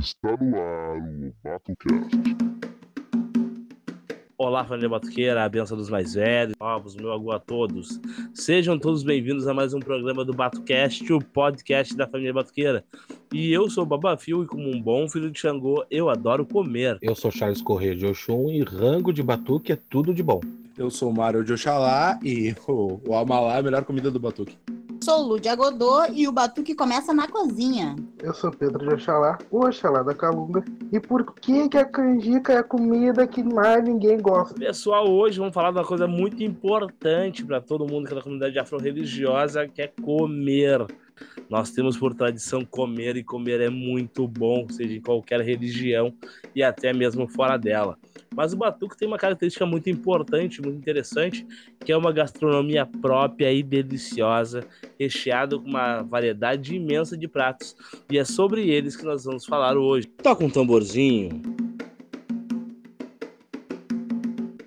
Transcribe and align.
Está 0.00 0.36
no 0.36 0.56
ar 0.56 0.96
o 0.96 1.34
BatoCast. 1.42 2.16
Olá, 4.36 4.64
família 4.64 4.88
Batuqueira, 4.88 5.44
a 5.44 5.48
benção 5.48 5.76
dos 5.76 5.90
mais 5.90 6.14
velhos, 6.14 6.54
novos, 6.60 6.94
meu 6.94 7.12
agu 7.12 7.32
a 7.32 7.40
todos. 7.40 8.00
Sejam 8.32 8.78
todos 8.78 9.02
bem-vindos 9.02 9.48
a 9.48 9.54
mais 9.54 9.74
um 9.74 9.80
programa 9.80 10.24
do 10.24 10.32
BatoCast, 10.32 11.12
o 11.12 11.20
podcast 11.20 11.96
da 11.96 12.06
família 12.06 12.32
Batuqueira. 12.32 12.84
E 13.32 13.52
eu 13.52 13.68
sou 13.68 13.82
o 13.82 13.86
Babafio 13.86 14.44
e 14.44 14.46
como 14.46 14.68
um 14.68 14.80
bom 14.80 15.08
filho 15.08 15.30
de 15.30 15.40
Xangô, 15.40 15.84
eu 15.90 16.08
adoro 16.08 16.46
comer. 16.46 16.98
Eu 17.02 17.16
sou 17.16 17.32
Charles 17.32 17.60
Corrêa 17.60 17.96
de 17.96 18.06
Oxum 18.06 18.50
e 18.50 18.62
rango 18.62 19.12
de 19.12 19.22
batuque 19.22 19.72
é 19.72 19.76
tudo 19.90 20.14
de 20.14 20.22
bom. 20.22 20.40
Eu 20.76 20.92
sou 20.92 21.10
o 21.10 21.14
Mário 21.14 21.42
de 21.42 21.52
Oxalá 21.52 22.20
e 22.22 22.54
o, 22.68 23.00
o 23.04 23.16
Amalá 23.16 23.56
é 23.56 23.58
a 23.58 23.62
melhor 23.62 23.84
comida 23.84 24.12
do 24.12 24.20
batuque. 24.20 24.56
Sou 25.02 25.22
Lúdia 25.22 25.54
Godô 25.54 26.04
e 26.12 26.26
o 26.26 26.32
batuque 26.32 26.74
começa 26.74 27.14
na 27.14 27.28
cozinha. 27.28 27.94
Eu 28.22 28.34
sou 28.34 28.50
Pedro 28.50 28.86
de 28.86 28.94
Oxalá, 28.94 29.38
o 29.50 29.64
Oxalá 29.64 30.02
da 30.02 30.14
Calunga. 30.14 30.64
E 30.92 30.98
por 30.98 31.32
que, 31.34 31.68
que 31.68 31.78
a 31.78 31.84
canjica 31.84 32.52
é 32.52 32.58
a 32.58 32.62
comida 32.62 33.26
que 33.26 33.42
mais 33.42 33.82
ninguém 33.84 34.20
gosta? 34.20 34.54
Pessoal, 34.54 35.08
hoje 35.08 35.38
vamos 35.38 35.54
falar 35.54 35.70
de 35.70 35.78
uma 35.78 35.84
coisa 35.84 36.06
muito 36.06 36.42
importante 36.42 37.44
para 37.44 37.60
todo 37.60 37.86
mundo 37.86 38.06
que 38.06 38.12
é 38.12 38.16
da 38.16 38.22
comunidade 38.22 38.58
afro-religiosa, 38.58 39.68
que 39.68 39.82
é 39.82 39.92
comer. 40.02 40.84
Nós 41.48 41.70
temos 41.70 41.96
por 41.96 42.14
tradição 42.14 42.64
comer 42.64 43.16
e 43.16 43.24
comer 43.24 43.60
é 43.60 43.70
muito 43.70 44.28
bom, 44.28 44.66
seja 44.68 44.94
em 44.94 45.00
qualquer 45.00 45.40
religião 45.40 46.12
e 46.54 46.62
até 46.62 46.92
mesmo 46.92 47.26
fora 47.26 47.56
dela. 47.56 47.98
Mas 48.34 48.52
o 48.52 48.56
batuque 48.56 48.96
tem 48.96 49.08
uma 49.08 49.16
característica 49.16 49.64
muito 49.64 49.88
importante, 49.88 50.60
muito 50.60 50.76
interessante, 50.76 51.46
que 51.84 51.90
é 51.90 51.96
uma 51.96 52.12
gastronomia 52.12 52.84
própria 52.84 53.52
e 53.52 53.62
deliciosa, 53.62 54.64
recheada 54.98 55.58
com 55.58 55.66
uma 55.66 56.02
variedade 56.02 56.76
imensa 56.76 57.16
de 57.16 57.26
pratos. 57.26 57.74
E 58.10 58.18
é 58.18 58.24
sobre 58.24 58.68
eles 58.68 58.96
que 58.96 59.04
nós 59.04 59.24
vamos 59.24 59.46
falar 59.46 59.76
hoje. 59.76 60.06
Toca 60.22 60.44
um 60.44 60.50
tamborzinho. 60.50 61.42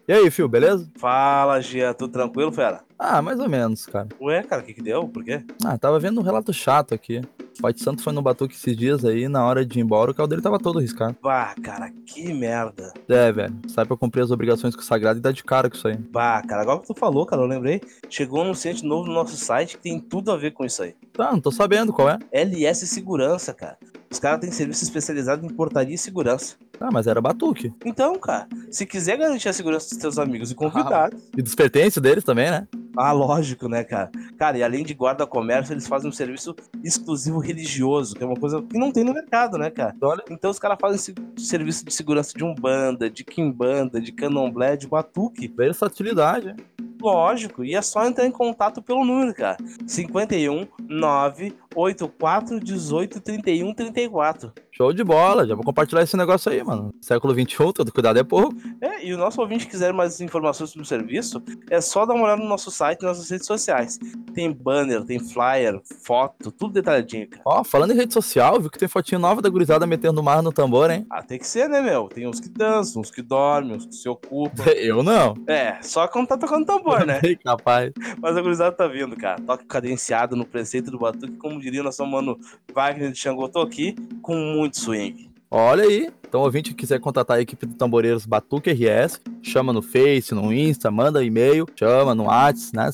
E 0.08 0.14
aí, 0.14 0.30
Fio, 0.32 0.50
beleza? 0.50 0.92
Fala, 0.98 1.62
Gia, 1.62 1.94
tudo 1.94 2.12
tranquilo, 2.12 2.52
fera? 2.52 2.84
Ah, 3.04 3.20
mais 3.20 3.40
ou 3.40 3.50
menos, 3.50 3.88
cara. 3.88 4.08
Ué, 4.22 4.44
cara, 4.44 4.62
o 4.62 4.66
que 4.66 4.76
que 4.76 4.82
deu? 4.82 5.08
Por 5.08 5.24
quê? 5.24 5.44
Ah, 5.66 5.76
tava 5.76 6.00
vendo 6.00 6.22
um 6.22 6.24
relato 6.24 6.54
chato 6.54 6.94
aqui. 6.94 7.20
O 7.58 7.62
Pai 7.62 7.74
de 7.74 7.82
Santo 7.82 8.04
foi 8.04 8.14
no 8.14 8.22
Batuque 8.22 8.54
esses 8.54 8.78
dias 8.78 9.04
aí, 9.04 9.28
na 9.28 9.44
hora 9.44 9.66
de 9.66 9.80
ir 9.80 9.82
embora, 9.82 10.12
o 10.12 10.14
carro 10.14 10.28
dele 10.28 10.42
tava 10.42 10.60
todo 10.60 10.80
riscado. 10.80 11.18
Bah, 11.20 11.56
cara, 11.64 11.92
que 12.06 12.32
merda. 12.32 12.94
É, 13.10 13.32
velho, 13.32 13.56
sai 13.68 13.86
pra 13.86 13.98
cumprir 13.98 14.22
as 14.22 14.30
obrigações 14.30 14.76
com 14.76 14.84
o 14.84 14.86
sagrado 14.86 15.18
e 15.18 15.22
dá 15.22 15.32
de 15.32 15.44
cara 15.44 15.68
com 15.68 15.76
isso 15.76 15.88
aí. 15.88 15.98
Bah, 15.98 16.44
cara, 16.48 16.62
agora 16.62 16.80
que 16.80 16.88
tu 16.88 16.94
falou, 16.94 17.26
cara, 17.26 17.42
eu 17.42 17.48
lembrei. 17.48 17.82
Chegou 18.08 18.40
um 18.40 18.44
anunciante 18.44 18.86
novo 18.86 19.08
no 19.08 19.14
nosso 19.16 19.36
site 19.36 19.78
que 19.78 19.84
tem 19.84 20.00
tudo 20.00 20.32
a 20.32 20.38
ver 20.38 20.52
com 20.52 20.64
isso 20.64 20.84
aí. 20.84 20.94
Tá, 21.12 21.32
não 21.32 21.42
tô 21.42 21.52
sabendo 21.52 21.92
qual 21.92 22.08
é. 22.08 22.20
LS 22.32 22.86
Segurança, 22.86 23.52
cara. 23.52 23.78
Os 24.12 24.20
caras 24.20 24.42
têm 24.42 24.52
serviço 24.52 24.84
especializado 24.84 25.46
em 25.46 25.50
portaria 25.50 25.96
e 25.96 25.98
segurança. 25.98 26.56
Ah, 26.80 26.90
mas 26.92 27.08
era 27.08 27.22
Batuque. 27.22 27.74
Então, 27.86 28.18
cara, 28.20 28.48
se 28.70 28.86
quiser 28.86 29.18
garantir 29.18 29.48
a 29.48 29.54
segurança 29.54 29.90
dos 29.90 29.98
teus 29.98 30.20
amigos 30.20 30.52
e 30.52 30.56
convidados. 30.56 31.22
E 31.38 31.42
dos 31.42 31.56
pertences 31.56 32.02
deles 32.02 32.24
também, 32.24 32.52
né? 32.52 32.68
Ah, 32.96 33.12
lógico, 33.12 33.68
né, 33.68 33.84
cara? 33.84 34.12
Cara, 34.38 34.58
e 34.58 34.64
além 34.64 34.84
de 34.84 34.94
guarda-comércio, 34.94 35.74
eles 35.74 35.88
fazem 35.88 36.10
um 36.10 36.14
serviço 36.14 36.56
exclusivo 36.84 37.40
religioso, 37.40 38.16
que 38.16 38.24
é 38.24 38.26
uma 38.26 38.36
coisa 38.36 38.62
que 38.62 38.78
não 38.78 38.92
tem 38.92 39.04
no 39.04 39.14
mercado, 39.14 39.58
né, 39.58 39.70
cara? 39.70 39.96
Olha. 40.02 40.24
Então 40.30 40.52
os 40.52 40.60
caras 40.60 40.78
fazem 40.80 41.16
serviço 41.38 41.86
de 41.86 41.94
segurança 41.94 42.34
de 42.38 42.44
umbanda, 42.44 43.10
de 43.10 43.24
quimbanda, 43.24 44.02
de 44.02 44.12
candomblé, 44.12 44.76
de 44.76 44.88
batuque. 44.88 45.48
Versatilidade, 45.48 46.50
hein? 46.50 46.56
Lógico, 47.02 47.64
e 47.66 47.74
é 47.74 47.82
só 47.82 48.06
entrar 48.06 48.28
em 48.28 48.32
contato 48.32 48.82
pelo 48.82 49.04
número, 49.04 49.34
cara. 49.34 49.58
51 49.88 50.68
9 50.88 51.54
84 51.76 52.60
18 52.60 53.22
31 53.22 53.74
34. 53.74 54.54
Show 54.72 54.94
de 54.94 55.04
bola, 55.04 55.46
já 55.46 55.54
vou 55.54 55.64
compartilhar 55.64 56.02
esse 56.02 56.18
negócio 56.18 56.52
aí, 56.52 56.64
mano. 56.64 56.94
Século 57.02 57.34
XXI, 57.34 57.74
todo 57.74 57.92
cuidado 57.92 58.18
é 58.18 58.24
pouco. 58.24 58.56
É, 58.82 59.06
e 59.06 59.14
o 59.14 59.18
nosso 59.18 59.40
ouvinte 59.42 59.68
quiser 59.68 59.94
mais 59.94 60.20
informações 60.22 60.72
sobre 60.72 60.84
o 60.84 60.88
serviço, 60.88 61.42
é 61.70 61.80
só 61.80 62.06
dar 62.06 62.14
uma 62.14 62.24
olhada 62.24 62.42
no 62.42 62.48
nosso 62.48 62.72
site 62.72 63.02
e 63.02 63.06
nas 63.06 63.18
nossas 63.18 63.30
redes 63.30 63.46
sociais. 63.46 64.00
Tem 64.34 64.52
banner, 64.52 65.04
tem 65.04 65.20
flyer, 65.20 65.80
foto, 66.04 66.52
tudo 66.52 66.74
detalhadinho, 66.74 67.30
cara. 67.30 67.44
Ó, 67.46 67.64
falando 67.64 67.92
em 67.92 67.96
rede 67.96 68.14
social, 68.14 68.60
viu 68.60 68.70
que 68.70 68.80
tem 68.80 68.88
fotinho 68.88 69.20
nova 69.20 69.42
da 69.42 69.50
gurizada 69.50 69.86
metendo 69.86 70.24
mar 70.24 70.42
no 70.42 70.52
tambor, 70.52 70.90
hein? 70.90 71.06
Ah, 71.10 71.22
tem 71.22 71.38
que 71.38 71.48
ser, 71.48 71.70
né, 71.70 71.82
meu? 71.82 72.08
Tem 72.08 72.28
uns 72.28 72.40
que 72.40 72.50
dançam, 72.50 73.02
uns 73.02 73.12
que 73.12 73.22
dormem, 73.22 73.76
uns 73.76 73.86
que 73.86 73.96
se 73.96 74.10
ocupam. 74.10 74.64
Eu 74.76 75.04
não. 75.04 75.36
É, 75.48 75.80
só 75.82 76.08
quando 76.08 76.28
tá 76.28 76.38
tocando 76.38 76.66
tambor, 76.66 77.06
né? 77.06 77.20
Capaz. 77.44 77.92
Mas 78.20 78.36
a 78.36 78.42
gurizada 78.42 78.76
tá 78.76 78.88
vindo, 78.88 79.16
cara. 79.16 79.40
Toque 79.42 79.66
cadenciado 79.66 80.36
no 80.36 80.46
preceito 80.46 80.90
do 80.90 80.98
batuque, 80.98 81.38
como 81.38 81.61
diria 81.62 81.84
nosso 81.84 82.06
mano 82.06 82.38
Wagner 82.74 83.12
de 83.12 83.18
Xangô, 83.18 83.48
tô 83.48 83.62
aqui 83.62 83.96
com 84.22 84.36
muito 84.36 84.80
swing. 84.80 85.30
Olha 85.50 85.84
aí. 85.84 86.10
Então, 86.32 86.44
ouvinte 86.44 86.70
que 86.70 86.78
quiser 86.78 86.98
contatar 86.98 87.36
a 87.36 87.42
equipe 87.42 87.66
do 87.66 87.74
Tamboreiros 87.74 88.26
Batuque 88.26 88.72
RS, 88.72 89.20
chama 89.42 89.74
no 89.74 89.82
Face, 89.82 90.34
no 90.34 90.54
Insta, 90.54 90.90
manda 90.90 91.22
e-mail, 91.22 91.68
chama 91.76 92.16
no 92.16 92.28
WhatsApp, 92.28 92.74
né? 92.74 92.90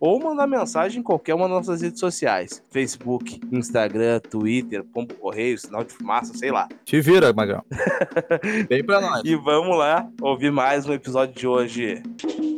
ou 0.00 0.20
mandar 0.20 0.46
mensagem 0.46 1.00
em 1.00 1.02
qualquer 1.02 1.34
uma 1.34 1.48
das 1.48 1.66
nossas 1.66 1.82
redes 1.82 2.00
sociais: 2.00 2.62
Facebook, 2.70 3.40
Instagram, 3.52 4.20
Twitter, 4.20 4.84
Pombo 4.84 5.14
Correio, 5.14 5.58
Sinal 5.58 5.84
de 5.84 5.92
Fumaça, 5.92 6.34
sei 6.34 6.50
lá. 6.50 6.68
Te 6.84 7.00
vira, 7.00 7.32
Magrão. 7.32 7.62
Vem 8.68 8.84
pra 8.84 9.00
nós. 9.00 9.22
E 9.24 9.34
vamos 9.36 9.76
lá 9.76 10.08
ouvir 10.20 10.50
mais 10.50 10.86
um 10.86 10.92
episódio 10.92 11.34
de 11.34 11.46
hoje. 11.46 12.02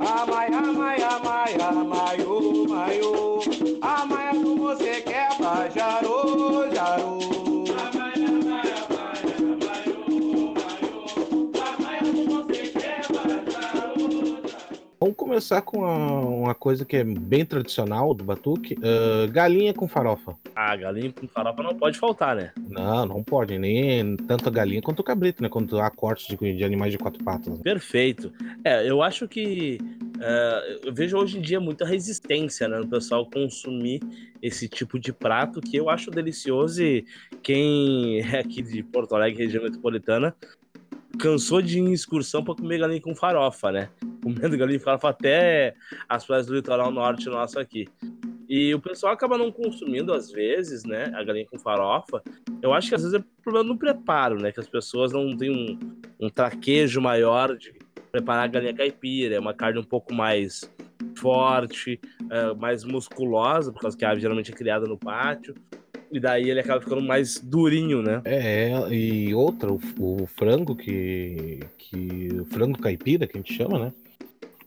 Amai, 0.00 0.48
amai, 0.48 1.02
amai, 1.02 1.54
amai, 1.60 2.16
oh, 2.26 2.68
mai, 2.68 3.00
oh. 3.02 3.40
Amai, 3.82 4.30
como 4.32 4.56
você 4.58 5.00
quer, 5.00 5.30
jarô, 5.74 6.70
jarô. 6.72 7.39
Vamos 15.02 15.16
começar 15.16 15.62
com 15.62 15.78
uma, 15.78 16.20
uma 16.20 16.54
coisa 16.54 16.84
que 16.84 16.94
é 16.94 17.02
bem 17.02 17.42
tradicional 17.42 18.12
do 18.12 18.22
Batuque: 18.22 18.76
ah, 18.82 19.26
galinha 19.28 19.72
com 19.72 19.88
farofa. 19.88 20.34
Ah, 20.54 20.76
galinha 20.76 21.10
com 21.10 21.26
farofa 21.26 21.62
não 21.62 21.74
pode 21.74 21.98
faltar, 21.98 22.36
né? 22.36 22.52
Não, 22.68 23.06
não 23.06 23.22
pode, 23.24 23.58
nem 23.58 24.14
tanto 24.18 24.46
a 24.46 24.52
galinha 24.52 24.82
quanto 24.82 25.00
o 25.00 25.02
cabrito, 25.02 25.42
né? 25.42 25.48
Quando 25.48 25.80
há 25.80 25.90
cortes 25.90 26.26
de, 26.26 26.54
de 26.54 26.62
animais 26.62 26.92
de 26.92 26.98
quatro 26.98 27.24
patas. 27.24 27.58
Perfeito. 27.60 28.30
É, 28.62 28.86
eu 28.86 29.02
acho 29.02 29.26
que 29.26 29.78
é, 30.20 30.78
eu 30.84 30.92
vejo 30.92 31.16
hoje 31.16 31.38
em 31.38 31.40
dia 31.40 31.58
muita 31.58 31.86
resistência 31.86 32.68
né, 32.68 32.76
no 32.78 32.86
pessoal 32.86 33.24
consumir 33.24 34.00
esse 34.42 34.68
tipo 34.68 34.98
de 34.98 35.14
prato 35.14 35.62
que 35.62 35.78
eu 35.78 35.88
acho 35.88 36.10
delicioso 36.10 36.82
e 36.82 37.06
quem 37.42 38.20
é 38.20 38.40
aqui 38.40 38.60
de 38.60 38.82
Porto 38.82 39.14
Alegre, 39.14 39.44
região 39.44 39.64
metropolitana, 39.64 40.36
cansou 41.20 41.60
de 41.60 41.78
ir 41.78 41.82
em 41.82 41.92
excursão 41.92 42.42
para 42.42 42.54
comer 42.54 42.78
galinha 42.78 43.00
com 43.00 43.14
farofa, 43.14 43.70
né? 43.70 43.90
Comendo 44.22 44.56
galinha 44.56 44.78
com 44.78 44.84
farofa 44.84 45.10
até 45.10 45.74
as 46.08 46.24
praias 46.24 46.46
do 46.46 46.54
litoral 46.54 46.90
norte 46.90 47.26
nosso 47.26 47.58
aqui. 47.58 47.86
E 48.48 48.74
o 48.74 48.80
pessoal 48.80 49.12
acaba 49.12 49.38
não 49.38 49.52
consumindo, 49.52 50.12
às 50.12 50.32
vezes, 50.32 50.82
né, 50.82 51.12
a 51.14 51.22
galinha 51.22 51.46
com 51.46 51.56
farofa. 51.56 52.20
Eu 52.60 52.72
acho 52.72 52.88
que 52.88 52.96
às 52.96 53.02
vezes 53.02 53.20
é 53.20 53.24
problema 53.44 53.68
no 53.68 53.78
preparo, 53.78 54.40
né? 54.40 54.50
Que 54.50 54.58
as 54.58 54.68
pessoas 54.68 55.12
não 55.12 55.36
têm 55.36 55.50
um, 55.50 55.78
um 56.18 56.28
traquejo 56.28 57.00
maior 57.00 57.56
de 57.56 57.72
preparar 58.10 58.44
a 58.44 58.48
galinha 58.48 58.74
caipira. 58.74 59.36
É 59.36 59.38
uma 59.38 59.54
carne 59.54 59.78
um 59.78 59.84
pouco 59.84 60.12
mais 60.12 60.68
forte, 61.20 62.00
é, 62.30 62.54
mais 62.54 62.84
musculosa, 62.84 63.72
por 63.72 63.80
causa 63.80 63.96
que 63.96 64.04
a 64.04 64.10
ave 64.10 64.20
geralmente 64.20 64.50
é 64.52 64.54
criada 64.54 64.86
no 64.86 64.96
pátio. 64.96 65.54
E 66.12 66.18
daí 66.18 66.50
ele 66.50 66.58
acaba 66.58 66.80
ficando 66.80 67.02
mais 67.02 67.38
durinho, 67.38 68.02
né? 68.02 68.20
É, 68.24 68.72
e 68.90 69.32
outra, 69.32 69.72
o, 69.72 69.80
o 69.98 70.26
frango 70.26 70.74
que, 70.74 71.60
que. 71.78 72.28
O 72.40 72.44
frango 72.46 72.78
caipira, 72.78 73.28
que 73.28 73.36
a 73.36 73.40
gente 73.40 73.54
chama, 73.54 73.78
né? 73.78 73.92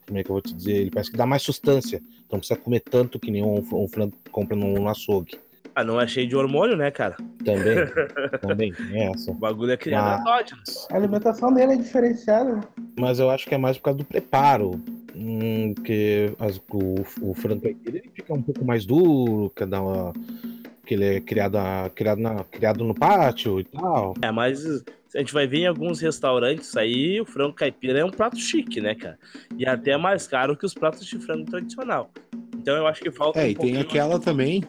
Como 0.08 0.18
é 0.18 0.24
que 0.24 0.30
eu 0.30 0.34
vou 0.34 0.42
te 0.42 0.54
dizer? 0.54 0.76
Ele 0.78 0.92
parece 0.92 1.12
que 1.12 1.18
dá 1.18 1.26
mais 1.26 1.42
sustância. 1.42 1.98
Então 1.98 2.34
não 2.34 2.40
precisa 2.40 2.60
comer 2.60 2.80
tanto 2.80 3.20
que 3.20 3.30
nem 3.30 3.44
um, 3.44 3.58
um 3.74 3.88
frango 3.90 4.14
que 4.24 4.32
compra 4.32 4.56
no, 4.56 4.74
no 4.74 4.88
açougue. 4.88 5.38
Ah, 5.76 5.84
não 5.84 6.00
é 6.00 6.08
cheio 6.08 6.28
de 6.28 6.36
hormônio, 6.36 6.78
né, 6.78 6.92
cara? 6.92 7.18
Também, 7.44 7.76
também 8.42 8.74
tem 8.74 9.12
essa. 9.12 9.32
O 9.32 9.34
bagulho 9.34 9.72
é 9.72 9.78
criado 9.78 10.22
endógenos. 10.22 10.88
A 10.92 10.96
alimentação 10.96 11.52
dele 11.54 11.74
é 11.74 11.78
diferenciada. 11.78 12.56
né? 12.56 12.62
Mas 12.98 13.20
eu 13.20 13.30
acho 13.30 13.48
que 13.48 13.56
é 13.56 13.58
mais 13.58 13.78
por 13.78 13.86
causa 13.86 13.98
do 13.98 14.06
preparo. 14.06 14.80
Hum, 15.16 15.74
que 15.76 16.34
as- 16.40 16.58
o, 16.72 16.96
o 17.22 17.34
frango 17.36 17.62
caipira 17.62 17.98
ele 18.00 18.10
fica 18.14 18.34
um 18.34 18.42
pouco 18.42 18.66
mais 18.66 18.86
duro, 18.86 19.52
que 19.56 19.66
dá 19.66 19.82
uma, 19.82 20.12
que 20.86 20.96
ele 20.96 21.06
é 21.06 21.20
criado, 21.22 21.58
a- 21.58 21.92
criado, 21.94 22.20
na, 22.20 22.44
criado 22.44 22.84
no 22.84 22.96
pátio 22.96 23.60
e 23.60 23.64
tal. 23.64 24.16
É, 24.22 24.32
mas 24.32 24.66
a 25.16 25.20
gente 25.20 25.32
vai 25.32 25.46
ver 25.46 25.60
em 25.60 25.68
alguns 25.68 26.00
restaurantes 26.00 26.76
aí, 26.76 27.22
o 27.22 27.26
frango 27.26 27.54
caipira 27.54 28.00
é 28.00 28.06
um 28.06 28.10
prato 28.10 28.38
chique, 28.40 28.82
né, 28.82 28.96
cara? 28.96 29.20
E 29.56 29.66
até 29.68 29.96
mais 29.98 30.26
caro 30.26 30.58
que 30.58 30.66
os 30.66 30.74
pratos 30.74 31.06
de 31.06 31.20
frango 31.20 31.46
tradicional. 31.46 32.10
Então 32.58 32.76
eu 32.76 32.88
acho 32.88 33.02
que 33.02 33.12
falta 33.12 33.40
É, 33.40 33.46
um 33.46 33.50
e 33.50 33.56
tem 33.56 33.78
aquela 33.78 34.20
também. 34.20 34.64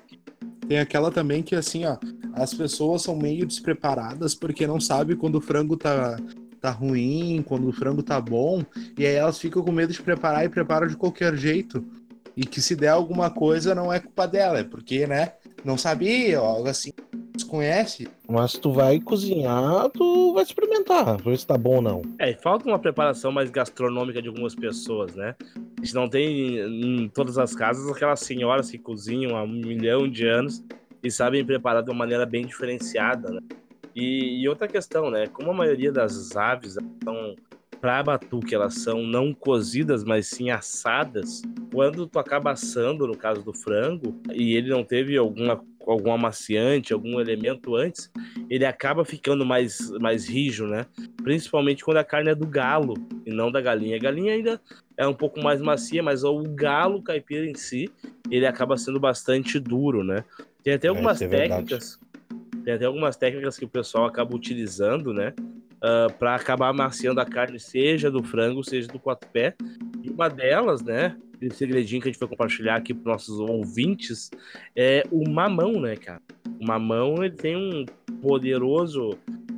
Tem 0.68 0.78
aquela 0.78 1.10
também 1.10 1.42
que 1.42 1.54
assim, 1.54 1.84
ó, 1.84 1.96
as 2.34 2.52
pessoas 2.52 3.02
são 3.02 3.16
meio 3.16 3.46
despreparadas 3.46 4.34
porque 4.34 4.66
não 4.66 4.80
sabe 4.80 5.14
quando 5.14 5.36
o 5.36 5.40
frango 5.40 5.76
tá, 5.76 6.18
tá 6.64 6.70
ruim, 6.70 7.44
quando 7.46 7.68
o 7.68 7.72
frango 7.72 8.02
tá 8.02 8.18
bom, 8.18 8.64
e 8.96 9.06
aí 9.06 9.14
elas 9.14 9.38
ficam 9.38 9.62
com 9.62 9.70
medo 9.70 9.92
de 9.92 10.00
preparar 10.00 10.46
e 10.46 10.48
preparam 10.48 10.86
de 10.86 10.96
qualquer 10.96 11.36
jeito. 11.36 11.84
E 12.34 12.46
que 12.46 12.60
se 12.62 12.74
der 12.74 12.88
alguma 12.88 13.30
coisa 13.30 13.74
não 13.74 13.92
é 13.92 14.00
culpa 14.00 14.26
dela, 14.26 14.58
é 14.58 14.64
porque, 14.64 15.06
né, 15.06 15.34
não 15.62 15.76
sabia, 15.76 16.40
ou 16.40 16.46
algo 16.46 16.68
assim, 16.68 16.90
desconhece. 17.34 18.08
Mas 18.26 18.54
tu 18.54 18.72
vai 18.72 18.98
cozinhar, 18.98 19.90
tu 19.90 20.32
vai 20.32 20.42
experimentar, 20.42 21.20
ver 21.20 21.38
se 21.38 21.46
tá 21.46 21.58
bom 21.58 21.76
ou 21.76 21.82
não. 21.82 22.02
É, 22.18 22.30
e 22.30 22.34
falta 22.34 22.66
uma 22.66 22.78
preparação 22.78 23.30
mais 23.30 23.50
gastronômica 23.50 24.22
de 24.22 24.28
algumas 24.28 24.54
pessoas, 24.54 25.14
né? 25.14 25.34
A 25.78 25.84
gente 25.84 25.94
não 25.94 26.08
tem 26.08 26.60
em 26.60 27.08
todas 27.10 27.36
as 27.36 27.54
casas 27.54 27.94
aquelas 27.94 28.20
senhoras 28.20 28.70
que 28.70 28.78
cozinham 28.78 29.36
há 29.36 29.42
um 29.42 29.48
milhão 29.48 30.08
de 30.08 30.26
anos 30.26 30.64
e 31.02 31.10
sabem 31.10 31.44
preparar 31.44 31.82
de 31.82 31.90
uma 31.90 31.98
maneira 31.98 32.24
bem 32.24 32.46
diferenciada, 32.46 33.28
né? 33.30 33.40
E, 33.94 34.42
e 34.42 34.48
outra 34.48 34.66
questão, 34.66 35.10
né? 35.10 35.26
Como 35.26 35.50
a 35.50 35.54
maioria 35.54 35.92
das 35.92 36.34
aves 36.36 36.76
são 37.04 37.36
para 37.80 38.02
batuque, 38.02 38.54
elas 38.54 38.76
são 38.76 39.02
não 39.02 39.34
cozidas, 39.34 40.04
mas 40.04 40.26
sim 40.28 40.50
assadas. 40.50 41.42
Quando 41.70 42.06
tu 42.06 42.18
acaba 42.18 42.52
assando, 42.52 43.06
no 43.06 43.14
caso 43.14 43.42
do 43.42 43.52
frango, 43.52 44.20
e 44.32 44.54
ele 44.54 44.70
não 44.70 44.82
teve 44.82 45.18
alguma 45.18 45.62
algum 45.86 46.12
amaciante, 46.12 46.94
algum 46.94 47.20
elemento 47.20 47.76
antes, 47.76 48.10
ele 48.48 48.64
acaba 48.64 49.04
ficando 49.04 49.44
mais 49.44 49.90
mais 50.00 50.26
rijo, 50.26 50.66
né? 50.66 50.86
Principalmente 51.22 51.84
quando 51.84 51.98
a 51.98 52.04
carne 52.04 52.30
é 52.30 52.34
do 52.34 52.46
galo 52.46 52.94
e 53.26 53.30
não 53.30 53.52
da 53.52 53.60
galinha. 53.60 53.96
A 53.96 54.00
galinha 54.00 54.32
ainda 54.32 54.58
é 54.96 55.06
um 55.06 55.12
pouco 55.12 55.42
mais 55.42 55.60
macia, 55.60 56.02
mas 56.02 56.24
o 56.24 56.42
galo 56.42 57.02
caipira 57.02 57.44
em 57.44 57.54
si, 57.54 57.90
ele 58.30 58.46
acaba 58.46 58.78
sendo 58.78 58.98
bastante 58.98 59.60
duro, 59.60 60.02
né? 60.02 60.24
Tem 60.62 60.72
até 60.72 60.88
algumas 60.88 61.20
isso 61.20 61.24
é 61.24 61.28
técnicas, 61.28 61.98
tem 62.64 62.74
até 62.74 62.84
algumas 62.86 63.16
técnicas 63.16 63.58
que 63.58 63.64
o 63.64 63.68
pessoal 63.68 64.06
acaba 64.06 64.34
utilizando, 64.34 65.12
né? 65.12 65.32
para 66.18 66.34
acabar 66.34 66.68
amaciando 66.68 67.20
a 67.20 67.26
carne, 67.26 67.60
seja 67.60 68.10
do 68.10 68.22
frango, 68.22 68.64
seja 68.64 68.88
do 68.88 68.98
quatro 68.98 69.28
pé. 69.30 69.54
E 70.02 70.08
uma 70.08 70.28
delas, 70.30 70.82
né? 70.82 71.14
Esse 71.40 71.56
segredinho 71.58 72.00
que 72.00 72.08
a 72.08 72.10
gente 72.10 72.18
vai 72.18 72.28
compartilhar 72.28 72.76
aqui 72.76 72.94
para 72.94 73.12
nossos 73.12 73.38
ouvintes 73.38 74.30
é 74.74 75.02
o 75.10 75.28
mamão, 75.28 75.78
né, 75.78 75.94
cara? 75.94 76.22
O 76.58 76.66
mamão 76.66 77.22
ele 77.22 77.34
tem 77.34 77.54
um 77.54 77.84
poderoso 78.22 79.10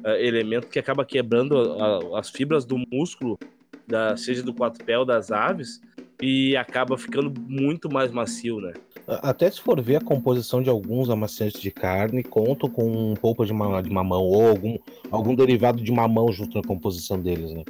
eh, 0.04 0.26
elemento 0.26 0.66
que 0.66 0.80
acaba 0.80 1.04
quebrando 1.04 1.56
a- 1.80 2.18
as 2.18 2.28
fibras 2.28 2.64
do 2.64 2.76
músculo, 2.92 3.38
da, 3.86 4.16
seja 4.16 4.42
do 4.42 4.52
quatro 4.52 4.84
pé 4.84 4.98
ou 4.98 5.04
das 5.04 5.30
aves, 5.30 5.80
e 6.20 6.56
acaba 6.56 6.96
ficando 6.96 7.32
muito 7.46 7.92
mais 7.92 8.10
macio, 8.10 8.60
né? 8.60 8.72
Até 9.06 9.50
se 9.50 9.60
for 9.60 9.80
ver 9.80 9.96
a 9.96 10.00
composição 10.00 10.62
de 10.62 10.68
alguns 10.68 11.08
amaciantes 11.10 11.60
de 11.60 11.70
carne, 11.70 12.24
contam 12.24 12.68
com 12.68 13.14
polpa 13.14 13.44
de, 13.46 13.52
ma- 13.52 13.80
de 13.80 13.90
mamão 13.90 14.22
ou 14.22 14.48
algum, 14.48 14.76
algum 15.10 15.34
derivado 15.34 15.82
de 15.82 15.92
mamão 15.92 16.32
junto 16.32 16.56
na 16.56 16.64
composição 16.66 17.20
deles, 17.20 17.52
né? 17.52 17.62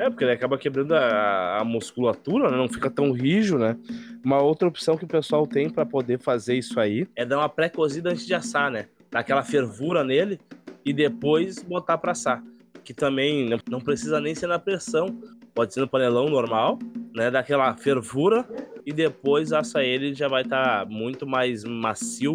É, 0.00 0.10
porque 0.10 0.24
ele 0.24 0.32
acaba 0.32 0.58
quebrando 0.58 0.92
a, 0.92 1.58
a 1.60 1.64
musculatura, 1.64 2.50
né? 2.50 2.56
não 2.56 2.68
fica 2.68 2.90
tão 2.90 3.12
rijo, 3.12 3.58
né? 3.58 3.76
Uma 4.24 4.40
outra 4.42 4.66
opção 4.66 4.96
que 4.96 5.04
o 5.04 5.08
pessoal 5.08 5.46
tem 5.46 5.70
para 5.70 5.86
poder 5.86 6.18
fazer 6.18 6.56
isso 6.56 6.80
aí 6.80 7.06
é 7.14 7.24
dar 7.24 7.38
uma 7.38 7.48
pré-cozida 7.48 8.10
antes 8.10 8.26
de 8.26 8.34
assar, 8.34 8.70
né? 8.72 8.86
Dar 9.10 9.20
aquela 9.20 9.44
fervura 9.44 10.02
nele 10.02 10.40
e 10.84 10.92
depois 10.92 11.62
botar 11.62 11.96
para 11.98 12.10
assar. 12.10 12.42
Que 12.82 12.92
também 12.92 13.48
não 13.70 13.80
precisa 13.80 14.20
nem 14.20 14.34
ser 14.34 14.48
na 14.48 14.58
pressão, 14.58 15.06
pode 15.54 15.72
ser 15.72 15.80
no 15.80 15.88
panelão 15.88 16.28
normal, 16.28 16.76
né? 17.14 17.30
Dar 17.30 17.40
aquela 17.40 17.74
fervura 17.76 18.44
e 18.84 18.92
depois 18.92 19.52
assa 19.52 19.82
ele 19.82 20.12
já 20.14 20.28
vai 20.28 20.42
estar 20.42 20.84
muito 20.86 21.26
mais 21.26 21.64
macio 21.64 22.34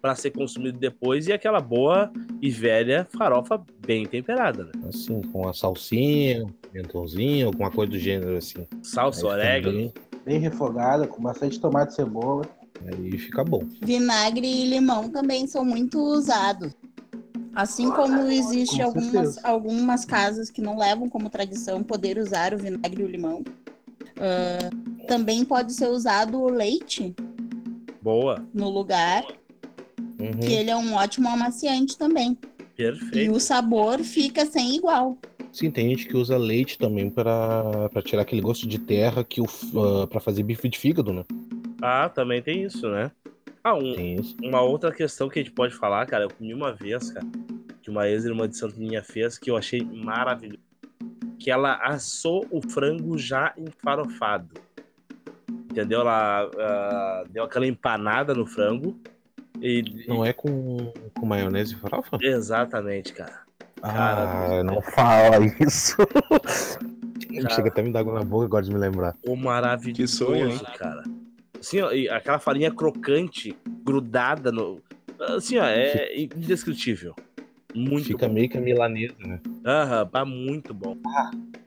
para 0.00 0.14
ser 0.14 0.30
consumido 0.30 0.78
depois 0.78 1.26
e 1.26 1.32
aquela 1.32 1.60
boa 1.60 2.12
e 2.40 2.50
velha 2.50 3.08
farofa 3.16 3.60
bem 3.84 4.06
temperada, 4.06 4.64
né? 4.64 4.72
Assim, 4.88 5.20
com 5.22 5.48
a 5.48 5.52
salsinha, 5.52 6.46
pimentãozinho, 6.70 7.46
alguma 7.48 7.70
coisa 7.70 7.90
do 7.92 7.98
gênero 7.98 8.36
assim. 8.36 8.64
Salsa, 8.82 9.26
Aí 9.26 9.32
orégano. 9.32 9.72
também- 9.76 9.92
Bem 10.24 10.38
refogada, 10.40 11.06
com 11.06 11.22
bastante 11.22 11.58
tomate 11.58 11.92
e 11.92 11.96
cebola. 11.96 12.44
Aí 12.86 13.16
fica 13.18 13.42
bom. 13.42 13.66
Vinagre 13.80 14.46
e 14.46 14.66
limão 14.66 15.08
também 15.08 15.46
são 15.46 15.64
muito 15.64 15.98
usados. 15.98 16.76
Assim 17.54 17.90
como 17.90 18.20
existe 18.30 18.76
Com 18.76 18.82
algumas, 18.84 19.44
algumas 19.44 20.04
casas 20.04 20.50
que 20.50 20.60
não 20.60 20.78
levam 20.78 21.08
como 21.08 21.28
tradição 21.30 21.82
poder 21.82 22.18
usar 22.18 22.52
o 22.54 22.58
vinagre 22.58 23.02
e 23.02 23.04
o 23.04 23.08
limão. 23.08 23.42
Ah, 24.20 24.70
também 25.06 25.44
pode 25.44 25.72
ser 25.72 25.88
usado 25.88 26.40
o 26.40 26.48
leite 26.50 27.14
Boa, 28.02 28.44
no 28.54 28.68
lugar, 28.68 29.24
Uhum. 30.18 30.32
que 30.40 30.52
ele 30.52 30.70
é 30.70 30.76
um 30.76 30.94
ótimo 30.94 31.28
amaciante 31.28 31.96
também. 31.96 32.36
E 32.58 32.62
perfeito. 32.76 33.32
o 33.32 33.40
sabor 33.40 34.00
fica 34.00 34.44
sem 34.46 34.76
igual. 34.76 35.16
Sim, 35.52 35.70
tem 35.70 35.88
gente 35.90 36.06
que 36.06 36.16
usa 36.16 36.36
leite 36.36 36.76
também 36.78 37.08
pra 37.10 37.88
tirar 38.04 38.22
aquele 38.22 38.40
gosto 38.40 38.66
de 38.68 38.78
terra 38.78 39.24
que 39.24 39.40
o 39.40 39.44
uh, 39.44 40.06
para 40.06 40.20
fazer 40.20 40.42
bife 40.42 40.68
de 40.68 40.78
fígado, 40.78 41.12
né? 41.12 41.24
Ah, 41.80 42.08
também 42.08 42.42
tem 42.42 42.64
isso, 42.64 42.88
né? 42.88 43.10
Ah, 43.64 43.74
um- 43.74 43.94
Tem 43.94 44.14
isso. 44.16 44.36
uma 44.42 44.60
outra 44.60 44.92
questão 44.92 45.28
que 45.28 45.38
a 45.38 45.42
gente 45.42 45.52
pode 45.54 45.74
falar, 45.74 46.04
cara, 46.06 46.24
eu 46.24 46.30
comi 46.30 46.52
uma 46.54 46.72
vez, 46.72 47.10
cara, 47.10 47.26
que 47.82 47.90
uma 47.90 48.08
ex-irmã 48.08 48.48
de 48.48 48.56
Santo 48.56 48.78
minha 48.78 49.02
fez, 49.02 49.38
que 49.38 49.50
eu 49.50 49.56
achei 49.56 49.80
maravilhoso. 49.82 50.60
Que 51.38 51.50
ela 51.50 51.76
assou 51.76 52.46
o 52.50 52.60
frango 52.60 53.16
já 53.18 53.52
enfarofado. 53.56 54.54
Entendeu? 55.70 56.00
Ela 56.00 56.50
ah, 56.58 57.24
deu 57.30 57.44
aquela 57.44 57.66
empanada 57.66 58.34
no 58.34 58.46
frango. 58.46 58.98
E, 59.60 60.04
Não 60.06 60.24
é 60.24 60.32
com, 60.32 60.92
com 61.14 61.26
maionese 61.26 61.74
e 61.74 61.76
farofa? 61.76 62.18
Exatamente, 62.20 63.12
cara. 63.12 63.40
Ah, 63.82 63.92
Cara, 63.92 64.64
não 64.64 64.80
fala 64.82 65.46
isso. 65.60 65.96
Cara. 67.42 67.54
Chega 67.54 67.68
até 67.68 67.82
me 67.82 67.92
dar 67.92 68.00
água 68.00 68.14
na 68.14 68.24
boca 68.24 68.46
agora 68.46 68.64
de 68.64 68.72
me 68.72 68.78
lembrar. 68.78 69.14
O 69.24 69.36
maravilhoso, 69.36 70.00
Que 70.00 70.08
sonho, 70.08 70.48
hein? 70.50 70.60
cara. 70.76 71.04
Assim, 71.60 71.80
ó, 71.80 71.92
e 71.92 72.08
aquela 72.08 72.38
farinha 72.38 72.70
crocante, 72.70 73.54
grudada 73.84 74.50
no. 74.50 74.80
Assim, 75.20 75.58
ó, 75.58 75.64
é 75.64 76.16
indescritível. 76.16 77.14
Muito 77.74 78.06
Fica 78.06 78.26
bom. 78.26 78.34
meio 78.34 78.48
que 78.48 78.58
milanesa, 78.58 79.14
né? 79.20 79.40
Aham, 79.68 80.06
tá 80.06 80.24
muito 80.24 80.72
bom. 80.72 80.96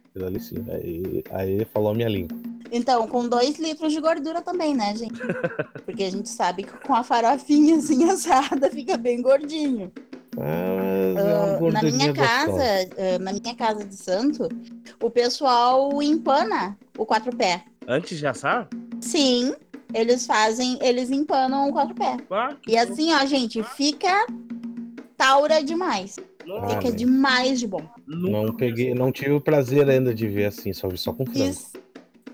Aquilo 0.10 0.26
ali 0.26 0.40
sim. 0.40 0.66
Aí, 0.72 1.24
aí 1.30 1.66
falou 1.66 1.92
a 1.92 1.94
minha 1.94 2.10
língua. 2.10 2.36
Então, 2.72 3.08
com 3.08 3.28
dois 3.30 3.60
litros 3.60 3.94
de 3.94 4.02
gordura 4.02 4.42
também, 4.42 4.74
né, 4.76 4.96
gente? 4.96 5.22
Porque 5.86 6.04
a 6.04 6.10
gente 6.10 6.28
sabe 6.30 6.64
que 6.64 6.72
com 6.80 6.96
a 6.96 7.04
farofinha 7.04 7.78
assim 7.78 8.10
assada 8.10 8.70
fica 8.72 8.98
bem 8.98 9.22
gordinho. 9.22 9.92
Ah, 10.40 11.58
Ah, 11.60 11.72
na 11.72 11.84
minha 11.84 12.12
casa, 12.14 12.64
ah, 12.98 13.20
na 13.20 13.34
minha 13.34 13.56
casa 13.56 13.86
de 13.86 13.96
santo, 13.96 14.48
o 15.00 15.10
pessoal 15.12 16.02
empana 16.02 16.76
o 16.98 17.06
quatro 17.06 17.36
pé. 17.36 17.66
Antes 17.88 18.18
de 18.18 18.26
assar? 18.26 18.68
Sim, 19.00 19.54
eles 19.94 20.26
fazem, 20.26 20.80
eles 20.82 21.12
empanam 21.12 21.70
o 21.70 21.74
quatro 21.74 21.94
pé. 21.94 22.18
Ah, 22.32 22.56
E 22.68 22.78
assim, 22.78 23.14
ó, 23.14 23.24
gente, 23.26 23.62
fica 23.62 24.26
taura 25.18 25.62
demais. 25.62 26.16
Nossa, 26.46 26.66
Ah, 26.66 26.70
Fica 26.70 26.82
velho. 26.84 26.96
demais 26.96 27.60
de 27.60 27.68
bom. 27.68 27.82
Não 28.08 28.54
peguei, 28.56 28.94
não 28.94 29.12
tive 29.12 29.32
o 29.32 29.42
prazer 29.42 29.90
ainda 29.90 30.14
de 30.14 30.28
ver 30.28 30.46
assim, 30.46 30.74
só 30.74 30.88
vi 30.88 30.98
só 30.98 31.14
com 31.14 31.24
E, 31.24 31.28
frango. 31.28 31.56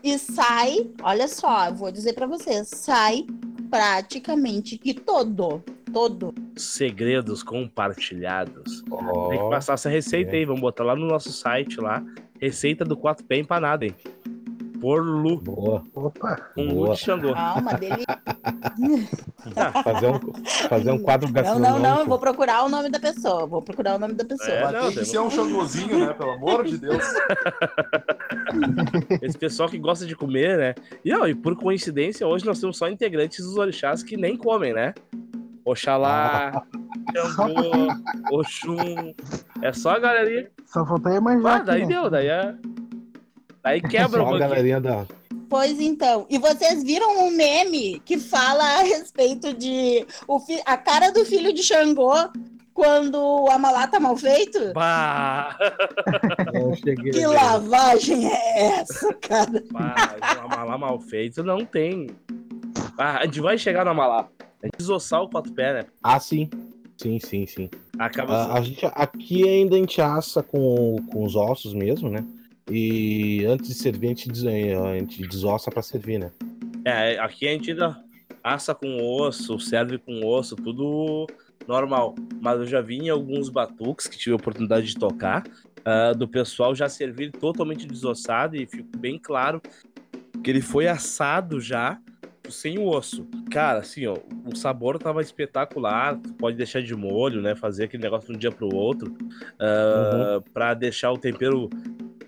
e 0.03 0.17
sai, 0.17 0.89
olha 1.03 1.27
só, 1.27 1.67
eu 1.67 1.75
vou 1.75 1.91
dizer 1.91 2.13
pra 2.13 2.25
vocês, 2.27 2.67
sai 2.69 3.25
praticamente 3.69 4.77
que 4.77 4.93
todo, 4.93 5.63
todo. 5.93 6.33
Segredos 6.55 7.43
compartilhados. 7.43 8.83
Ó, 8.89 9.29
Tem 9.29 9.39
que 9.39 9.49
passar 9.49 9.73
essa 9.73 9.89
receita 9.89 10.31
é. 10.35 10.39
aí, 10.39 10.45
vamos 10.45 10.61
botar 10.61 10.83
lá 10.83 10.95
no 10.95 11.05
nosso 11.07 11.31
site 11.31 11.79
lá. 11.79 12.03
Receita 12.39 12.85
do 12.85 12.95
4 12.95 13.25
pé 13.25 13.37
empanado, 13.37 13.83
hein? 13.85 13.95
Por 14.81 15.01
Lu, 15.03 15.37
boa. 15.37 15.81
Opa, 15.95 16.35
com 16.53 16.61
Lu 16.61 16.73
Boa. 16.75 16.95
de 16.95 17.01
Xangô. 17.01 17.33
Calma, 17.33 17.73
dele. 17.73 18.03
Fazer 19.83 20.07
um, 20.07 20.19
fazer 20.69 20.91
um 20.91 20.99
quadro 20.99 21.27
Não, 21.27 21.33
gastronômico. 21.33 21.79
não, 21.79 21.95
não, 21.95 21.99
eu 22.01 22.05
vou 22.05 22.19
procurar 22.19 22.63
o 22.65 22.69
nome 22.69 22.89
da 22.89 22.99
pessoa. 22.99 23.45
Vou 23.47 23.61
procurar 23.61 23.95
o 23.95 23.99
nome 23.99 24.13
da 24.13 24.25
pessoa. 24.25 24.49
É, 24.51 24.71
não, 24.71 24.87
tem 24.89 24.99
que 24.99 25.05
ser 25.05 25.19
um 25.19 25.29
xangozinho, 25.29 26.05
né? 26.05 26.13
Pelo 26.13 26.31
amor 26.31 26.65
de 26.65 26.77
Deus. 26.77 27.01
Esse 29.21 29.37
pessoal 29.37 29.69
que 29.69 29.77
gosta 29.77 30.05
de 30.05 30.15
comer, 30.15 30.57
né? 30.57 30.75
E, 31.03 31.13
ó, 31.13 31.25
e 31.27 31.35
por 31.35 31.55
coincidência, 31.55 32.27
hoje 32.27 32.45
nós 32.45 32.59
temos 32.59 32.77
só 32.77 32.89
integrantes 32.89 33.43
dos 33.45 33.57
orixás 33.57 34.03
que 34.03 34.17
nem 34.17 34.37
comem, 34.37 34.73
né? 34.73 34.93
Oxalá, 35.65 36.63
Xangô, 37.35 37.71
Oxum. 38.31 39.13
É 39.61 39.73
só 39.73 39.91
a 39.91 39.99
galerinha. 39.99 40.49
só 40.65 40.85
faltou 40.85 41.21
manjar 41.21 41.61
Ah, 41.61 41.63
daí 41.63 41.81
né? 41.81 41.87
deu, 41.87 42.09
daí 42.09 42.27
é. 42.27 42.55
Daí 43.63 43.81
quebra 43.81 44.09
Só 44.09 44.17
um 44.17 44.29
pouquinho. 44.29 44.39
galerinha 44.39 44.81
da. 44.81 45.05
Pois 45.49 45.79
então, 45.79 46.25
e 46.29 46.37
vocês 46.37 46.83
viram 46.83 47.25
um 47.27 47.31
meme 47.31 48.01
que 48.05 48.17
fala 48.17 48.63
a 48.63 48.83
respeito 48.83 49.53
de 49.53 50.05
o 50.27 50.39
fi- 50.39 50.61
a 50.65 50.75
cara 50.75 51.09
do 51.11 51.23
filho 51.25 51.53
de 51.53 51.63
Xangô 51.63 52.11
quando 52.73 53.15
o 53.15 53.49
amalá 53.49 53.87
tá 53.87 53.99
mal 53.99 54.15
feito? 54.17 54.73
Bah. 54.73 55.57
Que 57.13 57.25
lavagem 57.25 58.27
é 58.31 58.79
essa, 58.79 59.13
cara? 59.15 59.63
bah, 59.71 60.15
um 60.37 60.51
amalá 60.53 60.77
mal 60.77 60.99
feito 60.99 61.43
não 61.43 61.65
tem. 61.65 62.09
Ah, 62.97 63.19
a 63.19 63.25
gente 63.25 63.39
vai 63.41 63.57
chegar 63.57 63.83
no 63.85 63.91
amalá. 63.91 64.27
É 64.61 64.69
desossar 64.77 65.21
o 65.23 65.29
quatro 65.29 65.53
pé, 65.53 65.73
né? 65.73 65.85
Ah, 66.03 66.19
sim. 66.19 66.49
Sim, 66.97 67.19
sim, 67.19 67.45
sim. 67.45 67.69
Acaba 67.99 68.33
A, 68.45 68.57
a 68.57 68.61
gente, 68.61 68.85
aqui 68.85 69.47
ainda 69.47 69.75
a 69.75 69.79
gente 69.79 70.01
assa 70.01 70.41
com, 70.41 70.95
com 71.11 71.23
os 71.23 71.35
ossos 71.35 71.73
mesmo, 71.73 72.09
né? 72.09 72.25
E 72.69 73.45
antes 73.45 73.67
de 73.69 73.73
servir, 73.75 74.07
a 74.07 74.09
gente, 74.09 74.29
des- 74.29 74.45
a 74.45 74.97
gente 74.97 75.25
desossa 75.27 75.71
pra 75.71 75.81
servir, 75.81 76.19
né? 76.19 76.31
É, 76.85 77.17
aqui 77.19 77.47
a 77.47 77.51
gente 77.51 77.71
ainda 77.71 78.01
assa 78.43 78.73
com 78.75 78.97
osso, 79.01 79.59
serve 79.59 79.97
com 79.97 80.25
osso, 80.25 80.55
tudo 80.55 81.27
normal. 81.67 82.15
Mas 82.41 82.59
eu 82.59 82.67
já 82.67 82.81
vi 82.81 82.97
em 82.97 83.09
alguns 83.09 83.49
batuques 83.49 84.07
que 84.07 84.17
tive 84.17 84.33
a 84.33 84.37
oportunidade 84.37 84.87
de 84.87 84.95
tocar, 84.95 85.43
ah, 85.83 86.13
do 86.13 86.27
pessoal 86.27 86.73
já 86.75 86.87
servir 86.89 87.31
totalmente 87.31 87.85
desossado 87.87 88.55
e 88.55 88.65
ficou 88.65 88.99
bem 88.99 89.17
claro 89.17 89.61
que 90.43 90.49
ele 90.49 90.61
foi 90.61 90.87
assado 90.87 91.59
já 91.59 91.99
sem 92.49 92.77
o 92.77 92.87
osso. 92.87 93.27
Cara, 93.51 93.79
assim, 93.79 94.05
ó, 94.07 94.17
o 94.45 94.55
sabor 94.55 94.97
tava 94.97 95.21
espetacular, 95.21 96.19
pode 96.37 96.57
deixar 96.57 96.81
de 96.81 96.95
molho, 96.95 97.41
né, 97.41 97.55
fazer 97.55 97.85
aquele 97.85 98.03
negócio 98.03 98.29
de 98.29 98.35
um 98.35 98.39
dia 98.39 98.51
pro 98.51 98.73
outro, 98.73 99.15
ah, 99.59 100.41
pra 100.53 100.73
deixar 100.73 101.11
o 101.11 101.17
tempero 101.17 101.69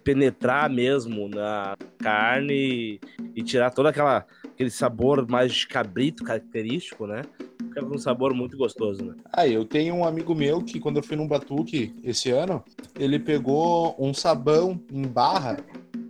penetrar 0.04 0.70
mesmo 0.70 1.28
na 1.28 1.76
carne 2.00 2.54
e, 2.54 3.00
e 3.36 3.44
tirar 3.44 3.72
toda 3.72 3.90
aquela 3.90 4.26
aquele 4.60 4.70
sabor 4.70 5.26
mais 5.30 5.54
de 5.54 5.68
cabrito 5.68 6.24
característico, 6.24 7.08
né? 7.08 7.22
Fica 7.70 7.82
com 7.82 7.96
um 7.96 7.98
sabor 7.98 8.34
muito 8.34 8.58
gostoso, 8.58 9.06
né? 9.06 9.16
Ah, 9.32 9.48
eu 9.48 9.64
tenho 9.64 9.96
um 9.96 10.04
amigo 10.04 10.36
meu 10.36 10.62
que 10.62 10.82
quando 10.82 10.98
eu 10.98 11.04
fui 11.04 11.16
num 11.16 11.28
batuque 11.28 11.96
esse 12.04 12.30
ano, 12.30 12.62
ele 13.00 13.20
pegou 13.20 13.96
um 13.98 14.14
sabão 14.14 14.78
em 14.92 15.08
barra, 15.08 15.58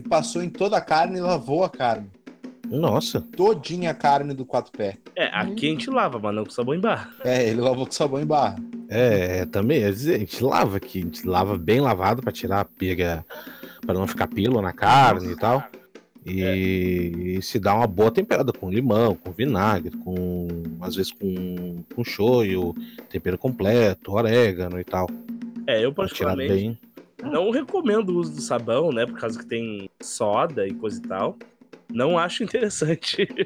passou 0.08 0.42
em 0.42 0.50
toda 0.50 0.76
a 0.76 0.80
carne 0.80 1.18
e 1.18 1.20
lavou 1.20 1.62
a 1.62 1.70
carne. 1.70 2.10
Nossa. 2.70 3.20
Todinha 3.20 3.90
a 3.90 3.94
carne 3.94 4.32
do 4.32 4.46
quatro 4.46 4.70
pé. 4.70 4.96
É, 5.16 5.26
aqui 5.26 5.66
a 5.66 5.70
gente 5.70 5.90
lava, 5.90 6.20
mas 6.20 6.34
não 6.34 6.44
com 6.44 6.50
sabão 6.50 6.74
em 6.74 6.80
barra. 6.80 7.10
É, 7.24 7.48
ele 7.48 7.60
lavou 7.60 7.84
com 7.84 7.92
sabão 7.92 8.20
em 8.20 8.26
barra. 8.26 8.56
É, 8.88 9.44
também, 9.46 9.82
é 9.82 9.90
dizer, 9.90 10.14
a 10.14 10.18
gente 10.18 10.42
lava 10.42 10.76
aqui, 10.76 11.00
a 11.00 11.02
gente 11.02 11.26
lava 11.26 11.58
bem 11.58 11.80
lavado 11.80 12.22
pra 12.22 12.30
tirar 12.30 12.60
a 12.60 12.64
pega, 12.64 13.24
pra 13.84 13.94
não 13.94 14.06
ficar 14.06 14.28
pelo 14.28 14.62
na 14.62 14.72
carne 14.72 15.32
e 15.32 15.36
tal. 15.36 15.64
E, 16.24 17.36
e 17.38 17.42
se 17.42 17.58
dá 17.58 17.74
uma 17.74 17.86
boa 17.86 18.10
temperada 18.10 18.52
com 18.52 18.70
limão, 18.70 19.14
com 19.14 19.32
vinagre, 19.32 19.96
com 19.96 20.48
às 20.80 20.94
vezes 20.94 21.10
com, 21.10 21.82
com 21.94 22.04
shoyu, 22.04 22.74
tempero 23.08 23.38
completo, 23.38 24.12
orégano 24.12 24.78
e 24.78 24.84
tal. 24.84 25.08
É, 25.66 25.84
eu 25.84 25.92
particularmente 25.92 26.52
bem. 26.52 26.78
não 27.22 27.50
recomendo 27.50 28.10
o 28.10 28.18
uso 28.18 28.34
do 28.34 28.40
sabão, 28.40 28.92
né? 28.92 29.06
Por 29.06 29.18
causa 29.18 29.38
que 29.38 29.46
tem 29.46 29.90
soda 30.00 30.66
e 30.66 30.74
coisa 30.74 30.98
e 30.98 31.02
tal. 31.02 31.36
Não 31.92 32.18
acho 32.18 32.42
interessante. 32.44 33.26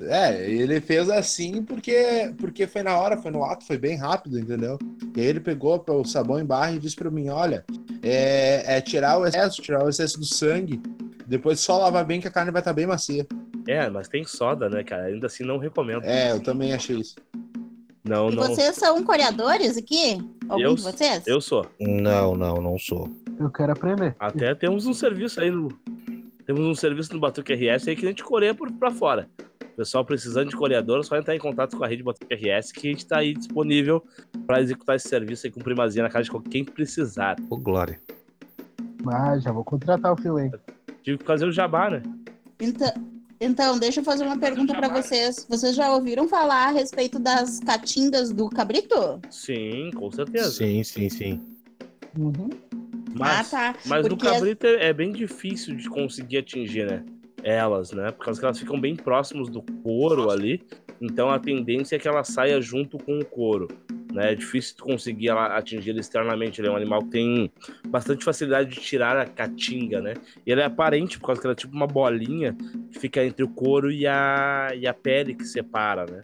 É, 0.00 0.48
ele 0.50 0.80
fez 0.80 1.10
assim 1.10 1.62
porque, 1.62 2.32
porque 2.38 2.66
foi 2.66 2.82
na 2.82 2.96
hora, 2.98 3.16
foi 3.16 3.30
no 3.30 3.44
ato, 3.44 3.66
foi 3.66 3.76
bem 3.76 3.96
rápido, 3.96 4.38
entendeu? 4.38 4.78
E 5.16 5.20
aí 5.20 5.26
ele 5.26 5.40
pegou 5.40 5.84
o 5.88 6.04
sabão 6.04 6.38
em 6.38 6.44
barra 6.44 6.72
e 6.72 6.78
disse 6.78 6.94
pra 6.96 7.10
mim, 7.10 7.28
olha, 7.28 7.64
é, 8.02 8.76
é 8.76 8.80
tirar 8.80 9.18
o 9.18 9.26
excesso, 9.26 9.60
tirar 9.60 9.84
o 9.84 9.88
excesso 9.88 10.18
do 10.18 10.24
sangue, 10.24 10.80
depois 11.26 11.60
só 11.60 11.78
lavar 11.78 12.04
bem 12.04 12.20
que 12.20 12.28
a 12.28 12.30
carne 12.30 12.50
vai 12.52 12.60
estar 12.60 12.72
bem 12.72 12.86
macia. 12.86 13.26
é, 13.66 13.90
mas 13.90 14.08
tem 14.08 14.24
soda, 14.24 14.68
né, 14.68 14.82
cara? 14.84 15.06
Ainda 15.06 15.26
assim 15.26 15.44
não 15.44 15.58
recomendo. 15.58 16.04
É, 16.04 16.30
eu 16.32 16.40
também 16.40 16.72
achei 16.72 16.96
isso. 16.98 17.16
Não, 18.04 18.30
E 18.30 18.36
não. 18.36 18.42
vocês 18.44 18.76
são 18.76 19.02
coreadores 19.02 19.76
aqui? 19.76 20.18
Algum 20.48 20.62
Eu- 20.62 20.74
de 20.76 20.82
vocês? 20.82 21.26
Eu 21.26 21.40
sou. 21.40 21.66
Não, 21.78 22.34
não, 22.34 22.54
não 22.56 22.78
sou. 22.78 23.10
Eu 23.38 23.50
quero 23.50 23.72
aprender. 23.72 24.16
Até 24.18 24.54
temos 24.54 24.86
um 24.86 24.94
serviço 24.94 25.40
aí 25.40 25.50
no. 25.50 25.68
Temos 26.48 26.64
um 26.64 26.74
serviço 26.74 27.12
no 27.12 27.20
Batuque 27.20 27.52
RS 27.52 27.88
aí 27.88 27.94
que 27.94 28.06
a 28.06 28.08
gente 28.08 28.24
coreia 28.24 28.54
por, 28.54 28.72
pra 28.72 28.90
fora. 28.90 29.28
Pessoal 29.76 30.02
precisando 30.02 30.48
de 30.48 30.56
coreador, 30.56 31.00
é 31.00 31.02
só 31.02 31.14
entrar 31.14 31.36
em 31.36 31.38
contato 31.38 31.76
com 31.76 31.84
a 31.84 31.86
rede 31.86 32.02
Batuque 32.02 32.34
RS 32.34 32.72
que 32.72 32.88
a 32.88 32.90
gente 32.90 33.06
tá 33.06 33.18
aí 33.18 33.34
disponível 33.34 34.02
para 34.46 34.62
executar 34.62 34.96
esse 34.96 35.10
serviço 35.10 35.46
aí 35.46 35.52
com 35.52 35.60
primazia 35.60 36.02
na 36.02 36.08
casa 36.08 36.24
de 36.24 36.48
quem 36.48 36.64
precisar. 36.64 37.36
Ô, 37.50 37.58
Glória. 37.58 38.00
Ah, 39.06 39.38
já 39.38 39.52
vou 39.52 39.62
contratar 39.62 40.10
o 40.10 40.16
filé. 40.16 40.50
Tive 41.02 41.18
que 41.18 41.24
fazer 41.24 41.44
o 41.44 41.52
jabá, 41.52 41.90
né? 41.90 42.02
Então, 42.58 42.94
então, 43.38 43.78
deixa 43.78 44.00
eu 44.00 44.04
fazer 44.04 44.24
uma 44.24 44.38
pergunta 44.38 44.74
pra 44.74 44.88
vocês. 44.88 45.46
Vocês 45.50 45.76
já 45.76 45.92
ouviram 45.92 46.26
falar 46.26 46.68
a 46.68 46.70
respeito 46.70 47.18
das 47.18 47.60
catingas 47.60 48.32
do 48.32 48.48
cabrito? 48.48 49.20
Sim, 49.28 49.90
com 49.94 50.10
certeza. 50.10 50.50
Sim, 50.50 50.82
sim, 50.82 51.10
sim. 51.10 51.42
Uhum. 52.18 52.48
Mas, 53.18 53.52
ah, 53.52 53.72
tá. 53.72 53.78
mas 53.86 54.08
no 54.08 54.16
cabrito 54.16 54.66
é 54.66 54.88
é 54.88 54.92
bem 54.92 55.12
difícil 55.12 55.76
de 55.76 55.88
conseguir 55.88 56.38
atingir, 56.38 56.86
né? 56.86 57.04
Elas, 57.42 57.92
né? 57.92 58.10
Por 58.10 58.24
causa 58.24 58.40
que 58.40 58.46
elas 58.46 58.58
ficam 58.58 58.80
bem 58.80 58.96
próximos 58.96 59.48
do 59.48 59.62
couro 59.82 60.30
ali. 60.30 60.62
Então 61.00 61.30
a 61.30 61.38
tendência 61.38 61.96
é 61.96 61.98
que 61.98 62.08
ela 62.08 62.24
saia 62.24 62.60
junto 62.60 62.98
com 62.98 63.18
o 63.18 63.24
couro. 63.24 63.68
Né? 64.12 64.32
É 64.32 64.34
difícil 64.34 64.74
conseguir 64.80 65.28
ela 65.28 65.56
atingir 65.56 65.90
ele 65.90 66.00
externamente. 66.00 66.60
Ele 66.60 66.68
é 66.68 66.70
um 66.70 66.76
animal 66.76 67.02
que 67.02 67.10
tem 67.10 67.50
bastante 67.88 68.24
facilidade 68.24 68.70
de 68.70 68.80
tirar 68.80 69.16
a 69.16 69.26
catinga, 69.26 70.00
né? 70.00 70.14
E 70.46 70.50
ele 70.50 70.60
é 70.60 70.64
aparente, 70.64 71.18
por 71.18 71.26
causa 71.26 71.40
que 71.40 71.46
ela 71.46 71.52
é 71.52 71.56
tipo 71.56 71.74
uma 71.74 71.86
bolinha 71.86 72.56
que 72.90 72.98
fica 72.98 73.24
entre 73.24 73.44
o 73.44 73.48
couro 73.48 73.90
e 73.90 74.06
a, 74.06 74.70
e 74.74 74.86
a 74.86 74.94
pele 74.94 75.34
que 75.34 75.44
separa, 75.44 76.06
né? 76.06 76.20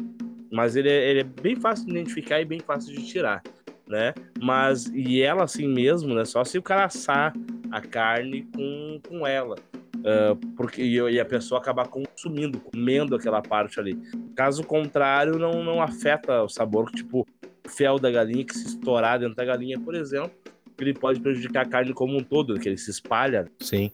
Mas 0.50 0.76
ele 0.76 0.88
é, 0.88 1.10
ele 1.10 1.20
é 1.20 1.24
bem 1.24 1.56
fácil 1.56 1.86
de 1.86 1.92
identificar 1.92 2.40
e 2.40 2.44
bem 2.44 2.60
fácil 2.60 2.94
de 2.94 3.06
tirar, 3.06 3.42
né? 3.88 4.14
Mas, 4.40 4.86
e 4.86 5.22
ela 5.22 5.44
assim 5.44 5.68
mesmo, 5.68 6.14
né? 6.14 6.24
Só 6.24 6.44
se 6.44 6.58
o 6.58 6.62
cara 6.62 6.84
assar 6.84 7.34
a 7.70 7.80
carne 7.80 8.48
com, 8.54 9.00
com 9.08 9.26
ela. 9.26 9.56
Ah, 10.04 10.36
porque, 10.56 10.82
e, 10.82 10.96
e 10.96 11.18
a 11.18 11.24
pessoa 11.24 11.60
acabar 11.60 11.88
consumindo, 11.88 12.60
comendo 12.60 13.16
aquela 13.16 13.40
parte 13.40 13.80
ali. 13.80 13.98
Caso 14.36 14.62
contrário, 14.62 15.38
não, 15.38 15.64
não 15.64 15.80
afeta 15.80 16.42
o 16.42 16.48
sabor, 16.48 16.90
tipo, 16.90 17.26
o 17.66 17.68
fel 17.68 17.98
da 17.98 18.10
galinha 18.10 18.44
que 18.44 18.54
se 18.54 18.66
estourar 18.66 19.18
dentro 19.18 19.34
da 19.34 19.44
galinha, 19.44 19.80
por 19.80 19.94
exemplo, 19.94 20.32
ele 20.78 20.92
pode 20.92 21.20
prejudicar 21.20 21.64
a 21.64 21.68
carne 21.68 21.94
como 21.94 22.18
um 22.18 22.22
todo, 22.22 22.58
que 22.58 22.68
ele 22.68 22.76
se 22.76 22.90
espalha. 22.90 23.50
Sim. 23.60 23.90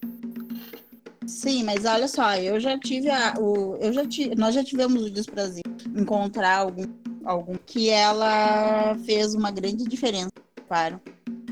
Sim, 1.26 1.62
mas 1.62 1.84
olha 1.84 2.08
só, 2.08 2.34
eu 2.34 2.58
já 2.58 2.76
tive 2.76 3.08
a, 3.08 3.34
o, 3.38 3.76
eu 3.76 3.92
já 3.92 4.04
tive, 4.04 4.34
nós 4.34 4.52
já 4.52 4.64
tivemos 4.64 5.04
o 5.04 5.10
desprazer 5.10 5.62
de 5.76 6.00
encontrar 6.00 6.56
algum, 6.58 6.82
algum 7.24 7.56
que 7.56 7.88
ela 7.90 8.96
fez 9.04 9.34
uma 9.34 9.50
grande 9.50 9.84
diferença, 9.84 10.32
claro, 10.66 11.00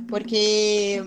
porque 0.08 1.02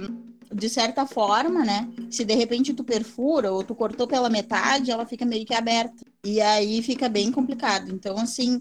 de 0.53 0.69
certa 0.69 1.05
forma, 1.05 1.63
né, 1.63 1.87
se 2.09 2.25
de 2.25 2.35
repente 2.35 2.73
tu 2.73 2.83
perfura 2.83 3.51
ou 3.51 3.63
tu 3.63 3.73
cortou 3.73 4.07
pela 4.07 4.29
metade, 4.29 4.91
ela 4.91 5.05
fica 5.05 5.25
meio 5.25 5.45
que 5.45 5.53
aberta 5.53 6.03
e 6.23 6.41
aí 6.41 6.81
fica 6.81 7.07
bem 7.07 7.31
complicado. 7.31 7.89
Então, 7.89 8.17
assim, 8.17 8.59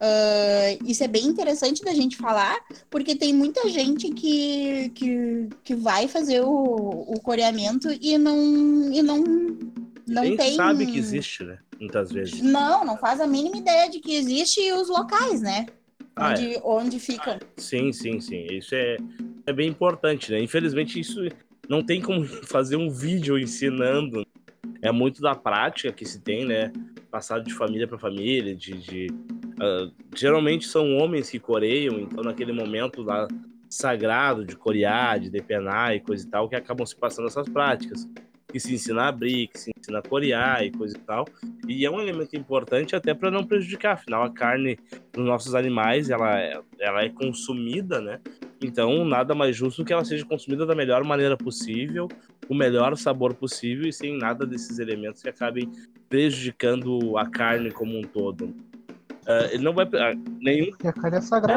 ah, 0.00 0.78
isso 0.84 1.02
é 1.02 1.08
bem 1.08 1.26
interessante 1.26 1.82
da 1.82 1.94
gente 1.94 2.16
falar, 2.16 2.58
porque 2.90 3.14
tem 3.16 3.32
muita 3.32 3.68
gente 3.68 4.10
que, 4.10 4.90
que, 4.90 5.48
que 5.64 5.74
vai 5.74 6.06
fazer 6.06 6.42
o, 6.42 6.50
o 6.50 7.20
coreamento 7.20 7.88
e 8.00 8.18
não, 8.18 8.92
e 8.92 9.02
não, 9.02 9.24
não 10.06 10.22
Nem 10.22 10.36
tem. 10.36 10.56
sabe 10.56 10.86
que 10.86 10.98
existe, 10.98 11.44
né? 11.44 11.58
Muitas 11.80 12.10
vezes. 12.10 12.40
Não, 12.40 12.84
não 12.84 12.96
faz 12.96 13.20
a 13.20 13.26
mínima 13.26 13.56
ideia 13.56 13.90
de 13.90 14.00
que 14.00 14.14
existe 14.14 14.60
e 14.60 14.72
os 14.72 14.88
locais, 14.88 15.40
né? 15.40 15.66
Ah, 16.14 16.30
onde, 16.30 16.60
onde 16.64 16.98
ficam. 16.98 17.38
Sim, 17.56 17.92
sim, 17.92 18.20
sim. 18.20 18.46
Isso 18.50 18.74
é, 18.74 18.96
é 19.46 19.52
bem 19.52 19.68
importante, 19.68 20.32
né? 20.32 20.40
Infelizmente, 20.40 20.98
isso 20.98 21.20
não 21.68 21.84
tem 21.84 22.00
como 22.00 22.24
fazer 22.46 22.76
um 22.76 22.90
vídeo 22.90 23.38
ensinando. 23.38 24.26
É 24.80 24.90
muito 24.90 25.20
da 25.20 25.34
prática 25.34 25.92
que 25.92 26.06
se 26.06 26.20
tem, 26.20 26.46
né? 26.46 26.72
Passado 27.10 27.44
de 27.44 27.52
família 27.52 27.86
para 27.86 27.98
família, 27.98 28.54
de. 28.54 28.72
de 28.74 29.06
ah, 29.60 29.90
geralmente 30.14 30.66
são 30.66 30.96
homens 30.96 31.28
que 31.28 31.38
coreiam, 31.38 31.98
então 31.98 32.22
naquele 32.22 32.52
momento 32.52 33.02
lá 33.02 33.28
sagrado 33.68 34.44
de 34.44 34.56
corear, 34.56 35.18
de 35.18 35.28
depenar 35.28 35.94
e 35.94 36.00
coisa 36.00 36.26
e 36.26 36.30
tal, 36.30 36.48
que 36.48 36.56
acabam 36.56 36.86
se 36.86 36.96
passando 36.96 37.28
essas 37.28 37.48
práticas. 37.48 38.08
Que 38.48 38.60
se 38.60 38.74
ensina 38.74 39.02
a 39.02 39.08
abrir, 39.08 39.48
que 39.48 39.58
se 39.58 39.72
ensina 39.76 39.98
a 39.98 40.02
corear 40.02 40.62
e 40.64 40.70
coisa 40.70 40.96
e 40.96 41.00
tal. 41.00 41.26
E 41.68 41.84
é 41.84 41.90
um 41.90 42.00
elemento 42.00 42.36
importante 42.36 42.94
até 42.94 43.12
para 43.12 43.30
não 43.30 43.44
prejudicar, 43.44 43.94
afinal 43.94 44.22
a 44.22 44.30
carne 44.30 44.78
dos 45.12 45.24
nossos 45.24 45.54
animais, 45.54 46.10
ela 46.10 46.40
é, 46.40 46.60
ela 46.78 47.02
é 47.02 47.08
consumida, 47.08 48.00
né? 48.00 48.20
Então, 48.62 49.04
nada 49.04 49.34
mais 49.34 49.54
justo 49.54 49.84
que 49.84 49.92
ela 49.92 50.04
seja 50.04 50.24
consumida 50.24 50.64
da 50.64 50.74
melhor 50.74 51.04
maneira 51.04 51.36
possível, 51.36 52.08
o 52.48 52.54
melhor 52.54 52.96
sabor 52.96 53.34
possível 53.34 53.86
e 53.86 53.92
sem 53.92 54.16
nada 54.16 54.46
desses 54.46 54.78
elementos 54.78 55.22
que 55.22 55.28
acabem 55.28 55.70
prejudicando 56.08 57.18
a 57.18 57.28
carne 57.28 57.70
como 57.70 57.98
um 57.98 58.02
todo. 58.02 58.54
Ah, 59.28 59.48
ele 59.52 59.62
não 59.64 59.72
vai 59.72 59.84
ah, 59.94 60.14
nenhum 60.40 60.66
é 60.66 60.72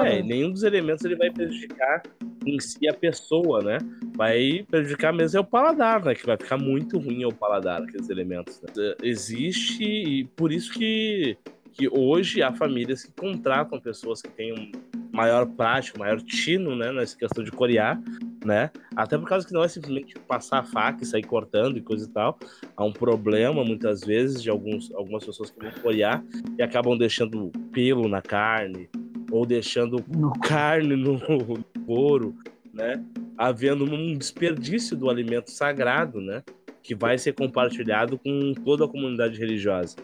é, 0.08 0.22
né? 0.22 0.22
nenhum 0.28 0.52
dos 0.52 0.64
elementos 0.64 1.06
ele 1.06 1.16
vai 1.16 1.30
prejudicar 1.30 2.02
em 2.46 2.60
si 2.60 2.88
a 2.88 2.94
pessoa, 2.94 3.62
né? 3.64 3.78
Vai 4.16 4.66
prejudicar 4.70 5.14
mesmo 5.14 5.38
é 5.38 5.42
o 5.42 5.46
paladar, 5.46 6.04
né? 6.04 6.16
Que 6.16 6.26
vai 6.26 6.38
ficar 6.38 6.58
muito 6.58 6.98
ruim 6.98 7.24
ao 7.24 7.32
paladar 7.32 7.82
aqueles 7.84 8.10
elementos. 8.10 8.60
né? 8.62 8.70
Eh, 8.78 8.96
Existe 9.04 9.84
e 9.84 10.24
por 10.36 10.52
isso 10.52 10.72
que, 10.74 11.38
que 11.74 11.88
hoje 11.90 12.42
há 12.42 12.52
famílias 12.54 13.04
que 13.04 13.12
contratam 13.12 13.80
pessoas 13.80 14.22
que 14.22 14.30
têm 14.30 14.54
um- 14.54 14.72
maior 15.12 15.46
prática, 15.48 15.98
maior 16.00 16.22
tino, 16.22 16.76
né, 16.76 16.92
nessa 16.92 17.18
questão 17.18 17.44
de 17.44 17.52
corear, 17.52 18.00
né? 18.46 18.70
Até 18.96 19.18
por 19.18 19.28
causa 19.28 19.46
que 19.46 19.54
não 19.54 19.64
é 19.64 19.68
simplesmente 19.68 20.16
passar 20.28 20.60
a 20.60 20.64
faca 20.64 21.04
e 21.04 21.06
sair 21.06 21.24
cortando 21.24 21.78
e 21.78 21.82
coisa 21.82 22.06
e 22.06 22.10
tal. 22.10 22.38
Há 22.76 22.84
um 22.84 22.92
problema, 22.94 23.64
muitas 23.64 24.02
vezes, 24.02 24.42
de 24.42 24.50
alguns, 24.50 24.92
algumas 24.94 25.26
pessoas 25.26 25.50
que 25.50 25.60
vão 25.60 25.72
corear 25.82 26.24
e 26.58 26.62
acabam 26.64 26.98
deixando 26.98 27.52
pelo 27.72 28.08
na 28.08 28.22
carne, 28.22 28.90
ou 29.32 29.46
deixando 29.46 30.04
No- 30.08 30.32
carne 30.40 30.96
no 30.96 31.20
couro, 31.86 32.36
né? 32.74 33.04
Havendo 33.38 33.84
um 33.86 34.18
desperdício 34.18 34.98
do 34.98 35.10
alimento 35.10 35.52
sagrado, 35.52 36.20
né? 36.20 36.44
Que 36.82 36.96
vai 36.96 37.18
ser 37.18 37.34
compartilhado 37.34 38.18
com 38.18 38.54
toda 38.66 38.86
a 38.86 38.88
comunidade 38.88 39.38
religiosa. 39.38 39.96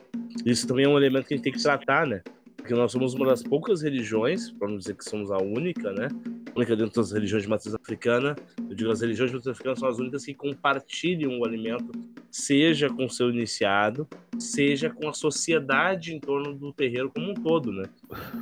Isso 0.46 0.68
também 0.68 0.86
é 0.86 0.90
um 0.90 0.98
elemento 0.98 1.28
que 1.28 1.34
a 1.34 1.38
gente 1.38 1.44
tem 1.44 1.54
que 1.54 1.62
tratar, 1.62 2.06
né? 2.06 2.22
Porque 2.66 2.74
nós 2.74 2.92
somos 2.92 3.14
uma 3.14 3.28
das 3.28 3.44
poucas 3.44 3.84
religiões, 3.84 4.50
para 4.50 4.68
não 4.68 4.78
dizer 4.78 4.96
que 4.96 5.08
somos 5.08 5.30
a 5.30 5.38
única, 5.38 5.92
né? 5.92 6.08
A 6.52 6.58
única 6.58 6.76
dentro 6.76 7.00
das 7.00 7.12
religiões 7.12 7.44
de 7.44 7.50
matriz 7.50 7.76
africana. 7.76 8.36
Eu 8.58 8.76
digo 8.76 8.90
as 8.90 9.02
religiões 9.02 9.30
de 9.30 9.38
matriz 9.38 9.52
africana 9.52 9.76
são 9.76 9.88
as 9.88 10.00
únicas 10.00 10.26
que 10.26 10.34
compartilham 10.34 11.40
o 11.40 11.46
alimento, 11.46 11.92
seja 12.32 12.90
com 12.90 13.06
o 13.06 13.10
seu 13.10 13.30
iniciado, 13.30 14.08
seja 14.40 14.90
com 14.90 15.08
a 15.08 15.14
sociedade 15.14 16.12
em 16.12 16.20
torno 16.20 16.56
do 16.56 16.74
terreiro 16.74 17.12
como 17.12 17.30
um 17.30 17.34
todo, 17.36 17.72
né? 17.72 17.84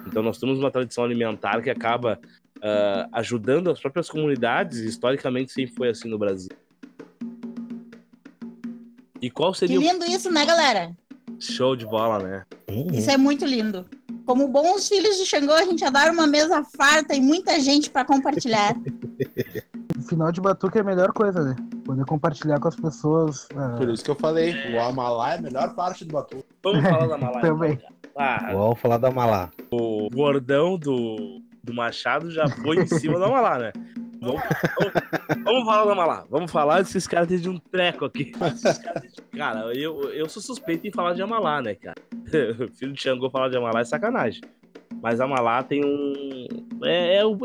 Então 0.07 0.23
nós 0.23 0.37
temos 0.37 0.57
uma 0.57 0.71
tradição 0.71 1.03
alimentar 1.03 1.61
que 1.61 1.69
acaba 1.69 2.17
ah, 2.61 3.09
ajudando 3.11 3.69
as 3.69 3.81
próprias 3.81 4.09
comunidades, 4.09 4.79
historicamente 4.79 5.51
sempre 5.51 5.75
foi 5.75 5.89
assim 5.89 6.07
no 6.07 6.17
Brasil. 6.17 6.51
E 9.21 9.29
qual 9.29 9.51
Que 9.51 9.57
seria 9.59 9.77
lindo 9.77 10.05
isso, 10.05 10.31
né, 10.31 10.45
galera? 10.45 10.95
show 11.39 11.75
de 11.75 11.85
bola, 11.85 12.19
né? 12.19 12.45
Uhum. 12.69 12.87
Isso 12.93 13.11
é 13.11 13.17
muito 13.17 13.45
lindo. 13.45 13.85
Como 14.25 14.47
bons 14.47 14.87
filhos 14.87 15.17
de 15.17 15.25
Xangô, 15.25 15.53
a 15.53 15.63
gente 15.65 15.83
adora 15.83 16.11
uma 16.11 16.25
mesa 16.25 16.63
farta 16.77 17.13
e 17.15 17.21
muita 17.21 17.59
gente 17.59 17.89
para 17.89 18.05
compartilhar. 18.05 18.75
O 19.95 20.01
final 20.05 20.31
de 20.33 20.41
batuque 20.41 20.77
é 20.79 20.81
a 20.81 20.83
melhor 20.83 21.13
coisa, 21.13 21.41
né? 21.41 21.55
Poder 21.85 22.03
compartilhar 22.05 22.59
com 22.59 22.67
as 22.67 22.75
pessoas. 22.75 23.47
ah, 23.55 23.75
Por 23.77 23.89
isso 23.89 24.03
que 24.03 24.11
eu 24.11 24.15
falei, 24.15 24.53
o 24.75 24.81
Amalá 24.81 25.33
é 25.35 25.37
a 25.37 25.41
melhor 25.41 25.73
parte 25.75 26.03
do 26.03 26.11
batuque. 26.11 26.43
Vamos 26.61 26.81
falar 26.83 27.07
da 27.07 27.17
Malá. 27.17 27.37
então, 27.39 27.53
Também. 27.55 27.79
Ah, 28.17 28.49
Vamos 28.51 28.79
falar 28.79 28.97
da 28.97 29.09
Malá. 29.11 29.49
o 29.71 30.09
gordão 30.13 30.77
do, 30.77 31.41
do 31.63 31.73
Machado 31.73 32.29
já 32.31 32.47
foi 32.49 32.77
em 32.79 32.87
cima 32.87 33.17
da 33.17 33.29
Malá, 33.29 33.57
né? 33.57 33.71
Vamos, 34.23 34.41
vamos- 34.41 35.43
vamos 35.43 35.65
falar 35.65 35.85
da 35.85 35.95
Malá. 35.95 36.25
Vamos 36.29 36.51
falar 36.51 36.81
desses 36.81 37.07
caras 37.07 37.41
de 37.41 37.49
um 37.49 37.57
treco 37.57 38.05
aqui. 38.05 38.25
De- 38.25 38.33
Cara, 39.37 39.73
eu, 39.75 40.09
eu 40.11 40.27
sou 40.29 40.41
suspeito 40.41 40.87
em 40.87 40.91
falar 40.91 41.13
de 41.13 41.21
Amalá, 41.21 41.61
né, 41.61 41.75
cara? 41.75 41.95
Filho 42.77 42.93
de 42.93 43.01
Xangô 43.01 43.29
falar 43.29 43.49
de 43.49 43.57
Amalá 43.57 43.81
é 43.81 43.85
sacanagem. 43.85 44.41
Mas 45.01 45.19
Amalá 45.19 45.61
tem 45.63 45.83
um. 45.83 46.47
É, 46.83 47.17
é 47.17 47.25
o, 47.25 47.37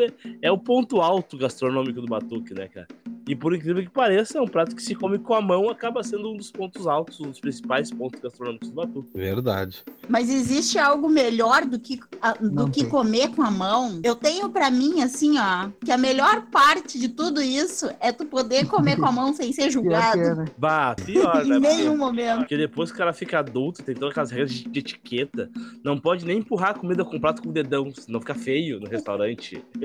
é 0.43 0.51
o 0.53 0.59
ponto 0.59 1.01
alto 1.01 1.37
gastronômico 1.37 2.01
do 2.01 2.07
Batuque, 2.07 2.55
né, 2.55 2.69
cara? 2.69 2.87
E 3.29 3.37
por 3.37 3.55
incrível 3.55 3.83
que 3.83 3.91
pareça, 3.91 4.39
é 4.39 4.41
um 4.41 4.49
prato 4.49 4.75
que 4.75 4.83
se 4.83 4.95
come 4.95 5.19
com 5.19 5.35
a 5.35 5.41
mão, 5.43 5.69
acaba 5.69 6.03
sendo 6.03 6.33
um 6.33 6.37
dos 6.37 6.51
pontos 6.51 6.87
altos, 6.87 7.21
um 7.21 7.29
dos 7.29 7.39
principais 7.39 7.91
pontos 7.91 8.19
gastronômicos 8.21 8.71
do 8.71 8.75
Batuque. 8.75 9.11
Verdade. 9.15 9.85
Mas 10.09 10.31
existe 10.31 10.79
algo 10.79 11.09
melhor 11.11 11.67
do 11.67 11.79
que, 11.79 12.01
a- 12.23 12.33
do 12.33 12.51
Não 12.51 12.71
que 12.71 12.81
tem. 12.81 12.89
comer 12.89 13.29
com 13.29 13.43
a 13.43 13.51
mão? 13.51 14.01
Eu 14.03 14.17
tenho 14.17 14.49
pra 14.49 14.71
mim, 14.71 15.03
assim, 15.03 15.39
ó, 15.39 15.69
que 15.85 15.93
a 15.93 15.99
melhor 15.99 16.47
parte 16.51 16.99
de 16.99 17.09
tudo 17.11 17.43
isso 17.43 17.91
é 18.01 18.11
tu 18.13 18.25
poder 18.25 18.67
comer 18.67 18.97
com 18.97 19.05
a 19.05 19.13
mão 19.13 19.35
sem 19.35 19.53
ser 19.53 19.65
pior 19.69 19.73
julgado. 19.73 20.19
que 20.23 20.27
é, 20.27 20.35
né? 20.35 20.45
Bah, 20.57 20.95
pior, 20.97 21.45
né? 21.45 21.57
Em 21.59 21.61
Porque- 21.61 21.77
nenhum 21.77 21.97
momento. 21.99 22.39
Porque 22.39 22.57
depois 22.57 22.91
que 22.91 22.95
o 22.95 22.99
cara 22.99 23.13
fica 23.13 23.41
adulto, 23.41 23.83
tem 23.83 23.95
todas 23.95 24.11
aquelas 24.13 24.31
regras 24.31 24.53
de 24.53 24.79
etiqueta. 24.79 25.51
Não 25.85 25.99
pode 26.01 26.25
nem 26.25 26.39
empurrar 26.39 26.71
a 26.71 26.75
comida 26.75 27.05
com 27.05 27.17
o 27.17 27.21
prato 27.21 27.43
com 27.43 27.51
o 27.51 27.53
dedão, 27.53 27.93
senão 27.95 28.21
fica 28.21 28.35
feio 28.35 28.81
no 28.81 28.89
restaurante. 28.89 29.63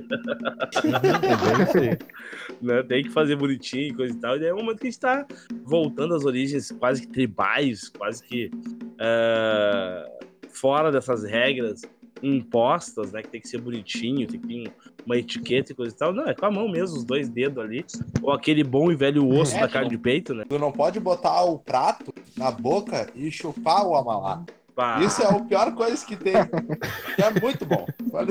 É 0.73 1.35
bem 1.57 1.63
isso 1.63 1.77
aí. 1.77 1.97
Né? 2.61 2.83
Tem 2.83 3.03
que 3.03 3.09
fazer 3.09 3.32
bonitinho 3.35 3.87
e 3.87 3.93
coisa 3.93 4.13
e 4.15 4.19
tal. 4.19 4.35
E 4.35 4.39
daí 4.39 4.49
é 4.49 4.53
um 4.53 4.57
momento 4.57 4.79
que 4.79 4.87
a 4.87 4.89
gente 4.89 4.99
tá 4.99 5.25
voltando 5.63 6.15
às 6.15 6.25
origens 6.25 6.71
quase 6.71 7.01
que 7.01 7.07
tribais, 7.07 7.89
quase 7.89 8.23
que 8.23 8.49
ah, 8.99 10.05
fora 10.49 10.91
dessas 10.91 11.23
regras 11.23 11.81
impostas, 12.21 13.11
né? 13.11 13.21
Que 13.21 13.29
tem 13.29 13.41
que 13.41 13.47
ser 13.49 13.59
bonitinho, 13.59 14.25
tem 14.27 14.39
que 14.39 14.47
ter 14.47 14.69
um- 14.69 14.93
uma 15.05 15.17
etiqueta 15.17 15.73
e 15.73 15.75
coisa 15.75 15.93
e 15.93 15.97
tal. 15.97 16.13
Não, 16.13 16.25
é 16.25 16.33
com 16.33 16.45
a 16.45 16.51
mão 16.51 16.69
mesmo, 16.69 16.95
os 16.97 17.03
dois 17.03 17.27
dedos 17.27 17.61
ali. 17.61 17.85
Ou 18.21 18.31
aquele 18.31 18.63
bom 18.63 18.89
e 18.91 18.95
velho 18.95 19.27
osso 19.27 19.55
É, 19.57 19.59
da 19.61 19.67
carne 19.67 19.89
não- 19.89 19.97
de 19.97 20.01
peito, 20.01 20.33
né? 20.33 20.45
Tu 20.47 20.57
não 20.57 20.71
pode 20.71 20.99
botar 21.01 21.43
o 21.43 21.59
prato 21.59 22.13
na 22.37 22.49
boca 22.49 23.09
e 23.13 23.29
chupar 23.29 23.85
o 23.85 23.95
Amalá. 23.95 24.43
Pá. 24.75 24.99
Isso 25.01 25.21
é 25.21 25.27
a 25.27 25.39
pior 25.39 25.73
coisa 25.75 26.03
que 26.05 26.15
tem. 26.15 26.33
É 26.35 27.39
muito 27.41 27.65
bom. 27.65 27.85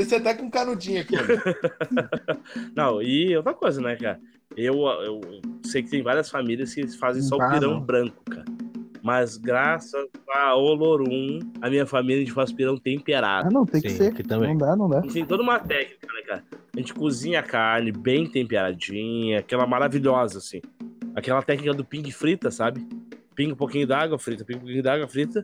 Ser 0.05 0.17
até 0.17 0.35
com 0.35 0.51
canudinho 0.51 1.01
aqui. 1.01 1.15
Não, 2.75 3.01
e 3.01 3.37
outra 3.37 3.55
coisa, 3.55 3.81
né, 3.81 3.97
cara? 3.97 4.21
Eu, 4.57 4.75
eu 5.03 5.21
sei 5.65 5.83
que 5.83 5.91
tem 5.91 6.03
várias 6.03 6.29
famílias 6.29 6.75
que 6.75 6.87
fazem 6.99 7.23
só 7.23 7.37
o 7.37 7.43
Ah, 7.43 7.51
pirão 7.51 7.81
branco, 7.81 8.23
cara. 8.31 8.45
Mas 9.03 9.37
graças 9.37 10.09
a 10.33 10.55
Olorum, 10.55 11.41
a 11.61 11.69
minha 11.69 11.87
família, 11.87 12.17
a 12.19 12.21
gente 12.21 12.33
faz 12.33 12.53
pirão 12.53 12.77
temperado. 12.77 13.49
Ah, 13.49 13.51
não, 13.51 13.65
tem 13.67 13.81
que 13.81 13.91
Sim, 13.91 13.97
ser. 13.97 14.13
aqui 14.13 14.23
também. 14.23 14.51
Não 14.51 14.59
dá, 14.59 14.77
não 14.77 14.89
dá. 14.89 14.99
A 14.99 15.03
gente 15.03 15.15
tem 15.15 15.25
toda 15.25 15.43
uma 15.43 15.59
técnica, 15.59 16.07
né, 16.13 16.23
cara? 16.23 16.45
A 16.75 16.79
gente 16.79 16.95
cozinha 16.95 17.41
a 17.41 17.43
carne 17.43 17.91
bem 17.91 18.27
temperadinha, 18.29 19.41
aquela 19.41 19.67
maravilhosa, 19.67 20.39
assim. 20.39 20.61
Aquela 21.15 21.43
técnica 21.43 21.75
do 21.75 21.85
ping 21.85 22.09
frita, 22.11 22.51
sabe? 22.51 22.87
Pinga 23.35 23.55
um 23.55 23.57
pouquinho 23.57 23.87
d'água 23.87 24.19
frita, 24.19 24.45
pinga 24.45 24.59
um 24.59 24.63
pouquinho 24.63 24.83
d'água 24.83 25.09
frita. 25.09 25.43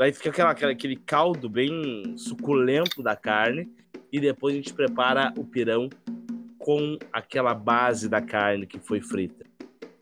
Daí 0.00 0.14
fica 0.14 0.30
aquela, 0.30 0.50
aquele 0.52 0.96
caldo 0.96 1.46
bem 1.46 2.16
suculento 2.16 3.02
da 3.02 3.14
carne. 3.14 3.68
E 4.10 4.18
depois 4.18 4.54
a 4.54 4.56
gente 4.56 4.72
prepara 4.72 5.30
o 5.36 5.44
pirão 5.44 5.90
com 6.58 6.96
aquela 7.12 7.52
base 7.52 8.08
da 8.08 8.22
carne 8.22 8.66
que 8.66 8.78
foi 8.78 9.02
frita. 9.02 9.44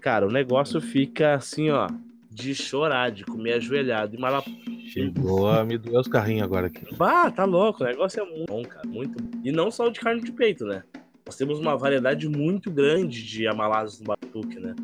Cara, 0.01 0.25
o 0.25 0.31
negócio 0.31 0.81
fica 0.81 1.35
assim, 1.35 1.71
ó, 1.71 1.89
de 2.31 2.55
chorar, 2.55 3.11
de 3.11 3.25
comer 3.25 3.55
ajoelhado. 3.55 4.15
E 4.15 4.21
mala... 4.21 4.41
Chegou 4.87 5.49
a 5.49 5.65
me 5.65 5.77
doer 5.77 5.99
os 5.99 6.07
carrinhos 6.07 6.45
agora 6.45 6.69
aqui. 6.69 6.95
Bah, 6.95 7.29
tá 7.33 7.45
louco, 7.45 7.83
o 7.83 7.87
negócio 7.87 8.23
é 8.23 8.25
muito 8.25 8.47
bom, 8.47 8.63
cara, 8.63 8.87
muito 8.87 9.21
bom. 9.21 9.41
E 9.43 9.51
não 9.51 9.69
só 9.69 9.89
o 9.89 9.91
de 9.91 9.99
carne 9.99 10.23
de 10.23 10.31
peito, 10.31 10.65
né? 10.65 10.85
Nós 11.27 11.35
temos 11.35 11.59
uma 11.59 11.77
variedade 11.77 12.29
muito 12.29 12.71
grande 12.71 13.27
de 13.27 13.49
amalazes 13.49 13.99
no 13.99 14.07
batuque, 14.07 14.61
né? 14.61 14.77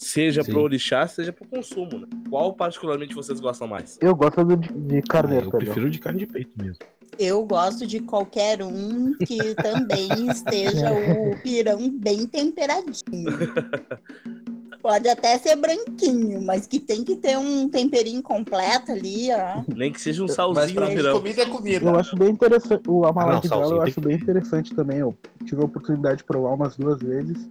Seja 0.00 0.44
Sim. 0.44 0.52
pro 0.52 0.62
orixá, 0.62 1.06
seja 1.08 1.32
pro 1.32 1.44
consumo, 1.44 1.98
né? 1.98 2.06
Qual 2.30 2.52
particularmente 2.54 3.14
vocês 3.16 3.40
gostam 3.40 3.66
mais? 3.66 3.98
Eu 4.00 4.14
gosto 4.14 4.44
do 4.44 4.56
de, 4.56 4.68
de 4.72 4.98
Ah, 4.98 5.02
carneiro, 5.08 5.46
eu 5.46 5.50
perdão. 5.50 5.66
prefiro 5.66 5.90
de 5.90 5.98
carne 5.98 6.20
de 6.20 6.26
peito 6.26 6.52
mesmo. 6.56 6.78
Eu 7.18 7.44
gosto 7.44 7.84
de 7.84 7.98
qualquer 7.98 8.62
um 8.62 9.12
que 9.14 9.54
também 9.60 10.28
esteja 10.30 10.92
o 10.92 11.36
pirão 11.42 11.90
bem 11.90 12.28
temperadinho. 12.28 12.94
Pode 14.80 15.08
até 15.08 15.36
ser 15.36 15.56
branquinho, 15.56 16.40
mas 16.40 16.64
que 16.68 16.78
tem 16.78 17.02
que 17.02 17.16
ter 17.16 17.36
um 17.36 17.68
temperinho 17.68 18.22
completo 18.22 18.92
ali, 18.92 19.26
ó. 19.32 19.64
Nem 19.74 19.90
que 19.92 20.00
seja 20.00 20.22
um 20.22 20.28
salzinho 20.28 20.80
no 20.80 20.86
pirão. 20.86 21.12
comida 21.18 21.42
é 21.42 21.46
comida. 21.46 21.86
Eu 21.86 21.96
acho 21.98 22.16
bem 22.16 22.28
interessante. 22.30 22.88
O 22.88 23.04
Ah, 23.04 23.10
amalá 23.10 23.32
não, 23.34 23.40
de 23.40 23.48
galo 23.48 23.62
salsinha 23.62 23.78
eu 23.80 23.82
acho 23.82 23.94
que 23.94 24.00
bem 24.00 24.16
ter. 24.16 24.22
interessante 24.22 24.74
também. 24.76 24.98
Eu 24.98 25.18
tive 25.44 25.60
a 25.60 25.64
oportunidade 25.64 26.18
de 26.18 26.24
provar 26.24 26.54
umas 26.54 26.76
duas 26.76 27.00
vezes. 27.02 27.48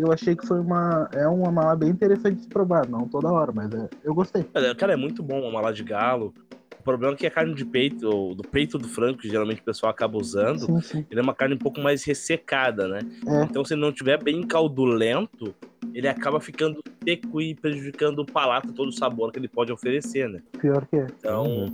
Eu 0.00 0.10
achei 0.10 0.34
que 0.34 0.46
foi 0.46 0.58
uma. 0.58 1.10
É 1.12 1.28
um 1.28 1.44
amalá 1.46 1.76
bem 1.76 1.90
interessante 1.90 2.36
de 2.36 2.42
se 2.44 2.48
provar. 2.48 2.88
Não 2.88 3.06
toda 3.06 3.30
hora, 3.30 3.52
mas 3.54 3.70
é, 3.74 3.86
eu 4.02 4.14
gostei. 4.14 4.42
Cara, 4.78 4.94
é 4.94 4.96
muito 4.96 5.22
bom 5.22 5.42
uma 5.42 5.52
malá 5.52 5.70
de 5.72 5.84
galo. 5.84 6.32
O 6.78 6.82
problema 6.82 7.12
é 7.12 7.16
que 7.18 7.26
a 7.26 7.30
carne 7.30 7.54
de 7.54 7.66
peito, 7.66 8.08
ou 8.08 8.34
do 8.34 8.42
peito 8.42 8.78
do 8.78 8.88
frango, 8.88 9.18
que 9.18 9.28
geralmente 9.28 9.60
o 9.60 9.64
pessoal 9.64 9.90
acaba 9.90 10.16
usando, 10.16 10.60
Sim, 10.60 10.80
sim. 10.80 11.06
ele 11.10 11.20
é 11.20 11.22
uma 11.22 11.34
carne 11.34 11.54
um 11.54 11.58
pouco 11.58 11.78
mais 11.82 12.02
ressecada, 12.04 12.88
né? 12.88 13.00
É. 13.28 13.42
Então, 13.44 13.62
se 13.62 13.74
ele 13.74 13.82
não 13.82 13.92
tiver 13.92 14.16
bem 14.22 14.42
caldulento, 14.46 15.54
ele 15.92 16.08
acaba 16.08 16.40
ficando 16.40 16.82
seco 17.06 17.38
e 17.42 17.54
prejudicando 17.54 18.20
o 18.20 18.24
palato, 18.26 18.72
todo 18.72 18.88
o 18.88 18.92
sabor 18.92 19.30
que 19.30 19.38
ele 19.38 19.48
pode 19.48 19.70
oferecer, 19.70 20.26
né? 20.30 20.40
Pior 20.58 20.86
que 20.86 20.96
é. 20.96 21.06
Então, 21.18 21.66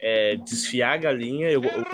é, 0.00 0.36
desfiar 0.36 0.92
a 0.92 0.96
galinha. 0.98 1.50
Eu, 1.50 1.64
eu- 1.64 1.84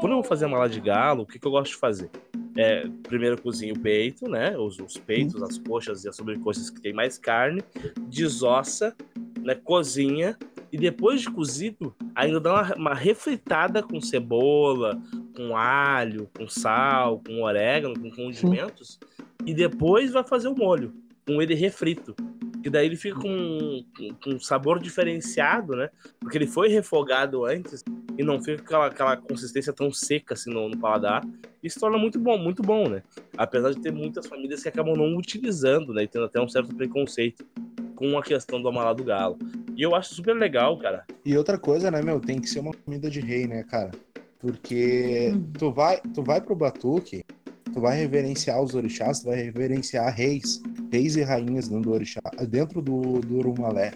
quando 0.00 0.12
eu 0.12 0.16
vou 0.20 0.24
fazer 0.24 0.46
a 0.46 0.48
mala 0.48 0.68
de 0.68 0.80
galo, 0.80 1.24
o 1.24 1.26
que, 1.26 1.38
que 1.38 1.46
eu 1.46 1.50
gosto 1.50 1.72
de 1.72 1.76
fazer? 1.78 2.08
É, 2.56 2.88
primeiro 3.04 3.40
cozinho 3.40 3.74
o 3.74 3.78
peito, 3.78 4.28
né? 4.28 4.56
Os, 4.56 4.78
os 4.78 4.96
peitos, 4.96 5.42
as 5.42 5.58
coxas 5.58 6.04
e 6.04 6.08
as 6.08 6.16
sobrecoxas 6.16 6.70
que 6.70 6.80
tem 6.80 6.92
mais 6.92 7.18
carne, 7.18 7.62
desossa, 8.08 8.96
né? 9.40 9.54
Cozinha. 9.54 10.36
E 10.70 10.76
depois 10.76 11.22
de 11.22 11.30
cozido, 11.30 11.94
ainda 12.14 12.38
dá 12.38 12.52
uma, 12.52 12.74
uma 12.74 12.94
refritada 12.94 13.82
com 13.82 14.00
cebola, 14.00 15.00
com 15.34 15.56
alho, 15.56 16.28
com 16.36 16.46
sal, 16.46 17.22
com 17.26 17.42
orégano, 17.42 17.98
com 17.98 18.10
condimentos. 18.10 18.98
E 19.46 19.54
depois 19.54 20.12
vai 20.12 20.24
fazer 20.24 20.48
o 20.48 20.54
molho, 20.54 20.92
com 21.26 21.40
ele 21.40 21.54
refrito. 21.54 22.14
Que 22.62 22.68
daí 22.68 22.86
ele 22.86 22.96
fica 22.96 23.18
com, 23.18 23.84
com, 23.96 24.14
com 24.14 24.30
um 24.30 24.40
sabor 24.40 24.78
diferenciado, 24.78 25.76
né? 25.76 25.88
Porque 26.20 26.36
ele 26.36 26.46
foi 26.46 26.68
refogado 26.68 27.46
antes 27.46 27.82
e 28.18 28.24
não 28.24 28.42
fica 28.42 28.60
aquela, 28.62 28.86
aquela 28.86 29.16
consistência 29.16 29.72
tão 29.72 29.92
seca 29.92 30.34
assim 30.34 30.50
no, 30.50 30.68
no 30.68 30.76
paladar. 30.76 31.24
E 31.62 31.70
se 31.70 31.78
torna 31.78 31.96
muito 31.96 32.18
bom, 32.18 32.36
muito 32.36 32.62
bom, 32.62 32.88
né? 32.88 33.02
Apesar 33.36 33.70
de 33.70 33.80
ter 33.80 33.92
muitas 33.92 34.26
famílias 34.26 34.60
que 34.60 34.68
acabam 34.68 34.96
não 34.96 35.16
utilizando, 35.16 35.94
né? 35.94 36.02
E 36.02 36.08
tendo 36.08 36.24
até 36.24 36.40
um 36.40 36.48
certo 36.48 36.74
preconceito 36.74 37.46
com 37.94 38.18
a 38.18 38.22
questão 38.22 38.60
do 38.60 38.68
amalá 38.68 38.92
do 38.92 39.04
galo. 39.04 39.38
E 39.76 39.82
eu 39.82 39.94
acho 39.94 40.14
super 40.14 40.34
legal, 40.34 40.76
cara. 40.78 41.04
E 41.24 41.36
outra 41.36 41.56
coisa, 41.56 41.90
né, 41.92 42.02
meu? 42.02 42.20
Tem 42.20 42.40
que 42.40 42.50
ser 42.50 42.58
uma 42.58 42.72
comida 42.72 43.08
de 43.08 43.20
rei, 43.20 43.46
né, 43.46 43.62
cara? 43.62 43.92
Porque 44.40 45.32
tu 45.56 45.70
vai, 45.70 46.00
tu 46.14 46.22
vai 46.22 46.40
pro 46.40 46.56
batuque, 46.56 47.24
tu 47.72 47.80
vai 47.80 47.96
reverenciar 47.96 48.60
os 48.60 48.74
orixás, 48.74 49.20
tu 49.20 49.26
vai 49.26 49.36
reverenciar 49.36 50.12
reis, 50.12 50.60
reis 50.90 51.14
e 51.16 51.22
rainhas 51.22 51.68
dentro 51.68 51.84
do 51.84 51.92
orixá, 51.92 52.20
dentro 52.48 52.82
do, 52.82 53.20
do 53.20 53.36
Urumalé. 53.36 53.92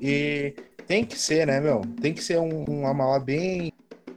E 0.00 0.54
tem 0.86 1.04
que 1.04 1.18
ser, 1.18 1.46
né, 1.46 1.60
meu? 1.60 1.80
Tem 2.00 2.12
que 2.12 2.22
ser 2.22 2.38
um, 2.38 2.64
um 2.68 3.20
bem, 3.20 3.72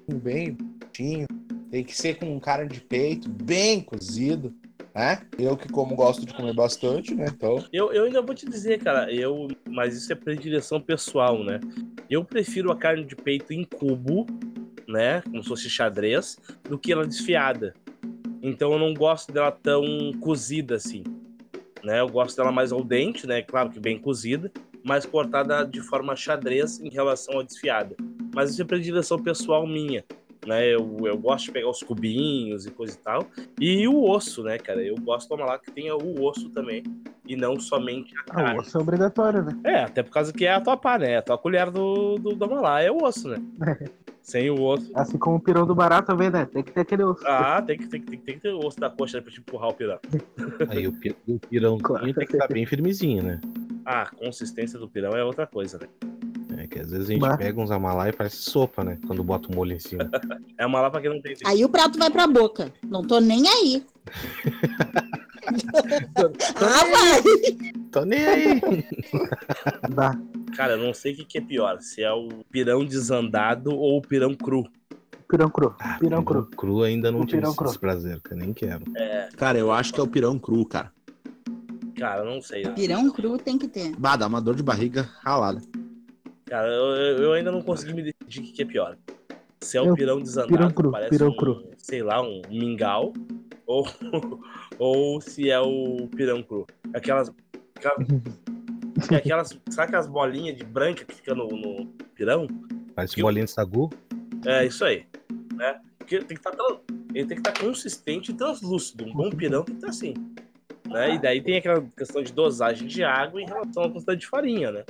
bem 0.07 0.53
bonitinho, 0.53 1.27
tem 1.71 1.83
que 1.83 1.95
ser 1.95 2.17
com 2.17 2.35
um 2.35 2.39
cara 2.39 2.65
de 2.65 2.81
peito 2.81 3.29
bem 3.29 3.81
cozido, 3.81 4.53
né? 4.93 5.21
Eu 5.37 5.55
que 5.55 5.69
como 5.69 5.95
gosto 5.95 6.25
de 6.25 6.33
comer 6.33 6.53
bastante, 6.53 7.13
né? 7.15 7.27
Então, 7.29 7.63
Eu, 7.71 7.93
eu 7.93 8.05
ainda 8.05 8.21
vou 8.21 8.35
te 8.35 8.45
dizer, 8.45 8.79
cara, 8.79 9.11
eu, 9.13 9.47
mas 9.67 9.95
isso 9.95 10.11
é 10.11 10.15
predileção 10.15 10.81
pessoal, 10.81 11.43
né? 11.43 11.59
Eu 12.09 12.23
prefiro 12.25 12.71
a 12.71 12.75
carne 12.75 13.05
de 13.05 13.15
peito 13.15 13.53
em 13.53 13.63
cubo, 13.63 14.25
né? 14.87 15.21
Como 15.21 15.41
se 15.43 15.49
fosse 15.49 15.69
xadrez, 15.69 16.37
do 16.63 16.77
que 16.77 16.91
ela 16.91 17.05
desfiada. 17.05 17.73
Então 18.41 18.71
eu 18.73 18.79
não 18.79 18.93
gosto 18.93 19.31
dela 19.31 19.51
tão 19.51 19.83
cozida 20.19 20.75
assim. 20.75 21.03
Né? 21.83 21.99
Eu 22.01 22.09
gosto 22.09 22.35
dela 22.35 22.51
mais 22.51 22.71
ao 22.71 22.83
dente, 22.83 23.25
né? 23.27 23.41
Claro 23.41 23.69
que 23.69 23.79
bem 23.79 23.97
cozida, 23.97 24.51
mas 24.83 25.05
cortada 25.05 25.65
de 25.65 25.81
forma 25.81 26.15
xadrez 26.15 26.79
em 26.79 26.89
relação 26.89 27.39
à 27.39 27.43
desfiada. 27.43 27.95
Mas 28.33 28.51
isso 28.51 28.61
é 28.61 28.65
predileção 28.65 29.17
pessoal 29.19 29.65
minha. 29.67 30.03
Né? 30.47 30.67
Eu, 30.73 30.97
eu 31.03 31.17
gosto 31.17 31.45
de 31.45 31.51
pegar 31.51 31.69
os 31.69 31.83
cubinhos 31.83 32.65
e 32.65 32.71
coisa 32.71 32.93
e 32.93 32.97
tal. 32.97 33.25
E 33.59 33.87
o 33.87 34.09
osso, 34.09 34.41
né, 34.43 34.57
cara? 34.57 34.81
Eu 34.81 34.95
gosto 34.95 35.23
de 35.23 35.29
tomar 35.29 35.45
lá 35.45 35.59
que 35.59 35.71
tenha 35.71 35.95
o 35.95 36.23
osso 36.23 36.49
também. 36.49 36.81
E 37.27 37.35
não 37.35 37.59
somente 37.59 38.13
a 38.17 38.21
Ah, 38.21 38.33
carne. 38.35 38.57
o 38.57 38.61
osso 38.61 38.77
é 38.77 38.81
obrigatório, 38.81 39.43
né? 39.43 39.59
É, 39.63 39.83
até 39.83 40.01
por 40.01 40.11
causa 40.11 40.31
que 40.33 40.45
é 40.45 40.53
a 40.53 40.61
tua 40.61 40.77
pá, 40.77 40.97
né? 40.97 41.17
A 41.17 41.21
tua 41.21 41.37
colher 41.37 41.69
do, 41.69 42.15
do, 42.17 42.33
do 42.35 42.45
Amalá 42.45 42.81
é 42.81 42.89
o 42.89 43.03
osso, 43.03 43.27
né? 43.27 43.37
Sem 44.23 44.49
o 44.49 44.61
osso. 44.61 44.91
Assim 44.95 45.17
como 45.17 45.37
o 45.37 45.39
pirão 45.39 45.65
do 45.65 45.73
barato 45.75 46.07
também, 46.07 46.29
né? 46.29 46.45
Tem 46.45 46.63
que 46.63 46.71
ter 46.71 46.81
aquele 46.81 47.03
osso. 47.03 47.23
Ah, 47.27 47.61
tem 47.61 47.77
que, 47.77 47.87
tem, 47.87 47.99
que- 48.01 48.07
tem, 48.09 48.19
que- 48.19 48.25
tem 48.25 48.35
que 48.35 48.41
ter 48.41 48.53
o 48.53 48.59
osso 48.65 48.79
da 48.79 48.89
coxa 48.89 49.17
né, 49.17 49.23
pra 49.23 49.31
te 49.33 49.39
empurrar 49.39 49.69
o 49.69 49.73
pirão. 49.73 49.99
Aí 50.69 50.87
o, 50.87 50.93
pi- 50.93 51.15
o 51.27 51.39
pirãozinho 51.39 51.83
Claro. 51.83 52.13
tem 52.13 52.25
que 52.27 52.33
estar 52.33 52.47
bem 52.47 52.65
firmezinho, 52.65 53.23
né? 53.23 53.41
Ah, 53.91 54.03
a 54.03 54.05
consistência 54.15 54.77
do 54.77 54.87
pirão 54.87 55.13
é 55.17 55.23
outra 55.23 55.47
coisa, 55.47 55.79
né? 55.79 55.87
É 56.59 56.67
que 56.67 56.77
às 56.79 56.91
vezes 56.91 57.09
a 57.09 57.11
gente 57.13 57.21
Bah. 57.21 57.35
pega 57.35 57.59
uns 57.59 57.71
amalá 57.71 58.07
e 58.07 58.13
parece 58.13 58.35
sopa, 58.37 58.83
né? 58.83 58.99
Quando 59.07 59.23
bota 59.23 59.51
o 59.51 59.55
molho 59.55 59.73
em 59.73 59.79
cima. 59.79 60.07
É 60.59 60.65
uma 60.65 60.79
lá 60.81 60.91
pra 60.91 60.99
quem 61.01 61.09
não 61.09 61.21
tem. 61.21 61.35
Aí 61.45 61.63
o 61.65 61.69
prato 61.69 61.97
vai 61.97 62.11
pra 62.11 62.27
boca. 62.27 62.71
Não 62.83 63.01
tô 63.01 63.19
nem 63.21 63.47
aí. 63.47 63.83
ah, 66.55 66.85
vai! 66.91 67.23
Tô 67.91 68.03
nem 68.05 68.25
aí. 68.25 68.61
Dá. 69.95 70.19
Cara, 70.55 70.73
eu 70.73 70.77
não 70.85 70.93
sei 70.93 71.13
o 71.13 71.15
que, 71.15 71.25
que 71.25 71.37
é 71.37 71.41
pior, 71.41 71.79
se 71.81 72.03
é 72.03 72.11
o 72.11 72.27
pirão 72.51 72.83
desandado 72.85 73.71
ou 73.71 73.97
o 73.97 74.01
pirão 74.01 74.35
cru. 74.35 74.67
Pirão 75.29 75.49
cru. 75.49 75.75
Ah, 75.79 75.97
Pirão 75.99 76.23
cru. 76.23 76.45
cru 76.47 76.83
ainda 76.83 77.09
não 77.11 77.21
O 77.21 77.25
tive 77.25 77.37
pirão 77.37 77.49
esse 77.51 77.57
cru. 77.57 77.67
desprazer, 77.69 78.19
que 78.21 78.33
eu 78.33 78.37
nem 78.37 78.51
quero. 78.51 78.83
cara, 79.37 79.57
eu 79.57 79.71
acho 79.71 79.93
que 79.93 79.99
é 79.99 80.03
o 80.03 80.07
pirão 80.07 80.37
cru, 80.37 80.65
cara. 80.65 80.91
Cara, 81.99 82.23
não 82.23 82.41
sei. 82.41 82.63
né? 82.63 82.71
Pirão 82.71 83.09
cru 83.11 83.37
tem 83.37 83.57
que 83.57 83.67
ter. 83.67 83.95
Bah, 83.97 84.15
dá 84.15 84.25
uma 84.27 84.41
dor 84.41 84.55
de 84.55 84.63
barriga 84.63 85.09
ralada. 85.21 85.61
Cara, 86.45 86.67
eu, 86.67 86.85
eu- 86.95 87.17
eu 87.23 87.33
ainda 87.33 87.51
não 87.51 87.61
consegui 87.61 87.93
me 87.93 88.01
decidir 88.01 88.39
o 88.39 88.43
que, 88.43 88.51
que 88.53 88.61
é 88.63 88.65
pior. 88.65 88.97
Se 89.61 89.77
é 89.77 89.81
o 89.81 89.87
Eu- 89.87 89.93
pirão 89.95 90.19
desandado, 90.21 90.51
pirão 90.55 90.71
cru, 90.71 90.91
parece 90.91 91.09
pirão 91.09 91.27
um, 91.29 91.35
cru. 91.35 91.69
sei 91.77 92.01
lá, 92.01 92.21
um 92.21 92.41
mingau, 92.49 93.13
ou, 93.67 93.85
ou 94.79 95.21
se 95.21 95.49
é 95.49 95.59
o 95.59 96.07
pirão 96.15 96.41
cru. 96.41 96.65
Aquelas, 96.93 97.31
aquelas, 97.75 98.07
aquelas 99.15 99.49
sabe 99.69 99.87
aquelas 99.89 100.07
bolinhas 100.07 100.57
de 100.57 100.63
branca 100.63 101.03
que 101.03 101.13
fica 101.15 101.35
no, 101.35 101.47
no 101.49 101.85
pirão? 102.15 102.47
Parece 102.95 103.15
Que- 103.15 103.21
bolinha 103.21 103.45
de 103.45 103.51
sagu. 103.51 103.89
É 104.45 104.65
isso 104.65 104.85
aí, 104.85 105.05
né? 105.55 105.79
Porque 105.97 106.19
tem 106.19 106.37
que 106.37 106.47
estar 106.47 106.55
ele 107.13 107.27
tem 107.27 107.41
que 107.41 107.49
estar 107.49 107.59
consistente 107.63 108.31
e 108.31 108.33
translúcido. 108.33 109.03
Um 109.05 109.13
bom 109.13 109.29
pirão 109.29 109.63
tem 109.63 109.75
que 109.75 109.79
estar 109.79 109.89
assim, 109.89 110.13
né? 110.89 111.15
E 111.15 111.19
daí 111.19 111.41
tem 111.41 111.57
aquela 111.57 111.81
questão 111.95 112.21
de 112.21 112.33
dosagem 112.33 112.87
de 112.87 113.03
água 113.03 113.41
em 113.41 113.45
relação 113.45 113.83
à 113.83 113.89
quantidade 113.89 114.19
de 114.19 114.27
farinha, 114.27 114.71
né? 114.71 114.83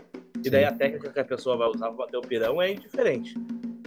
E 0.44 0.50
daí 0.50 0.64
a 0.64 0.72
técnica 0.72 1.12
que 1.12 1.20
a 1.20 1.26
pessoa 1.26 1.58
vai 1.58 1.68
usar 1.68 1.88
para 1.88 1.98
bater 1.98 2.18
o 2.18 2.22
pirão 2.22 2.62
é 2.62 2.74
diferente. 2.74 3.36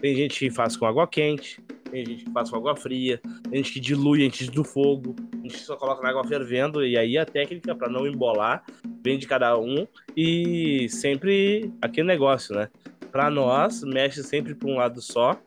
Tem 0.01 0.15
gente 0.15 0.39
que 0.39 0.51
faz 0.51 0.77
com 0.77 0.85
água 0.85 1.07
quente, 1.07 1.63
tem 1.91 2.05
gente 2.05 2.25
que 2.25 2.31
faz 2.31 2.51
com 2.51 2.57
água 2.57 2.77
fria, 2.77 3.21
tem 3.45 3.63
gente 3.63 3.73
que 3.73 3.81
dilui 3.81 4.27
antes 4.27 4.49
do 4.49 4.65
fogo, 4.65 5.15
tem 5.31 5.43
gente 5.43 5.59
que 5.59 5.65
só 5.65 5.77
coloca 5.77 6.03
na 6.03 6.11
água 6.11 6.25
fervendo, 6.25 6.85
e 6.85 6.99
aí 6.99 7.17
a 7.17 7.25
técnica 7.25 7.75
para 7.75 7.89
não 7.89 8.07
embolar 8.07 8.65
vem 9.03 9.19
de 9.19 9.27
cada 9.27 9.57
um 9.59 9.87
e 10.17 10.89
sempre 10.89 11.73
aquele 11.81 12.07
negócio, 12.07 12.55
né? 12.55 12.69
Para 13.11 13.31
nós, 13.31 13.83
mexe 13.85 14.23
sempre 14.23 14.55
para 14.55 14.69
um 14.69 14.77
lado 14.77 15.01
só, 15.01 15.39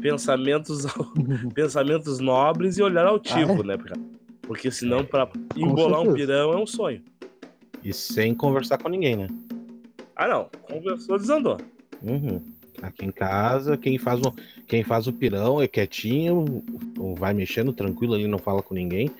pensamentos, 0.00 0.86
pensamentos 1.54 2.20
nobres 2.20 2.78
e 2.78 2.82
olhar 2.82 3.06
altivo, 3.06 3.62
né? 3.62 3.76
Porque 4.46 4.70
senão, 4.70 5.04
para 5.04 5.28
embolar 5.56 6.02
um 6.02 6.14
pirão 6.14 6.52
é 6.52 6.56
um 6.56 6.66
sonho. 6.66 7.02
E 7.82 7.92
sem 7.92 8.34
conversar 8.34 8.78
com 8.78 8.88
ninguém, 8.88 9.16
né? 9.16 9.28
Ah, 10.14 10.28
não. 10.28 10.48
Conversou, 10.62 11.18
desandou. 11.18 11.58
Uhum. 12.02 12.40
Aqui 12.82 13.06
em 13.06 13.10
casa, 13.10 13.76
quem 13.76 13.98
faz 13.98 14.20
o, 14.20 14.34
quem 14.66 14.84
faz 14.84 15.06
o 15.06 15.12
pirão 15.12 15.62
é 15.62 15.66
quietinho, 15.66 16.62
vai 17.18 17.32
mexendo 17.32 17.72
tranquilo 17.72 18.14
ali, 18.14 18.26
não 18.26 18.38
fala 18.38 18.62
com 18.62 18.74
ninguém. 18.74 19.10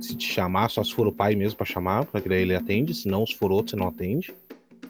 Se 0.00 0.14
te 0.14 0.30
chamar, 0.30 0.68
só 0.70 0.84
se 0.84 0.94
for 0.94 1.06
o 1.06 1.12
pai 1.12 1.34
mesmo 1.34 1.56
pra 1.56 1.66
chamar, 1.66 2.04
porque 2.06 2.28
daí 2.28 2.42
ele 2.42 2.54
atende, 2.54 2.94
se 2.94 3.08
não, 3.08 3.26
se 3.26 3.34
for 3.36 3.50
outro, 3.50 3.70
você 3.70 3.76
não 3.76 3.88
atende. 3.88 4.34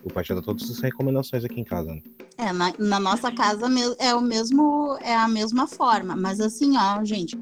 O 0.03 0.13
pai 0.13 0.25
já 0.25 0.35
dá 0.35 0.43
todas 0.43 0.65
essas 0.65 0.81
recomendações 0.81 1.45
aqui 1.45 1.61
em 1.61 1.65
casa, 1.65 1.93
né? 1.93 2.03
É, 2.37 2.53
na, 2.53 2.73
na 2.79 3.01
nossa 3.01 3.33
casa 3.33 3.67
é 3.99 4.15
o 4.15 4.21
mesmo, 4.21 4.97
é 5.01 5.15
a 5.15 5.29
mesma 5.29 5.67
forma. 5.67 6.15
Mas 6.17 6.41
assim, 6.41 6.77
ó, 6.77 7.05
gente, 7.05 7.37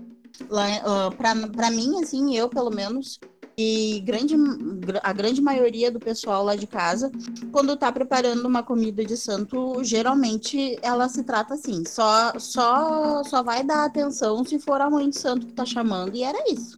lá, 0.48 1.10
pra, 1.16 1.34
pra 1.48 1.70
mim, 1.70 2.00
assim, 2.02 2.36
eu 2.36 2.48
pelo 2.48 2.70
menos, 2.70 3.18
e 3.58 4.00
grande, 4.04 4.36
gr- 4.36 5.00
a 5.02 5.12
grande 5.12 5.40
maioria 5.40 5.90
do 5.90 5.98
pessoal 5.98 6.44
lá 6.44 6.54
de 6.56 6.66
casa, 6.66 7.10
quando 7.50 7.76
tá 7.76 7.90
preparando 7.90 8.44
uma 8.46 8.62
comida 8.62 9.04
de 9.04 9.16
santo, 9.16 9.82
geralmente 9.82 10.78
ela 10.82 11.08
se 11.08 11.22
trata 11.24 11.54
assim, 11.54 11.82
só, 11.86 12.38
só, 12.38 13.22
só 13.24 13.42
vai 13.42 13.64
dar 13.64 13.84
atenção 13.86 14.44
se 14.44 14.58
for 14.58 14.80
a 14.80 14.90
mãe 14.90 15.08
de 15.08 15.18
santo 15.18 15.46
que 15.46 15.52
tá 15.54 15.64
chamando, 15.64 16.14
e 16.14 16.22
era 16.22 16.38
isso. 16.52 16.76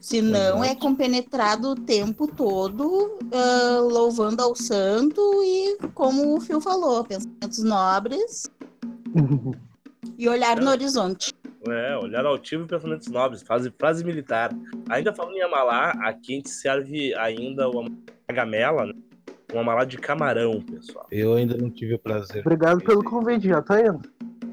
Se 0.00 0.20
não, 0.20 0.62
é 0.62 0.74
compenetrado 0.74 1.70
o 1.70 1.74
tempo 1.74 2.26
todo, 2.26 3.18
ah, 3.32 3.78
louvando 3.80 4.42
ao 4.42 4.54
santo 4.54 5.18
e, 5.42 5.78
como 5.94 6.36
o 6.36 6.40
Phil 6.42 6.60
falou, 6.60 7.02
pensamentos 7.04 7.60
nobres 7.60 8.50
e 10.18 10.28
olhar 10.28 10.60
no 10.60 10.68
horizonte. 10.70 11.32
É, 11.68 11.96
olhar 11.96 12.26
altivo 12.26 12.64
e 12.64 12.66
pensamentos 12.66 13.08
nobres, 13.08 13.42
frase, 13.42 13.72
frase 13.78 14.04
militar. 14.04 14.50
Ainda 14.88 15.14
falando 15.14 15.36
em 15.36 15.42
amalá, 15.42 15.90
aqui 16.02 16.32
a 16.32 16.36
gente 16.36 16.50
serve 16.50 17.14
ainda 17.14 17.68
o 17.68 17.86
gamela, 18.32 18.86
né? 18.86 18.94
Um 19.52 19.60
amalá 19.60 19.84
de 19.84 19.96
camarão, 19.96 20.60
pessoal. 20.60 21.06
Eu 21.10 21.34
ainda 21.34 21.56
não 21.56 21.70
tive 21.70 21.94
o 21.94 21.98
prazer. 21.98 22.40
Obrigado 22.40 22.80
pelo 22.82 23.04
convite, 23.04 23.48
já 23.48 23.62
tá 23.62 23.80
indo. 23.80 24.02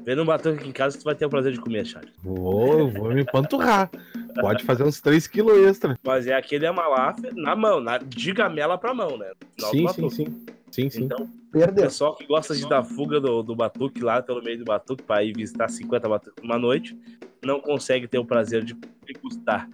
Vem 0.04 0.16
no 0.16 0.24
batuque 0.24 0.58
aqui 0.58 0.68
em 0.68 0.72
casa 0.72 0.96
que 0.96 1.02
tu 1.02 1.06
vai 1.06 1.14
ter 1.14 1.26
o 1.26 1.30
prazer 1.30 1.52
de 1.52 1.60
comer, 1.60 1.84
Charles. 1.84 2.12
Vou, 2.22 2.78
eu 2.78 2.88
vou 2.88 3.12
me 3.12 3.24
panturrar. 3.24 3.90
Pode 4.40 4.64
fazer 4.64 4.82
uns 4.82 5.00
3 5.00 5.26
quilos 5.26 5.56
extra. 5.58 5.98
Mas 6.02 6.26
é 6.26 6.34
aquele 6.34 6.66
amalá 6.66 7.14
na 7.34 7.54
mão, 7.54 7.80
na, 7.80 7.98
de 7.98 8.32
gamela 8.32 8.78
pra 8.78 8.94
mão, 8.94 9.16
né? 9.16 9.30
Sim, 9.58 9.86
sim, 9.88 10.10
sim. 10.10 10.46
Sim, 10.72 10.88
sim. 10.90 11.04
Então, 11.04 11.24
o 11.24 11.28
Perdeu. 11.52 11.84
pessoal 11.84 12.16
que 12.16 12.26
gosta 12.26 12.54
de 12.56 12.66
dar 12.68 12.82
fuga 12.82 13.20
do, 13.20 13.42
do 13.42 13.54
batuque 13.54 14.02
lá 14.02 14.20
pelo 14.22 14.42
meio 14.42 14.58
do 14.58 14.64
batuque 14.64 15.02
pra 15.04 15.22
ir 15.22 15.32
visitar 15.36 15.68
50 15.68 16.08
batuques 16.08 16.42
numa 16.42 16.58
noite, 16.58 16.96
não 17.44 17.60
consegue 17.60 18.08
ter 18.08 18.18
o 18.18 18.24
prazer 18.24 18.64
de 18.64 18.74
degustar. 19.06 19.68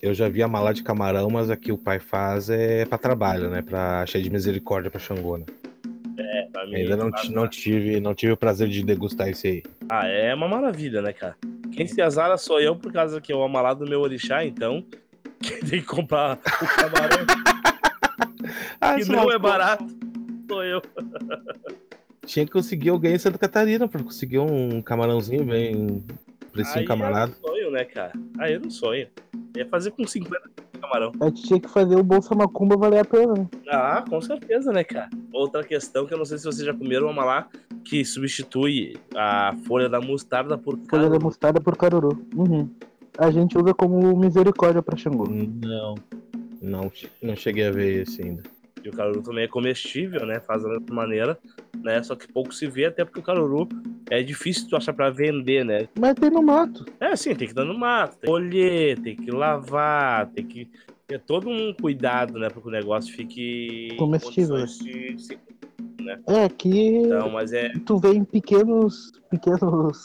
Eu 0.00 0.14
já 0.14 0.28
vi 0.28 0.42
a 0.42 0.48
mala 0.48 0.72
de 0.72 0.82
camarão, 0.82 1.28
mas 1.28 1.50
aqui 1.50 1.72
o 1.72 1.78
pai 1.78 1.98
faz 1.98 2.48
é 2.48 2.84
pra 2.84 2.96
trabalho, 2.98 3.50
né? 3.50 3.62
Pra 3.62 4.06
cheio 4.06 4.22
de 4.22 4.30
misericórdia 4.30 4.90
pra 4.90 5.00
Xangô, 5.00 5.38
né? 5.38 5.44
Pra 6.52 6.66
mim, 6.66 6.76
Ainda 6.76 6.96
não, 6.96 7.10
tá- 7.10 7.22
não, 7.30 7.46
tive, 7.48 8.00
não 8.00 8.14
tive 8.14 8.32
o 8.32 8.36
prazer 8.36 8.68
de 8.68 8.82
degustar 8.82 9.28
esse 9.28 9.46
aí. 9.48 9.62
Ah, 9.90 10.06
é 10.06 10.34
uma 10.34 10.48
maravilha, 10.48 11.02
né, 11.02 11.12
cara? 11.12 11.36
Quem 11.72 11.86
se 11.86 12.00
azara 12.00 12.38
sou 12.38 12.60
eu 12.60 12.74
por 12.76 12.90
causa 12.92 13.20
que 13.20 13.30
eu 13.32 13.38
lá 13.46 13.74
do 13.74 13.86
meu 13.86 14.00
orixá, 14.00 14.44
então. 14.44 14.84
Quem 15.42 15.58
tem 15.60 15.80
que 15.80 15.86
comprar 15.86 16.38
o 16.62 16.66
camarão 16.66 17.55
Ah, 18.80 18.94
que 18.94 19.04
se 19.04 19.12
não 19.12 19.30
é 19.30 19.38
barato 19.38 19.84
sou 20.48 20.64
eu. 20.64 20.82
Tinha 22.24 22.44
que 22.44 22.52
conseguir 22.52 22.90
alguém 22.90 23.14
em 23.14 23.18
Santa 23.18 23.38
Catarina 23.38 23.86
pra 23.86 24.02
conseguir 24.02 24.38
um 24.38 24.82
camarãozinho 24.82 25.44
bem. 25.44 26.04
Precinho 26.52 26.80
Aí 26.80 26.84
camarada. 26.86 27.32
era 27.32 27.40
um 27.40 27.48
sonho, 27.48 27.70
né, 27.70 27.84
cara? 27.84 28.12
Aí 28.38 28.54
era 28.54 28.66
um 28.66 28.70
sonho. 28.70 29.06
Ia 29.56 29.66
fazer 29.66 29.90
com 29.92 30.06
50 30.06 30.50
camarão. 30.80 31.12
A 31.20 31.26
gente 31.26 31.42
tinha 31.42 31.60
que 31.60 31.68
fazer 31.68 31.96
o 31.96 32.02
Bolsa 32.02 32.34
Macumba 32.34 32.76
valer 32.76 33.00
a 33.00 33.04
pena, 33.04 33.34
né? 33.34 33.48
Ah, 33.68 34.04
com 34.08 34.20
certeza, 34.20 34.72
né, 34.72 34.82
cara? 34.84 35.08
Outra 35.32 35.62
questão 35.62 36.06
que 36.06 36.14
eu 36.14 36.18
não 36.18 36.24
sei 36.24 36.38
se 36.38 36.44
vocês 36.44 36.66
já 36.66 36.74
comeram 36.74 37.10
uma 37.10 37.24
lá 37.24 37.48
que 37.84 38.04
substitui 38.04 38.96
a 39.14 39.54
folha 39.66 39.88
da 39.88 40.00
mostarda 40.00 40.58
por 40.58 40.76
Folha 40.76 41.02
da 41.02 41.08
caruru. 41.08 41.22
mostarda 41.22 41.60
por 41.60 41.76
caruru. 41.76 42.26
Uhum. 42.34 42.68
A 43.18 43.30
gente 43.30 43.56
usa 43.56 43.72
como 43.72 44.16
misericórdia 44.16 44.82
pra 44.82 44.96
Xangô. 44.96 45.26
Não. 45.28 45.94
Não, 46.66 46.90
não 47.22 47.36
cheguei 47.36 47.66
a 47.66 47.70
ver 47.70 48.02
esse 48.02 48.22
ainda. 48.22 48.42
E 48.84 48.88
o 48.88 48.92
caruru 48.92 49.22
também 49.22 49.44
é 49.44 49.48
comestível, 49.48 50.24
né? 50.26 50.38
Faz 50.40 50.62
da 50.62 50.68
mesma 50.68 50.94
maneira, 50.94 51.38
né? 51.82 52.02
Só 52.02 52.14
que 52.14 52.30
pouco 52.32 52.54
se 52.54 52.66
vê, 52.68 52.84
até 52.86 53.04
porque 53.04 53.18
o 53.20 53.22
caruru 53.22 53.68
é 54.10 54.22
difícil 54.22 54.68
tu 54.68 54.76
achar 54.76 54.92
pra 54.92 55.10
vender, 55.10 55.64
né? 55.64 55.88
Mas 55.98 56.14
tem 56.14 56.30
no 56.30 56.42
mato. 56.42 56.84
É 57.00 57.06
assim, 57.06 57.34
tem 57.34 57.48
que 57.48 57.54
dar 57.54 57.64
no 57.64 57.76
mato, 57.76 58.12
tem 58.12 58.20
que 58.20 58.26
colher, 58.26 58.98
tem 59.00 59.16
que 59.16 59.30
lavar, 59.30 60.26
tem 60.28 60.44
que 60.44 60.68
ter 61.06 61.20
todo 61.20 61.48
um 61.48 61.72
cuidado, 61.74 62.38
né? 62.38 62.48
Pra 62.48 62.60
que 62.60 62.68
o 62.68 62.70
negócio 62.70 63.12
fique 63.14 63.88
Comestível. 63.96 64.64
de 64.64 65.18
se- 65.18 65.38
É, 66.28 66.44
aqui 66.44 66.98
Então, 66.98 67.30
mas 67.30 67.52
é. 67.52 67.72
tu 67.84 67.98
vê 67.98 68.10
em 68.12 68.24
pequenos. 68.24 69.12
pequenos. 69.30 70.04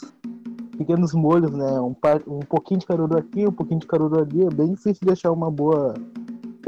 pequenos 0.76 1.12
molhos, 1.14 1.52
né? 1.52 1.78
Um, 1.80 1.94
par- 1.94 2.22
um 2.26 2.40
pouquinho 2.40 2.80
de 2.80 2.86
caruru 2.86 3.16
aqui, 3.16 3.46
um 3.46 3.52
pouquinho 3.52 3.78
de 3.78 3.86
caruru 3.86 4.18
ali. 4.20 4.42
É 4.44 4.48
bem 4.48 4.72
difícil 4.72 5.06
de 5.06 5.12
achar 5.12 5.30
uma 5.30 5.48
boa 5.50 5.94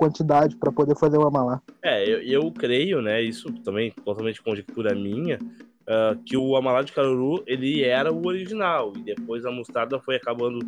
quantidade 0.04 0.56
pra 0.56 0.70
poder 0.70 0.96
fazer 0.96 1.18
uma 1.18 1.30
malá. 1.30 1.62
É, 1.82 2.04
eu, 2.08 2.20
eu 2.22 2.52
creio, 2.52 3.00
né? 3.00 3.22
Isso 3.22 3.50
também 3.62 3.92
totalmente 4.04 4.42
conjectura 4.42 4.94
minha. 4.94 5.38
ah, 5.86 6.16
que 6.24 6.36
o 6.36 6.56
amalá 6.56 6.82
de 6.82 6.92
caruru 6.92 7.42
ele 7.46 7.82
era 7.82 8.12
o 8.12 8.26
original 8.26 8.92
e 8.96 9.02
depois 9.02 9.44
a 9.44 9.50
mostarda 9.50 9.98
foi 9.98 10.16
acabando 10.16 10.58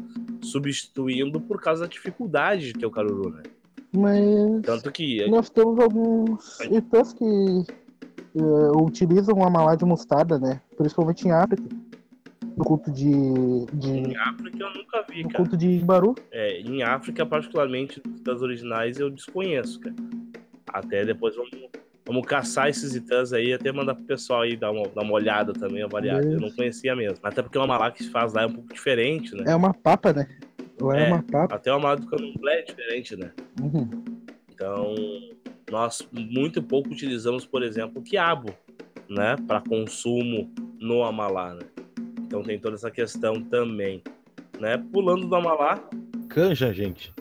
substituindo 0.42 1.40
por 1.40 1.60
causa 1.60 1.82
da 1.82 1.88
dificuldade 1.88 2.66
de 2.66 2.72
ter 2.74 2.86
o 2.86 2.90
caruru, 2.90 3.30
né? 3.30 3.42
Mas 3.92 4.62
Tanto 4.62 4.92
que 4.92 5.26
nós 5.28 5.48
temos 5.48 5.78
alguns 5.78 6.60
itãs 6.70 7.14
que 7.14 7.24
eh, 7.24 8.70
utilizam 8.78 9.42
a 9.42 9.48
malá 9.48 9.74
de 9.74 9.84
mostarda, 9.86 10.38
né? 10.38 10.60
Principalmente 10.76 11.26
em 11.26 11.30
África. 11.30 11.64
No 12.56 12.64
culto 12.64 12.90
de. 12.90 13.10
de 13.74 13.90
em 13.90 14.16
África 14.16 14.58
eu 14.58 14.74
nunca 14.74 15.04
vi, 15.10 15.22
no 15.22 15.28
cara. 15.28 15.44
culto 15.44 15.56
de 15.56 15.78
Baru. 15.80 16.14
É, 16.30 16.60
em 16.60 16.82
África, 16.82 17.26
particularmente 17.26 18.00
das 18.22 18.40
originais, 18.40 18.98
eu 18.98 19.10
desconheço, 19.10 19.78
cara. 19.80 19.94
Até 20.72 21.04
depois 21.04 21.36
vamos, 21.36 21.50
vamos 22.06 22.26
caçar 22.26 22.68
esses 22.68 22.94
itãs 22.94 23.32
aí, 23.32 23.52
até 23.52 23.70
mandar 23.70 23.94
pro 23.94 24.04
pessoal 24.04 24.42
aí 24.42 24.56
dar 24.56 24.70
uma, 24.70 24.88
dar 24.88 25.02
uma 25.02 25.12
olhada 25.12 25.52
também, 25.52 25.82
avaliar. 25.82 26.22
Eu 26.24 26.40
não 26.40 26.50
conhecia 26.50 26.96
mesmo. 26.96 27.18
Até 27.22 27.42
porque 27.42 27.58
o 27.58 27.62
amalá 27.62 27.90
que 27.90 28.02
se 28.04 28.10
faz 28.10 28.32
lá 28.32 28.42
é 28.42 28.46
um 28.46 28.52
pouco 28.52 28.72
diferente, 28.72 29.34
né? 29.34 29.44
É 29.46 29.54
uma 29.54 29.74
papa, 29.74 30.12
né? 30.12 30.26
Ou 30.80 30.92
é, 30.94 31.04
É. 31.04 31.12
uma 31.12 31.22
papa. 31.22 31.54
Até 31.54 31.70
o 31.70 31.76
amalá 31.76 31.94
do 31.96 32.06
candomblé 32.06 32.60
é 32.60 32.62
diferente, 32.62 33.16
né? 33.16 33.32
Uhum. 33.60 33.88
Então, 34.50 34.94
nós 35.70 36.08
muito 36.10 36.62
pouco 36.62 36.88
utilizamos, 36.90 37.44
por 37.44 37.62
exemplo, 37.62 38.00
o 38.00 38.02
quiabo, 38.02 38.50
né, 39.08 39.36
para 39.46 39.60
consumo 39.60 40.50
no 40.80 41.02
Amalá, 41.04 41.54
né? 41.54 41.60
Então 42.26 42.42
tem 42.42 42.58
toda 42.58 42.74
essa 42.74 42.90
questão 42.90 43.40
também, 43.42 44.02
né? 44.60 44.76
Pulando 44.92 45.26
do 45.26 45.34
Amalá, 45.36 45.78
Canja, 46.28 46.72
gente. 46.72 47.14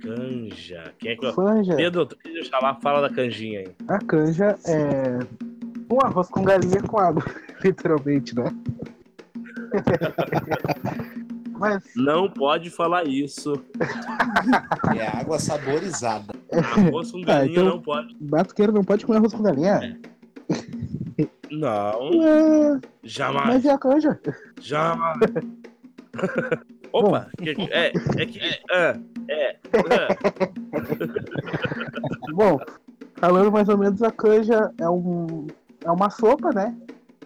canja. 0.00 0.92
Quem 0.98 1.12
é 1.12 1.16
que 1.16 1.32
Fanja. 1.32 1.74
Pedro, 1.76 2.06
tu 2.06 2.16
queria 2.16 2.44
falar, 2.48 2.74
fala 2.80 3.00
da 3.08 3.10
canjinha 3.14 3.60
aí. 3.60 3.68
A 3.88 3.98
canja 3.98 4.56
é 4.66 5.18
um 5.92 5.98
arroz 6.02 6.28
com 6.28 6.42
galinha 6.44 6.80
com 6.82 6.98
água, 6.98 7.24
literalmente, 7.64 8.34
né? 8.34 8.44
Mas 11.58 11.82
Não 11.96 12.28
pode 12.28 12.68
falar 12.70 13.04
isso. 13.06 13.52
É 14.98 15.06
água 15.20 15.38
saborizada. 15.38 16.34
Arroz 16.52 17.12
com 17.12 17.22
galinha 17.22 17.60
então- 17.60 17.64
não 17.76 17.80
pode. 17.80 18.14
batuqueiro 18.20 18.72
não 18.72 18.82
pode 18.84 19.06
comer 19.06 19.18
arroz 19.18 19.32
com 19.32 19.42
galinha. 19.42 19.98
Não, 21.50 22.22
É, 22.22 22.78
jamais, 23.02 23.46
mas 23.46 23.64
é 23.64 23.70
a 23.70 23.78
canja. 23.78 24.20
jamais. 24.60 25.18
Opa, 26.92 27.28
que- 27.38 27.56
é, 27.72 27.92
é 28.16 28.26
que 28.26 28.38
é, 28.38 28.60
é, 28.70 29.00
é. 29.28 29.56
Bom, 32.32 32.58
falando 33.16 33.50
mais 33.50 33.68
ou 33.68 33.76
menos, 33.76 34.00
a 34.02 34.10
canja 34.12 34.72
é, 34.78 34.88
um, 34.88 35.46
é 35.82 35.90
uma 35.90 36.08
sopa, 36.10 36.52
né? 36.52 36.72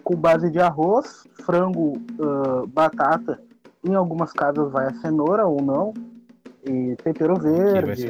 Com 0.03 0.15
base 0.15 0.49
de 0.49 0.59
arroz, 0.59 1.27
frango, 1.45 2.01
ah, 2.19 2.63
batata. 2.67 3.39
Em 3.83 3.93
algumas 3.95 4.33
casas 4.33 4.71
vai 4.71 4.87
a 4.87 4.93
cenoura 4.95 5.45
ou 5.45 5.61
não. 5.61 5.93
E 6.65 6.95
tempero 7.03 7.35
verde. 7.39 8.07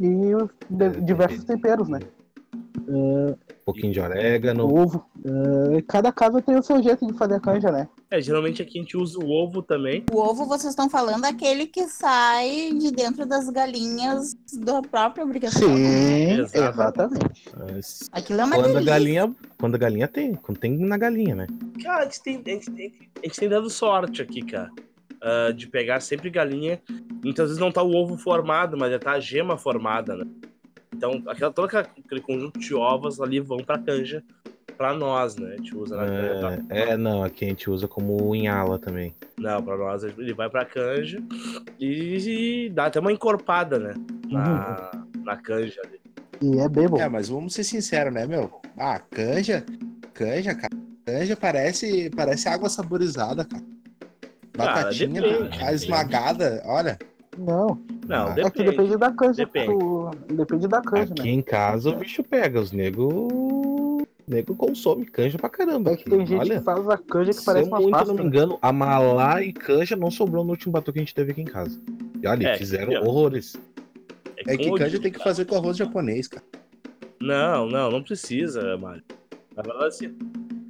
E 0.00 0.32
É, 0.32 0.88
diversos 1.00 1.44
temperos, 1.44 1.88
né? 1.88 2.00
Um 2.88 3.34
pouquinho 3.64 3.92
de 3.92 4.00
orégano. 4.00 4.64
Ovo. 4.64 5.04
Ah, 5.24 5.82
cada 5.86 6.12
casa 6.12 6.40
tem 6.42 6.56
o 6.56 6.62
seu 6.62 6.82
jeito 6.82 7.06
de 7.06 7.12
fazer 7.14 7.34
a 7.34 7.40
canja, 7.40 7.70
né? 7.70 7.88
É, 8.10 8.20
geralmente 8.20 8.60
aqui 8.62 8.78
a 8.78 8.82
gente 8.82 8.96
usa 8.96 9.18
o 9.18 9.30
ovo 9.30 9.62
também. 9.62 10.04
O 10.12 10.18
ovo, 10.18 10.46
vocês 10.46 10.72
estão 10.72 10.88
falando, 10.90 11.24
é 11.24 11.28
aquele 11.28 11.66
que 11.66 11.86
sai 11.88 12.72
de 12.72 12.90
dentro 12.90 13.24
das 13.26 13.48
galinhas 13.48 14.34
da 14.58 14.82
própria 14.82 15.24
obrigação. 15.24 15.68
Sim, 15.68 16.40
exatamente. 16.40 17.48
Mas 17.56 18.08
Aquilo 18.12 18.40
é 18.40 18.44
uma 18.44 18.56
Quando 18.56 18.76
a 18.76 18.82
galinha. 18.82 19.34
Quando 19.58 19.74
a 19.74 19.78
galinha 19.78 20.08
tem. 20.08 20.34
Quando 20.34 20.58
tem 20.58 20.76
na 20.78 20.98
galinha, 20.98 21.34
né? 21.34 21.46
Cara, 21.82 22.02
a 22.02 22.04
gente 22.04 22.22
tem, 22.22 22.36
a 22.36 22.50
gente 22.50 22.70
tem, 22.70 22.92
a 23.22 23.26
gente 23.26 23.38
tem 23.38 23.48
dado 23.48 23.70
sorte 23.70 24.20
aqui, 24.20 24.42
cara. 24.42 24.70
ah, 25.22 25.52
de 25.52 25.66
pegar 25.68 26.00
sempre 26.00 26.28
galinha. 26.30 26.80
Muitas 27.24 27.48
vezes 27.48 27.60
não 27.60 27.70
tá 27.70 27.82
o 27.82 27.94
ovo 27.94 28.16
formado, 28.16 28.76
mas 28.76 28.90
já 28.90 28.98
tá 28.98 29.12
a 29.12 29.20
gema 29.20 29.56
formada, 29.56 30.16
né? 30.16 30.24
Então, 30.94 31.22
aquela, 31.26 31.52
todo 31.52 31.74
aquele 31.76 32.20
conjunto 32.20 32.58
de 32.58 32.74
ovos 32.74 33.20
ali 33.20 33.40
vão 33.40 33.58
pra 33.58 33.78
canja 33.78 34.22
pra 34.76 34.94
nós, 34.94 35.36
né? 35.36 35.52
A 35.52 35.56
gente 35.56 35.76
usa 35.76 35.96
na 35.96 36.06
canja. 36.06 36.64
É, 36.70 36.90
é, 36.90 36.96
não, 36.96 37.22
aqui 37.22 37.44
a 37.44 37.48
gente 37.48 37.70
usa 37.70 37.86
como 37.86 38.34
inhala 38.34 38.78
também. 38.78 39.14
Não, 39.38 39.62
pra 39.62 39.76
nós 39.76 40.02
ele 40.02 40.34
vai 40.34 40.50
pra 40.50 40.64
canja 40.64 41.22
e, 41.78 42.66
e 42.66 42.70
dá 42.70 42.86
até 42.86 43.00
uma 43.00 43.12
encorpada, 43.12 43.78
né? 43.78 43.94
Na, 44.30 44.90
na 45.24 45.36
canja 45.36 45.80
ali. 45.84 46.00
E 46.40 46.58
é 46.58 46.68
bem 46.68 46.88
bom. 46.88 46.98
É, 46.98 47.08
mas 47.08 47.28
vamos 47.28 47.54
ser 47.54 47.64
sinceros, 47.64 48.12
né, 48.12 48.26
meu? 48.26 48.60
Ah, 48.76 48.98
canja, 48.98 49.64
canja, 50.12 50.54
cara. 50.54 50.72
Canja 51.04 51.36
parece, 51.36 52.10
parece 52.10 52.48
água 52.48 52.68
saborizada, 52.68 53.44
cara. 53.44 53.64
Cara, 54.52 54.72
Batatinha, 54.74 55.22
depende. 55.22 55.62
a 55.62 55.72
esmagada, 55.72 56.62
olha. 56.66 56.98
Não, 57.38 57.82
Não, 58.06 58.26
Ah, 58.28 58.30
é 58.32 58.34
que 58.50 58.62
depende. 58.62 58.70
depende 58.70 58.96
da 58.96 59.10
canja. 59.12 59.46
que 59.46 59.52
Depende. 59.52 60.34
Depende 60.34 60.68
da 60.68 60.80
canja, 60.82 61.12
Aqui 61.12 61.22
né? 61.22 61.30
em 61.30 61.42
casa 61.42 61.90
o 61.90 61.96
bicho 61.96 62.22
pega, 62.24 62.60
os 62.60 62.72
nego. 62.72 64.06
nego 64.26 64.54
consome 64.56 65.04
canja 65.06 65.38
pra 65.38 65.48
caramba. 65.48 65.92
É 65.92 65.96
que 65.96 66.08
tem 66.10 66.26
gente 66.26 66.38
Olha, 66.40 66.58
que 66.58 66.64
faz 66.64 66.88
a 66.88 66.96
canja 66.98 67.30
que 67.30 67.36
se 67.38 67.44
parece 67.44 67.64
eu 67.66 67.72
uma 67.72 67.80
muito 67.80 67.92
pasta. 67.92 68.12
não 68.12 68.22
me 68.22 68.26
engano, 68.28 68.58
a 68.60 68.72
malá 68.72 69.42
e 69.42 69.52
canja 69.52 69.94
não 69.96 70.10
sobrou 70.10 70.42
no 70.44 70.50
último 70.50 70.72
batom 70.72 70.92
que 70.92 70.98
a 70.98 71.02
gente 71.02 71.14
teve 71.14 71.32
aqui 71.32 71.42
em 71.42 71.46
casa. 71.46 71.78
E 72.22 72.26
olha, 72.26 72.48
É, 72.48 72.56
fizeram 72.58 72.88
que- 72.92 72.98
horrores. 72.98 73.56
É 74.38 74.56
que 74.56 74.64
como 74.64 74.70
eu 74.76 74.78
canja 74.78 74.90
digo, 74.90 75.02
tem 75.02 75.12
que 75.12 75.22
fazer 75.22 75.44
com 75.44 75.54
arroz 75.56 75.76
japonês, 75.76 76.26
cara. 76.26 76.44
Não, 77.20 77.66
não, 77.68 77.90
não 77.90 78.02
precisa, 78.02 78.76
Mário. 78.76 79.02
Na 79.56 79.62
verdade, 79.62 79.86
assim, 79.86 80.16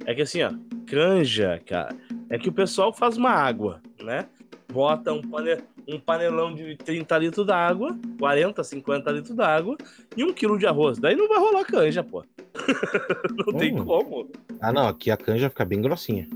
é 0.05 0.13
que 0.13 0.21
assim, 0.21 0.43
ó, 0.43 0.51
canja, 0.85 1.59
cara, 1.65 1.95
é 2.29 2.37
que 2.37 2.49
o 2.49 2.53
pessoal 2.53 2.93
faz 2.93 3.17
uma 3.17 3.31
água, 3.31 3.81
né? 4.03 4.25
Bota 4.73 5.13
um, 5.13 5.21
pane- 5.21 5.61
um 5.87 5.99
panelão 5.99 6.53
de 6.53 6.75
30 6.77 7.17
litros 7.19 7.45
d'água, 7.45 7.95
40, 8.17 8.63
50 8.63 9.11
litros 9.11 9.35
d'água 9.35 9.77
e 10.17 10.23
um 10.23 10.33
quilo 10.33 10.57
de 10.57 10.65
arroz. 10.65 10.97
Daí 10.97 11.15
não 11.15 11.27
vai 11.27 11.37
rolar 11.37 11.63
canja, 11.63 12.03
pô. 12.03 12.23
não 13.45 13.53
tem 13.59 13.79
Hum. 13.79 13.85
como, 13.85 14.29
Ah, 14.59 14.71
não, 14.73 14.87
aqui 14.87 15.11
a 15.11 15.17
canja 15.17 15.49
fica 15.49 15.63
bem 15.63 15.81
grossinha. 15.81 16.27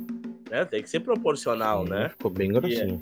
né? 0.52 0.64
Tem 0.66 0.82
que 0.84 0.90
ser 0.90 1.00
proporcional, 1.00 1.84
né? 1.84 2.10
Ficou 2.10 2.30
bem 2.32 2.52
grossinha. 2.54 3.00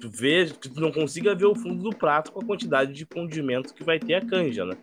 Tu 0.00 0.08
vê, 0.08 0.46
que 0.46 0.68
tu 0.70 0.80
não 0.80 0.90
consiga 0.90 1.34
ver 1.34 1.44
o 1.46 1.54
fundo 1.54 1.82
do 1.82 1.94
prato 1.96 2.32
com 2.32 2.40
a 2.40 2.44
quantidade 2.44 2.92
de 2.94 3.04
condimento 3.04 3.74
que 3.74 3.84
vai 3.84 3.98
ter 3.98 4.14
a 4.14 4.20
canja, 4.24 4.64
né? 4.64 4.74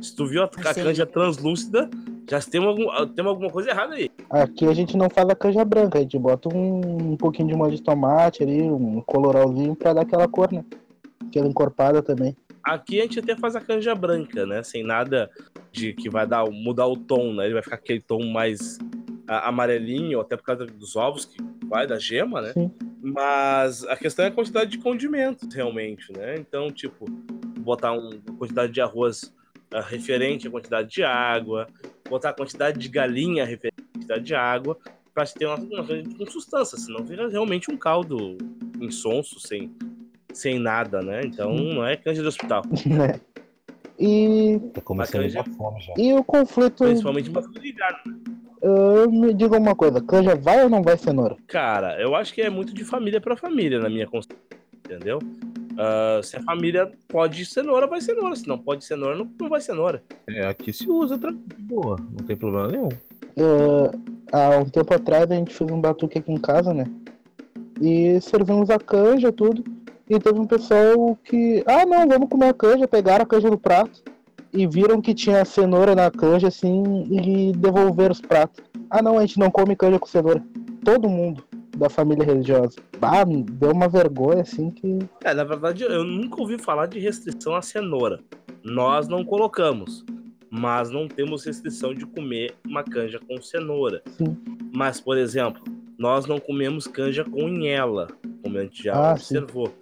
Se 0.00 0.14
tu 0.14 0.26
viu 0.26 0.42
a, 0.42 0.46
a 0.46 0.74
canja 0.74 1.06
translúcida, 1.06 1.88
já 2.28 2.40
tem, 2.40 2.64
algum, 2.64 2.86
tem 3.08 3.24
alguma 3.24 3.50
coisa 3.50 3.70
errada 3.70 3.94
aí. 3.94 4.10
Aqui 4.30 4.66
a 4.66 4.74
gente 4.74 4.96
não 4.96 5.08
faz 5.08 5.28
a 5.28 5.34
canja 5.34 5.64
branca, 5.64 5.98
a 5.98 6.02
gente 6.02 6.18
bota 6.18 6.48
um, 6.54 7.12
um 7.12 7.16
pouquinho 7.16 7.48
de 7.48 7.54
molho 7.54 7.74
de 7.74 7.82
tomate 7.82 8.42
ali, 8.42 8.62
um 8.62 9.00
coloralzinho 9.00 9.74
pra 9.74 9.92
dar 9.92 10.02
aquela 10.02 10.28
cor, 10.28 10.52
né? 10.52 10.64
Aquela 11.26 11.46
encorpada 11.46 12.02
também. 12.02 12.36
Aqui 12.62 12.98
a 13.00 13.02
gente 13.04 13.20
até 13.20 13.36
faz 13.36 13.54
a 13.54 13.60
canja 13.60 13.94
branca, 13.94 14.44
né? 14.44 14.62
Sem 14.62 14.82
nada 14.82 15.30
de 15.70 15.92
que 15.92 16.10
vai 16.10 16.26
dar 16.26 16.44
mudar 16.50 16.86
o 16.88 16.96
tom, 16.96 17.32
né? 17.34 17.44
Ele 17.44 17.54
vai 17.54 17.62
ficar 17.62 17.76
aquele 17.76 18.00
tom 18.00 18.24
mais 18.26 18.78
a- 19.28 19.48
amarelinho, 19.48 20.20
até 20.20 20.36
por 20.36 20.42
causa 20.44 20.66
dos 20.66 20.96
ovos 20.96 21.24
que 21.24 21.36
vai 21.68 21.86
da 21.86 21.98
gema, 21.98 22.40
né? 22.42 22.52
Sim. 22.52 22.70
Mas 23.00 23.84
a 23.84 23.96
questão 23.96 24.24
é 24.24 24.28
a 24.28 24.32
quantidade 24.32 24.70
de 24.70 24.78
condimentos, 24.78 25.52
realmente, 25.54 26.12
né? 26.12 26.34
Então, 26.38 26.70
tipo, 26.72 27.04
botar 27.60 27.92
um- 27.92 28.10
uma 28.26 28.36
quantidade 28.38 28.72
de 28.72 28.80
arroz 28.80 29.32
referente 29.80 30.46
à 30.48 30.50
quantidade 30.50 30.88
de 30.90 31.02
água, 31.02 31.66
botar 32.08 32.30
a 32.30 32.32
quantidade 32.34 32.78
de 32.78 32.88
galinha 32.88 33.44
referente 33.44 33.80
à 33.80 33.92
quantidade 33.94 34.24
de 34.24 34.34
água, 34.34 34.76
pra 35.14 35.24
se 35.26 35.34
ter 35.34 35.46
uma, 35.46 35.56
uma 35.56 35.84
coisa 35.86 36.02
com 36.16 36.26
substância, 36.26 36.76
senão 36.78 37.02
vira 37.04 37.28
realmente 37.28 37.70
um 37.70 37.76
caldo 37.76 38.36
insonso, 38.80 39.40
sem, 39.40 39.70
sem 40.32 40.58
nada, 40.58 41.00
né? 41.02 41.22
Então 41.24 41.54
não 41.54 41.86
é 41.86 41.96
canja 41.96 42.20
de 42.22 42.28
hospital. 42.28 42.62
né? 42.86 43.18
E, 43.98 44.60
Tá 44.74 44.82
começando 44.82 45.20
a 45.20 45.22
canja- 45.24 45.44
fome 45.56 45.80
já. 45.80 45.94
e 45.96 46.12
o 46.12 46.22
conflito. 46.22 46.84
Principalmente 46.84 47.30
bastante 47.30 47.60
de 47.60 47.70
inverno. 47.70 47.98
ah, 48.62 49.06
me 49.10 49.32
diga 49.32 49.56
uma 49.56 49.74
coisa, 49.74 50.02
canja 50.02 50.34
vai 50.36 50.62
ou 50.64 50.68
não 50.68 50.82
vai 50.82 50.98
cenoura? 50.98 51.34
Cara, 51.46 51.98
eu 51.98 52.14
acho 52.14 52.34
que 52.34 52.42
é 52.42 52.50
muito 52.50 52.74
de 52.74 52.84
família 52.84 53.22
pra 53.22 53.36
família, 53.38 53.78
na 53.80 53.88
minha 53.88 54.06
concepção, 54.06 54.36
entendeu? 54.84 55.18
Ah, 55.78 56.20
se 56.22 56.36
a 56.36 56.42
família 56.42 56.90
pode 57.08 57.44
cenoura, 57.44 57.86
vai 57.86 58.00
cenoura. 58.00 58.34
Se 58.34 58.48
não 58.48 58.58
pode 58.58 58.84
cenoura, 58.84 59.16
não, 59.16 59.30
não 59.40 59.48
vai 59.48 59.60
cenoura. 59.60 60.02
É, 60.28 60.46
aqui 60.46 60.72
se 60.72 60.88
usa 60.88 61.18
tranquilo, 61.18 61.96
não 62.10 62.26
tem 62.26 62.36
problema 62.36 62.68
nenhum. 62.68 62.88
É, 63.36 63.90
há 64.32 64.58
um 64.58 64.64
tempo 64.64 64.94
atrás 64.94 65.30
a 65.30 65.34
gente 65.34 65.54
fez 65.54 65.70
um 65.70 65.80
batuque 65.80 66.18
aqui 66.18 66.32
em 66.32 66.38
casa, 66.38 66.72
né? 66.72 66.86
E 67.80 68.18
servimos 68.20 68.70
a 68.70 68.78
canja, 68.78 69.30
tudo. 69.30 69.62
E 70.08 70.18
teve 70.18 70.38
um 70.38 70.46
pessoal 70.46 71.18
que. 71.24 71.62
Ah 71.66 71.84
não, 71.84 72.08
vamos 72.08 72.28
comer 72.28 72.48
a 72.48 72.54
canja, 72.54 72.88
pegaram 72.88 73.24
a 73.24 73.26
canja 73.26 73.50
no 73.50 73.58
prato 73.58 74.02
e 74.52 74.66
viram 74.66 75.02
que 75.02 75.12
tinha 75.12 75.44
cenoura 75.44 75.94
na 75.94 76.10
canja, 76.10 76.48
assim, 76.48 77.04
e 77.10 77.52
devolveram 77.52 78.12
os 78.12 78.20
pratos. 78.20 78.64
Ah 78.88 79.02
não, 79.02 79.18
a 79.18 79.20
gente 79.20 79.38
não 79.38 79.50
come 79.50 79.76
canja 79.76 79.98
com 79.98 80.06
cenoura. 80.06 80.42
Todo 80.82 81.08
mundo 81.08 81.44
da 81.76 81.88
família 81.88 82.24
religiosa. 82.24 82.76
Ah, 83.00 83.24
deu 83.24 83.70
uma 83.72 83.88
vergonha, 83.88 84.42
assim, 84.42 84.70
que. 84.70 84.98
É, 85.22 85.32
na 85.34 85.44
verdade, 85.44 85.82
eu 85.84 86.02
nunca 86.04 86.40
ouvi 86.40 86.58
falar 86.58 86.86
de 86.86 86.98
restrição 86.98 87.54
à 87.54 87.62
cenoura. 87.62 88.20
Nós 88.64 89.06
não 89.06 89.24
colocamos, 89.24 90.04
mas 90.50 90.90
não 90.90 91.06
temos 91.06 91.44
restrição 91.44 91.94
de 91.94 92.06
comer 92.06 92.54
uma 92.66 92.82
canja 92.82 93.20
com 93.28 93.40
cenoura. 93.40 94.02
Sim. 94.16 94.36
Mas, 94.74 95.00
por 95.00 95.16
exemplo, 95.16 95.62
nós 95.98 96.26
não 96.26 96.38
comemos 96.40 96.86
canja 96.86 97.24
com 97.24 97.48
inhela, 97.48 98.08
como 98.42 98.58
a 98.58 98.62
gente 98.62 98.82
já 98.82 99.12
Ah, 99.12 99.16
sim. 99.16 99.36
observou. 99.38 99.72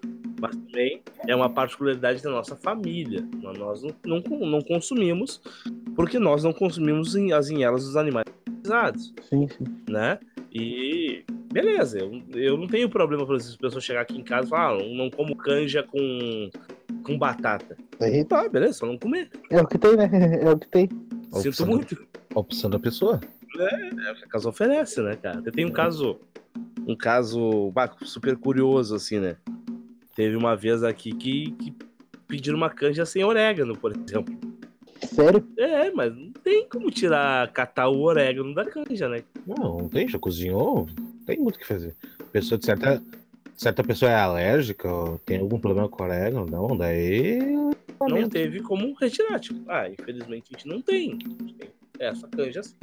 Mas 0.40 0.54
também 0.56 1.00
é 1.26 1.34
uma 1.34 1.48
particularidade 1.48 2.22
da 2.22 2.28
nossa 2.30 2.54
família. 2.56 3.26
Nós- 3.42 3.82
não, 3.82 3.94
não, 4.04 4.38
não 4.50 4.60
consumimos, 4.60 5.40
porque 5.96 6.18
nós 6.18 6.44
não 6.44 6.52
consumimos 6.52 7.16
as 7.32 7.48
inhelas 7.48 7.84
dos 7.84 7.96
animais 7.96 8.26
utilizados 8.48 9.14
Sim, 9.28 9.48
sim. 9.48 9.64
né? 9.88 10.18
E 10.52 11.03
beleza, 11.54 12.00
eu, 12.00 12.20
eu 12.34 12.56
não 12.58 12.66
tenho 12.66 12.90
problema 12.90 13.24
para 13.24 13.36
as 13.36 13.56
pessoas 13.56 13.84
chegar 13.84 14.00
aqui 14.00 14.18
em 14.18 14.24
casa 14.24 14.46
e 14.48 14.50
falar, 14.50 14.76
ah, 14.76 14.88
não, 14.92 15.08
como 15.08 15.36
canja 15.36 15.84
com, 15.84 16.50
com 17.04 17.16
batata. 17.16 17.76
Aí 18.00 18.24
Tá, 18.24 18.48
beleza, 18.48 18.72
só 18.74 18.86
não 18.86 18.98
comer. 18.98 19.30
é 19.50 19.62
o 19.62 19.66
que 19.66 19.78
tem, 19.78 19.96
né? 19.96 20.10
É 20.42 20.50
o 20.50 20.58
que 20.58 20.66
tem. 20.66 20.88
Sinto 21.32 21.48
Opção. 21.48 21.66
muito. 21.66 22.06
A 22.34 22.40
opção 22.40 22.68
da 22.68 22.78
pessoa. 22.80 23.20
É 23.56 24.10
o 24.10 24.14
que 24.16 24.24
a 24.24 24.28
casa 24.28 24.48
oferece, 24.48 25.00
né, 25.00 25.14
cara? 25.14 25.40
Eu 25.44 25.52
tenho 25.52 25.68
um 25.68 25.72
caso, 25.72 26.18
um 26.88 26.96
caso 26.96 27.70
bah, 27.70 27.94
super 28.02 28.36
curioso, 28.36 28.96
assim, 28.96 29.20
né? 29.20 29.36
Teve 30.16 30.34
uma 30.34 30.56
vez 30.56 30.82
aqui 30.82 31.12
que, 31.12 31.52
que 31.52 31.72
pediram 32.26 32.56
uma 32.56 32.70
canja 32.70 33.06
sem 33.06 33.22
orégano, 33.22 33.76
por 33.76 33.92
exemplo. 33.92 34.34
Sério? 35.04 35.46
É, 35.56 35.90
mas 35.92 36.12
não 36.16 36.32
tem 36.32 36.68
como 36.68 36.90
tirar, 36.90 37.48
catar 37.52 37.88
o 37.88 38.00
orégano 38.02 38.52
da 38.54 38.64
canja, 38.64 39.08
né? 39.08 39.22
Não, 39.46 39.78
não 39.78 39.88
tem, 39.88 40.08
já 40.08 40.18
cozinhou, 40.18 40.88
tem 41.26 41.38
muito 41.38 41.56
o 41.56 41.58
que 41.58 41.66
fazer. 41.66 41.94
Pessoa 42.32 42.58
de 42.58 42.64
certa, 42.66 43.02
certa 43.56 43.82
pessoa 43.84 44.10
é 44.10 44.14
alérgica, 44.16 44.90
ou 44.92 45.18
tem 45.18 45.38
algum 45.38 45.58
problema 45.58 45.88
com 45.88 46.02
orégano, 46.02 46.46
não, 46.46 46.76
daí. 46.76 47.38
não 48.00 48.28
teve 48.28 48.60
como 48.60 48.92
retirar. 48.94 49.38
Tipo, 49.38 49.70
ah, 49.70 49.88
infelizmente 49.88 50.50
a 50.52 50.58
gente 50.58 50.68
não 50.68 50.80
tem. 50.82 51.10
A 51.10 51.42
gente 51.42 51.54
tem 51.54 51.68
essa 51.98 52.26
canja 52.28 52.60
assim. 52.60 52.74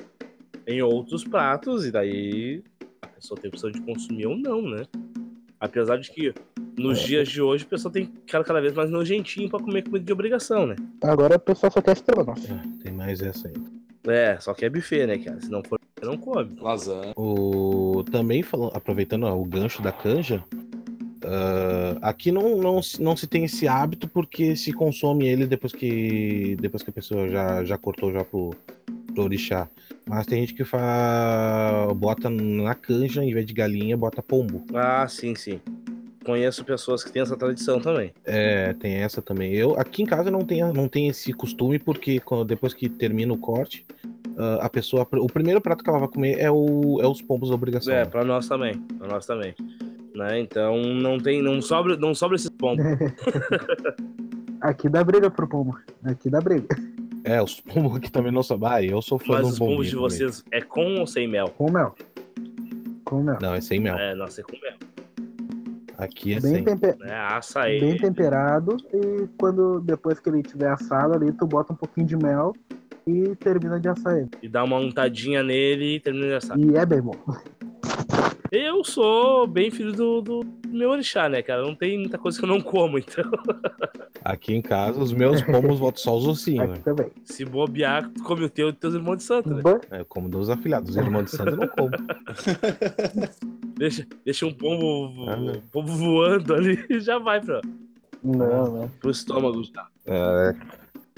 Em 0.67 0.81
outros 0.81 1.23
pratos, 1.23 1.85
e 1.85 1.91
daí 1.91 2.63
a 3.01 3.07
pessoa 3.07 3.39
tem 3.39 3.49
opção 3.49 3.71
de 3.71 3.81
consumir 3.81 4.27
ou 4.27 4.37
não, 4.37 4.61
né? 4.61 4.83
Apesar 5.59 5.97
de 5.97 6.09
que 6.11 6.33
nos 6.77 6.99
É. 6.99 7.03
dias 7.05 7.29
de 7.29 7.41
hoje 7.41 7.63
a 7.65 7.67
pessoa 7.67 7.91
tem 7.91 8.05
ficar 8.05 8.43
cada 8.43 8.61
vez 8.61 8.73
mais 8.73 8.89
nojentinho 8.89 9.49
pra 9.49 9.59
comer 9.59 9.83
comida 9.83 10.05
de 10.05 10.13
obrigação, 10.13 10.65
né? 10.65 10.75
Agora 11.03 11.35
o 11.35 11.39
pessoal 11.39 11.71
só 11.71 11.81
quer 11.81 11.93
estrogonofe. 11.93 12.47
Ah, 12.51 12.63
tem 12.83 12.91
mais 12.93 13.21
essa 13.21 13.47
aí. 13.47 13.53
É, 14.07 14.37
só 14.39 14.53
que 14.53 14.65
é 14.65 14.69
buffet, 14.69 15.05
né, 15.05 15.17
cara? 15.17 15.39
Se 15.39 15.49
não 15.49 15.63
for, 15.63 15.79
não 16.01 16.17
come. 16.17 16.55
Lasanha. 16.59 17.13
O, 17.15 18.03
também 18.11 18.41
falando, 18.41 18.75
aproveitando 18.75 19.23
ó, 19.25 19.35
o 19.35 19.45
gancho 19.45 19.81
da 19.81 19.91
canja, 19.91 20.43
ah, 21.23 21.97
aqui 22.09 22.31
não, 22.31 22.57
não, 22.57 22.81
se- 22.81 23.01
não 23.01 23.15
se 23.15 23.27
tem 23.27 23.45
esse 23.45 23.67
hábito 23.67 24.07
porque 24.07 24.55
se 24.55 24.73
consome 24.73 25.27
ele 25.27 25.45
depois 25.45 25.71
que 25.71 26.55
depois 26.59 26.81
que 26.81 26.89
a 26.89 26.93
pessoa 26.93 27.29
já, 27.29 27.63
já 27.63 27.77
cortou 27.77 28.11
já 28.11 28.23
pro, 28.25 28.55
pro 29.13 29.23
orixá. 29.23 29.69
Mas 30.07 30.25
tem 30.25 30.41
gente 30.41 30.55
que 30.55 30.65
fa... 30.65 31.87
bota 31.95 32.27
na 32.29 32.73
canja, 32.73 33.23
em 33.23 33.31
vez 33.33 33.45
de 33.45 33.53
galinha, 33.53 33.95
bota 33.95 34.21
pombo. 34.23 34.65
Ah, 34.73 35.07
sim, 35.07 35.35
sim. 35.35 35.61
Conheço 36.23 36.63
pessoas 36.63 37.03
que 37.03 37.11
têm 37.11 37.21
essa 37.21 37.35
tradição 37.35 37.79
também. 37.79 38.13
É, 38.25 38.73
tem 38.73 38.95
essa 38.95 39.21
também. 39.21 39.53
Eu 39.53 39.79
aqui 39.79 40.03
em 40.03 40.05
casa 40.05 40.29
não 40.29 40.45
tem, 40.45 40.61
não 40.71 40.87
tem 40.87 41.07
esse 41.07 41.33
costume 41.33 41.79
porque 41.79 42.19
quando, 42.19 42.45
depois 42.45 42.73
que 42.73 42.87
termina 42.87 43.33
o 43.33 43.37
corte, 43.37 43.85
ah, 44.37 44.59
a 44.61 44.69
pessoa 44.69 45.07
o 45.13 45.27
primeiro 45.27 45.59
prato 45.59 45.83
que 45.83 45.89
ela 45.89 45.99
vai 45.99 46.07
comer 46.07 46.39
é, 46.39 46.49
o, 46.49 46.99
é 47.01 47.07
os 47.07 47.21
pombos 47.21 47.49
da 47.49 47.55
obrigação. 47.55 47.93
É, 47.93 48.03
né? 48.03 48.05
pra 48.05 48.23
nós 48.23 48.47
também. 48.47 48.77
Pra 48.77 49.07
nós 49.07 49.25
também. 49.25 49.55
Né? 50.15 50.39
Então 50.39 50.81
não 50.81 51.19
tem. 51.19 51.41
Não 51.41 51.61
sobra, 51.61 51.97
não 51.97 52.13
sobra 52.13 52.35
esses 52.35 52.49
pombos. 52.49 52.85
Aqui 54.61 54.87
dá 54.89 55.03
briga 55.03 55.31
pro 55.31 55.47
pombo. 55.47 55.75
Aqui 56.03 56.29
dá 56.29 56.39
briga. 56.39 56.67
É, 57.23 57.41
os 57.41 57.59
pombos 57.59 57.95
aqui 57.95 58.11
também 58.11 58.31
não 58.31 58.43
são. 58.43 58.59
Ah, 58.63 58.83
eu 58.83 59.01
sou 59.01 59.17
fã 59.17 59.33
Mas 59.33 59.53
os 59.53 59.59
pombos 59.59 59.87
de 59.87 59.95
pombinho 59.95 60.09
também. 60.09 60.31
vocês 60.31 60.43
é 60.51 60.61
com 60.61 60.99
ou 60.99 61.07
sem 61.07 61.27
mel? 61.27 61.49
Com 61.49 61.71
mel. 61.71 61.95
Com 63.03 63.23
mel. 63.23 63.37
Não, 63.41 63.55
é 63.55 63.61
sem 63.61 63.79
mel. 63.79 63.97
É, 63.97 64.13
nossa, 64.15 64.41
é 64.41 64.43
com 64.43 64.59
mel. 64.59 64.73
Aqui 66.01 66.33
é 66.33 66.39
Bem, 66.39 66.53
sem. 66.55 66.63
tempe- 66.63 66.95
Né? 66.99 67.13
Assa 67.15 67.69
ele. 67.69 67.85
bem 67.85 67.97
temperado. 67.97 68.75
E 68.93 69.27
quando 69.37 69.79
depois 69.81 70.19
que 70.19 70.27
ele 70.29 70.41
tiver 70.41 70.69
assado 70.71 71.13
ali, 71.13 71.31
tu 71.31 71.45
bota 71.45 71.73
um 71.73 71.75
pouquinho 71.75 72.07
de 72.07 72.17
mel 72.17 72.53
e 73.05 73.35
termina 73.35 73.79
de 73.79 73.87
assar 73.87 74.17
ele. 74.17 74.29
e 74.41 74.49
dá 74.49 74.63
uma 74.63 74.77
untadinha 74.77 75.43
nele 75.43 75.95
e 75.95 75.99
termina 75.99 76.27
de 76.27 76.33
assar. 76.33 76.57
E 76.59 76.75
é 76.75 76.85
bem 76.85 77.01
bom. 77.01 77.13
Eu 78.51 78.83
sou 78.83 79.47
bem 79.47 79.71
filho 79.71 79.93
do, 79.93 80.21
do 80.21 80.45
meu 80.67 80.89
orixá, 80.89 81.29
né, 81.29 81.41
cara? 81.41 81.61
Não 81.61 81.73
tem 81.73 81.97
muita 81.97 82.17
coisa 82.17 82.37
que 82.37 82.43
eu 82.43 82.49
não 82.49 82.59
como, 82.59 82.97
então. 82.97 83.23
Aqui 84.25 84.53
em 84.53 84.61
casa, 84.61 84.99
os 84.99 85.13
meus 85.13 85.41
pombos 85.41 85.79
voltam 85.79 86.03
só 86.03 86.17
os 86.17 86.27
ossinhos, 86.27 86.63
Aqui 86.69 86.73
né? 86.73 86.81
também. 86.83 87.11
Se 87.23 87.45
bobear, 87.45 88.09
tu 88.09 88.21
come 88.23 88.43
o 88.43 88.49
teu 88.49 88.69
e 88.69 88.73
teus 88.73 88.93
irmãos 88.93 89.17
de 89.17 89.23
santo, 89.23 89.49
né? 89.49 89.61
É, 89.89 90.01
eu 90.01 90.05
como 90.05 90.27
dos 90.29 90.49
afilhados. 90.49 90.89
Os 90.89 90.97
irmãos 90.97 91.23
de 91.25 91.31
santo 91.31 91.51
eu 91.51 91.57
não 91.57 91.67
como. 91.69 91.91
Deixa, 93.81 94.05
deixa 94.23 94.45
um 94.45 94.53
pombo, 94.53 95.27
Ah, 95.27 95.35
um 95.35 95.59
pombo 95.71 95.91
voando 95.91 96.53
ali 96.53 96.85
e 96.87 96.99
já 96.99 97.17
vai 97.17 97.41
pra, 97.41 97.61
Não, 98.23 98.71
não. 98.71 98.87
pro 98.99 99.09
estômago. 99.09 99.63
já. 99.63 99.87
É, 100.05 100.55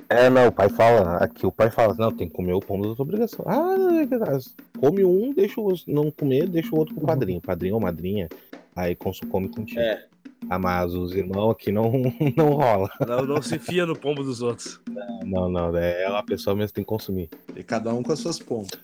é, 0.07 0.29
não, 0.29 0.47
o 0.47 0.51
pai 0.51 0.69
fala. 0.69 1.17
Aqui 1.17 1.45
o 1.45 1.51
pai 1.51 1.69
fala, 1.69 1.93
não, 1.93 2.09
tem 2.09 2.29
que 2.29 2.33
comer 2.33 2.53
o 2.53 2.61
pombo 2.61 2.87
da 2.87 2.95
tua 2.95 3.03
obrigação. 3.03 3.43
Ah, 3.45 3.77
não, 3.77 3.99
é 3.99 4.05
verdade. 4.05 4.45
Come 4.79 5.03
um, 5.03 5.33
deixa 5.33 5.59
o 5.59 5.65
outro 5.65 5.83
não 5.89 6.09
comer, 6.09 6.47
deixa 6.47 6.73
o 6.73 6.79
outro 6.79 6.95
pro 6.95 7.05
padrinho. 7.05 7.41
Padrinho 7.41 7.75
ou 7.75 7.81
madrinha, 7.81 8.29
aí 8.73 8.95
come 8.95 9.49
contigo. 9.49 9.81
É. 9.81 10.05
Ah, 10.49 10.57
mas 10.57 10.93
os 10.93 11.13
irmãos 11.13 11.51
aqui 11.51 11.69
não, 11.69 11.91
não 12.37 12.53
rola. 12.53 12.89
Não, 13.05 13.25
não 13.25 13.41
se 13.41 13.59
fia 13.59 13.85
no 13.85 13.97
pombo 13.97 14.23
dos 14.23 14.41
outros. 14.41 14.79
Não, 15.25 15.49
não, 15.49 15.75
é 15.75 16.01
ela 16.03 16.19
a 16.19 16.23
pessoa 16.23 16.55
mesmo 16.55 16.73
tem 16.73 16.83
que 16.85 16.89
consumir. 16.89 17.29
E 17.57 17.61
cada 17.61 17.93
um 17.93 18.01
com 18.01 18.13
as 18.13 18.19
suas 18.19 18.39
pontas. 18.39 18.79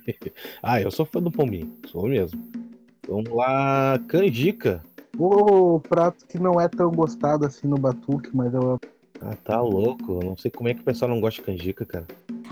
ah, 0.62 0.78
eu 0.78 0.90
sou 0.90 1.06
fã 1.06 1.22
do 1.22 1.30
pombinho, 1.30 1.72
sou 1.86 2.06
mesmo. 2.06 2.63
Vamos 3.08 3.30
lá, 3.30 3.98
canjica. 4.08 4.82
O 5.18 5.78
prato 5.80 6.26
que 6.26 6.38
não 6.38 6.60
é 6.60 6.68
tão 6.68 6.90
gostado 6.90 7.46
assim 7.46 7.68
no 7.68 7.76
batuque, 7.76 8.30
mas 8.34 8.52
eu. 8.52 8.80
Ah, 9.20 9.36
tá 9.44 9.60
louco. 9.60 10.20
Eu 10.20 10.28
não 10.28 10.36
sei 10.36 10.50
como 10.50 10.68
é 10.68 10.74
que 10.74 10.80
o 10.80 10.84
pessoal 10.84 11.10
não 11.10 11.20
gosta 11.20 11.40
de 11.40 11.46
canjica, 11.46 11.84
cara. 11.84 12.06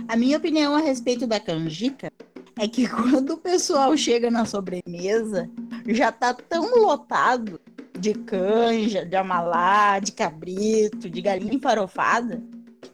A 0.09 0.17
minha 0.17 0.37
opinião 0.37 0.75
a 0.75 0.81
respeito 0.81 1.27
da 1.27 1.41
canjica 1.41 2.13
é 2.59 2.69
que 2.69 2.87
quando 2.89 3.31
o 3.31 3.39
pessoal 3.39 3.97
chega 3.97 4.31
na 4.31 4.45
sobremesa, 4.45 5.51
já 5.89 6.13
tá 6.13 6.35
tão 6.35 6.77
lotado 6.77 7.61
de 7.99 8.15
canja, 8.15 9.05
de 9.05 9.17
amalá, 9.17 9.99
de 9.99 10.13
cabrito, 10.13 11.09
de 11.09 11.21
galinha 11.21 11.55
enfarofada, 11.55 12.43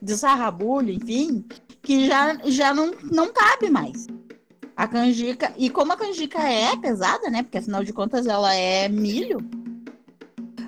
de 0.01 0.15
sarrabulho, 0.15 0.93
enfim, 0.93 1.43
que 1.81 2.07
já, 2.07 2.37
já 2.45 2.73
não, 2.73 2.91
não 3.11 3.33
cabe 3.33 3.69
mais. 3.69 4.07
A 4.79 4.87
canjica, 4.87 5.51
e 5.57 5.69
como 5.69 5.91
a 5.91 5.97
canjica 5.97 6.39
é 6.39 6.73
pesada, 6.77 7.29
né? 7.29 7.43
Porque 7.43 7.57
afinal 7.57 7.83
de 7.83 7.91
contas 7.91 8.25
ela 8.25 8.53
é 8.53 8.87
milho, 8.87 9.39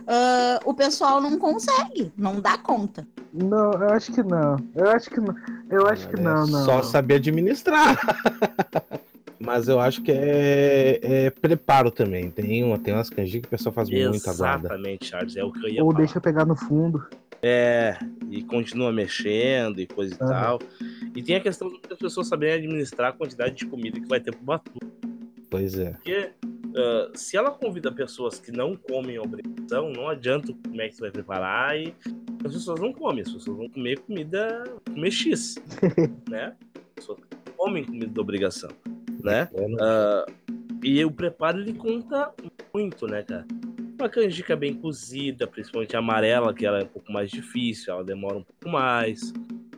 ah, 0.06 0.60
o 0.66 0.74
pessoal 0.74 1.22
não 1.22 1.38
consegue, 1.38 2.12
não 2.18 2.42
dá 2.42 2.58
conta. 2.58 3.08
Não, 3.34 3.72
eu 3.72 3.90
acho 3.92 4.12
que 4.12 4.22
não. 4.22 4.58
Eu 4.76 4.90
acho 4.90 5.10
que 5.10 5.22
não. 5.22 5.34
Eu 5.70 5.88
acho 5.88 6.10
que 6.10 6.18
É 6.18 6.22
não, 6.22 6.46
não. 6.46 6.66
Só 6.66 6.84
saber 6.84 7.16
administrar. 7.16 7.98
Mas 9.44 9.68
eu 9.68 9.80
acho 9.80 10.02
que 10.02 10.12
é, 10.12 11.00
é 11.02 11.30
preparo 11.30 11.90
também. 11.90 12.30
Tem, 12.30 12.64
uma, 12.64 12.78
tem 12.78 12.94
umas 12.94 13.10
canjicas 13.10 13.42
que 13.42 13.48
o 13.48 13.58
pessoal 13.58 13.74
faz 13.74 13.90
muito 13.90 14.30
aguada. 14.30 14.68
Exatamente, 14.68 15.06
Charles. 15.08 15.36
É 15.36 15.44
o 15.44 15.52
que 15.52 15.66
eu 15.66 15.70
ia 15.70 15.84
Ou 15.84 15.92
falar. 15.92 16.04
deixa 16.04 16.18
eu 16.18 16.22
pegar 16.22 16.46
no 16.46 16.56
fundo. 16.56 17.06
É, 17.42 17.98
e 18.30 18.44
continua 18.44 18.92
mexendo 18.92 19.82
e 19.82 19.88
coisa 19.88 20.14
e 20.14 20.24
Aham. 20.24 20.30
tal. 20.30 20.60
E 21.16 21.24
tem 21.24 21.36
a 21.38 21.40
questão 21.40 21.72
das 21.90 21.98
pessoas 21.98 22.28
saberem 22.28 22.56
administrar 22.56 23.10
a 23.10 23.14
quantidade 23.14 23.56
de 23.56 23.66
comida 23.66 24.00
que 24.00 24.08
vai 24.08 24.20
ter 24.20 24.32
pro 24.32 24.44
batu. 24.44 24.78
Pois 25.50 25.78
é. 25.78 25.92
Porque 25.92 26.32
ah, 26.76 27.12
se 27.14 27.38
ela 27.38 27.52
convida 27.52 27.92
pessoas 27.92 28.40
que 28.40 28.52
não 28.52 28.76
comem 28.76 29.18
a 29.18 29.22
obrigação, 29.22 29.92
não 29.92 30.08
adianta 30.08 30.54
como 30.64 30.82
é 30.82 30.88
que 30.88 30.96
você 30.96 31.02
vai 31.02 31.12
preparar 31.12 31.78
e 31.78 31.94
as 32.46 32.54
pessoas 32.54 32.80
não 32.80 32.94
comem, 32.94 33.22
as 33.22 33.32
pessoas 33.32 33.58
vão 33.58 33.70
comer 33.70 34.00
comida, 34.00 34.64
comer 34.86 35.12
X, 35.12 35.56
né? 36.30 36.56
As 36.76 36.94
pessoas 36.96 37.20
comem 37.58 37.84
comida 37.84 38.08
da 38.08 38.22
obrigação, 38.22 38.70
né? 39.24 39.50
Ah, 39.80 40.26
e 40.84 41.04
o 41.06 41.12
preparo 41.12 41.60
ele 41.60 41.74
conta 41.74 42.32
muito, 42.74 43.08
né, 43.08 43.24
cara? 43.24 43.46
uma 44.02 44.10
canjica 44.10 44.56
bem 44.56 44.74
cozida, 44.74 45.48
principalmente 45.48 45.96
a 45.96 46.00
amarela, 46.00 46.54
que 46.54 46.66
ela 46.66 46.80
é 46.80 46.84
um 46.84 46.88
pouco 46.88 47.12
mais 47.12 47.30
difícil, 47.30 47.94
ela 47.94 48.04
demora 48.04 48.38
um 48.38 48.44
pouco 48.44 48.70
mais, 48.70 49.32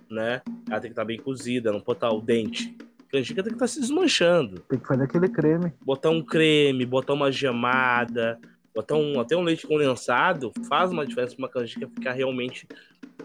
né? 0.10 0.42
Ela 0.70 0.80
tem 0.80 0.90
que 0.90 0.94
estar 0.94 1.06
bem 1.06 1.20
cozida, 1.20 1.72
não 1.72 1.82
botar 1.82 2.10
o 2.12 2.22
dente. 2.22 2.76
A 3.08 3.12
canjica 3.12 3.44
tem 3.44 3.52
que 3.52 3.56
estar 3.56 3.68
se 3.68 3.82
desmanchando. 3.82 4.62
Tem 4.62 4.80
que 4.80 4.88
fazer 4.88 5.04
aquele 5.04 5.28
creme. 5.28 5.74
Botar 5.82 6.10
um 6.10 6.24
creme, 6.24 6.86
botar 6.86 7.14
uma 7.14 7.32
gemada, 7.32 8.40
botar 8.76 8.96
um, 8.96 9.20
até 9.20 9.36
um 9.36 9.42
leite 9.42 9.68
condensado, 9.68 10.52
faz 10.68 10.92
uma 10.92 11.06
diferença 11.06 11.36
para 11.36 11.44
uma 11.44 11.50
canjica 11.50 11.88
ficar 11.88 12.14
realmente 12.14 12.68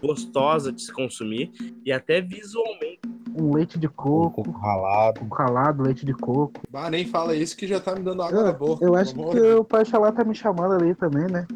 gostosa 0.01 0.71
de 0.71 0.81
se 0.81 0.91
consumir 0.93 1.51
e 1.85 1.91
até 1.91 2.21
visualmente. 2.21 2.99
Um 3.35 3.53
leite 3.53 3.77
de 3.79 3.87
Um 3.87 3.91
coco, 3.91 4.43
coco 4.43 4.59
ralado. 4.59 5.21
um 5.23 5.27
ralado, 5.27 5.83
leite 5.83 6.05
de 6.05 6.13
coco. 6.13 6.61
Bah, 6.69 6.89
nem 6.89 7.05
fala 7.05 7.35
isso 7.35 7.55
que 7.55 7.67
já 7.67 7.79
tá 7.79 7.95
me 7.95 8.01
dando 8.01 8.23
água 8.23 8.43
na 8.43 8.51
boca. 8.51 8.83
Eu 8.83 8.95
acho 8.95 9.13
que 9.13 9.21
amor 9.21 9.35
de 9.35 9.41
o 9.41 9.63
Pai 9.63 9.85
Xalá 9.85 10.11
tá 10.11 10.23
me 10.23 10.35
chamando 10.35 10.73
ali 10.73 10.95
também, 10.95 11.27
né? 11.27 11.47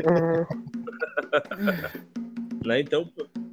É, 0.00 0.46
Né? 2.64 2.80
Então, 2.80 3.08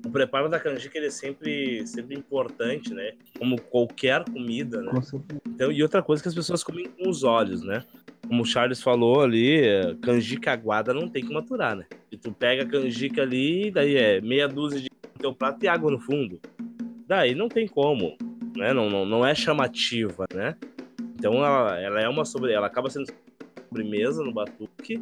o 0.05 0.11
preparo 0.11 0.49
da 0.49 0.59
canjica 0.59 0.97
ele 0.97 1.07
é 1.07 1.11
sempre, 1.11 1.85
sempre 1.87 2.15
importante, 2.15 2.93
né? 2.93 3.13
Como 3.37 3.59
qualquer 3.59 4.23
comida, 4.25 4.81
né? 4.81 4.91
com 4.91 5.01
certeza. 5.01 5.41
Então, 5.47 5.71
e 5.71 5.81
outra 5.81 6.01
coisa 6.01 6.21
que 6.21 6.29
as 6.29 6.35
pessoas 6.35 6.63
comem 6.63 6.89
com 6.89 7.09
os 7.09 7.23
olhos, 7.23 7.63
né? 7.63 7.83
Como 8.29 8.43
o 8.43 8.45
Charles 8.45 8.79
falou 8.79 9.21
ali, 9.21 9.59
é, 9.59 9.95
canjica 10.03 10.51
aguada 10.51 10.93
não 10.93 11.09
tem 11.09 11.25
que 11.25 11.33
maturar, 11.33 11.75
né? 11.75 11.87
E 12.11 12.15
tu 12.15 12.31
pega 12.31 12.61
a 12.61 12.65
canjica 12.65 13.23
ali, 13.23 13.71
daí 13.71 13.97
é 13.97 14.21
meia 14.21 14.47
dúzia 14.47 14.79
de 14.79 14.89
teu 15.17 15.33
prato 15.33 15.65
e 15.65 15.67
água 15.67 15.89
no 15.89 15.99
fundo. 15.99 16.39
Daí 17.07 17.33
não 17.33 17.49
tem 17.49 17.67
como, 17.67 18.15
né? 18.55 18.71
Não, 18.71 18.87
não, 18.87 19.03
não 19.03 19.25
é 19.25 19.33
chamativa, 19.33 20.27
né? 20.31 20.55
Então 21.15 21.43
ela, 21.43 21.79
ela 21.79 22.01
é 22.01 22.07
uma 22.07 22.23
sobre, 22.23 22.53
ela 22.53 22.67
acaba 22.67 22.87
sendo 22.91 23.11
sobremesa 23.67 24.23
no 24.23 24.31
batuque 24.31 25.01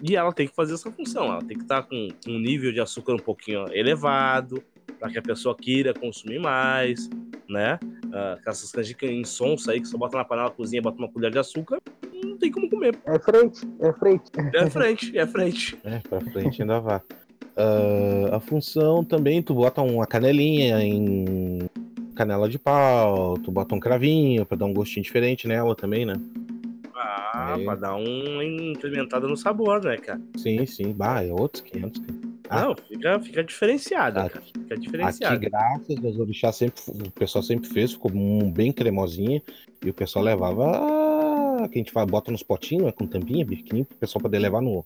e 0.00 0.14
ela 0.14 0.32
tem 0.32 0.46
que 0.46 0.54
fazer 0.54 0.74
essa 0.74 0.88
função. 0.92 1.24
Ela 1.24 1.42
tem 1.42 1.56
que 1.56 1.64
estar 1.64 1.82
com, 1.82 2.08
com 2.24 2.30
um 2.30 2.38
nível 2.38 2.70
de 2.70 2.80
açúcar 2.80 3.12
um 3.12 3.18
pouquinho 3.18 3.64
elevado 3.72 4.62
para 5.00 5.10
que 5.10 5.18
a 5.18 5.22
pessoa 5.22 5.56
queira 5.56 5.92
consumir 5.92 6.38
mais, 6.38 7.10
né? 7.48 7.76
Ah, 8.12 8.38
essas 8.46 8.70
canjicas 8.70 9.10
em 9.10 9.24
sonsa 9.24 9.72
aí 9.72 9.80
que 9.80 9.88
só 9.88 9.98
bota 9.98 10.16
na 10.16 10.24
panela, 10.24 10.50
cozinha, 10.50 10.80
bota 10.80 10.98
uma 10.98 11.10
colher 11.10 11.32
de 11.32 11.38
açúcar, 11.38 11.80
não 12.38 12.40
tem 12.40 12.50
como 12.52 12.70
comer. 12.70 12.96
É 13.06 13.18
frente, 13.18 13.66
é 13.80 13.92
frente. 13.92 14.30
É 14.54 14.70
frente, 14.70 15.18
é 15.18 15.26
frente. 15.26 15.78
É, 15.84 15.98
pra 15.98 16.20
frente 16.20 16.62
ainda 16.62 16.78
vá. 16.80 17.02
Ah, 17.56 18.36
a 18.36 18.40
função 18.40 19.02
também, 19.04 19.42
tu 19.42 19.52
bota 19.54 19.82
uma 19.82 20.06
canelinha 20.06 20.80
em 20.80 21.68
canela 22.14 22.48
de 22.48 22.58
pau, 22.58 23.36
tu 23.38 23.50
bota 23.50 23.74
um 23.74 23.80
cravinho 23.80 24.46
pra 24.46 24.56
dar 24.56 24.64
um 24.66 24.72
gostinho 24.72 25.02
diferente 25.04 25.48
nela 25.48 25.74
também, 25.74 26.06
né? 26.06 26.14
Ah, 26.94 27.54
Aí. 27.54 27.64
pra 27.64 27.74
dar 27.74 27.94
uma 27.96 28.44
incrementada 28.44 29.26
no 29.26 29.36
sabor, 29.36 29.82
né, 29.82 29.96
cara? 29.96 30.20
Sim, 30.36 30.64
sim. 30.66 30.92
Bah, 30.92 31.24
é 31.24 31.32
outros 31.32 31.62
500. 31.62 32.00
cara. 32.00 32.18
Ah. 32.50 32.62
Não, 32.64 32.74
fica, 32.76 33.20
fica 33.20 33.44
diferenciada, 33.44 34.22
Ah, 34.22 34.30
cara. 34.30 34.44
Fica 34.44 34.74
Aqui, 34.74 34.80
diferenciada. 34.80 35.36
graças 35.36 36.04
aos 36.04 36.18
orixás, 36.18 36.56
sempre, 36.56 36.80
o 37.06 37.10
pessoal 37.10 37.42
sempre 37.42 37.68
fez, 37.68 37.92
ficou 37.92 38.10
um 38.12 38.50
bem 38.50 38.72
cremosinha. 38.72 39.42
E 39.84 39.90
o 39.90 39.94
pessoal 39.94 40.24
levava. 40.24 40.64
Que 41.68 41.78
a 41.78 41.82
gente 41.82 41.92
fala, 41.92 42.06
bota 42.06 42.30
nos 42.30 42.42
potinhos, 42.42 42.84
né, 42.86 42.92
com 42.92 43.06
tampinha, 43.06 43.44
biquinho, 43.44 43.84
pro 43.84 43.96
pessoal 43.96 44.22
poder 44.22 44.38
levar 44.38 44.60
no. 44.60 44.84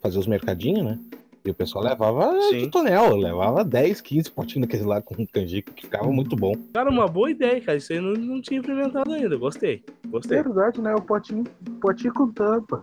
fazer 0.00 0.18
os 0.18 0.26
mercadinhos, 0.26 0.84
né? 0.84 0.98
E 1.44 1.50
o 1.50 1.54
pessoal 1.54 1.82
levava 1.82 2.38
Sim. 2.50 2.58
de 2.58 2.68
tonel, 2.68 3.16
levava 3.16 3.64
10, 3.64 4.02
15 4.02 4.30
potinhos 4.30 4.66
daqueles 4.68 4.84
lá 4.84 5.00
com 5.00 5.26
canjica, 5.26 5.72
que 5.72 5.84
ficava 5.86 6.10
muito 6.12 6.36
bom. 6.36 6.52
Cara, 6.74 6.90
uma 6.90 7.08
boa 7.08 7.30
ideia, 7.30 7.58
cara. 7.62 7.78
Isso 7.78 7.92
aí 7.94 8.00
não, 8.00 8.12
não 8.12 8.42
tinha 8.42 8.60
implementado 8.60 9.10
ainda. 9.10 9.36
Gostei. 9.38 9.82
Gostei. 10.08 10.42
Verdade, 10.42 10.82
né? 10.82 10.94
O 10.94 11.00
potinho, 11.00 11.44
potinho 11.80 12.12
com 12.12 12.30
tampa. 12.30 12.82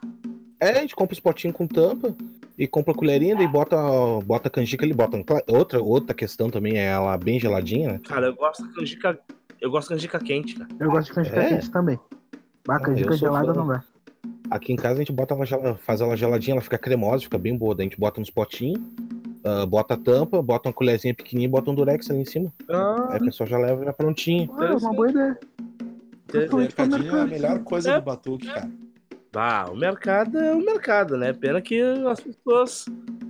É, 0.59 0.71
a 0.71 0.81
gente 0.81 0.95
compra 0.95 1.13
os 1.13 1.19
potinhos 1.19 1.55
com 1.55 1.67
tampa 1.67 2.15
e 2.57 2.65
compra 2.65 2.93
a 2.93 2.95
colherinha, 2.95 3.35
daí 3.35 3.47
bota, 3.47 3.77
bota 4.25 4.47
a 4.47 4.51
canjica 4.51 4.83
ali, 4.83 4.93
bota. 4.93 5.23
Outra, 5.47 5.79
outra 5.79 6.15
questão 6.15 6.49
também 6.49 6.79
é 6.79 6.85
ela 6.85 7.15
bem 7.15 7.39
geladinha, 7.39 7.93
né? 7.93 8.01
Cara, 8.07 8.25
eu 8.25 8.35
gosto 8.35 8.65
da 8.65 8.73
canjica. 8.73 9.19
Eu 9.61 9.69
gosto 9.69 9.89
da 9.89 9.95
canjica 9.95 10.19
quente, 10.19 10.55
cara. 10.55 10.69
Eu 10.79 10.89
gosto 10.89 11.09
de 11.09 11.13
canjica 11.13 11.39
É? 11.39 11.49
quente 11.49 11.69
também. 11.69 11.99
Ah, 12.67 12.75
Ah, 12.75 12.79
canjica 12.79 13.15
gelada 13.15 13.53
fã. 13.53 13.63
não. 13.63 13.81
Aqui 14.49 14.71
em 14.73 14.75
casa 14.75 14.95
a 14.95 14.97
gente 14.99 15.11
bota 15.11 15.33
ela, 15.33 15.75
faz 15.75 15.99
ela 16.01 16.15
geladinha, 16.15 16.53
ela 16.55 16.61
fica 16.61 16.77
cremosa, 16.77 17.23
fica 17.23 17.37
bem 17.37 17.55
boa. 17.57 17.75
Daí 17.75 17.85
a 17.85 17.89
gente 17.89 17.99
bota 17.99 18.19
nos 18.19 18.29
potinhos, 18.29 18.81
ah, 19.43 19.65
bota 19.65 19.93
a 19.93 19.97
tampa, 19.97 20.41
bota 20.41 20.69
uma 20.69 20.73
colherzinha 20.73 21.13
pequenininha 21.13 21.47
e 21.47 21.51
bota 21.51 21.69
um 21.71 21.75
durex 21.75 22.09
ali 22.09 22.21
em 22.21 22.25
cima. 22.25 22.51
Ah, 22.69 23.07
Aí 23.11 23.17
a 23.17 23.19
pessoa 23.19 23.47
já 23.47 23.57
leva 23.57 23.83
já 23.83 23.93
prontinho. 23.93 24.49
Ah, 24.57 24.65
é 24.65 24.73
uma 24.75 24.93
boa 24.93 25.09
ideia. 25.09 25.37
Mercadinho 26.53 27.15
é 27.15 27.21
a 27.21 27.25
melhor 27.27 27.59
coisa 27.63 27.91
É. 27.91 27.99
do 27.99 28.05
batuque, 28.05 28.47
cara. 28.47 28.69
Ah, 29.35 29.67
o 29.71 29.75
mercado 29.75 30.37
é 30.39 30.53
o 30.53 30.59
mercado, 30.59 31.15
né? 31.17 31.31
Pena 31.31 31.61
que 31.61 31.79
as 31.81 32.19
pessoas 32.19 32.85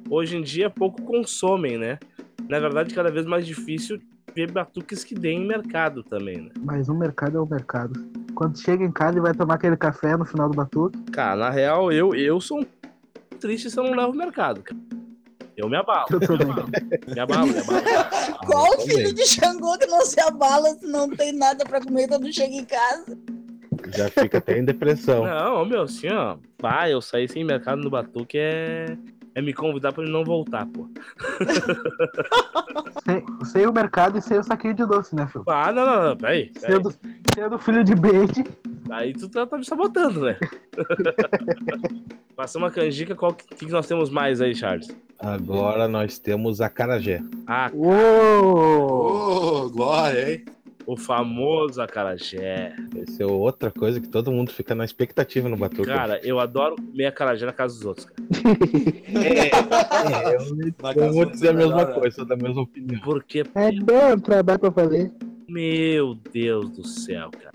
hoje 0.09 0.37
em 0.37 0.41
dia 0.41 0.69
pouco 0.69 1.01
consomem, 1.01 1.77
né? 1.77 1.99
Na 2.47 2.59
verdade, 2.59 2.93
cada 2.93 3.11
vez 3.11 3.25
mais 3.25 3.45
difícil 3.45 3.99
ver 4.37 4.51
batuques 4.51 5.03
que 5.03 5.15
deem 5.15 5.47
mercado 5.47 6.03
também, 6.03 6.37
né? 6.37 6.51
Mas 6.59 6.89
o 6.89 6.93
mercado 6.93 7.39
é 7.39 7.41
o 7.41 7.45
mercado. 7.47 8.07
Quando 8.35 8.59
chega 8.59 8.83
em 8.83 8.91
casa 8.91 9.17
e 9.17 9.21
vai 9.21 9.33
tomar 9.33 9.55
aquele 9.55 9.75
café 9.75 10.15
no 10.15 10.25
final 10.25 10.47
do 10.47 10.55
batuque, 10.55 10.99
Cara, 11.11 11.35
na 11.35 11.49
real, 11.49 11.91
eu, 11.91 12.13
eu 12.13 12.39
sou 12.39 12.59
um 12.59 12.65
triste 13.39 13.71
se 13.71 13.79
eu 13.79 13.83
não 13.83 13.95
levo 13.95 14.11
o 14.11 14.15
mercado, 14.15 14.61
cara. 14.61 14.79
Eu 15.57 15.67
me 15.67 15.75
abalo, 15.75 16.05
eu 16.11 16.19
também. 16.19 16.45
me 16.47 17.19
abalo, 17.19 17.47
me 17.47 17.57
abalo. 17.57 17.81
Qual 18.45 18.73
eu 18.73 18.79
filho 18.81 19.11
de 19.11 19.25
Xangô 19.25 19.75
que 19.79 19.87
não 19.87 20.05
se 20.05 20.19
abala 20.19 20.69
se 20.75 20.85
não 20.85 21.09
tem 21.09 21.31
nada 21.31 21.65
pra 21.65 21.81
comer 21.81 22.07
quando 22.07 22.31
chega 22.31 22.53
em 22.53 22.65
casa? 22.65 23.17
Já 23.87 24.07
fica 24.07 24.37
até 24.37 24.59
em 24.59 24.65
depressão. 24.65 25.25
Não, 25.25 25.65
meu, 25.65 25.81
assim, 25.81 26.09
ó. 26.09 26.37
Pá, 26.59 26.87
eu 26.87 27.01
sair 27.01 27.27
sem 27.27 27.43
mercado 27.43 27.81
no 27.81 27.89
batuque 27.89 28.37
é, 28.37 28.95
é 29.37 29.41
me 29.41 29.53
convidar 29.53 29.93
pra 29.93 30.01
ele 30.01 30.11
não 30.11 30.23
voltar, 30.23 30.65
pô. 30.65 30.89
sem, 33.05 33.23
sem 33.45 33.67
o 33.67 33.71
mercado 33.71 34.17
e 34.17 34.21
sem 34.21 34.39
o 34.39 34.43
saquinho 34.43 34.73
de 34.73 34.83
doce, 34.83 35.15
né, 35.15 35.27
filho? 35.27 35.43
Ah, 35.47 35.71
não, 35.71 35.85
não, 35.85 36.09
não, 36.09 36.17
peraí. 36.17 36.51
peraí. 36.59 36.73
Sendo, 36.73 36.95
sendo 37.35 37.59
filho 37.59 37.83
de 37.83 37.93
Bede, 37.93 38.43
Aí 38.89 39.13
tu 39.13 39.29
tá, 39.29 39.45
tá 39.45 39.57
me 39.57 39.65
sabotando, 39.65 40.21
né? 40.21 40.37
Passou 42.35 42.61
uma 42.61 42.71
canjica, 42.71 43.13
qual 43.13 43.33
que, 43.33 43.45
que 43.53 43.65
nós 43.67 43.85
temos 43.85 44.09
mais 44.09 44.41
aí, 44.41 44.55
Charles? 44.55 44.87
Agora 45.19 45.87
nós 45.87 46.17
temos 46.17 46.59
a 46.59 46.69
carajé. 46.69 47.21
Ah, 47.45 47.69
Uou! 47.73 49.65
Ô, 49.65 49.69
glória, 49.69 50.31
hein? 50.33 50.45
O 50.87 50.95
famoso 50.95 51.81
acarajé. 51.81 52.73
Essa 52.97 53.23
é 53.23 53.25
outra 53.25 53.69
coisa 53.69 53.99
que 53.99 54.07
todo 54.07 54.31
mundo 54.31 54.51
fica 54.53 54.73
na 54.73 54.85
expectativa 54.85 55.49
no 55.49 55.57
batuque. 55.57 55.85
Cara, 55.85 56.17
eu 56.23 56.39
adoro 56.39 56.77
comer 56.77 57.05
acarajé 57.07 57.45
na 57.45 57.51
casa 57.51 57.75
dos 57.75 57.85
outros, 57.85 58.05
cara. 58.05 58.17
é, 59.13 60.31
é, 60.31 60.35
eu, 60.35 61.03
eu 61.03 61.13
vou 61.13 61.25
dizer 61.25 61.49
a 61.49 61.53
mesma 61.53 61.75
melhor, 61.75 61.89
né? 61.89 61.99
coisa, 61.99 62.15
sou 62.15 62.25
da 62.25 62.37
mesma 62.37 62.61
opinião. 62.61 63.01
Porque, 63.01 63.43
É 63.53 63.71
bom 63.73 64.17
trabalho 64.17 64.59
pra 64.59 64.71
fazer. 64.71 65.11
meu 65.49 66.15
Deus 66.31 66.69
do 66.69 66.87
céu, 66.87 67.29
cara. 67.31 67.53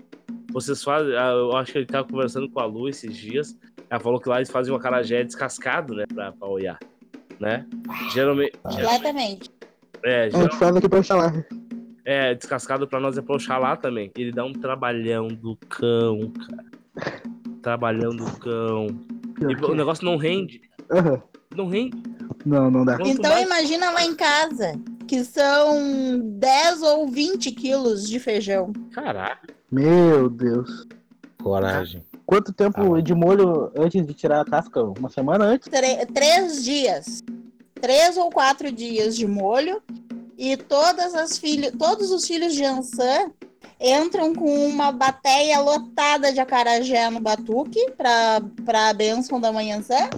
Vocês 0.51 0.83
fazem. 0.83 1.15
ah, 1.17 1.31
Eu 1.31 1.57
acho 1.57 1.71
que 1.71 1.79
ele 1.79 1.87
tava 1.87 2.07
conversando 2.07 2.47
com 2.47 2.59
a 2.59 2.65
Lu 2.65 2.87
esses 2.87 3.17
dias. 3.17 3.57
Ela 3.89 3.99
falou 3.99 4.19
que 4.19 4.29
lá 4.29 4.37
eles 4.37 4.51
fazem 4.51 4.71
um 4.71 4.75
acarajé 4.77 5.23
descascado, 5.23 5.95
né? 5.95 6.03
Pra, 6.13 6.31
pra 6.31 6.47
olhar. 6.47 6.77
Né? 7.39 7.65
Geralmente. 8.13 8.53
geralmente 8.69 8.93
Completamente. 9.03 9.51
é, 10.03 10.21
A 10.21 10.23
gente 10.25 10.33
geralmente 10.33 10.57
faz 10.59 10.75
aqui 10.75 10.87
pra 10.89 11.01
falar. 11.03 11.45
É, 12.05 12.33
descascado 12.35 12.87
pra 12.87 12.99
nós 12.99 13.17
é 13.17 13.21
pra 13.21 13.35
Oxalá 13.35 13.75
também. 13.75 14.11
Ele 14.17 14.31
dá 14.31 14.43
um 14.45 14.53
trabalhão 14.53 15.27
do 15.27 15.55
cão, 15.69 16.31
cara. 16.95 17.21
Trabalhão 17.61 18.15
do 18.15 18.25
cão. 18.39 18.87
E 19.41 19.65
o 19.65 19.75
negócio 19.75 20.05
não 20.05 20.17
rende. 20.17 20.61
Aham. 20.91 21.21
Não 21.55 21.67
rende. 21.67 22.01
Não, 22.45 22.69
não 22.69 22.83
dá. 22.83 22.97
Quanto 22.97 23.09
Então 23.09 23.31
mais- 23.31 23.45
imagina 23.45 23.89
lá 23.91 24.03
em 24.03 24.15
casa, 24.15 24.73
que 25.07 25.23
são 25.23 26.19
10 26.39 26.81
ou 26.81 27.07
20 27.07 27.51
quilos 27.51 28.07
de 28.09 28.19
feijão. 28.19 28.73
Caraca. 28.91 29.47
Meu 29.71 30.29
Deus. 30.29 30.85
Coragem. 31.41 32.03
Quanto 32.25 32.53
tempo 32.53 32.95
Ah. 32.95 33.01
de 33.01 33.13
molho 33.13 33.71
antes 33.77 34.05
de 34.05 34.13
tirar 34.13 34.41
a 34.41 34.45
casca? 34.45 34.81
Uma 34.83 35.09
semana 35.09 35.45
antes? 35.45 35.67
Tre- 35.69 36.05
três 36.07 36.63
dias. 36.63 37.21
Três 37.75 38.17
ou 38.17 38.29
quatro 38.29 38.71
dias 38.71 39.15
de 39.15 39.27
molho. 39.27 39.81
E 40.37 40.57
todas 40.57 41.13
as 41.13 41.37
filhas, 41.37 41.71
todos 41.77 42.11
os 42.11 42.25
filhos 42.27 42.53
de 42.53 42.63
Ansan 42.65 43.31
entram 43.79 44.33
com 44.33 44.67
uma 44.67 44.91
bateia 44.91 45.59
lotada 45.59 46.31
de 46.33 46.39
acarajé 46.39 47.09
no 47.09 47.19
batuque 47.19 47.91
para 47.97 48.41
a 48.89 48.93
bênção 48.93 49.39
da 49.39 49.51
manhã 49.51 49.81
Sã. 49.81 50.09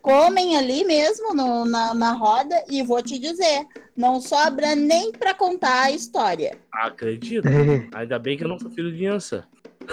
Comem 0.00 0.56
ali 0.56 0.84
mesmo 0.84 1.32
no- 1.34 1.64
na, 1.64 1.94
na 1.94 2.12
roda 2.12 2.64
e 2.68 2.82
vou 2.82 3.00
te 3.02 3.18
dizer, 3.18 3.64
não 3.96 4.20
sobra 4.20 4.74
nem 4.74 5.12
para 5.12 5.32
contar 5.34 5.84
a 5.84 5.90
história. 5.92 6.58
Acredito. 6.72 7.46
Ainda 7.94 8.18
bem 8.18 8.36
que 8.36 8.42
eu 8.44 8.48
não 8.48 8.58
sou 8.58 8.70
filho 8.70 8.90
de 8.94 9.06
Ansa. 9.06 9.46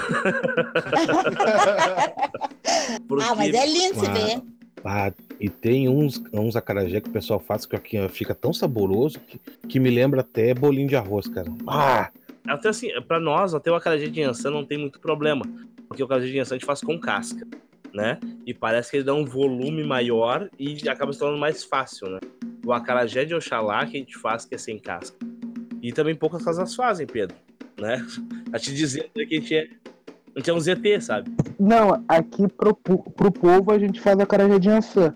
Porque 3.07 3.25
Ah, 3.27 3.35
mas 3.35 3.53
é 3.53 3.65
lindo 3.65 3.99
se 3.99 4.07
ver. 4.11 4.41
Ah, 4.83 5.11
e 5.39 5.49
tem 5.49 5.89
uns, 5.89 6.21
uns 6.33 6.55
acarajé 6.55 7.01
que 7.01 7.09
o 7.09 7.13
pessoal 7.13 7.39
faz 7.39 7.65
que 7.65 8.07
fica 8.09 8.33
tão 8.33 8.53
saboroso 8.53 9.19
que, 9.19 9.39
que 9.67 9.79
me 9.79 9.89
lembra 9.89 10.21
até 10.21 10.53
bolinho 10.53 10.87
de 10.87 10.95
arroz, 10.95 11.27
cara. 11.27 11.51
Ah, 11.67 12.09
até 12.47 12.69
assim, 12.69 12.89
pra 13.07 13.19
nós, 13.19 13.53
até 13.53 13.71
o 13.71 13.75
acarajé 13.75 14.07
de 14.07 14.21
Ansa 14.21 14.49
não 14.49 14.65
tem 14.65 14.77
muito 14.77 14.99
problema. 14.99 15.45
Porque 15.87 16.01
o 16.01 16.05
acarajé 16.05 16.31
de 16.31 16.39
Ansa 16.39 16.55
a 16.55 16.57
gente 16.57 16.65
faz 16.65 16.81
com 16.81 16.99
casca. 16.99 17.45
né? 17.93 18.19
E 18.45 18.53
parece 18.53 18.91
que 18.91 18.97
ele 18.97 19.03
dá 19.03 19.13
um 19.13 19.25
volume 19.25 19.83
maior 19.83 20.49
e 20.59 20.87
acaba 20.87 21.11
se 21.11 21.19
tornando 21.19 21.39
mais 21.39 21.63
fácil, 21.63 22.09
né? 22.09 22.19
O 22.65 22.71
acarajé 22.71 23.25
de 23.25 23.33
Oxalá 23.33 23.85
que 23.85 23.97
a 23.97 23.99
gente 23.99 24.17
faz 24.17 24.45
que 24.45 24.55
é 24.55 24.57
sem 24.57 24.77
casca. 24.77 25.17
E 25.81 25.91
também 25.91 26.15
poucas 26.15 26.43
casas 26.43 26.75
fazem, 26.75 27.07
Pedro, 27.07 27.35
né? 27.79 28.05
A 28.53 28.59
te 28.59 28.73
dizer 28.73 29.09
que 29.13 29.21
a 29.21 29.25
gente 29.25 29.55
é, 29.55 29.67
a 30.39 30.41
gente 30.41 30.49
é 30.49 30.53
um 30.53 30.59
ZT, 30.59 31.01
sabe? 31.01 31.31
Não, 31.59 32.03
aqui 32.07 32.47
pro, 32.47 32.73
pro 32.73 33.31
povo 33.31 33.73
a 33.73 33.77
gente 33.77 33.99
faz 33.99 34.17
a 34.19 34.25
carajé 34.25 34.57
de 34.57 34.69
ançã. 34.69 35.13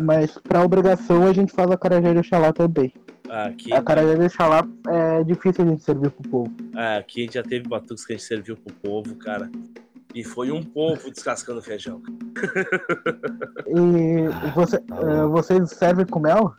Mas 0.00 0.38
pra 0.38 0.62
obrigação 0.62 1.26
a 1.26 1.32
gente 1.32 1.52
faz 1.52 1.70
a 1.70 1.76
carajé 1.76 2.12
de 2.12 2.18
Oxalá 2.20 2.52
também. 2.52 2.92
Aqui, 3.28 3.72
A 3.72 3.82
carajé 3.82 4.16
de 4.16 4.26
Oxalá 4.26 4.66
é 4.88 5.24
difícil 5.24 5.64
a 5.64 5.68
gente 5.68 5.82
servir 5.82 6.10
pro 6.10 6.28
povo. 6.30 6.52
é, 6.76 6.98
aqui 6.98 7.20
a 7.20 7.24
gente 7.24 7.34
já 7.34 7.42
teve 7.42 7.68
batuques 7.68 8.04
que 8.04 8.12
a 8.12 8.16
gente 8.16 8.26
serviu 8.26 8.56
pro 8.56 8.74
povo, 8.74 9.16
cara. 9.16 9.50
E 10.14 10.24
foi 10.24 10.50
um 10.50 10.62
povo 10.62 11.10
descascando 11.10 11.60
feijão. 11.62 12.00
E 13.66 14.50
você, 14.54 14.78
tá 14.78 14.96
eh, 15.00 15.26
vocês 15.26 15.70
servem 15.70 16.04
com 16.04 16.18
mel? 16.18 16.54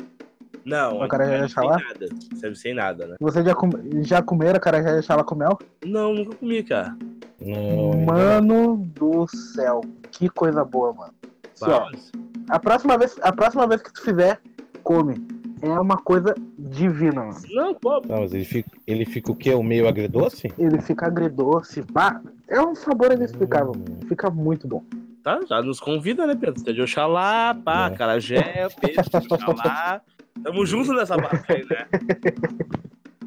Não, 0.65 1.01
acarajé 1.01 1.45
de 1.45 1.51
sem 1.51 1.63
Oxalá? 1.63 1.77
nada. 1.79 2.07
Serve 2.35 2.55
sem 2.55 2.73
nada, 2.73 3.07
né? 3.07 3.15
Vocês 3.19 3.45
já, 3.45 3.55
com, 3.55 3.69
já 4.01 4.21
comeram 4.21 4.59
carajé 4.59 4.91
de 4.93 4.99
Oxalá 4.99 5.23
com 5.23 5.35
mel? 5.35 5.57
Não, 5.85 6.13
nunca 6.13 6.35
comi, 6.35 6.63
cara. 6.63 6.95
Não, 7.39 8.05
Mano 8.05 8.77
do 8.95 9.27
céu, 9.27 9.81
que 10.11 10.29
coisa 10.29 10.63
boa, 10.63 10.93
mano. 10.93 11.13
Assim, 11.59 11.71
ó, 11.71 11.85
Mas- 11.91 12.11
a 12.49 12.59
próxima 12.59 12.97
vez, 12.97 13.17
a 13.21 13.31
próxima 13.31 13.65
vez 13.67 13.81
que 13.81 13.91
tu 13.93 14.01
fizer, 14.01 14.39
come. 14.83 15.15
É 15.63 15.69
uma 15.79 15.95
coisa 15.97 16.33
divina, 16.57 17.23
mano. 17.23 17.37
Não, 17.51 17.73
pô, 17.75 18.01
Não, 18.07 18.21
mas 18.21 18.33
ele 18.33 18.45
fica, 18.45 18.69
ele 18.87 19.05
fica 19.05 19.31
o 19.31 19.35
quê? 19.35 19.53
O 19.53 19.61
meio 19.61 19.87
agridoce? 19.87 20.51
Ele 20.57 20.81
fica 20.81 21.05
agridoce, 21.05 21.83
bah, 21.91 22.19
é 22.47 22.59
um 22.59 22.73
sabor 22.73 23.11
inexplicável. 23.11 23.73
Hum. 23.75 23.99
Fica 24.07 24.29
muito 24.31 24.67
bom. 24.67 24.83
tá, 25.23 25.39
já 25.47 25.61
nos 25.61 25.79
convida, 25.79 26.25
né, 26.25 26.33
Pedro? 26.35 26.59
Você 26.59 26.71
é 26.71 26.73
de 26.73 26.81
Oxalá, 26.81 27.55
pá, 27.63 27.91
É. 27.91 27.95
carajé, 27.95 28.67
peixe 28.81 29.01
de 29.21 29.33
Oxalá. 29.33 30.01
Tamo 30.43 30.65
junto 30.65 30.93
nessa 30.93 31.15
barca 31.17 31.53
aí, 31.53 31.65
né? 31.69 31.87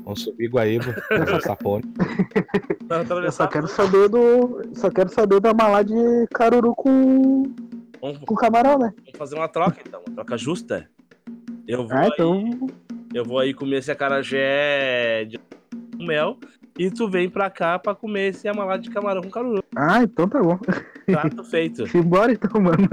Vamos 0.05 0.23
subir 0.23 0.49
Guaíba, 0.51 0.95
sapone. 1.43 1.85
Eu 3.25 3.33
só 3.33 3.47
quero 3.47 3.67
saber 3.69 4.09
do. 4.09 4.63
Só 4.75 4.91
quero 4.91 5.09
saber 5.11 5.41
da 5.41 5.55
malá 5.55 5.83
de 5.83 5.95
caruru 6.35 6.75
com, 6.75 7.45
Vamos, 8.01 8.19
com 8.19 8.35
camarão, 8.35 8.79
né? 8.79 8.93
vamos 8.99 9.17
fazer 9.17 9.35
uma 9.37 9.49
troca, 9.49 9.81
então. 9.87 10.03
Uma 10.07 10.15
troca 10.17 10.37
justa. 10.37 10.89
Eu 11.67 11.87
vou, 11.89 11.97
Ah, 11.97 12.01
aí, 12.03 12.11
então. 12.13 12.67
eu 13.15 13.25
vou 13.25 13.39
aí 13.39 13.55
comer 13.55 13.79
esse 13.79 13.91
acarajé 13.91 15.25
de 15.25 15.39
com 15.97 16.05
mel 16.05 16.37
e 16.79 16.91
tu 16.91 17.09
vem 17.09 17.29
pra 17.31 17.49
cá 17.51 17.79
pra 17.79 17.95
comer 17.95 18.31
esse 18.31 18.49
amalá 18.49 18.77
de 18.77 18.91
camarão 18.91 19.23
com 19.23 19.31
caruru. 19.31 19.63
Ah, 19.77 20.03
então 20.03 20.29
tá 20.29 20.43
bom. 20.43 20.59
Prato 21.07 21.45
feito. 21.45 21.87
Simbora 21.91 22.33
então, 22.33 22.61
mano. 22.61 22.89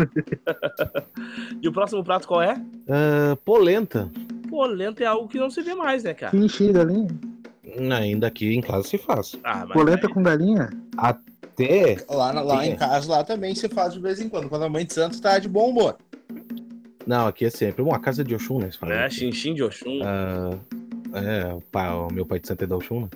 E 1.62 1.68
o 1.68 1.72
próximo 1.74 2.04
prato 2.04 2.28
qual 2.28 2.42
é? 2.42 2.62
Ah, 2.90 3.36
polenta. 3.44 4.12
Polenta 4.50 5.04
é 5.04 5.08
algo 5.08 5.28
que 5.28 5.40
não 5.40 5.50
se 5.50 5.62
vê 5.62 5.74
mais, 5.74 6.04
né, 6.04 6.14
cara? 6.14 6.32
Que 6.32 6.38
enchi 6.38 6.72
galinha. 6.72 7.08
Ainda 7.98 8.28
aqui 8.28 8.54
em 8.54 8.62
casa 8.62 8.84
se 8.88 8.98
faz. 8.98 9.36
Ah, 9.44 9.60
mas 9.66 9.74
Polenta 9.74 10.08
aí- 10.08 10.14
com 10.14 10.22
galinha? 10.22 10.70
Até. 10.98 11.98
Lá, 12.10 12.34
na- 12.34 12.42
lá 12.42 12.66
em 12.68 12.76
casa, 12.76 13.10
lá 13.10 13.24
também 13.24 13.56
se 13.56 13.70
faz 13.70 13.94
de 13.94 14.00
vez 14.00 14.20
em 14.20 14.28
quando. 14.28 14.50
Quando 14.50 14.64
a 14.66 14.70
mãe 14.70 14.86
de 14.86 14.94
santo 14.94 15.22
tá 15.22 15.40
de 15.40 15.48
bom 15.48 15.70
humor. 15.70 15.98
Não, 17.08 17.28
aqui 17.28 17.46
é 17.46 17.50
sempre. 17.50 17.82
Bom, 17.84 17.94
a 17.96 18.00
casa 18.00 18.24
de 18.24 18.36
Oxum, 18.36 18.60
né? 18.60 18.70
se 18.72 18.78
fala 18.78 19.06
aqui. 19.06 19.16
Xinxim 19.16 19.54
de 19.56 19.64
Oxum. 19.64 20.00
Ah, 20.04 20.52
é, 21.14 21.54
o, 21.54 21.62
pai, 21.72 21.90
o 21.90 22.08
meu 22.12 22.26
pai 22.26 22.40
de 22.40 22.48
Santa 22.48 22.66
é 22.66 22.68
da 22.68 22.76
Oxum, 22.76 23.02
né? 23.02 23.08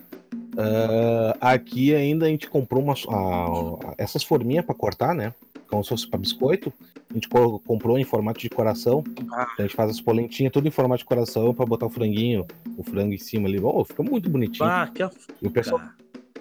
Ah, 0.57 1.37
aqui 1.53 1.93
ainda 1.93 2.25
a 2.25 2.29
gente 2.29 2.49
comprou 2.49 2.81
umas, 2.83 3.03
ah, 3.09 3.93
essas 3.97 4.23
forminhas 4.23 4.65
pra 4.65 4.75
cortar, 4.75 5.13
né? 5.13 5.33
Como 5.67 5.83
se 5.83 5.89
fosse 5.89 6.07
pra 6.07 6.19
biscoito. 6.19 6.71
A 7.09 7.13
gente 7.13 7.27
co- 7.29 7.59
comprou 7.59 7.97
em 7.97 8.03
formato 8.03 8.39
de 8.39 8.49
coração. 8.49 9.03
Ah. 9.31 9.47
A 9.57 9.61
gente 9.63 9.75
faz 9.75 9.89
as 9.89 10.01
polentinhas 10.01 10.51
tudo 10.53 10.67
em 10.67 10.71
formato 10.71 10.99
de 10.99 11.05
coração 11.05 11.53
pra 11.53 11.65
botar 11.65 11.85
o 11.85 11.89
franguinho, 11.89 12.45
o 12.77 12.83
frango 12.83 13.13
em 13.13 13.17
cima 13.17 13.47
ali. 13.47 13.59
Oh, 13.61 13.83
fica 13.83 14.03
muito 14.03 14.29
bonitinho. 14.29 14.67
Ah, 14.69 14.89
que 14.93 15.01
af... 15.03 15.15
E 15.41 15.47
o 15.47 15.51
pessoal. 15.51 15.81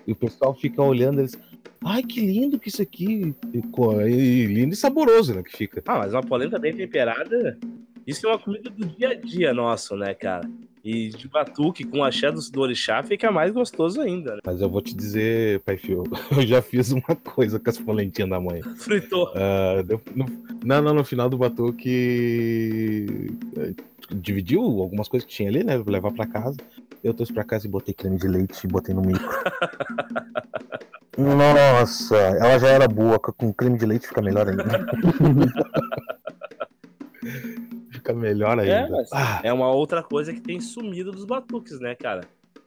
E 0.06 0.12
o 0.12 0.16
pessoal 0.16 0.54
fica 0.54 0.82
olhando 0.82 1.20
eles. 1.20 1.36
Ai, 1.84 2.02
que 2.02 2.20
lindo 2.20 2.58
que 2.58 2.68
isso 2.68 2.82
aqui. 2.82 3.34
E, 3.52 3.58
e 4.10 4.46
lindo 4.46 4.74
e 4.74 4.76
saboroso, 4.76 5.34
né? 5.34 5.42
Que 5.42 5.56
fica. 5.56 5.82
Ah, 5.86 5.98
mas 5.98 6.12
uma 6.12 6.22
polenta 6.22 6.58
bem 6.58 6.74
temperada, 6.74 7.58
isso 8.06 8.26
é 8.26 8.30
uma 8.30 8.38
comida 8.38 8.68
do 8.70 8.86
dia 8.86 9.10
a 9.10 9.14
dia 9.14 9.54
nosso, 9.54 9.96
né, 9.96 10.12
cara? 10.14 10.48
E 10.84 11.08
de 11.08 11.26
batuque 11.28 11.82
com 11.82 12.04
axé 12.04 12.30
do, 12.30 12.40
do 12.50 12.60
orixá 12.60 13.02
fica 13.02 13.32
mais 13.32 13.50
gostoso 13.52 14.02
ainda, 14.02 14.34
né? 14.34 14.40
Mas 14.44 14.60
eu 14.60 14.68
vou 14.68 14.82
te 14.82 14.94
dizer, 14.94 15.60
pai 15.60 15.78
Fio, 15.78 16.04
eu 16.36 16.46
já 16.46 16.60
fiz 16.60 16.92
uma 16.92 17.16
coisa 17.24 17.58
com 17.58 17.70
as 17.70 17.78
polentinhas 17.78 18.28
da 18.28 18.38
mãe. 18.38 18.60
Fritou. 18.76 19.32
Deu- 19.86 20.00
no, 20.14 20.26
não, 20.62 20.82
não, 20.82 20.92
no 20.94 21.02
final 21.04 21.30
do 21.30 21.38
batuque. 21.38 23.16
eh, 23.56 23.72
Dividiu 24.10 24.60
algumas 24.60 25.08
coisas 25.08 25.26
que 25.26 25.34
tinha 25.34 25.48
ali, 25.48 25.64
né? 25.64 25.82
Levar 25.86 26.12
pra 26.12 26.26
casa. 26.26 26.58
Eu 27.02 27.14
trouxe 27.14 27.32
pra 27.32 27.42
casa 27.44 27.66
e 27.66 27.70
botei 27.70 27.94
creme 27.94 28.18
de 28.18 28.28
leite 28.28 28.62
e 28.64 28.66
botei 28.68 28.94
no 28.94 29.00
micro. 29.00 29.24
Nossa, 31.16 32.16
ela 32.16 32.58
já 32.58 32.68
era 32.68 32.86
boa, 32.86 33.18
com 33.18 33.50
creme 33.52 33.78
de 33.78 33.86
leite 33.86 34.06
fica 34.06 34.20
melhor 34.20 34.46
ainda. 34.48 34.86
Fica 38.04 38.12
melhor 38.12 38.58
ainda. 38.58 39.00
É, 39.00 39.04
Ah, 39.12 39.40
é 39.42 39.52
uma 39.52 39.70
outra 39.72 40.02
coisa 40.02 40.32
que 40.32 40.40
tem 40.40 40.60
sumido 40.60 41.10
dos 41.10 41.24
batuques, 41.24 41.80
né, 41.80 41.94
cara? 41.94 42.20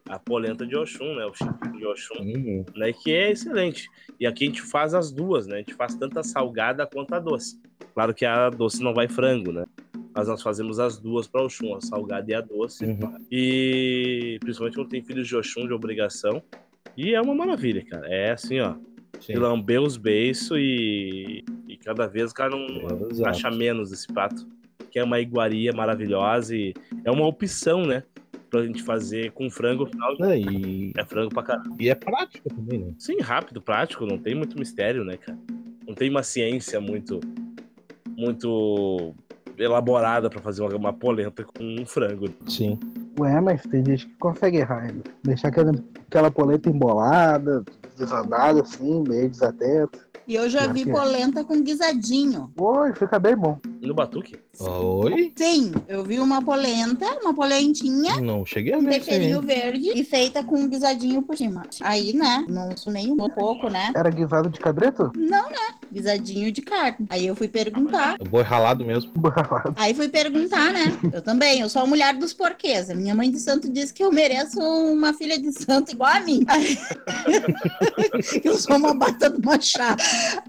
A 0.10 0.18
polenta 0.18 0.66
de 0.66 0.76
Oxum, 0.76 1.16
né? 1.16 1.26
O 1.26 1.34
chiquinho 1.34 1.78
de 1.78 1.86
Oxum, 1.86 2.22
hum, 2.22 2.66
né? 2.76 2.92
Que 2.94 3.12
é 3.14 3.32
excelente. 3.32 3.88
E 4.20 4.26
aqui 4.26 4.46
a 4.46 4.48
gente 4.48 4.62
faz 4.62 4.94
as 4.94 5.12
duas, 5.12 5.46
né? 5.48 5.56
A 5.56 5.60
gente 5.60 5.76
faz 5.76 5.96
tanto 5.96 6.18
a 6.18 6.24
salgada 6.24 6.88
quanto 6.88 7.14
a 7.14 7.20
doce. 7.20 7.60
Claro 7.94 8.14
que 8.14 8.26
a 8.26 8.50
doce 8.50 8.82
não 8.82 8.94
vai 8.94 9.08
frango, 9.08 9.52
né? 9.52 9.66
Mas 10.16 10.28
nós 10.28 10.42
fazemos 10.42 10.80
as 10.80 10.98
duas 10.98 11.28
para 11.28 11.44
Oxum, 11.44 11.76
a 11.76 11.82
salgada 11.82 12.32
e 12.32 12.34
a 12.34 12.42
doce. 12.42 12.86
uhum. 12.86 13.18
E 13.30 14.38
principalmente 14.40 14.76
quando 14.76 14.90
tem 14.90 15.04
filhos 15.04 15.28
de 15.28 15.36
Oxum 15.36 15.68
de 15.68 15.74
obrigação. 15.74 16.42
E 16.96 17.14
é 17.14 17.22
uma 17.22 17.36
maravilha, 17.36 17.86
cara. 17.86 18.08
É 18.08 18.32
assim, 18.32 18.60
ó. 18.60 18.76
Sim. 19.20 19.34
De 19.34 19.40
lamber 19.40 19.82
os 19.82 19.98
beiços 19.98 20.58
e, 20.60 21.44
e 21.68 21.78
cada 21.78 22.08
vez 22.08 22.32
o 22.32 22.34
cara 22.34 22.52
não 22.52 23.10
Exato. 23.10 23.30
acha 23.30 23.52
menos 23.52 23.92
esse 23.92 24.08
prato. 24.08 24.48
Que 24.90 25.00
é 25.00 25.04
uma 25.04 25.20
iguaria 25.20 25.72
maravilhosa 25.74 26.56
e 26.56 26.74
é 27.04 27.12
uma 27.12 27.26
opção, 27.26 27.86
né? 27.86 28.04
Pra 28.50 28.66
gente 28.66 28.82
fazer 28.82 29.32
com 29.32 29.50
frango. 29.50 29.84
afinal, 29.84 30.16
Não, 30.20 30.34
e, 30.34 30.94
É 30.98 31.04
frango 31.04 31.34
pra 31.34 31.44
caramba. 31.44 31.76
e 31.80 31.90
é 31.90 31.96
prático 31.96 32.48
também, 32.50 32.80
né? 32.80 32.94
Sim, 32.98 33.20
rápido, 33.20 33.62
prático, 33.62 34.06
não 34.06 34.18
tem 34.18 34.34
muito 34.36 34.58
mistério, 34.58 35.04
né, 35.04 35.18
cara? 35.18 35.38
Não 35.86 35.94
tem 35.94 36.10
uma 36.10 36.24
ciência 36.24 36.80
muito. 36.80 37.20
Muito 38.18 39.14
elaborada 39.58 40.30
pra 40.30 40.40
fazer 40.42 40.62
uma, 40.62 40.76
uma 40.76 40.94
polenta 40.94 41.44
com 41.44 41.64
um 41.64 41.86
frango. 41.86 42.28
Sim. 42.48 42.80
Ué, 43.20 43.42
mas 43.42 43.62
tem 43.64 43.84
gente 43.84 44.06
que 44.08 44.14
consegue 44.16 44.58
errar 44.58 44.84
ainda. 44.84 45.04
Deixar 45.24 45.48
aquela, 45.48 45.72
aquela 46.08 46.30
polenta 46.32 46.70
embolada, 46.70 47.64
desandada 47.98 48.62
assim, 48.62 49.04
meio 49.08 49.30
desatenta. 49.30 50.00
E 50.28 50.36
eu 50.36 50.50
já 50.50 50.68
vi 50.68 50.82
é. 50.88 50.92
polenta 50.92 51.44
com 51.44 51.62
guisadinho. 51.64 52.52
Oi, 52.58 52.94
fica 52.94 53.18
bem 53.18 53.36
bom. 53.36 53.58
No 53.88 53.94
batuque? 53.94 54.36
Oi? 54.60 55.32
Sim, 55.34 55.72
eu 55.88 56.04
vi 56.04 56.20
uma 56.20 56.42
polenta, 56.42 57.06
uma 57.22 57.34
polentinha, 57.34 58.20
Não 58.20 58.46
cheguei 58.46 58.74
a 58.74 58.80
ver 58.80 58.96
aí. 58.96 59.00
temperinho 59.00 59.42
verde 59.42 59.92
e 59.96 60.04
feita 60.04 60.44
com 60.44 60.58
um 60.58 60.68
guisadinho 60.68 61.22
por 61.22 61.38
cima. 61.38 61.64
Aí, 61.80 62.12
né, 62.12 62.46
não 62.50 62.76
sou 62.76 62.92
nem 62.92 63.10
um 63.10 63.30
pouco, 63.30 63.70
né? 63.70 63.94
Era 63.96 64.10
guisado 64.10 64.50
de 64.50 64.60
cabreto? 64.60 65.10
Não, 65.16 65.50
né? 65.50 65.76
Guisadinho 65.90 66.52
de 66.52 66.62
carne. 66.62 67.08
Aí 67.10 67.26
eu 67.26 67.34
fui 67.34 67.48
perguntar. 67.48 68.18
É 68.20 68.26
boi 68.26 68.44
ralado 68.44 68.84
mesmo. 68.84 69.10
Aí 69.78 69.94
fui 69.94 70.10
perguntar, 70.10 70.74
né? 70.74 70.86
Eu 71.14 71.22
também, 71.22 71.62
eu 71.62 71.70
sou 71.70 71.84
a 71.84 71.86
mulher 71.86 72.14
dos 72.14 72.34
porquês. 72.34 72.90
A 72.90 72.96
minha 72.96 73.16
mãe 73.16 73.32
de 73.32 73.40
santo 73.40 73.72
disse 73.72 73.94
que 73.94 74.04
eu 74.04 74.12
mereço 74.12 74.60
uma 74.60 75.14
filha 75.14 75.40
de 75.40 75.54
santo 75.54 75.94
igual 75.94 76.12
a 76.12 76.20
mim. 76.20 76.44
Aí... 76.48 76.78
eu 78.44 78.58
sou 78.58 78.76
uma 78.76 78.94
bata 78.94 79.30
do 79.30 79.42
machá. 79.46 79.96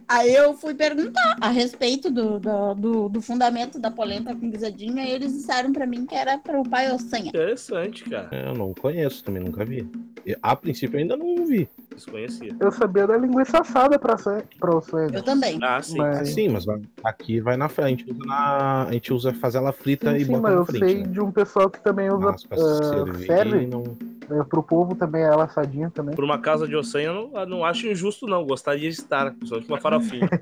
Aí 0.09 0.35
eu 0.35 0.55
fui 0.55 0.75
perguntar 0.75 1.37
a 1.41 1.51
respeito 1.51 2.11
do, 2.11 2.41
do, 2.41 2.75
do, 2.75 3.09
do 3.09 3.28
fundamento 3.33 3.79
da 3.79 3.91
polenta 3.91 4.35
com 4.35 4.51
guisadinho. 4.51 4.99
Aí 4.99 5.11
eles 5.13 5.33
disseram 5.33 5.73
pra 5.73 5.87
mim 5.87 6.07
que 6.07 6.15
era 6.15 6.39
para 6.39 6.59
o 6.61 6.69
pai 6.69 6.91
Ossanha. 6.91 7.29
Interessante, 7.29 8.05
cara. 8.05 8.29
Eu 8.33 8.55
não 8.55 8.73
conheço 8.75 9.23
também, 9.23 9.43
nunca 9.43 9.65
vi. 9.65 9.89
E, 10.27 10.37
A 10.43 10.57
princípio 10.57 10.97
eu 10.97 11.01
ainda 11.03 11.17
não 11.17 11.47
vi. 11.47 11.69
Desconhecia. 11.95 12.55
Eu 12.61 12.71
sabia 12.73 13.07
da 13.07 13.17
linguiça 13.17 13.61
assada 13.61 13.99
pra, 13.99 14.17
sa- 14.17 14.43
pra 14.59 14.75
o 14.77 14.81
sonho. 14.81 15.11
Eu 15.13 15.23
também. 15.23 15.59
Ah, 15.63 15.81
sim. 15.83 15.99
Mas- 15.99 16.19
Ah, 16.21 16.25
sim, 16.25 16.49
mas 16.49 16.65
aqui 17.05 17.41
vai 17.41 17.57
na 17.57 17.69
frente. 17.69 18.05
A 18.05 18.07
gente 18.07 18.11
usa, 18.13 18.25
na, 18.27 18.83
a 18.85 18.93
gente 18.93 19.13
usa 19.13 19.35
fazer 19.35 19.59
ela 19.59 19.73
frita 19.73 20.11
Sim, 20.11 20.17
e 20.17 20.25
sim, 20.25 20.31
bota 20.33 20.43
mas 20.43 20.53
na 20.55 20.59
eu 20.61 20.65
frente. 20.67 20.85
sei 20.85 20.95
né? 21.03 21.09
de 21.09 21.21
um 21.21 21.31
pessoal 21.31 21.69
que 21.71 21.81
também 21.81 22.11
usa, 22.11 22.35
Mas 22.51 22.61
servir, 22.89 23.27
serve 23.27 23.67
não. 23.67 23.85
Né, 24.29 24.45
pro 24.49 24.63
povo 24.63 24.95
também 24.95 25.23
ela 25.23 25.45
assadinha 25.45 25.91
também. 25.91 26.15
Por 26.15 26.25
uma 26.25 26.39
casa 26.39 26.67
de 26.67 26.77
ossanha, 26.77 27.07
eu 27.07 27.15
não, 27.15 27.41
eu 27.41 27.47
não 27.47 27.65
acho 27.65 27.87
injusto, 27.87 28.27
não. 28.27 28.45
Gostaria 28.45 28.89
de 28.91 28.97
estar, 28.97 29.31
principalmente 29.33 29.69
uma 29.69 29.81
farofinha. 29.81 30.29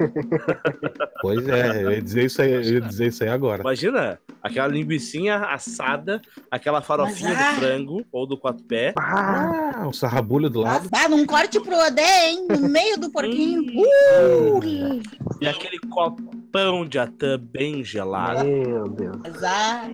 Pois 1.22 1.48
é, 1.48 1.82
eu 1.82 1.90
ia 1.92 2.02
dizer 2.02 2.26
isso 2.26 2.42
aí, 2.42 2.52
eu 2.52 2.62
ia 2.62 2.80
dizer 2.80 3.06
isso 3.06 3.24
aí 3.24 3.30
agora. 3.30 3.62
Imagina 3.62 4.18
aquela 4.42 4.68
linguicinha 4.68 5.38
assada, 5.38 6.20
aquela 6.50 6.80
farofinha 6.82 7.30
Mas, 7.30 7.40
ah! 7.40 7.52
do 7.52 7.56
frango 7.58 8.06
ou 8.12 8.26
do 8.26 8.36
quatro 8.36 8.62
pé. 8.64 8.94
Ah, 8.98 9.72
Ah, 9.74 9.88
um 9.88 9.92
sarrabulho 9.92 10.48
do 10.48 10.60
lado. 10.60 10.88
Ah, 10.92 11.08
num 11.08 11.26
corte 11.26 11.58
pro 11.58 11.74
Odé, 11.74 12.30
hein? 12.30 12.46
No 12.48 12.68
meio 12.68 12.98
do 12.98 13.10
porquinho. 13.10 13.62
Hum. 13.62 14.58
Uh! 14.58 15.02
E 15.40 15.48
aquele 15.48 15.78
copão 15.80 16.86
de 16.86 16.98
atã 16.98 17.38
bem 17.38 17.82
gelado. 17.82 18.44
Meu 18.44 18.88
Deus. 18.88 19.16
Azar. 19.24 19.90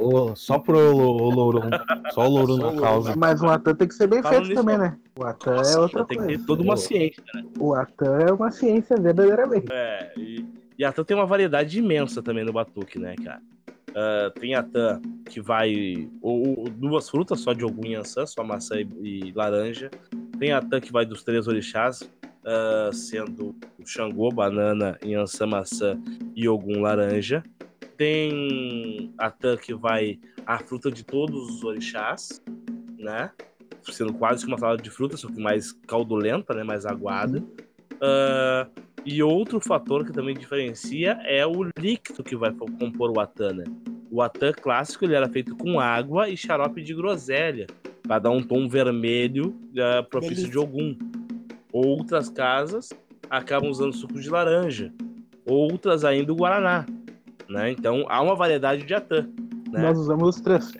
Ô, 0.00 0.36
só 0.36 0.58
pro 0.58 0.78
Lou- 0.78 1.30
Lourão. 1.30 1.70
Só 2.12 2.26
o 2.26 2.30
Louro 2.30 2.54
Só 2.54 2.68
o 2.70 2.74
na 2.74 2.80
causa. 2.80 3.14
Mas 3.16 3.42
o 3.42 3.46
Atan 3.46 3.74
tem 3.74 3.88
que 3.88 3.94
ser 3.94 4.06
bem 4.06 4.22
Falando 4.22 4.46
feito 4.46 4.48
nisso, 4.50 4.62
também, 4.64 4.78
né? 4.78 4.96
O 5.18 5.24
Atan 5.24 5.54
é 5.62 5.78
outra 5.78 6.04
Tem 6.04 6.16
que 6.18 6.24
coisa. 6.24 6.38
ter 6.40 6.46
toda 6.46 6.62
uma 6.62 6.76
ciência. 6.76 7.22
O 7.58 7.74
Atan 7.74 8.18
é 8.20 8.32
uma 8.32 8.50
ciência 8.50 8.96
verdadeiramente. 8.96 9.66
É, 9.70 10.12
e, 10.16 10.44
e 10.78 10.84
a 10.84 10.92
Tan 10.92 11.04
tem 11.04 11.16
uma 11.16 11.26
variedade 11.26 11.78
imensa 11.78 12.22
também 12.22 12.44
no 12.44 12.52
batuque, 12.52 12.98
né, 12.98 13.14
cara? 13.22 13.40
Ah, 13.94 14.30
tem 14.38 14.54
a 14.54 14.62
Tan 14.62 15.00
que 15.26 15.40
vai. 15.40 16.08
Ou, 16.22 16.58
ou 16.60 16.64
duas 16.70 17.08
frutas, 17.10 17.40
só 17.40 17.52
de 17.52 17.64
algum 17.64 17.84
e 17.86 17.94
ançã, 17.94 18.24
só 18.26 18.44
maçã 18.44 18.76
e, 18.76 18.86
e 19.28 19.32
laranja. 19.32 19.90
Tem 20.38 20.52
a 20.52 20.60
Tan 20.60 20.80
que 20.80 20.92
vai 20.92 21.04
dos 21.04 21.24
três 21.24 21.48
orixás, 21.48 22.08
ah, 22.44 22.90
sendo 22.92 23.56
o 23.78 23.84
Xangô, 23.86 24.28
banana, 24.30 24.96
Yansan, 25.04 25.46
maçã 25.46 25.98
e 26.36 26.46
algum 26.46 26.80
laranja. 26.80 27.42
Tem 27.98 29.12
a 29.18 29.30
Tan 29.30 29.56
que 29.58 29.74
vai 29.74 30.18
a 30.46 30.58
fruta 30.58 30.90
de 30.90 31.04
todos 31.04 31.56
os 31.56 31.64
orixás, 31.64 32.40
né? 32.96 33.30
Sendo 33.82 34.14
quase 34.14 34.44
que 34.44 34.50
uma 34.50 34.58
salada 34.58 34.82
de 34.82 34.88
frutas, 34.88 35.20
só 35.20 35.28
que 35.28 35.40
mais 35.40 35.72
caudulenta, 35.72 36.54
né? 36.54 36.62
Mais 36.62 36.86
aguada. 36.86 37.44
Ah, 38.00 38.68
e 39.04 39.22
outro 39.22 39.60
fator 39.60 40.04
que 40.04 40.12
também 40.12 40.36
diferencia 40.36 41.18
é 41.24 41.46
o 41.46 41.64
líquido 41.78 42.22
que 42.22 42.36
vai 42.36 42.52
compor 42.52 43.10
o 43.10 43.20
Atan, 43.20 43.54
né? 43.54 43.64
O 44.10 44.22
Atan 44.22 44.52
clássico 44.52 45.04
ele 45.04 45.14
era 45.14 45.28
feito 45.28 45.56
com 45.56 45.80
água 45.80 46.28
e 46.28 46.36
xarope 46.36 46.82
de 46.82 46.94
groselha, 46.94 47.66
para 48.02 48.20
dar 48.20 48.30
um 48.30 48.42
tom 48.42 48.68
vermelho 48.68 49.54
ah, 49.76 50.02
propício 50.02 50.36
Delícia. 50.36 50.52
de 50.52 50.58
algum. 50.58 50.96
Outras 51.72 52.30
casas 52.30 52.90
acabam 53.28 53.70
usando 53.70 53.92
suco 53.92 54.20
de 54.20 54.30
laranja, 54.30 54.92
outras 55.44 56.04
ainda 56.04 56.32
o 56.32 56.36
guaraná, 56.36 56.86
né? 57.48 57.70
Então 57.70 58.04
há 58.08 58.20
uma 58.22 58.34
variedade 58.34 58.84
de 58.84 58.94
Atan, 58.94 59.28
né? 59.70 59.82
Nós 59.82 59.98
usamos 59.98 60.36
os 60.36 60.40
três. 60.40 60.72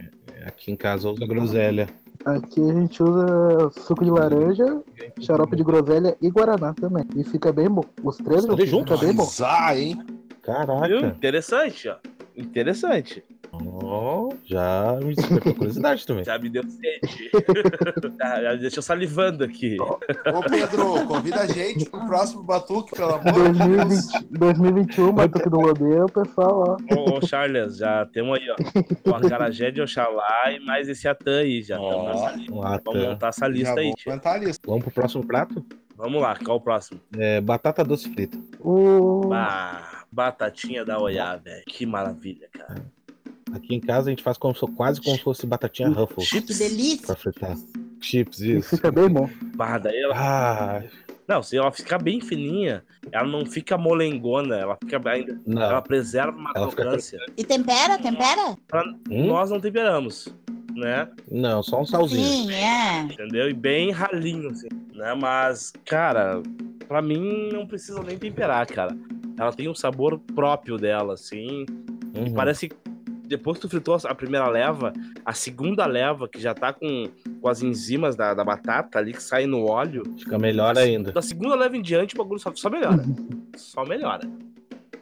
Aqui 0.46 0.70
em 0.72 0.76
casa 0.76 1.08
usa 1.10 1.26
groselha. 1.26 1.88
Aqui 2.24 2.60
a 2.60 2.72
gente 2.74 3.02
usa 3.02 3.70
suco 3.70 4.04
de 4.04 4.10
laranja, 4.10 4.82
xarope 5.20 5.56
de 5.56 5.62
groselha 5.62 6.16
e 6.20 6.30
guaraná 6.30 6.74
também. 6.74 7.04
E 7.16 7.24
fica 7.24 7.52
bem 7.52 7.68
bom. 7.68 7.84
Os 8.02 8.16
três, 8.16 8.44
Os 8.44 8.54
três 8.54 8.68
fica 8.68 8.78
juntos? 8.78 9.00
bem 9.00 9.14
bom. 9.14 9.22
Azar, 9.22 9.78
hein? 9.78 9.98
Viu? 10.04 10.18
Caraca. 10.42 11.06
Interessante, 11.06 11.88
ó. 11.88 11.96
Interessante. 12.36 13.24
Ó, 13.64 14.32
já 14.44 14.98
me 15.02 15.14
despertou 15.14 15.54
curiosidade 15.54 16.06
também. 16.06 16.24
Já 16.24 16.38
me 16.38 16.48
deu 16.48 16.62
sede. 16.64 17.30
já, 18.18 18.42
já 18.42 18.54
deixou 18.54 18.82
salivando 18.82 19.44
aqui. 19.44 19.76
Ô, 19.80 19.98
Pedro, 20.48 21.06
convida 21.06 21.40
a 21.40 21.46
gente 21.46 21.88
pro 21.88 22.06
próximo 22.06 22.42
Batuque, 22.42 22.94
pelo 22.94 23.14
amor 23.14 23.52
de 23.52 23.58
Deus. 23.58 24.06
2020, 24.30 24.38
2021, 24.38 25.12
Batuque 25.12 25.50
do 25.50 25.56
Rodeio, 25.60 26.04
o 26.04 26.12
pessoal, 26.12 26.78
ó. 26.90 26.94
Ô, 26.94 27.18
ô, 27.18 27.26
Charles, 27.26 27.76
já 27.76 28.06
temos 28.06 28.38
aí, 28.38 28.46
ó. 28.50 29.10
O 29.10 29.14
Acarajé 29.14 29.70
de 29.70 29.80
Oxalá 29.80 30.52
e 30.52 30.60
mais 30.60 30.88
esse 30.88 31.08
Atan 31.08 31.40
aí 31.40 31.62
já. 31.62 31.78
Ó. 31.80 32.28
Um 32.50 32.60
Vamos 32.84 33.02
montar 33.08 33.28
essa 33.28 33.46
Já 33.46 33.48
lista 33.48 33.80
aí, 33.80 33.86
vou 33.88 33.96
tia. 33.96 34.04
comentar 34.04 34.34
a 34.34 34.38
lista. 34.38 34.62
Vamos 34.66 34.84
pro 34.84 34.92
próximo 34.92 35.26
prato? 35.26 35.64
Vamos 35.96 36.22
lá, 36.22 36.36
qual 36.36 36.58
o 36.58 36.60
próximo? 36.60 37.00
É, 37.16 37.40
batata 37.40 37.84
doce 37.84 38.08
frita. 38.12 38.38
Ah, 39.32 40.04
batatinha 40.12 40.84
da 40.84 40.98
Oiá, 41.00 41.36
velho. 41.36 41.64
Que 41.66 41.84
maravilha, 41.84 42.48
cara. 42.52 42.84
Aqui 43.54 43.74
em 43.74 43.80
casa 43.80 44.08
a 44.08 44.10
gente 44.10 44.22
faz 44.22 44.36
como 44.36 44.54
se- 44.54 44.66
quase 44.72 45.00
como 45.00 45.16
se 45.16 45.22
fosse 45.22 45.46
batatinha 45.46 45.88
Ruffles 45.88 46.28
Que 46.28 46.36
Chips. 46.36 46.58
delícia. 46.58 47.06
pra 47.06 47.16
fritar. 47.16 47.56
Chips, 48.00 48.40
isso. 48.40 48.68
fica 48.76 48.90
bem 48.90 49.08
bom. 49.08 49.28
Bah, 49.56 49.78
daí 49.78 49.96
ela... 50.00 50.14
Ah, 50.16 50.82
Não, 51.26 51.42
se 51.42 51.56
ela 51.56 51.70
ficar 51.72 51.98
bem 51.98 52.20
fininha, 52.20 52.82
ela 53.12 53.26
não 53.26 53.44
fica 53.44 53.76
molengona, 53.76 54.56
ela 54.56 54.76
fica 54.82 54.96
ainda. 55.10 55.38
Ela 55.46 55.72
não. 55.74 55.82
preserva 55.82 56.36
uma 56.36 56.52
Ela 56.54 56.70
fica 56.70 56.82
crocância. 56.82 57.18
E 57.36 57.44
tempera, 57.44 57.98
tempera? 57.98 58.56
Hum? 59.10 59.26
Nós 59.26 59.50
não 59.50 59.60
temperamos, 59.60 60.28
né? 60.74 61.06
Não, 61.30 61.62
só 61.62 61.82
um 61.82 61.86
salzinho. 61.86 62.24
Sim, 62.24 62.52
é. 62.54 63.00
Entendeu? 63.02 63.50
E 63.50 63.52
bem 63.52 63.90
ralinho, 63.90 64.50
assim, 64.50 64.68
né? 64.94 65.14
Mas, 65.14 65.72
cara, 65.84 66.42
pra 66.86 67.02
mim 67.02 67.50
não 67.52 67.66
precisa 67.66 68.02
nem 68.02 68.16
temperar, 68.16 68.66
cara. 68.66 68.96
Ela 69.38 69.52
tem 69.52 69.68
um 69.68 69.74
sabor 69.74 70.18
próprio 70.34 70.78
dela, 70.78 71.12
assim. 71.14 71.66
Uhum. 72.16 72.32
Parece 72.32 72.68
que 72.70 72.76
depois 73.28 73.58
que 73.58 73.62
tu 73.62 73.68
fritou 73.68 73.96
a 74.02 74.14
primeira 74.14 74.48
leva, 74.48 74.92
a 75.24 75.32
segunda 75.32 75.84
leva, 75.86 76.26
que 76.26 76.40
já 76.40 76.54
tá 76.54 76.72
com, 76.72 77.08
com 77.40 77.48
as 77.48 77.62
enzimas 77.62 78.16
da, 78.16 78.32
da 78.32 78.42
batata 78.42 78.98
ali 78.98 79.12
que 79.12 79.22
saem 79.22 79.46
no 79.46 79.66
óleo. 79.66 80.02
Fica 80.18 80.38
melhor 80.38 80.76
ainda. 80.78 81.12
Da 81.12 81.20
segunda 81.20 81.54
leva 81.54 81.76
em 81.76 81.82
diante, 81.82 82.14
o 82.14 82.18
bagulho 82.18 82.40
só, 82.40 82.52
só 82.54 82.70
melhora. 82.70 83.04
Só 83.56 83.84
melhora. 83.84 84.28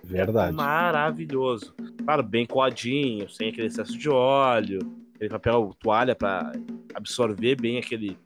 Verdade. 0.03 0.55
Maravilhoso. 0.55 1.75
Claro, 2.05 2.23
bem 2.23 2.47
coadinho, 2.47 3.29
sem 3.29 3.49
aquele 3.49 3.69
excesso 3.69 3.97
de 3.97 4.09
óleo, 4.09 4.81
aquele 5.15 5.31
papel 5.31 5.75
toalha 5.81 6.15
pra 6.15 6.53
absorver 6.95 7.61
bem 7.61 7.79
aquele, 7.79 8.19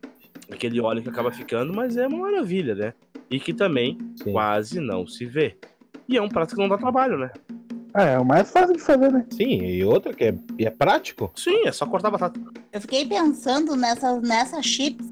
aquele 0.50 0.80
óleo 0.80 1.02
que 1.02 1.08
acaba 1.08 1.30
ficando, 1.30 1.74
mas 1.74 1.96
é 1.96 2.06
uma 2.06 2.30
maravilha, 2.30 2.74
né? 2.74 2.94
E 3.30 3.38
que 3.38 3.52
também 3.52 3.98
Sim. 4.16 4.32
quase 4.32 4.80
não 4.80 5.06
se 5.06 5.24
vê. 5.26 5.56
E 6.08 6.16
é 6.16 6.22
um 6.22 6.28
prato 6.28 6.54
que 6.54 6.60
não 6.60 6.68
dá 6.68 6.76
trabalho, 6.76 7.18
né? 7.18 7.30
Ah, 7.92 8.04
é 8.04 8.18
o 8.18 8.24
mais 8.24 8.50
fácil 8.50 8.76
de 8.76 8.82
fazer, 8.82 9.12
né? 9.12 9.26
Sim, 9.30 9.62
e 9.62 9.84
outra 9.84 10.14
que 10.14 10.24
é, 10.24 10.34
e 10.58 10.64
é 10.64 10.70
prático. 10.70 11.30
Sim, 11.34 11.66
é 11.66 11.72
só 11.72 11.86
cortar 11.86 12.10
batata. 12.10 12.38
Eu 12.72 12.80
fiquei 12.80 13.04
pensando 13.04 13.74
nessa, 13.76 14.20
nessa 14.20 14.62
chips 14.62 15.06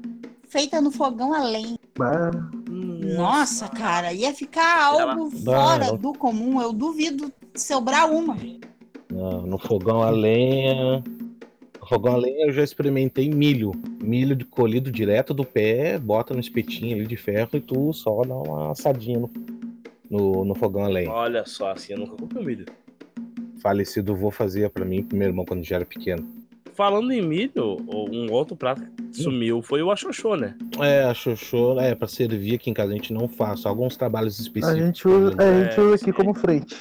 feita 0.49 0.81
no 0.81 0.91
fogão 0.91 1.33
a 1.33 1.43
lenha. 1.43 1.77
Nossa, 3.15 3.67
cara, 3.67 4.13
ia 4.13 4.33
ficar 4.33 4.83
algo 4.83 5.29
fora 5.29 5.87
não. 5.87 5.97
do 5.97 6.13
comum. 6.13 6.61
Eu 6.61 6.73
duvido 6.73 7.31
sobrar 7.55 8.11
uma. 8.11 8.37
No, 9.11 9.41
no 9.45 9.57
fogão 9.57 10.01
a 10.01 10.09
lenha. 10.09 11.03
No 11.79 11.87
fogão 11.87 12.13
a 12.13 12.17
lenha 12.17 12.47
eu 12.47 12.53
já 12.53 12.63
experimentei 12.63 13.29
milho. 13.29 13.71
Milho 14.01 14.35
de 14.35 14.45
colhido 14.45 14.91
direto 14.91 15.33
do 15.33 15.45
pé, 15.45 15.97
bota 15.97 16.33
no 16.33 16.39
espetinho 16.39 16.95
ali 16.95 17.07
de 17.07 17.17
ferro 17.17 17.49
e 17.53 17.61
tu 17.61 17.93
só 17.93 18.21
dá 18.23 18.35
uma 18.35 18.71
assadinha 18.71 19.19
no, 19.19 19.29
no, 20.09 20.43
no 20.45 20.55
fogão 20.55 20.83
a 20.83 20.87
lenha. 20.87 21.11
Olha 21.11 21.45
só, 21.45 21.71
assim, 21.71 21.93
eu 21.93 21.99
nunca 21.99 22.15
comi 22.15 22.45
milho. 22.45 22.65
Falecido 23.61 24.15
vô 24.15 24.31
fazia 24.31 24.69
pra 24.69 24.85
mim 24.85 25.03
pro 25.03 25.17
meu 25.17 25.27
irmão 25.27 25.45
quando 25.45 25.63
já 25.63 25.75
era 25.77 25.85
pequeno. 25.85 26.25
Falando 26.73 27.11
em 27.11 27.21
milho, 27.21 27.77
um 27.89 28.31
outro 28.31 28.55
prato 28.55 28.81
que 29.11 29.21
sumiu 29.21 29.61
foi 29.61 29.83
o 29.83 29.91
axoxô, 29.91 30.37
né? 30.37 30.55
É, 30.79 31.03
a 31.03 31.13
xoxô, 31.13 31.77
é, 31.77 31.93
pra 31.93 32.07
servir 32.07 32.55
aqui 32.55 32.69
em 32.69 32.73
casa 32.73 32.91
a 32.93 32.95
gente 32.95 33.11
não 33.11 33.27
faz, 33.27 33.59
só 33.59 33.69
alguns 33.69 33.97
trabalhos 33.97 34.39
a 34.39 34.43
específicos. 34.43 34.85
gente 34.85 35.05
usa, 35.05 35.35
a 35.37 35.63
gente 35.63 35.77
É, 35.77 35.81
usa 35.83 35.95
aqui 35.95 36.13
como 36.13 36.33
frente. 36.33 36.77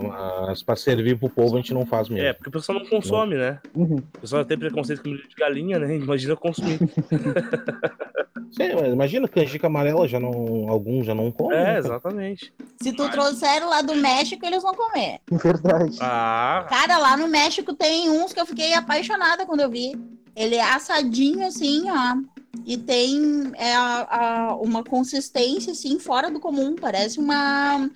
Mas 0.00 0.62
pra 0.62 0.76
servir 0.76 1.18
pro 1.18 1.28
povo 1.28 1.56
a 1.56 1.60
gente 1.60 1.74
não 1.74 1.84
faz 1.86 2.08
mesmo. 2.08 2.26
É, 2.26 2.32
porque 2.32 2.48
o 2.48 2.52
pessoal 2.52 2.78
não 2.78 2.86
consome, 2.86 3.34
né? 3.36 3.58
Uhum. 3.74 3.96
O 3.96 4.20
pessoal 4.20 4.44
tem 4.44 4.58
preconceito 4.58 5.02
com 5.02 5.08
milho 5.08 5.28
de 5.28 5.34
galinha, 5.34 5.78
né? 5.78 5.96
Imagina 5.96 6.36
consumir. 6.36 6.78
Sim, 8.50 8.74
mas 8.80 8.92
imagina 8.92 9.28
canjica 9.28 9.66
amarela, 9.66 10.08
já 10.08 10.18
não, 10.18 10.68
alguns 10.68 11.04
já 11.06 11.14
não 11.14 11.30
comem. 11.30 11.58
É, 11.58 11.64
né? 11.64 11.78
exatamente. 11.78 12.52
Se 12.82 12.92
tu 12.92 13.08
trouxer 13.10 13.66
lá 13.66 13.82
do 13.82 13.94
México, 13.94 14.44
eles 14.46 14.62
vão 14.62 14.74
comer. 14.74 15.18
Verdade. 15.30 15.98
Ah, 16.00 16.64
Cara, 16.68 16.96
lá 16.98 17.16
no 17.16 17.28
México 17.28 17.74
tem 17.74 18.08
uns 18.08 18.32
que 18.32 18.40
eu 18.40 18.46
fiquei 18.46 18.72
apaixonada 18.74 19.44
quando 19.44 19.60
eu 19.60 19.70
vi. 19.70 19.92
Ele 20.34 20.54
é 20.54 20.62
assadinho 20.62 21.46
assim, 21.46 21.84
ó. 21.90 22.16
E 22.64 22.76
tem 22.76 23.52
é, 23.54 23.74
a- 23.74 24.06
a- 24.50 24.56
uma 24.56 24.82
consistência, 24.82 25.72
assim, 25.72 25.98
fora 25.98 26.30
do 26.30 26.40
comum. 26.40 26.74
Parece 26.74 27.18
uma. 27.18 27.88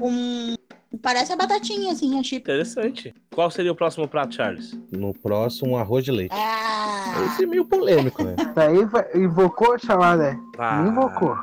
Um, 0.00 0.54
parece 1.02 1.32
a 1.32 1.36
batatinha, 1.36 1.92
assim, 1.92 2.18
a 2.18 2.22
chip. 2.22 2.40
interessante. 2.40 3.14
Qual 3.34 3.50
seria 3.50 3.72
o 3.72 3.74
próximo 3.74 4.08
prato, 4.08 4.34
Charles? 4.34 4.78
No 4.90 5.12
próximo, 5.14 5.76
arroz 5.76 6.04
de 6.04 6.10
leite. 6.12 6.32
Ah, 6.34 7.24
Esse 7.26 7.44
é 7.44 7.46
meio 7.46 7.64
polêmico, 7.64 8.22
né? 8.24 8.34
Daí 8.54 8.76
invocou 9.22 9.74
a 9.74 9.78
chamada, 9.78 10.32
né? 10.32 10.40
Ah, 10.58 10.86
Invocou. 10.88 11.36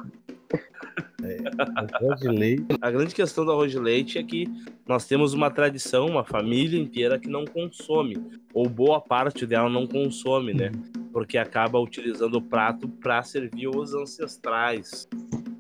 Arroz 1.94 2.20
de 2.20 2.28
leite. 2.28 2.66
A 2.82 2.92
grande 2.92 3.14
questão 3.16 3.46
do 3.46 3.52
arroz 3.52 3.72
de 3.72 3.80
leite 3.80 4.18
é 4.18 4.24
que 4.24 4.46
nós 4.88 5.06
temos 5.08 5.34
uma 5.34 5.50
tradição, 5.50 6.06
uma 6.08 6.24
família 6.24 6.80
inteira 6.80 7.18
que 7.20 7.28
não 7.28 7.46
consome, 7.46 8.18
ou 8.54 8.70
boa 8.70 9.02
parte 9.02 9.46
dela 9.46 9.70
não 9.70 9.88
consome, 9.88 10.54
né? 10.54 10.72
Porque 11.12 11.38
acaba 11.38 11.80
utilizando 11.80 12.36
o 12.36 12.42
prato 12.42 12.88
para 12.88 13.24
servir 13.24 13.68
os 13.68 13.94
ancestrais, 13.94 15.08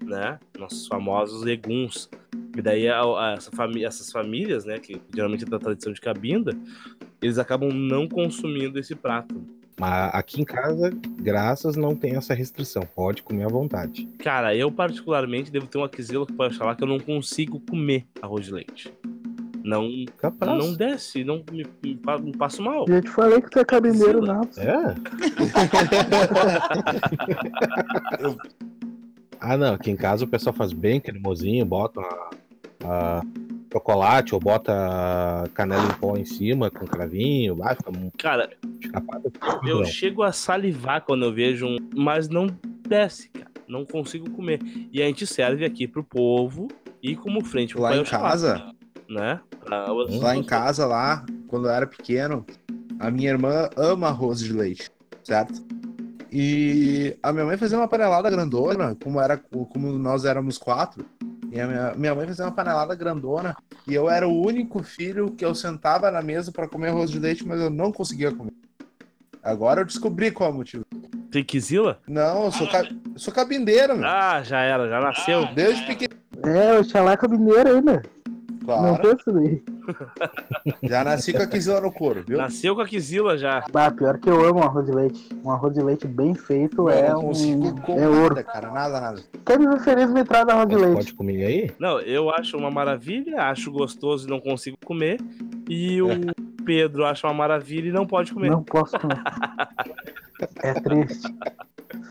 né? 0.05 0.39
Nossos 0.57 0.87
famosos 0.87 1.41
legumes. 1.43 2.09
E 2.57 2.61
daí 2.61 2.87
a- 2.87 3.01
a- 3.01 3.33
essa 3.37 3.51
famí- 3.51 3.83
essas 3.83 4.11
famílias, 4.11 4.63
né, 4.65 4.79
que 4.79 5.01
geralmente 5.13 5.43
é 5.43 5.47
da 5.47 5.59
tradição 5.59 5.91
de 5.91 5.99
cabinda, 5.99 6.55
eles 7.21 7.37
acabam 7.37 7.69
não 7.71 8.07
consumindo 8.07 8.79
esse 8.79 8.95
prato. 8.95 9.43
Mas 9.77 10.13
aqui 10.15 10.39
em 10.41 10.45
casa, 10.45 10.89
graças, 11.19 11.75
não 11.75 11.93
tem 11.97 12.15
essa 12.15 12.33
restrição. 12.33 12.87
Pode 12.95 13.21
comer 13.21 13.43
à 13.43 13.49
vontade. 13.49 14.05
Cara, 14.19 14.55
eu 14.55 14.71
particularmente 14.71 15.51
devo 15.51 15.67
ter 15.67 15.77
um 15.77 15.83
aquisilo 15.83 16.25
que 16.25 16.31
pode 16.31 16.57
falar 16.57 16.75
que 16.75 16.83
eu 16.83 16.87
não 16.87 16.97
consigo 16.99 17.59
comer 17.59 18.05
arroz 18.21 18.45
de 18.45 18.53
leite. 18.53 18.93
Não, 19.65 19.89
Capaz. 20.19 20.63
não 20.63 20.73
desce, 20.75 21.23
não 21.25 21.43
me, 21.51 21.65
me 21.83 21.99
me 22.21 22.37
passo 22.37 22.61
mal. 22.61 22.85
Já 22.87 23.01
te 23.01 23.09
falei 23.09 23.41
que 23.41 23.49
tu 23.49 23.57
é 23.59 23.65
cabineiro, 23.65 24.21
não. 24.21 24.41
É? 24.57 24.95
ah, 29.53 29.57
não. 29.57 29.73
Aqui 29.75 29.91
em 29.91 29.95
casa 29.95 30.25
o 30.25 30.27
pessoal 30.27 30.53
faz 30.55 30.71
bem 30.73 30.99
cremosinho, 30.99 31.65
bota 31.65 31.99
uma, 31.99 32.29
ah, 32.83 33.21
chocolate 33.71 34.33
ou 34.33 34.39
bota 34.39 34.73
canela 35.53 35.83
em 35.85 35.93
pó 35.99 36.15
em 36.15 36.25
cima 36.25 36.71
com 36.71 36.85
cravinho, 36.85 37.55
vai 37.55 37.75
ficar 37.75 37.91
um 37.91 38.09
Cara, 38.17 38.49
escapado. 38.81 39.31
eu 39.67 39.79
Não. 39.79 39.85
chego 39.85 40.23
a 40.23 40.31
salivar 40.31 41.01
quando 41.01 41.25
eu 41.25 41.33
vejo 41.33 41.67
um, 41.67 41.77
mas 41.93 42.29
não 42.29 42.47
desce, 42.87 43.29
cara. 43.29 43.51
Não 43.67 43.83
consigo 43.85 44.29
comer. 44.29 44.59
E 44.91 45.01
a 45.01 45.07
gente 45.07 45.25
serve 45.25 45.65
aqui 45.65 45.87
pro 45.87 46.03
povo 46.03 46.67
e 47.01 47.15
como 47.15 47.43
frente 47.43 47.73
pro 47.73 47.81
Lá 47.83 47.89
pai 47.89 47.99
em 47.99 48.03
casa, 48.03 48.71
né? 49.09 49.41
Pra 49.63 49.87
lá 49.91 50.35
em 50.37 50.43
casa, 50.43 50.85
lá, 50.85 51.25
quando 51.47 51.65
eu 51.67 51.71
era 51.71 51.87
pequeno, 51.87 52.45
a 52.99 53.09
minha 53.09 53.31
irmã 53.31 53.67
ama 53.75 54.07
arroz 54.07 54.39
de 54.39 54.53
leite, 54.53 54.91
certo? 55.23 55.65
E 56.37 57.17
a 57.23 57.31
minha 57.31 57.45
mãe 57.45 57.55
fazia 57.55 57.77
uma 57.77 57.87
panelada 57.87 58.29
grandona, 58.29 58.93
como, 59.01 59.21
era, 59.21 59.37
como 59.37 59.93
nós 59.93 60.25
éramos 60.25 60.57
quatro. 60.57 61.05
E 61.49 61.57
a 61.61 61.65
minha, 61.65 61.95
minha 61.95 62.13
mãe 62.13 62.27
fazia 62.27 62.43
uma 62.43 62.51
panelada 62.51 62.93
grandona. 62.93 63.55
E 63.87 63.93
eu 63.93 64.09
era 64.09 64.27
o 64.27 64.45
único 64.45 64.83
filho 64.83 65.31
que 65.31 65.45
eu 65.45 65.55
sentava 65.55 66.11
na 66.11 66.21
mesa 66.21 66.51
para 66.51 66.67
comer 66.67 66.89
arroz 66.89 67.09
de 67.09 67.19
leite, 67.19 67.47
mas 67.47 67.61
eu 67.61 67.69
não 67.69 67.89
conseguia 67.89 68.33
comer. 68.33 68.51
Agora 69.41 69.79
eu 69.79 69.85
descobri 69.85 70.29
qual 70.29 70.49
é 70.49 70.51
o 70.51 70.55
motivo. 70.57 70.85
Tem 71.31 71.41
quizila? 71.41 72.01
Não, 72.05 72.43
eu 72.43 72.51
sou, 72.51 72.69
ca... 72.69 72.83
eu 72.83 73.17
sou 73.17 73.33
cabindeiro, 73.33 73.95
meu. 73.95 74.05
Ah, 74.05 74.43
já 74.43 74.59
era, 74.59 74.89
já 74.89 74.99
nasceu. 74.99 75.47
Desde 75.55 75.85
pequeno. 75.85 76.15
É, 76.43 76.77
o 76.77 76.83
Xalaca 76.83 77.29
Mineiro 77.29 77.75
ainda. 77.75 77.93
Não 77.93 78.14
Claro. 78.65 79.01
pensa 79.01 79.31
daí. 79.31 79.63
Já 80.83 81.03
nasci 81.03 81.33
com 81.33 81.43
a 81.43 81.47
quizila 81.47 81.79
no 81.81 81.91
couro, 81.91 82.23
viu? 82.27 82.37
Nasceu 82.37 82.75
com 82.75 82.81
a 82.81 82.87
quizila 82.87 83.37
já. 83.37 83.63
Ah, 83.73 83.91
pior 83.91 84.17
que 84.17 84.29
eu 84.29 84.43
amo 84.45 84.63
arroz 84.63 84.85
de 84.85 84.91
leite. 84.91 85.29
Um 85.43 85.51
arroz 85.51 85.73
de 85.73 85.81
leite 85.81 86.07
bem 86.07 86.33
feito 86.33 86.81
Eu 86.81 86.89
é 86.89 87.09
não 87.13 87.21
consigo 87.21 87.67
um. 87.67 87.75
comer 87.77 88.01
É 88.01 88.07
ouro. 88.07 88.35
nada, 88.35 88.43
cara. 88.43 88.71
Nada, 88.71 88.99
nada. 89.01 89.21
Quer 89.45 89.59
me 89.59 89.79
feliz 89.79 90.09
me 90.09 90.23
traz 90.23 90.47
arroz 90.47 90.67
de 90.67 90.75
leite? 90.75 90.95
pode 90.95 91.13
comer 91.13 91.45
aí? 91.45 91.71
Não, 91.79 91.99
eu 92.01 92.29
acho 92.31 92.57
uma 92.57 92.71
maravilha, 92.71 93.43
acho 93.43 93.71
gostoso 93.71 94.27
e 94.27 94.29
não 94.29 94.39
consigo 94.39 94.77
comer. 94.83 95.19
E 95.69 96.01
o 96.01 96.09
Pedro 96.65 97.05
acha 97.05 97.27
uma 97.27 97.33
maravilha 97.33 97.89
e 97.89 97.91
não 97.91 98.07
pode 98.07 98.33
comer. 98.33 98.49
Não 98.49 98.63
posso 98.63 98.97
comer. 98.99 99.21
É 100.61 100.73
triste. 100.73 101.33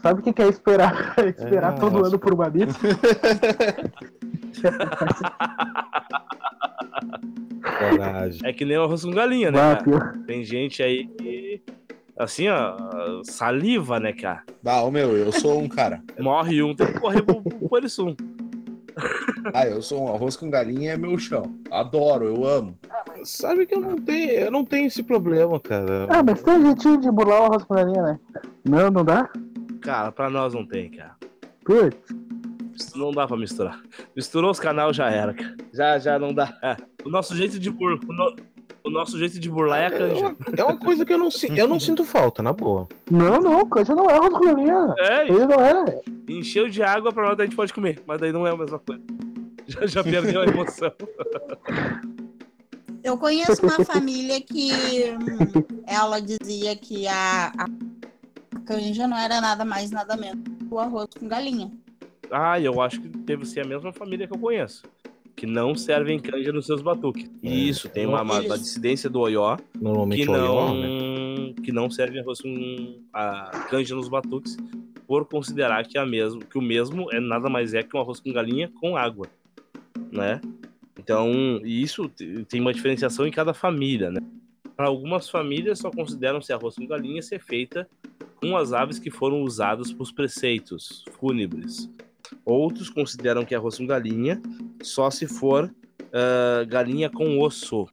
Sabe 0.03 0.21
o 0.21 0.23
que 0.23 0.43
é 0.43 0.49
esperar? 0.49 1.15
esperar 1.37 1.73
É, 1.75 1.77
todo 1.77 2.05
ano 2.05 2.19
por 2.19 2.35
uma 2.35 2.49
missa? 2.51 2.79
Coragem. 7.79 8.41
É 8.45 8.53
que 8.53 8.65
nem 8.65 8.77
o 8.77 8.85
arroz 8.85 9.05
com 9.05 9.11
galinha, 9.11 9.51
né, 9.51 9.59
Ah. 9.61 9.79
Tem 10.27 10.45
gente 10.45 10.83
aí 10.83 11.07
que, 11.07 11.63
assim, 12.19 12.49
ó, 12.49 12.77
saliva, 13.25 13.99
né, 13.99 14.13
cara? 14.13 14.43
Ah, 14.65 14.83
ô 14.83 14.91
meu, 14.91 15.17
eu 15.17 15.33
sou 15.33 15.61
um 15.61 15.69
cara. 15.69 16.03
Morre 16.19 16.63
um, 16.63 16.75
tem 16.75 16.87
que 16.87 17.01
correr 17.01 17.23
pro, 17.23 17.43
pro 17.43 17.69
Porisum. 17.69 18.15
Ah, 19.53 19.67
eu 19.67 19.83
sou 19.83 20.05
um 20.05 20.15
arroz 20.15 20.37
com 20.37 20.49
galinha 20.49 20.93
é 20.93 20.97
meu 20.97 21.19
chão. 21.19 21.43
Adoro, 21.71 22.27
eu 22.27 22.47
amo. 22.47 22.79
Sabe 23.25 23.67
que 23.67 23.75
eu 23.75 23.81
não 23.81 23.97
tenho, 23.97 24.31
eu 24.31 24.51
não 24.51 24.65
tenho 24.65 24.87
esse 24.87 25.03
problema, 25.03 25.59
cara. 25.59 26.07
Ah, 26.09 26.23
mas 26.23 26.43
tem 26.43 26.55
um 26.55 26.67
jeitinho 26.67 27.01
de 27.01 27.11
burlar 27.11 27.43
o 27.43 27.45
arroz 27.47 27.65
com 27.65 27.75
galinha, 27.75 28.03
né? 28.03 28.21
Não, 28.65 28.91
não 28.91 29.05
dá? 29.05 29.29
Cara, 29.85 30.11
pra 30.11 30.29
nós 30.31 30.53
não 30.55 30.67
tem, 30.67 30.91
cara. 30.91 31.15
Putz. 31.65 32.95
Não 32.97 33.13
dá 33.13 33.27
pra 33.27 33.37
misturar. 33.37 33.81
Misturou 34.17 34.51
os 34.51 34.59
canais, 34.59 34.97
já 34.97 35.09
era, 35.11 35.33
cara. 35.33 35.57
Já, 35.73 35.99
já 35.99 36.19
não 36.19 36.35
dá. 36.35 36.57
É. 36.63 36.77
O 37.05 37.09
nosso 37.11 37.37
jeito 37.37 37.59
de 37.59 37.71
bur... 37.71 38.01
o, 38.09 38.13
no- 38.13 38.35
o 38.83 38.91
nosso 38.91 39.19
jeito 39.19 39.39
de 39.41 39.49
burlar 39.49 39.79
é 39.81 39.83
a 39.85 39.87
É 39.87 39.91
canja. 39.99 40.21
uma, 40.27 40.37
é 40.59 40.65
uma 40.65 40.77
coisa 40.77 41.05
que 41.07 41.13
eu 41.15 41.19
não, 41.19 41.31
si- 41.31 41.57
eu 41.57 41.67
não 41.69 41.79
sinto 41.81 42.05
falta, 42.05 42.43
na 42.43 42.53
boa. 42.53 42.87
Não, 43.11 43.41
não, 43.41 43.67
canja 43.67 43.95
não 43.95 44.11
é 44.11 44.19
galinha. 44.19 44.95
É, 44.99 45.23
Ele 45.29 45.47
não 45.47 45.61
é. 45.61 46.01
encheu 46.29 46.69
de 46.69 46.83
água 46.83 47.11
pra 47.13 47.29
nós 47.31 47.39
a 47.41 47.45
gente 47.45 47.57
pode 47.57 47.73
comer, 47.73 48.03
mas 48.07 48.21
daí 48.21 48.31
não 48.33 48.47
é 48.47 48.51
a 48.51 48.57
mesma 48.57 48.79
coisa. 48.79 49.03
Já, 49.67 49.87
já 49.87 50.05
perdeu 50.05 50.43
a 50.43 50.45
emoção. 50.47 50.93
Eu 53.03 53.17
conheço 53.19 53.63
uma 53.63 53.85
família 53.85 54.41
que 54.41 54.71
hum, 55.13 55.65
ela 55.87 56.21
dizia 56.21 56.75
que 56.77 57.07
a, 57.07 57.53
a 57.57 57.67
canja 58.65 59.07
não 59.07 59.17
era 59.17 59.41
nada 59.41 59.65
mais, 59.65 59.91
nada 59.91 60.17
menos 60.17 60.43
que 60.43 60.67
o 60.75 60.79
arroz 60.79 61.09
com 61.19 61.29
galinha. 61.29 61.71
Ah, 62.31 62.59
eu 62.61 62.81
acho 62.81 63.01
que 63.01 63.09
deve 63.09 63.45
ser 63.45 63.61
a 63.61 63.65
mesma 63.69 63.93
família 63.93 64.27
que 64.27 64.33
eu 64.35 64.39
conheço. 64.39 64.83
Que 65.37 65.47
não 65.47 65.75
servem 65.75 66.19
canja 66.19 66.53
nos 66.53 66.65
seus 66.67 66.81
batuques. 66.81 67.29
É. 67.43 67.49
Isso, 67.49 67.89
tem 67.89 68.07
uma, 68.07 68.23
uma, 68.23 68.41
uma 68.41 68.59
dissidência 68.59 69.11
do 69.11 69.21
Oió 69.21 69.57
Normalmente 69.81 70.25
que 70.25 70.29
é 70.29 70.33
o 70.33 70.37
não, 70.37 70.45
Ió, 70.45 70.75
né? 70.75 71.55
que 71.63 71.73
não 71.73 71.91
serve 71.91 72.21
arroz 72.21 72.41
com 72.41 72.99
a 73.13 73.51
canja 73.69 73.95
nos 73.95 74.09
batuques, 74.09 74.57
por 75.07 75.27
considerar 75.27 75.87
que, 75.87 75.99
a 75.99 76.07
mesmo, 76.07 76.41
que 76.41 76.57
o 76.57 76.63
mesmo 76.63 77.13
é 77.13 77.21
nada 77.21 77.49
mais 77.51 77.75
é 77.75 77.83
que 77.83 77.97
um 77.97 78.01
arroz 78.01 78.21
com 78.21 78.33
galinha 78.33 78.71
com 78.81 78.97
água, 78.97 79.27
né? 80.11 80.41
Então, 80.99 81.61
isso 81.65 82.09
te- 82.09 82.45
tem 82.49 82.61
uma 82.61 82.73
diferenciação 82.73 83.27
em 83.27 83.31
cada 83.31 83.53
família, 83.53 84.11
né? 84.11 84.21
Para 84.77 84.87
algumas 84.87 85.29
famílias 85.29 85.79
só 85.79 85.91
consideram 85.91 86.41
se 86.41 86.53
arroz 86.53 86.77
com 86.77 86.87
galinha 86.87 87.21
ser 87.21 87.41
feita 87.41 87.87
com 88.45 88.57
as 88.59 88.75
aves 88.75 88.99
que 88.99 89.11
foram 89.11 89.43
usadas 89.43 89.91
para 89.91 90.03
os 90.03 90.13
preceitos 90.13 91.03
fúnebres. 91.19 91.89
Outros 92.45 92.91
consideram 92.91 93.45
que 93.45 93.55
arroz 93.55 93.79
com 93.79 93.87
galinha 93.87 94.41
só 94.83 95.11
se 95.11 95.27
for 95.27 95.73
ah, 96.13 96.65
galinha 96.69 97.09
com 97.09 97.41
osso. 97.41 97.89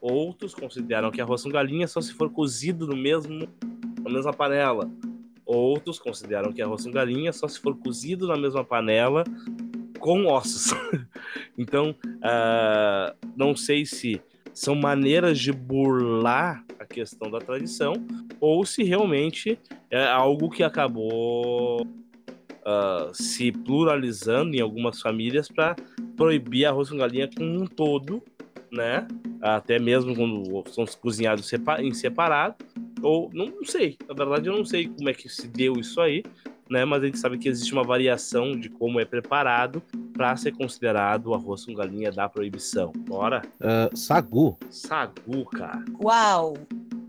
Outros 0.00 0.54
consideram 0.54 1.10
que 1.10 1.20
arroz 1.20 1.42
com 1.42 1.50
galinha 1.50 1.88
só 1.88 2.00
se 2.00 2.12
for 2.12 2.30
cozido 2.30 2.86
no 2.86 2.96
mesmo, 2.96 3.48
na 4.02 4.10
mesma 4.10 4.32
panela. 4.32 4.90
Outros 5.46 5.98
consideram 5.98 6.52
que 6.52 6.60
arroz 6.60 6.84
com 6.84 6.90
galinha 6.90 7.32
só 7.32 7.48
se 7.48 7.58
for 7.58 7.74
cozido 7.74 8.26
na 8.28 8.36
mesma 8.36 8.62
panela 8.62 9.24
com 9.98 10.26
ossos. 10.26 10.74
então, 11.56 11.94
ah, 12.22 13.14
não 13.34 13.56
sei 13.56 13.86
se 13.86 14.20
são 14.58 14.74
maneiras 14.74 15.38
de 15.38 15.52
burlar 15.52 16.64
a 16.80 16.84
questão 16.84 17.30
da 17.30 17.38
tradição 17.38 17.92
ou 18.40 18.66
se 18.66 18.82
realmente 18.82 19.56
é 19.88 20.04
algo 20.04 20.50
que 20.50 20.64
acabou 20.64 21.86
ah, 22.66 23.10
se 23.12 23.52
pluralizando 23.52 24.56
em 24.56 24.60
algumas 24.60 25.00
famílias 25.00 25.48
para 25.48 25.76
proibir 26.16 26.66
arroz 26.66 26.90
com 26.90 26.96
galinha 26.96 27.30
como 27.32 27.62
um 27.62 27.66
todo, 27.66 28.20
né? 28.72 29.06
Até 29.40 29.78
mesmo 29.78 30.16
quando 30.16 30.64
são 30.72 30.84
cozinhados 31.00 31.48
em 31.78 31.94
separado. 31.94 32.56
Ou 33.00 33.30
não 33.32 33.64
sei, 33.64 33.96
na 34.08 34.14
verdade 34.14 34.48
eu 34.48 34.56
não 34.56 34.64
sei 34.64 34.88
como 34.88 35.08
é 35.08 35.14
que 35.14 35.28
se 35.28 35.46
deu 35.46 35.74
isso 35.74 36.00
aí, 36.00 36.24
né? 36.70 36.84
Mas 36.84 37.02
a 37.02 37.06
gente 37.06 37.18
sabe 37.18 37.38
que 37.38 37.48
existe 37.48 37.72
uma 37.72 37.84
variação 37.84 38.58
de 38.58 38.68
como 38.68 39.00
é 39.00 39.04
preparado 39.04 39.82
para 40.12 40.36
ser 40.36 40.52
considerado 40.52 41.28
o 41.28 41.34
arroz 41.34 41.64
com 41.64 41.74
galinha 41.74 42.10
da 42.10 42.28
proibição. 42.28 42.92
Bora? 42.92 43.42
Ah, 43.60 43.88
sagu. 43.94 44.56
Sagu, 44.70 45.44
cara. 45.46 45.84
Uau! 46.02 46.54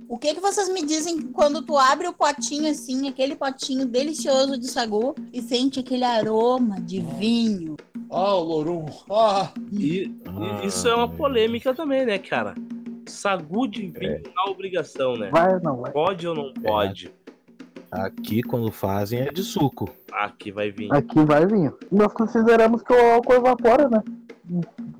O 0.08 0.18
que 0.18 0.34
que 0.34 0.40
vocês 0.42 0.68
me 0.70 0.84
dizem 0.84 1.22
quando 1.22 1.62
tu 1.62 1.78
abre 1.78 2.08
o 2.08 2.14
potinho 2.14 2.68
assim, 2.72 3.08
aquele 3.08 3.36
potinho 3.36 3.86
delicioso 3.86 4.58
de 4.58 4.66
sagu 4.68 5.14
e 5.32 5.40
sente 5.40 5.80
aquele 5.80 6.04
aroma 6.04 6.82
de 6.82 7.00
vinho? 7.00 7.78
Ah, 8.10 8.34
o 8.34 8.44
Lorum. 8.44 8.86
Ah, 9.12 9.52
E, 9.72 10.06
e 10.06 10.16
Ah, 10.26 10.66
isso 10.66 10.88
é 10.88 10.96
uma 10.96 11.08
polêmica 11.08 11.76
também, 11.76 12.08
né, 12.08 12.18
cara? 12.18 12.56
Sagu 13.06 13.68
de 13.68 13.88
vinho 13.88 14.24
na 14.36 14.52
obrigação, 14.52 15.16
né? 15.16 15.30
Vai 15.32 15.54
ou 15.54 15.62
não 15.62 15.78
vai? 15.78 15.92
Pode 15.92 16.28
ou 16.28 16.34
não 16.34 16.54
pode? 16.54 17.12
Aqui, 17.92 18.44
quando 18.44 18.72
fazem, 18.72 19.20
é 19.22 19.32
de 19.32 19.42
suco. 19.44 19.90
Aqui 20.12 20.52
vai 20.52 20.70
vir. 20.72 20.94
Aqui 20.94 21.24
vai 21.26 21.46
vir. 21.46 21.74
Nós 21.92 22.14
consideramos 22.14 22.82
que 22.84 22.94
o 22.94 23.14
álcool 23.14 23.34
evapora, 23.34 23.90
né? 23.90 24.04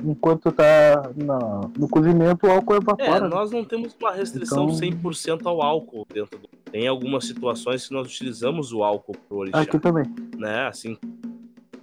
Enquanto 0.04 0.52
tá 0.52 1.12
na- 1.16 1.70
no 1.78 1.88
cozimento, 1.90 2.48
o 2.48 2.52
álcool 2.52 2.76
É, 2.76 2.78
evapora. 2.78 3.22
né? 3.22 3.28
nós 3.28 3.52
não 3.52 3.64
temos 3.66 3.96
uma 4.00 4.12
restrição 4.12 4.66
Então- 4.66 4.76
100% 4.76 5.46
ao 5.48 5.62
álcool 5.62 6.06
dentro 6.12 6.40
do... 6.40 6.48
Tem 6.72 6.88
algumas 6.88 7.26
situações 7.26 7.88
que 7.88 7.94
nós 7.94 8.08
utilizamos 8.08 8.72
o 8.72 8.84
álcool 8.84 9.16
pro 9.28 9.38
orixá, 9.40 9.60
Aqui 9.62 9.80
também. 9.80 10.06
né? 10.38 10.68
Assim, 10.68 10.98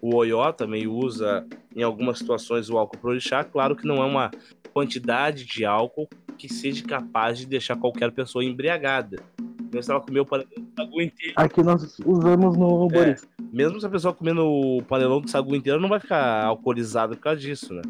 o 0.01 0.15
Oió 0.15 0.53
também 0.53 0.87
usa 0.87 1.45
em 1.75 1.83
algumas 1.83 2.19
situações 2.19 2.71
o 2.71 2.79
álcool 2.79 2.99
pro 2.99 3.11
orixá. 3.11 3.43
Claro 3.45 3.75
que 3.77 3.87
não 3.87 3.97
é 3.97 4.05
uma 4.07 4.31
quantidade 4.73 5.45
de 5.45 5.65
álcool 5.65 6.09
que 6.37 6.49
seja 6.53 6.85
capaz 6.85 7.39
de 7.39 7.47
deixar 7.47 7.77
qualquer 7.77 8.11
pessoa 8.13 8.45
embriagada. 8.45 9.19
Então, 9.61 9.83
se 9.83 9.91
ela 9.91 10.01
comer 10.01 10.21
o 10.21 10.27
panelão 10.27 10.51
de 10.57 10.65
sagu 10.77 11.03
inteiro, 11.03 11.33
Aqui 11.37 11.63
nós 11.63 11.99
usamos 12.05 12.57
no 12.57 12.87
É. 12.87 12.95
Boris. 12.95 13.29
mesmo 13.53 13.81
se 13.81 13.87
a 13.87 13.89
pessoa 13.91 14.15
comendo 14.15 14.45
o 14.45 14.83
panelão 14.85 15.21
de 15.21 15.31
sagu 15.31 15.55
inteiro, 15.57 15.81
não 15.81 15.89
vai 15.89 15.99
ficar 16.01 16.45
alcoolizada 16.45 17.15
por 17.17 17.21
causa 17.23 17.41
disso, 17.41 17.75
né? 17.75 17.83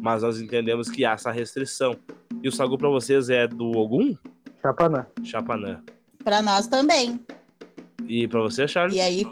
Mas 0.00 0.22
nós 0.22 0.40
entendemos 0.40 0.88
que 0.88 1.04
há 1.04 1.12
essa 1.12 1.30
restrição. 1.30 1.96
E 2.42 2.48
o 2.48 2.52
sagu 2.52 2.78
pra 2.78 2.88
vocês 2.88 3.28
é 3.28 3.46
do 3.46 3.70
Ogum? 3.76 4.16
Chapanã. 4.62 5.06
Chapanã. 5.22 5.80
Pra 6.24 6.40
nós 6.40 6.66
também. 6.66 7.20
E 8.06 8.26
pra 8.26 8.40
você, 8.40 8.66
Charles? 8.66 8.96
E 8.96 9.00
aí, 9.00 9.24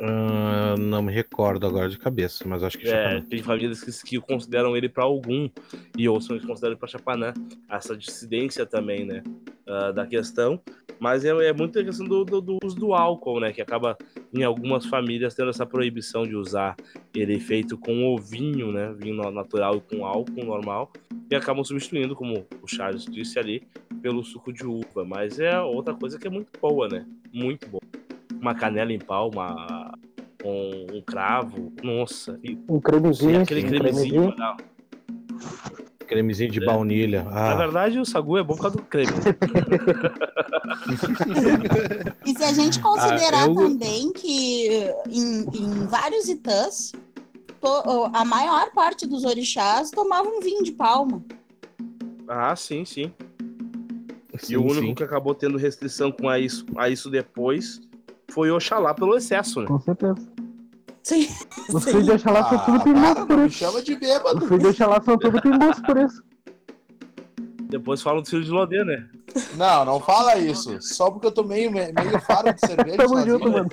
Ah, 0.00 0.74
não 0.78 1.02
me 1.02 1.12
recordo 1.12 1.66
agora 1.66 1.88
de 1.88 1.98
cabeça, 1.98 2.46
mas 2.46 2.62
acho 2.62 2.78
que 2.78 2.86
É, 2.86 2.90
Chapanã. 2.90 3.22
tem 3.28 3.42
famílias 3.42 3.82
que, 3.82 4.04
que 4.04 4.20
consideram 4.20 4.76
ele 4.76 4.88
pra 4.88 5.04
algum 5.04 5.48
e 5.96 6.08
outros 6.08 6.28
que 6.40 6.46
consideram 6.46 6.76
pra 6.76 6.86
Chapanã. 6.88 7.32
Essa 7.68 7.96
dissidência 7.96 8.66
também, 8.66 9.04
né? 9.06 9.22
ah, 9.68 9.90
da 9.92 10.06
questão, 10.06 10.60
mas 11.00 11.24
é, 11.24 11.30
é 11.30 11.52
muito 11.52 11.78
a 11.78 11.82
questão 11.84 12.06
do, 12.06 12.24
do- 12.24 12.40
do 12.40 12.58
uso 12.62 12.76
do 12.78 12.94
álcool, 12.94 13.40
né? 13.40 13.52
Que 13.52 13.60
acaba 13.60 13.96
em 14.32 14.44
algumas 14.44 14.86
famílias 14.86 15.34
tendo 15.34 15.50
essa 15.50 15.66
proibição 15.66 16.24
de 16.26 16.36
usar 16.36 16.76
ele 17.14 17.40
feito 17.40 17.76
com 17.76 18.04
o 18.14 18.18
vinho, 18.18 18.70
né? 18.70 18.92
Vinho 18.96 19.30
natural 19.32 19.76
e 19.78 19.80
com 19.80 20.04
álcool 20.06 20.44
normal, 20.44 20.92
e 21.30 21.34
acabam 21.34 21.64
substituindo, 21.64 22.14
como 22.14 22.46
o 22.62 22.68
Charles 22.68 23.06
disse 23.06 23.38
ali, 23.38 23.66
pelo 24.00 24.22
suco 24.22 24.52
de 24.52 24.64
uva. 24.64 25.04
Mas 25.04 25.40
é 25.40 25.58
outra 25.60 25.94
coisa 25.94 26.16
que 26.18 26.26
é 26.26 26.30
muito 26.30 26.52
boa, 26.60 26.86
né? 26.86 27.04
Muito 27.32 27.68
boa. 27.68 27.80
Uma 28.40 28.54
canela 28.54 28.92
em 28.92 28.98
pau, 28.98 29.30
uma 29.32 29.92
com 30.42 30.86
um 30.92 31.00
cravo, 31.02 31.72
nossa, 31.82 32.38
e, 32.42 32.58
Um 32.68 32.76
e 32.76 32.80
cremezinho. 32.80 33.40
aquele 33.42 33.64
um 33.64 33.68
cremezinho. 33.68 34.34
não. 34.36 34.56
Cremezinho 36.06 36.52
de 36.52 36.62
É. 36.62 36.66
baunilha. 36.66 37.24
Na 37.24 37.50
Ah, 37.52 37.54
verdade, 37.56 37.98
o 37.98 38.04
sagu 38.04 38.38
é 38.38 38.42
bom 38.42 38.54
por 38.54 38.62
causa 38.62 38.76
do 38.76 38.82
creme. 38.84 39.10
E 42.24 42.34
se 42.36 42.44
a 42.44 42.52
gente 42.52 42.78
considerar 42.80 43.42
Ah, 43.44 43.46
eu- 43.46 43.54
também 43.54 44.12
que 44.12 44.68
em, 45.10 45.40
em 45.52 45.86
vários 45.86 46.28
itãs, 46.28 46.92
a 48.12 48.24
maior 48.24 48.70
parte 48.72 49.04
dos 49.06 49.24
orixás 49.24 49.90
tomavam 49.90 50.40
vinho 50.40 50.62
de 50.62 50.70
palma. 50.72 51.24
ah, 52.28 52.54
sim, 52.54 52.84
sim. 52.84 53.12
sim, 54.38 54.52
E 54.54 54.56
o 54.56 54.62
único 54.62 54.80
sim. 54.86 54.94
que 54.94 55.02
acabou 55.02 55.34
tendo 55.34 55.58
restrição 55.58 56.12
com 56.12 56.28
a 56.28 56.38
isso, 56.38 56.64
a 56.76 56.88
isso 56.88 57.10
depois 57.10 57.80
foi 58.30 58.50
Oxalá 58.50 58.92
pelo 58.94 59.16
excesso, 59.16 59.60
né? 59.60 59.66
Com 59.66 59.78
certeza. 59.80 60.16
Sim. 61.02 61.28
Os 61.72 61.84
filhos 61.84 62.04
de 62.04 62.12
Oxalá 62.12 62.48
são 62.48 62.58
tudo 62.64 62.82
Ah, 62.98 63.14
para, 63.14 63.26
por 63.26 63.38
isso. 63.46 63.58
chama 63.58 63.80
de 63.82 63.92
Os 63.94 63.98
bêbado. 64.00 64.40
filhos 64.46 64.62
de 64.62 64.66
Oxalá 64.68 65.00
são 65.02 65.16
tudo 65.18 65.40
pinguços 65.40 65.80
por 65.82 65.96
isso. 65.98 66.22
Depois 67.68 68.00
falam 68.02 68.22
do 68.22 68.28
filho 68.28 68.44
de 68.44 68.50
Lodê, 68.50 68.84
né? 68.84 69.06
Não, 69.56 69.84
não 69.84 70.00
fala 70.00 70.36
isso. 70.38 70.80
Só 70.80 71.10
porque 71.10 71.26
eu 71.26 71.32
tô 71.32 71.42
meio, 71.42 71.70
meio 71.70 71.92
faro 72.20 72.52
de 72.54 72.60
cerveja 72.60 72.96
Tamo 72.96 73.08
sozinho. 73.16 73.38
junto, 73.38 73.50
mano. 73.52 73.68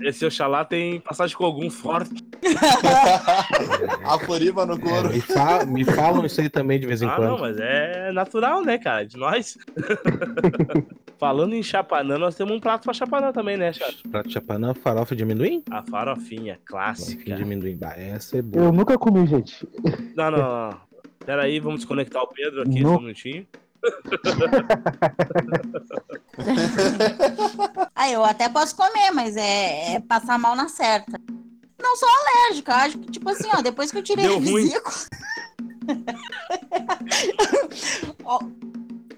Esse 0.00 0.26
Oxalá 0.26 0.64
tem 0.64 1.00
passagem 1.00 1.36
com 1.36 1.44
algum 1.44 1.70
forte. 1.70 2.24
A 4.04 4.18
Floripa 4.18 4.66
no 4.66 4.74
É, 4.74 4.78
couro. 4.78 5.08
me, 5.10 5.20
fa- 5.20 5.64
me 5.64 5.84
falam 5.84 6.26
isso 6.26 6.40
aí 6.40 6.48
também 6.50 6.78
de 6.78 6.86
vez 6.86 7.02
em 7.02 7.06
Ah, 7.06 7.14
quando. 7.16 7.30
não, 7.30 7.38
mas 7.38 7.56
é 7.58 8.12
natural, 8.12 8.62
né, 8.62 8.78
cara? 8.78 9.06
De 9.06 9.16
nós. 9.16 9.56
Falando 11.18 11.54
em 11.54 11.62
chapanã, 11.62 12.18
nós 12.18 12.34
temos 12.34 12.54
um 12.54 12.60
prato 12.60 12.84
pra 12.84 12.92
chapanã 12.92 13.32
também, 13.32 13.56
né, 13.56 13.72
Charles? 13.72 14.02
Prato 14.02 14.26
de 14.28 14.34
chapanã, 14.34 14.74
farofa 14.74 15.16
de 15.16 15.22
amendoim? 15.22 15.62
A 15.70 15.82
farofinha 15.82 15.90
Farofinha 15.90 16.52
de 16.54 16.60
clássica. 16.64 17.34
amendoim. 17.36 17.76
Bah, 17.76 17.94
essa 17.96 18.36
é 18.38 18.42
boa. 18.42 18.66
Eu 18.66 18.72
nunca 18.72 18.98
comi, 18.98 19.26
gente. 19.26 19.66
Não, 20.14 20.30
não, 20.30 20.38
não. 20.38 20.80
Pera 21.24 21.42
aí, 21.44 21.58
vamos 21.58 21.80
desconectar 21.80 22.22
o 22.22 22.26
Pedro 22.28 22.62
aqui, 22.62 22.80
Não. 22.82 22.90
só 22.92 22.96
um 22.98 23.00
minutinho. 23.00 23.46
Ah, 27.94 28.10
eu 28.10 28.24
até 28.24 28.48
posso 28.48 28.76
comer, 28.76 29.10
mas 29.12 29.36
é, 29.36 29.94
é 29.94 30.00
passar 30.00 30.38
mal 30.38 30.54
na 30.54 30.68
certa. 30.68 31.18
Não 31.82 31.96
sou 31.96 32.08
alérgica, 32.08 32.74
acho 32.74 32.98
que, 32.98 33.10
tipo 33.12 33.28
assim, 33.30 33.48
ó, 33.54 33.62
depois 33.62 33.90
que 33.90 33.98
eu 33.98 34.02
tirei 34.02 34.26
Deu 34.26 34.36
o 34.36 34.40
vesículo. 34.40 34.94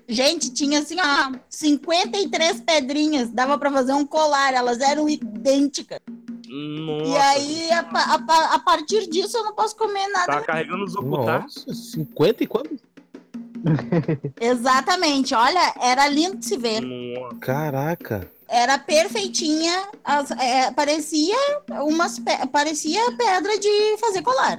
Gente, 0.08 0.50
tinha 0.52 0.78
assim, 0.80 0.96
ó, 0.98 1.32
53 1.50 2.60
pedrinhas, 2.62 3.28
dava 3.30 3.58
pra 3.58 3.70
fazer 3.70 3.92
um 3.92 4.06
colar, 4.06 4.54
elas 4.54 4.80
eram 4.80 5.08
idênticas. 5.08 6.00
Nossa, 6.48 7.04
e 7.10 7.16
aí, 7.16 7.70
a, 7.72 7.80
a 7.80 8.54
a 8.54 8.58
partir 8.60 9.06
disso, 9.06 9.36
eu 9.36 9.44
não 9.44 9.54
posso 9.54 9.76
comer 9.76 10.08
nada. 10.08 10.32
tá 10.32 10.40
carregando 10.40 10.84
os 10.84 10.96
ocultar. 10.96 11.42
Nossa, 11.42 11.74
50 11.74 12.42
e 12.42 12.46
quanto? 12.46 12.76
Exatamente, 14.40 15.34
olha, 15.34 15.74
era 15.80 16.08
lindo 16.08 16.36
de 16.38 16.46
se 16.46 16.56
ver. 16.56 16.80
Nossa. 16.80 17.36
Caraca. 17.36 18.30
Era 18.48 18.78
perfeitinha, 18.78 19.88
as- 20.02 20.30
é, 20.30 20.70
parecia 20.70 21.36
umas 21.82 22.18
pe- 22.18 22.46
parecia 22.50 23.00
pedra 23.16 23.58
de 23.58 23.96
fazer 23.98 24.22
colar. 24.22 24.58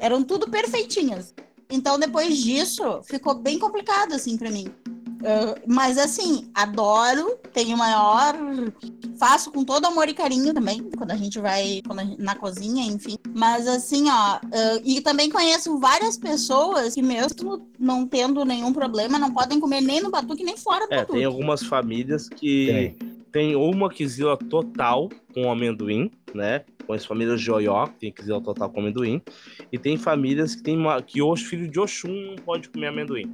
Eram 0.00 0.22
tudo 0.24 0.48
perfeitinhas. 0.50 1.34
Então 1.70 1.98
depois 1.98 2.36
disso 2.38 3.02
ficou 3.04 3.34
bem 3.34 3.58
complicado 3.58 4.14
assim 4.14 4.36
pra 4.36 4.50
mim. 4.50 4.68
Mas 5.66 5.98
assim, 5.98 6.48
adoro, 6.54 7.36
tenho 7.52 7.76
maior, 7.76 8.34
faço 9.18 9.50
com 9.50 9.64
todo 9.64 9.84
amor 9.84 10.08
e 10.08 10.14
carinho 10.14 10.54
também, 10.54 10.88
quando 10.96 11.10
a 11.10 11.16
gente 11.16 11.40
vai 11.40 11.82
quando 11.84 11.98
a 11.98 12.04
gente- 12.04 12.22
na 12.22 12.36
cozinha, 12.36 12.84
enfim. 12.86 13.16
Mas 13.34 13.66
assim, 13.66 14.08
ó, 14.08 14.12
ah, 14.12 14.40
e 14.84 15.00
também 15.00 15.28
conheço 15.28 15.76
várias 15.78 16.16
pessoas 16.16 16.94
que 16.94 17.02
mesmo 17.02 17.68
não 17.78 18.06
tendo 18.06 18.44
nenhum 18.44 18.72
problema, 18.72 19.18
não 19.18 19.32
podem 19.34 19.58
comer 19.58 19.80
nem 19.80 20.00
no 20.00 20.08
batuque 20.10 20.44
nem 20.44 20.56
fora 20.56 20.86
do 20.86 20.94
É, 20.94 20.98
batuque. 20.98 21.18
tem 21.18 21.24
algumas 21.24 21.64
famílias 21.64 22.28
que 22.28 22.66
Tem. 22.66 22.96
tem 23.32 23.56
ou 23.56 23.72
uma 23.74 23.90
quizila 23.90 24.36
total 24.36 25.08
com 25.34 25.50
amendoim, 25.50 26.12
né? 26.32 26.64
Com 26.88 26.94
as 26.94 27.04
famílias 27.04 27.38
Joió, 27.38 27.86
que 27.86 27.98
tem 27.98 28.10
quizila 28.10 28.40
total 28.40 28.70
com 28.70 28.80
amendoim. 28.80 29.20
E 29.70 29.76
tem 29.76 29.98
famílias 29.98 30.54
que 30.54 30.62
tem 30.62 30.74
uma, 30.74 31.02
que 31.02 31.20
os 31.20 31.42
filhos 31.42 31.70
de 31.70 31.78
Oxum 31.78 32.08
não 32.08 32.36
pode 32.36 32.70
comer 32.70 32.86
amendoim. 32.86 33.30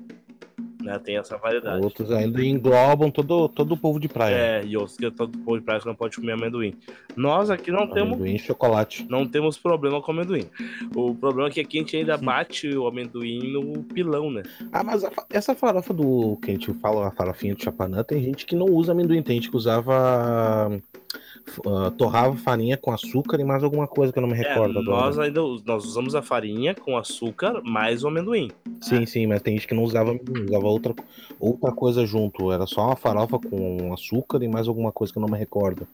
Né? 0.82 0.98
Tem 0.98 1.16
essa 1.18 1.38
variedade. 1.38 1.80
Outros 1.80 2.10
ainda 2.10 2.44
englobam 2.44 3.12
todo, 3.12 3.48
todo 3.48 3.74
o 3.74 3.76
povo 3.76 4.00
de 4.00 4.08
praia. 4.08 4.34
É, 4.34 4.64
e 4.66 4.76
outros 4.76 4.96
que 4.96 5.08
todo 5.08 5.38
povo 5.38 5.56
de 5.56 5.64
praia 5.64 5.80
que 5.80 5.86
não 5.86 5.94
pode 5.94 6.16
comer 6.16 6.32
amendoim. 6.32 6.74
Nós 7.16 7.48
aqui 7.48 7.70
não 7.70 7.86
temos 7.86 8.14
Amendoim 8.14 8.38
chocolate. 8.38 9.06
não 9.08 9.24
temos 9.24 9.56
problema 9.56 10.02
com 10.02 10.10
amendoim. 10.10 10.50
O 10.92 11.14
problema 11.14 11.48
é 11.48 11.52
que 11.52 11.60
aqui 11.60 11.78
a 11.78 11.80
gente 11.80 11.96
ainda 11.96 12.16
bate 12.18 12.68
o 12.76 12.88
amendoim 12.88 13.52
no 13.52 13.84
pilão, 13.84 14.32
né? 14.32 14.42
Ah, 14.72 14.82
mas 14.82 15.04
a 15.04 15.12
essa 15.30 15.54
farofa 15.54 15.94
do 15.94 16.36
que 16.42 16.50
a 16.50 16.54
gente 16.54 16.72
fala, 16.74 17.06
a 17.06 17.12
farofinha 17.12 17.54
de 17.54 17.62
chapanã, 17.62 18.02
tem 18.02 18.20
gente 18.20 18.44
que 18.44 18.56
não 18.56 18.66
usa 18.66 18.90
amendoim, 18.90 19.22
tem 19.22 19.36
gente 19.36 19.48
que 19.48 19.56
usava. 19.56 20.70
Ah, 21.66 21.90
torrava 21.96 22.36
farinha 22.36 22.76
com 22.76 22.90
açúcar 22.92 23.40
e 23.40 23.44
mais 23.44 23.62
alguma 23.62 23.86
coisa 23.86 24.12
que 24.12 24.18
eu 24.18 24.22
não 24.22 24.28
me 24.28 24.34
É, 24.34 24.48
recordo 24.48 24.78
agora. 24.78 25.06
nós 25.06 25.18
ainda 25.18 25.40
nós 25.64 25.84
usamos 25.84 26.14
a 26.14 26.22
farinha 26.22 26.74
com 26.74 26.96
açúcar 26.96 27.60
mais 27.62 28.02
o 28.04 28.08
amendoim. 28.08 28.50
Sim, 28.80 29.06
sim, 29.06 29.26
mas 29.26 29.42
tem 29.42 29.54
gente 29.54 29.66
que 29.68 29.74
não 29.74 29.82
usava 29.82 30.10
amendoim, 30.10 30.44
usava 30.44 30.66
outra, 30.66 30.94
outra 31.38 31.72
coisa 31.72 32.04
junto. 32.06 32.50
Era 32.52 32.66
só 32.66 32.86
uma 32.86 32.96
farofa 32.96 33.38
com 33.38 33.92
açúcar 33.92 34.42
e 34.42 34.48
mais 34.48 34.68
alguma 34.68 34.92
coisa 34.92 35.12
que 35.12 35.18
eu 35.18 35.22
não 35.22 35.28
me 35.28 35.38
recordo. 35.38 35.86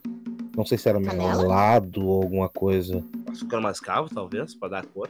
Não 0.57 0.65
sei 0.67 0.77
se 0.77 0.89
era 0.89 0.99
melado 0.99 2.05
ou 2.07 2.23
alguma 2.23 2.49
coisa. 2.49 3.03
Açúcar 3.31 3.61
mascavo, 3.61 4.09
talvez, 4.13 4.55
para 4.55 4.69
dar 4.69 4.87
cor. 4.87 5.09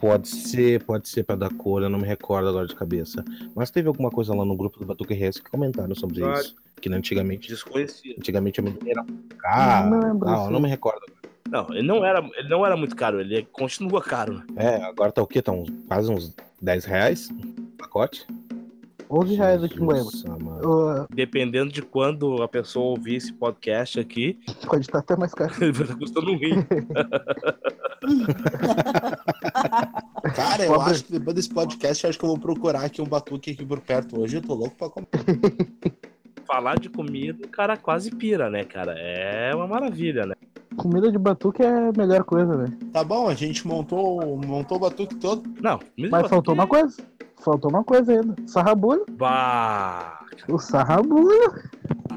Pode 0.00 0.28
ser, 0.28 0.82
pode 0.84 1.08
ser 1.08 1.22
pra 1.24 1.36
dar 1.36 1.50
cor, 1.54 1.82
eu 1.82 1.88
não 1.90 1.98
me 1.98 2.06
recordo 2.06 2.48
agora 2.48 2.66
de 2.66 2.74
cabeça. 2.74 3.24
Mas 3.54 3.70
teve 3.70 3.88
alguma 3.88 4.10
coisa 4.10 4.34
lá 4.34 4.44
no 4.44 4.56
grupo 4.56 4.78
do 4.78 4.86
Batuque 4.86 5.14
RS 5.14 5.40
que 5.40 5.50
comentaram 5.50 5.94
sobre 5.94 6.22
Ah. 6.24 6.34
isso. 6.40 6.54
Que 6.80 6.92
antigamente, 6.92 7.48
Desconhecido. 7.48 8.16
antigamente 8.18 8.60
amendoim 8.60 8.90
era 8.90 9.04
caro. 9.38 9.90
Não 9.90 10.00
lembro, 10.00 10.26
tal, 10.28 10.40
eu 10.42 10.46
sim. 10.46 10.52
não 10.52 10.60
me 10.60 10.68
recordo. 10.68 11.00
Não, 11.48 11.66
ele 11.70 11.82
não 11.86 12.04
era, 12.04 12.18
ele 12.36 12.48
não 12.48 12.66
era 12.66 12.76
muito 12.76 12.94
caro, 12.96 13.20
ele 13.20 13.44
continua 13.52 14.02
caro. 14.02 14.34
né? 14.34 14.44
É, 14.56 14.82
agora 14.82 15.10
tá 15.12 15.22
o 15.22 15.26
quê? 15.26 15.40
Tá 15.40 15.52
uns, 15.52 15.70
quase 15.88 16.10
uns 16.10 16.34
10 16.60 16.84
reais? 16.84 17.30
o 17.30 17.76
Pacote? 17.78 18.26
11 19.10 19.34
reais 19.34 19.62
aqui 19.62 19.76
em 19.76 19.84
Goiânia. 19.84 20.10
Uh, 20.64 21.06
Dependendo 21.14 21.72
de 21.72 21.82
quando 21.82 22.42
a 22.42 22.48
pessoa 22.48 22.86
ouvir 22.86 23.16
esse 23.16 23.32
podcast 23.32 24.00
aqui, 24.00 24.38
pode 24.66 24.82
estar 24.82 24.98
até 24.98 25.16
mais 25.16 25.32
caro. 25.32 25.52
ele 25.60 25.72
vai 25.72 25.82
estar 25.82 25.96
custando 25.96 26.30
um 26.32 26.36
rim. 26.38 26.64
Cara, 30.34 30.64
eu 30.64 30.74
Pobre. 30.74 30.90
acho 30.90 31.04
que 31.04 31.12
depois 31.12 31.36
desse 31.36 31.48
podcast, 31.50 32.04
eu 32.04 32.10
acho 32.10 32.18
que 32.18 32.24
eu 32.24 32.28
vou 32.28 32.38
procurar 32.38 32.84
aqui 32.84 33.00
um 33.00 33.06
batuque 33.06 33.52
aqui 33.52 33.64
por 33.64 33.80
perto. 33.80 34.20
Hoje 34.20 34.36
eu 34.38 34.42
tô 34.42 34.54
louco 34.54 34.76
pra 34.76 34.90
comer. 34.90 35.08
Falar 36.46 36.78
de 36.78 36.88
comida, 36.88 37.44
o 37.44 37.48
cara 37.48 37.76
quase 37.76 38.10
pira, 38.14 38.48
né, 38.50 38.64
cara? 38.64 38.92
É 38.98 39.54
uma 39.54 39.66
maravilha, 39.66 40.26
né? 40.26 40.34
Comida 40.76 41.10
de 41.10 41.18
batuque 41.18 41.62
é 41.62 41.88
a 41.88 41.92
melhor 41.96 42.22
coisa, 42.24 42.56
velho. 42.56 42.76
Tá 42.92 43.02
bom, 43.02 43.28
a 43.28 43.34
gente 43.34 43.66
montou, 43.66 44.36
montou 44.44 44.76
o 44.76 44.80
batuque 44.80 45.14
todo. 45.16 45.42
Não, 45.60 45.78
Mas 46.10 46.28
faltou 46.28 46.54
uma 46.54 46.66
coisa. 46.66 46.96
Faltou 47.42 47.70
uma 47.70 47.82
coisa 47.84 48.12
ainda. 48.12 48.34
Sarrabulho. 48.46 49.04
Bah, 49.12 50.20
O 50.48 50.58
sarrabulho. 50.58 51.52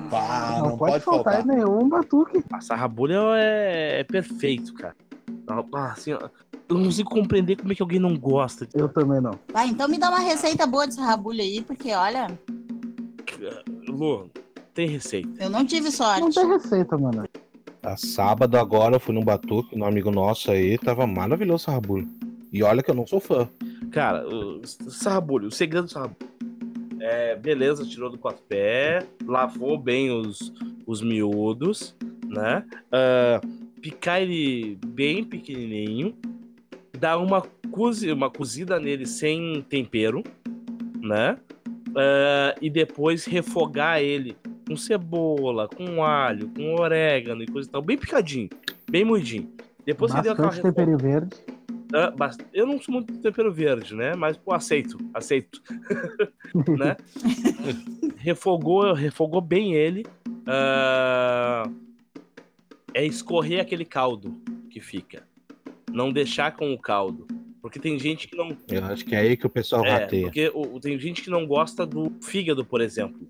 Pá, 0.09 0.59
não, 0.63 0.77
pode, 0.77 0.99
faltar, 1.01 1.45
nenhum 1.45 1.87
batuque. 1.87 2.43
a 2.51 2.61
sarrabulha 2.61 3.19
é, 3.35 3.99
é 3.99 4.03
perfeito, 4.03 4.73
cara. 4.73 4.95
Ah, 5.73 5.91
Assim, 5.91 6.13
ó, 6.13 6.29
eu 6.67 6.77
não 6.77 6.85
consigo 6.85 7.09
compreender 7.09 7.55
como 7.57 7.71
é 7.71 7.75
que 7.75 7.81
alguém 7.81 7.99
não 7.99 8.15
gosta. 8.17 8.67
Eu 8.73 8.89
também 8.89 9.21
não. 9.21 9.37
Vai, 9.53 9.67
então 9.69 9.87
me 9.87 9.97
dá 9.97 10.09
uma 10.09 10.19
receita 10.19 10.65
boa 10.67 10.87
de 10.87 10.95
sarrabulho 10.95 11.41
aí, 11.41 11.61
porque 11.61 11.93
olha, 11.93 12.27
Lu, 13.87 14.29
tem 14.73 14.87
receita. 14.87 15.43
eu 15.43 15.49
não 15.49 15.65
tive 15.65 15.85
Não 15.85 15.91
sorte. 15.91 16.35
tem 16.35 16.47
receita, 16.47 16.97
mano. 16.97 17.25
A 17.81 17.95
sábado 17.95 18.57
agora 18.57 18.95
eu 18.95 18.99
fui 18.99 19.13
num 19.13 19.23
batuque, 19.23 19.77
um 19.77 19.85
amigo 19.85 20.11
nosso 20.11 20.51
aí, 20.51 20.77
tava 20.77 21.07
maravilhoso 21.07 21.63
o 21.63 21.65
sarrabulho. 21.65 22.07
E 22.51 22.61
olha 22.63 22.83
que 22.83 22.91
eu 22.91 22.95
não 22.95 23.07
sou 23.07 23.19
fã. 23.19 23.47
Cara, 23.91 24.27
o 24.27 24.61
sarrabulho, 24.65 25.47
o 25.47 25.51
segredo 25.51 25.85
do 25.85 25.91
sarrabulho. 25.91 26.29
É, 26.99 27.35
beleza, 27.35 27.85
tirou 27.85 28.09
do 28.09 28.17
café, 28.17 29.07
lavou 29.25 29.77
bem 29.77 30.11
os, 30.11 30.53
os 30.85 31.01
miúdos, 31.01 31.95
né? 32.25 32.65
Ah, 32.91 33.39
picar 33.81 34.21
ele 34.21 34.77
bem 34.85 35.23
pequenininho, 35.23 36.13
dar 36.99 37.17
uma, 37.17 37.41
cozi, 37.71 38.11
uma 38.11 38.29
cozida 38.29 38.79
nele 38.79 39.05
sem 39.05 39.65
tempero, 39.69 40.21
né? 40.99 41.37
ah, 41.95 42.55
e 42.61 42.69
depois 42.69 43.25
refogar 43.25 44.01
ele 44.01 44.35
com 44.69 44.77
cebola, 44.77 45.67
com 45.67 46.03
alho, 46.03 46.47
com 46.49 46.75
orégano 46.75 47.41
e 47.41 47.47
coisa 47.47 47.67
e 47.67 47.71
tal, 47.71 47.81
bem 47.81 47.97
picadinho, 47.97 48.49
bem 48.89 49.03
moidinho. 49.03 49.51
Depois 49.83 50.13
que 50.13 50.21
deu 50.21 50.33
aquela 50.33 50.49
Bastante 50.49 50.67
tempero 50.75 50.95
verde. 50.95 51.35
ah, 51.91 52.11
bast- 52.11 52.45
eu 52.53 52.67
não 52.67 52.79
sou 52.79 52.93
muito 52.93 53.11
de 53.11 53.17
tempero 53.19 53.51
verde, 53.51 53.95
né? 53.95 54.13
Mas 54.15 54.37
pô, 54.37 54.53
aceito, 54.53 54.95
aceito, 55.11 55.59
né? 56.77 56.95
refogou, 58.17 58.93
refogou 58.93 59.41
bem 59.41 59.73
ele. 59.73 60.05
ah, 60.45 61.63
é 62.93 63.03
escorrer 63.05 63.61
aquele 63.61 63.85
caldo 63.85 64.39
que 64.69 64.79
fica, 64.79 65.23
não 65.91 66.11
deixar 66.13 66.55
com 66.55 66.71
o 66.71 66.77
caldo, 66.77 67.25
porque 67.61 67.79
tem 67.79 67.97
gente 67.97 68.27
que 68.27 68.35
não 68.37 68.55
Eu 68.69 68.85
acho 68.85 69.03
que 69.03 69.15
é 69.15 69.19
aí 69.19 69.35
que 69.35 69.47
o 69.47 69.49
pessoal 69.49 69.83
é, 69.83 69.89
rateia. 70.01 70.25
porque 70.25 70.51
o- 70.53 70.79
tem 70.79 70.99
gente 70.99 71.23
que 71.23 71.29
não 71.31 71.47
gosta 71.47 71.87
do 71.87 72.11
fígado, 72.21 72.63
por 72.63 72.81
exemplo. 72.81 73.27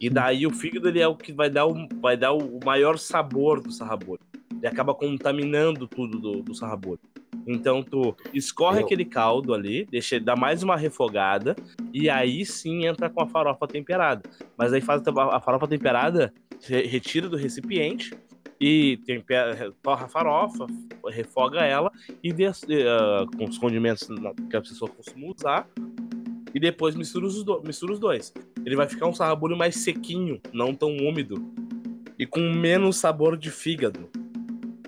E 0.00 0.10
daí 0.10 0.46
o 0.46 0.50
fígado 0.50 0.88
ele 0.88 1.00
é 1.00 1.08
o 1.08 1.16
que 1.16 1.32
vai 1.32 1.48
dar 1.48 1.66
o, 1.66 1.88
vai 2.00 2.16
dar 2.16 2.32
o 2.32 2.58
maior 2.64 2.98
sabor 2.98 3.60
do 3.60 3.72
sarrabulho. 3.72 4.20
Ele 4.56 4.66
acaba 4.66 4.94
contaminando 4.94 5.86
tudo 5.86 6.18
do, 6.18 6.42
do. 6.42 6.54
Então 7.46 7.82
tu 7.82 8.14
escorre 8.34 8.80
aquele 8.80 9.04
caldo 9.04 9.54
ali, 9.54 9.86
deixa 9.86 10.18
dá 10.18 10.34
mais 10.34 10.62
uma 10.62 10.76
refogada 10.76 11.54
e 11.92 12.10
aí 12.10 12.44
sim 12.44 12.86
entra 12.86 13.08
com 13.08 13.22
a 13.22 13.26
farofa 13.28 13.66
temperada. 13.68 14.22
Mas 14.58 14.72
aí 14.72 14.80
faz 14.80 15.02
a 15.06 15.40
farofa 15.40 15.68
temperada, 15.68 16.32
re- 16.62 16.86
retira 16.86 17.28
do 17.28 17.36
recipiente 17.36 18.12
e 18.60 18.96
tempera, 19.06 19.72
torra 19.82 20.06
a 20.06 20.08
farofa, 20.08 20.66
refoga 21.08 21.60
ela 21.60 21.92
e 22.22 22.32
des- 22.32 22.64
eh, 22.68 23.24
com 23.36 23.44
os 23.44 23.58
condimentos 23.58 24.08
que 24.50 24.56
a 24.56 24.60
pessoa 24.60 24.90
costuma 24.90 25.26
usar 25.32 25.68
e 26.56 26.58
depois 26.58 26.94
mistura 26.96 27.26
os, 27.26 27.44
do- 27.44 27.62
mistura 27.66 27.92
os 27.92 27.98
dois. 27.98 28.32
Ele 28.64 28.74
vai 28.74 28.88
ficar 28.88 29.06
um 29.06 29.12
sarrabulho 29.12 29.54
mais 29.54 29.76
sequinho, 29.76 30.40
não 30.54 30.74
tão 30.74 30.96
úmido 30.96 31.36
e 32.18 32.24
com 32.24 32.40
menos 32.40 32.96
sabor 32.96 33.36
de 33.36 33.50
fígado 33.50 34.08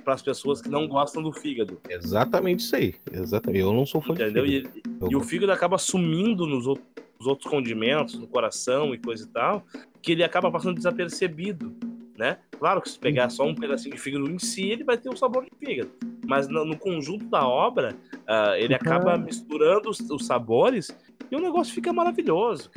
para 0.02 0.14
as 0.14 0.22
pessoas 0.22 0.62
que 0.62 0.70
não 0.70 0.88
gostam 0.88 1.22
do 1.22 1.30
fígado, 1.30 1.78
Exatamente 1.90 2.60
isso 2.60 2.74
aí. 2.74 2.94
Exatamente. 3.12 3.60
Eu 3.60 3.74
não 3.74 3.84
sou 3.84 4.00
fã 4.00 4.14
entendeu? 4.14 4.46
de 4.46 4.50
E, 4.56 4.62
fígado. 4.62 5.08
e 5.12 5.16
o 5.16 5.20
fígado 5.20 5.52
acaba 5.52 5.76
sumindo 5.76 6.46
nos 6.46 6.66
outros, 6.66 6.86
nos 7.18 7.26
outros 7.26 7.50
condimentos, 7.50 8.14
no 8.18 8.26
coração 8.26 8.94
e 8.94 8.98
coisa 8.98 9.24
e 9.24 9.28
tal, 9.28 9.66
que 10.00 10.12
ele 10.12 10.24
acaba 10.24 10.50
passando 10.50 10.74
desapercebido, 10.76 11.76
né? 12.16 12.38
Claro 12.58 12.80
que 12.80 12.88
se 12.88 12.98
pegar 12.98 13.28
só 13.28 13.44
um 13.46 13.54
pedacinho 13.54 13.94
de 13.94 14.00
fígado 14.00 14.30
em 14.30 14.38
si, 14.38 14.70
ele 14.70 14.84
vai 14.84 14.96
ter 14.96 15.10
um 15.10 15.16
sabor 15.16 15.44
de 15.44 15.50
fígado. 15.58 15.90
Mas 16.26 16.48
no, 16.48 16.64
no 16.64 16.78
conjunto 16.78 17.26
da 17.26 17.46
obra, 17.46 17.94
ah, 18.26 18.58
ele 18.58 18.74
acaba 18.74 19.18
misturando 19.18 19.90
os, 19.90 20.00
os 20.00 20.24
sabores 20.24 20.88
e 21.30 21.36
o 21.36 21.40
negócio 21.40 21.72
fica 21.74 21.92
maravilhoso. 21.92 22.70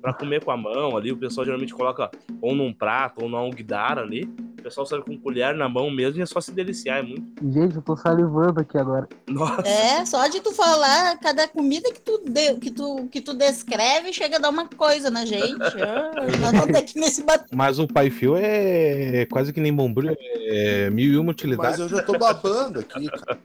Pra 0.00 0.12
comer 0.12 0.44
com 0.44 0.50
a 0.50 0.56
mão 0.56 0.96
ali, 0.96 1.12
o 1.12 1.16
pessoal 1.16 1.44
geralmente 1.44 1.72
coloca 1.72 2.10
ou 2.40 2.56
num 2.56 2.72
prato 2.74 3.22
ou 3.22 3.28
num 3.28 3.36
alguidar 3.36 3.98
ali. 4.00 4.24
O 4.58 4.62
pessoal 4.62 4.84
serve 4.84 5.04
com 5.04 5.16
colher 5.18 5.54
na 5.54 5.68
mão 5.68 5.90
mesmo 5.90 6.18
e 6.18 6.22
é 6.22 6.26
só 6.26 6.40
se 6.40 6.50
deliciar. 6.52 6.98
É 6.98 7.02
muito. 7.02 7.24
Gente, 7.52 7.76
eu 7.76 7.82
tô 7.82 7.96
salivando 7.96 8.60
aqui 8.60 8.76
agora. 8.78 9.08
Nossa. 9.28 9.62
É, 9.66 10.04
só 10.04 10.26
de 10.26 10.40
tu 10.40 10.52
falar, 10.52 11.18
cada 11.20 11.46
comida 11.46 11.92
que 11.92 12.00
tu, 12.00 12.20
de- 12.24 12.54
que 12.56 12.70
tu, 12.72 13.06
que 13.12 13.20
tu 13.20 13.32
descreve 13.34 14.12
chega 14.12 14.36
a 14.36 14.40
dar 14.40 14.50
uma 14.50 14.66
coisa 14.68 15.08
na 15.10 15.24
gente. 15.24 15.56
Ah, 15.82 16.12
nós 16.16 16.36
vamos 16.52 16.66
ter 16.66 16.82
que 16.82 16.98
nesse 16.98 17.22
bat... 17.24 17.44
Mas 17.52 17.78
o 17.78 17.86
pai 17.86 18.10
fio 18.10 18.34
é 18.36 19.24
quase 19.26 19.52
que 19.52 19.60
nem 19.60 19.72
bombril, 19.74 20.16
é 20.18 20.90
mil 20.90 21.12
e 21.12 21.16
uma 21.16 21.26
Mas 21.26 21.34
utilidades. 21.34 21.78
eu 21.80 21.88
já 21.88 22.02
tô 22.02 22.18
babando 22.18 22.80
aqui, 22.80 23.08
cara. 23.08 23.38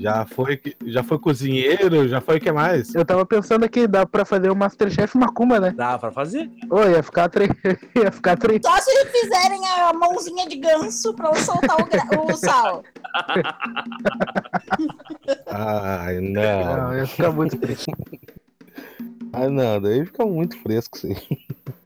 Já 0.00 0.24
foi, 0.26 0.60
já 0.86 1.02
foi 1.02 1.18
cozinheiro, 1.18 2.08
já 2.08 2.20
foi 2.20 2.38
o 2.38 2.40
que 2.40 2.50
mais? 2.50 2.94
Eu 2.94 3.04
tava 3.04 3.26
pensando 3.26 3.64
aqui, 3.64 3.86
dá 3.86 4.06
pra 4.06 4.24
fazer 4.24 4.50
o 4.50 4.56
Masterchef 4.56 5.16
Macumba, 5.18 5.60
né? 5.60 5.72
Dá 5.76 5.98
pra 5.98 6.10
fazer? 6.10 6.50
Ô, 6.70 6.82
ia 6.84 7.02
ficar 7.02 7.28
tre... 7.28 7.48
ia 7.94 8.10
ficar 8.10 8.36
tre... 8.38 8.58
Só 8.64 8.76
se 8.78 9.06
fizerem 9.06 9.60
a 9.66 9.92
mãozinha 9.92 10.48
de 10.48 10.56
ganso 10.56 11.12
pra 11.14 11.28
eu 11.28 11.34
soltar 11.36 11.76
o, 11.80 11.84
gra- 11.84 12.22
o 12.22 12.36
sal. 12.36 12.82
Ai, 15.48 16.20
Não, 16.20 16.76
não. 16.88 16.96
ia 16.96 17.06
ficar 17.06 17.30
muito 17.32 17.58
fresco. 17.58 17.92
Ai, 19.32 19.48
não, 19.48 19.80
daí 19.80 20.04
fica 20.06 20.24
muito 20.26 20.58
fresco 20.60 20.98
sim. 20.98 21.14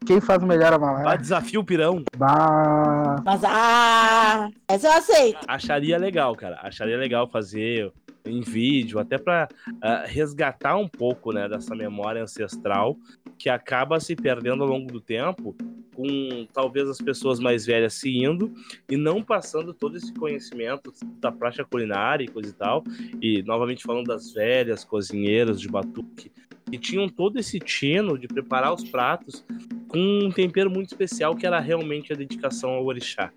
Quem 0.06 0.20
faz 0.20 0.42
o 0.42 0.46
melhor 0.46 0.72
a 1.06 1.16
desafio 1.16 1.60
o 1.60 1.64
pirão. 1.64 2.02
Bah... 2.16 3.16
Mas, 3.24 3.42
ah, 3.44 4.48
essa 4.68 4.86
eu 4.86 4.92
aceito. 4.92 5.38
Acharia 5.48 5.98
legal, 5.98 6.34
cara. 6.36 6.58
Acharia 6.62 6.96
legal 6.96 7.26
fazer 7.28 7.92
em 8.24 8.40
vídeo, 8.40 8.98
até 8.98 9.18
pra 9.18 9.48
ah, 9.80 10.04
resgatar 10.06 10.76
um 10.76 10.88
pouco, 10.88 11.32
né, 11.32 11.48
dessa 11.48 11.74
memória 11.74 12.22
ancestral 12.22 12.96
que 13.38 13.48
acaba 13.48 14.00
se 14.00 14.14
perdendo 14.14 14.62
ao 14.62 14.68
longo 14.68 14.90
do 14.90 15.00
tempo, 15.00 15.56
com 15.94 16.46
talvez 16.52 16.88
as 16.88 16.98
pessoas 16.98 17.38
mais 17.38 17.66
velhas 17.66 17.94
se 17.94 18.10
indo 18.10 18.52
e 18.90 18.96
não 18.96 19.22
passando 19.22 19.72
todo 19.72 19.96
esse 19.96 20.12
conhecimento 20.14 20.92
da 21.20 21.30
prática 21.30 21.64
culinária 21.64 22.24
e 22.24 22.28
coisa 22.28 22.50
e 22.50 22.52
tal. 22.52 22.82
E 23.20 23.42
novamente 23.42 23.82
falando 23.82 24.06
das 24.06 24.32
velhas 24.32 24.84
cozinheiras 24.84 25.60
de 25.60 25.68
batuque 25.68 26.32
que 26.70 26.78
tinham 26.78 27.08
todo 27.08 27.38
esse 27.38 27.60
tino 27.60 28.18
de 28.18 28.26
preparar 28.26 28.72
os 28.74 28.82
pratos 28.82 29.44
com 29.86 29.98
um 30.24 30.30
tempero 30.30 30.70
muito 30.70 30.88
especial 30.88 31.36
que 31.36 31.46
era 31.46 31.60
realmente 31.60 32.12
a 32.12 32.16
dedicação 32.16 32.70
ao 32.70 32.84
orixá, 32.84 33.32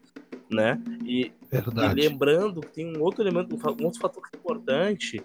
né? 0.49 0.79
E 1.05 1.31
e 1.51 1.93
lembrando 1.93 2.61
que 2.61 2.67
tem 2.73 2.97
um 2.97 3.01
outro 3.01 3.23
elemento, 3.23 3.55
um 3.55 3.81
um 3.81 3.85
outro 3.85 3.99
fator 3.99 4.23
importante, 4.35 5.21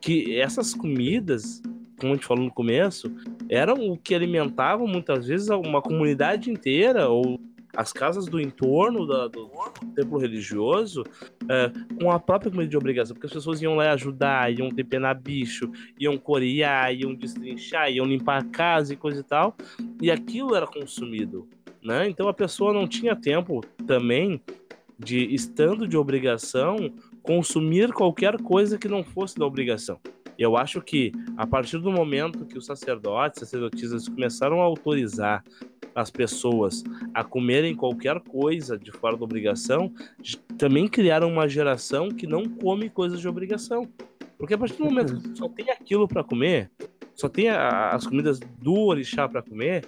que 0.00 0.38
essas 0.38 0.74
comidas, 0.74 1.62
como 1.98 2.12
a 2.12 2.16
gente 2.16 2.26
falou 2.26 2.44
no 2.44 2.52
começo, 2.52 3.10
eram 3.48 3.74
o 3.90 3.96
que 3.96 4.14
alimentavam 4.14 4.86
muitas 4.86 5.26
vezes 5.26 5.48
uma 5.48 5.80
comunidade 5.80 6.50
inteira 6.50 7.08
ou 7.08 7.40
as 7.76 7.92
casas 7.92 8.26
do 8.26 8.40
entorno 8.40 9.04
da- 9.04 9.26
do 9.26 9.50
templo 9.96 10.16
religioso 10.18 11.02
é, 11.48 11.72
com 12.00 12.08
a 12.08 12.20
própria 12.20 12.48
comida 12.48 12.70
de 12.70 12.76
obrigação, 12.76 13.14
porque 13.16 13.26
as 13.26 13.32
pessoas 13.32 13.60
iam 13.60 13.74
lá 13.74 13.90
ajudar, 13.92 14.52
iam 14.56 14.68
temperar 14.70 15.20
bicho, 15.20 15.68
iam 15.98 16.16
corear, 16.16 16.94
iam 16.94 17.12
destrinchar, 17.14 17.90
iam 17.90 18.06
limpar 18.06 18.42
a 18.42 18.44
casa 18.44 18.92
e 18.92 18.96
coisa 18.96 19.20
e 19.20 19.24
tal, 19.24 19.56
e 20.00 20.08
aquilo 20.08 20.54
era 20.54 20.68
consumido, 20.68 21.48
né? 21.84 22.08
Então 22.08 22.26
a 22.26 22.34
pessoa 22.34 22.72
não 22.72 22.88
tinha 22.88 23.14
tempo 23.14 23.60
também 23.86 24.40
de 24.98 25.34
estando 25.34 25.86
de 25.86 25.96
obrigação 25.96 26.76
consumir 27.22 27.92
qualquer 27.92 28.40
coisa 28.40 28.78
que 28.78 28.88
não 28.88 29.04
fosse 29.04 29.36
da 29.36 29.46
obrigação. 29.46 29.98
Eu 30.38 30.56
acho 30.56 30.80
que 30.80 31.12
a 31.36 31.46
partir 31.46 31.78
do 31.78 31.92
momento 31.92 32.44
que 32.44 32.58
os 32.58 32.66
sacerdotes, 32.66 33.40
sacerdotisas 33.40 34.08
começaram 34.08 34.60
a 34.60 34.64
autorizar 34.64 35.44
as 35.94 36.10
pessoas 36.10 36.82
a 37.12 37.22
comerem 37.22 37.74
qualquer 37.74 38.18
coisa 38.20 38.76
de 38.76 38.90
fora 38.90 39.16
da 39.16 39.22
obrigação, 39.22 39.92
também 40.58 40.88
criaram 40.88 41.28
uma 41.28 41.48
geração 41.48 42.08
que 42.08 42.26
não 42.26 42.48
come 42.48 42.90
coisas 42.90 43.20
de 43.20 43.28
obrigação. 43.28 43.88
Porque 44.36 44.54
a 44.54 44.58
partir 44.58 44.76
do 44.76 44.84
momento 44.84 45.20
que 45.20 45.38
só 45.38 45.48
tem 45.48 45.70
aquilo 45.70 46.08
para 46.08 46.24
comer, 46.24 46.68
só 47.14 47.28
tem 47.28 47.48
a- 47.48 47.90
as 47.90 48.04
comidas 48.04 48.40
do 48.40 48.74
orixá 48.74 49.28
para 49.28 49.40
comer, 49.40 49.84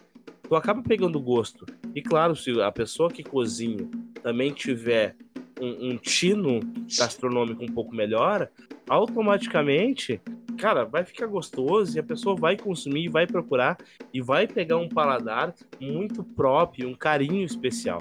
tu 0.49 0.55
acaba 0.55 0.83
pegando 0.83 1.21
gosto. 1.21 1.67
E 1.95 2.03
claro, 2.03 2.37
se 2.37 2.61
a 2.61 2.71
pessoa 2.71 3.11
que 3.11 3.23
cozinha 3.23 3.89
também 4.23 4.53
tiver 4.53 5.17
um, 5.61 5.91
um 5.91 5.97
tino 5.97 6.61
gastronômico 6.99 7.65
um 7.65 7.73
pouco 7.73 7.95
melhor, 7.95 8.49
automaticamente, 8.89 10.21
cara, 10.57 10.85
vai 10.85 11.05
ficar 11.05 11.27
gostoso 11.27 11.97
e 11.97 12.01
a 12.01 12.03
pessoa 12.03 12.37
vai 12.37 12.57
consumir, 12.57 13.09
vai 13.09 13.27
procurar 13.27 13.77
e 14.13 14.21
vai 14.21 14.47
pegar 14.47 14.77
um 14.77 14.89
paladar 14.89 15.55
muito 15.81 16.23
próprio, 16.23 16.89
um 16.89 16.95
carinho 16.95 17.45
especial. 17.45 18.01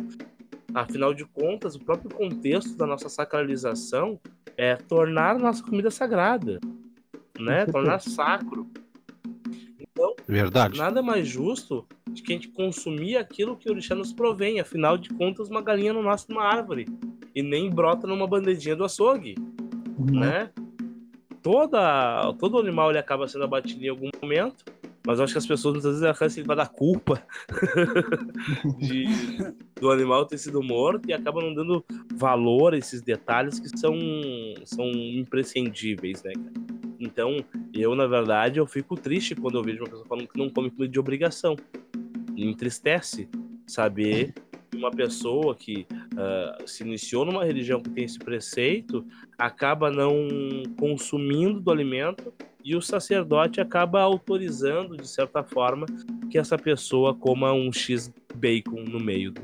Afinal 0.74 1.14
de 1.14 1.26
contas, 1.26 1.76
o 1.76 1.80
próprio 1.80 2.10
contexto 2.10 2.76
da 2.76 2.86
nossa 2.86 3.08
sacralização 3.08 4.20
é 4.58 4.76
tornar 4.76 5.36
a 5.36 5.40
nossa 5.40 5.64
comida 5.64 5.90
sagrada, 5.90 6.60
né? 7.40 7.66
Tornar 7.66 8.00
sacro. 8.00 8.70
Verdade. 10.28 10.78
Nada 10.78 11.02
mais 11.02 11.28
justo 11.28 11.88
de 12.16 12.24
que 12.24 12.32
a 12.32 12.36
gente 12.36 12.48
consumir 12.48 13.18
aquilo 13.18 13.58
que 13.58 13.70
o 13.70 13.74
orixá 13.74 13.94
nos 13.94 14.14
provém. 14.14 14.60
Afinal 14.60 14.98
de 14.98 15.10
contas, 15.10 15.50
uma 15.50 15.62
galinha 15.62 15.94
não 15.94 16.02
nasce 16.02 16.30
numa 16.30 16.44
árvore 16.44 16.88
e 17.36 17.44
nem 17.44 17.70
brota 17.70 18.08
numa 18.08 18.26
bandejinha 18.26 18.76
do 18.76 18.86
açougue, 18.86 19.36
né? 20.00 20.50
Toda, 21.44 22.34
todo 22.40 22.58
animal 22.58 22.90
ele 22.90 22.98
acaba 22.98 23.28
sendo 23.28 23.44
abatido 23.44 23.86
em 23.86 23.90
algum 23.90 24.10
momento, 24.20 24.66
mas 25.06 25.20
eu 25.20 25.26
acho 25.26 25.34
que 25.34 25.38
as 25.38 25.46
pessoas 25.46 25.76
muitas 25.76 26.00
vezes 26.00 26.04
acabam 26.04 26.30
se 26.30 26.44
da 26.44 26.66
culpa 26.66 27.22
de, 28.80 29.06
do 29.80 29.92
animal 29.92 30.26
ter 30.26 30.40
sido 30.40 30.64
morto 30.64 31.08
e 31.08 31.14
acabam 31.14 31.44
não 31.44 31.54
dando 31.54 31.86
valor 32.16 32.74
a 32.74 32.78
esses 32.78 33.02
detalhes 33.02 33.60
que 33.60 33.70
são, 33.78 33.94
são 34.64 34.90
imprescindíveis, 34.90 36.24
né? 36.24 36.34
Então, 37.00 37.38
eu, 37.74 37.94
na 37.94 38.08
verdade, 38.08 38.60
eu 38.60 38.66
fico 38.66 38.96
triste 38.96 39.36
quando 39.36 39.58
eu 39.58 39.64
vejo 39.64 39.80
uma 39.80 39.90
pessoa 39.90 40.06
falando 40.08 40.28
que 40.28 40.40
não 40.40 40.50
come 40.50 40.72
comida 40.72 40.92
de 40.92 41.00
obrigação. 41.00 41.56
Entristece 42.36 43.28
saber 43.68 44.34
que 44.72 44.78
uma 44.78 44.92
pessoa 44.92 45.56
que 45.56 45.86
ah, 46.18 46.58
se 46.66 46.84
iniciou 46.84 47.26
numa 47.26 47.44
religião 47.46 47.82
que 47.82 47.90
tem 47.90 48.04
esse 48.04 48.20
preceito, 48.20 49.06
acaba 49.38 49.90
não 49.90 50.28
consumindo 50.78 51.60
do 51.60 51.72
alimento 51.72 52.34
e 52.64 52.76
o 52.76 52.82
sacerdote 52.82 53.62
acaba 53.62 54.02
autorizando, 54.02 54.98
de 54.98 55.08
certa 55.08 55.44
forma, 55.44 55.86
que 56.32 56.38
essa 56.38 56.58
pessoa 56.58 57.14
coma 57.14 57.54
um 57.54 57.72
X 57.72 58.12
bacon 58.34 58.82
no 58.84 59.00
meio 59.00 59.32
do, 59.32 59.42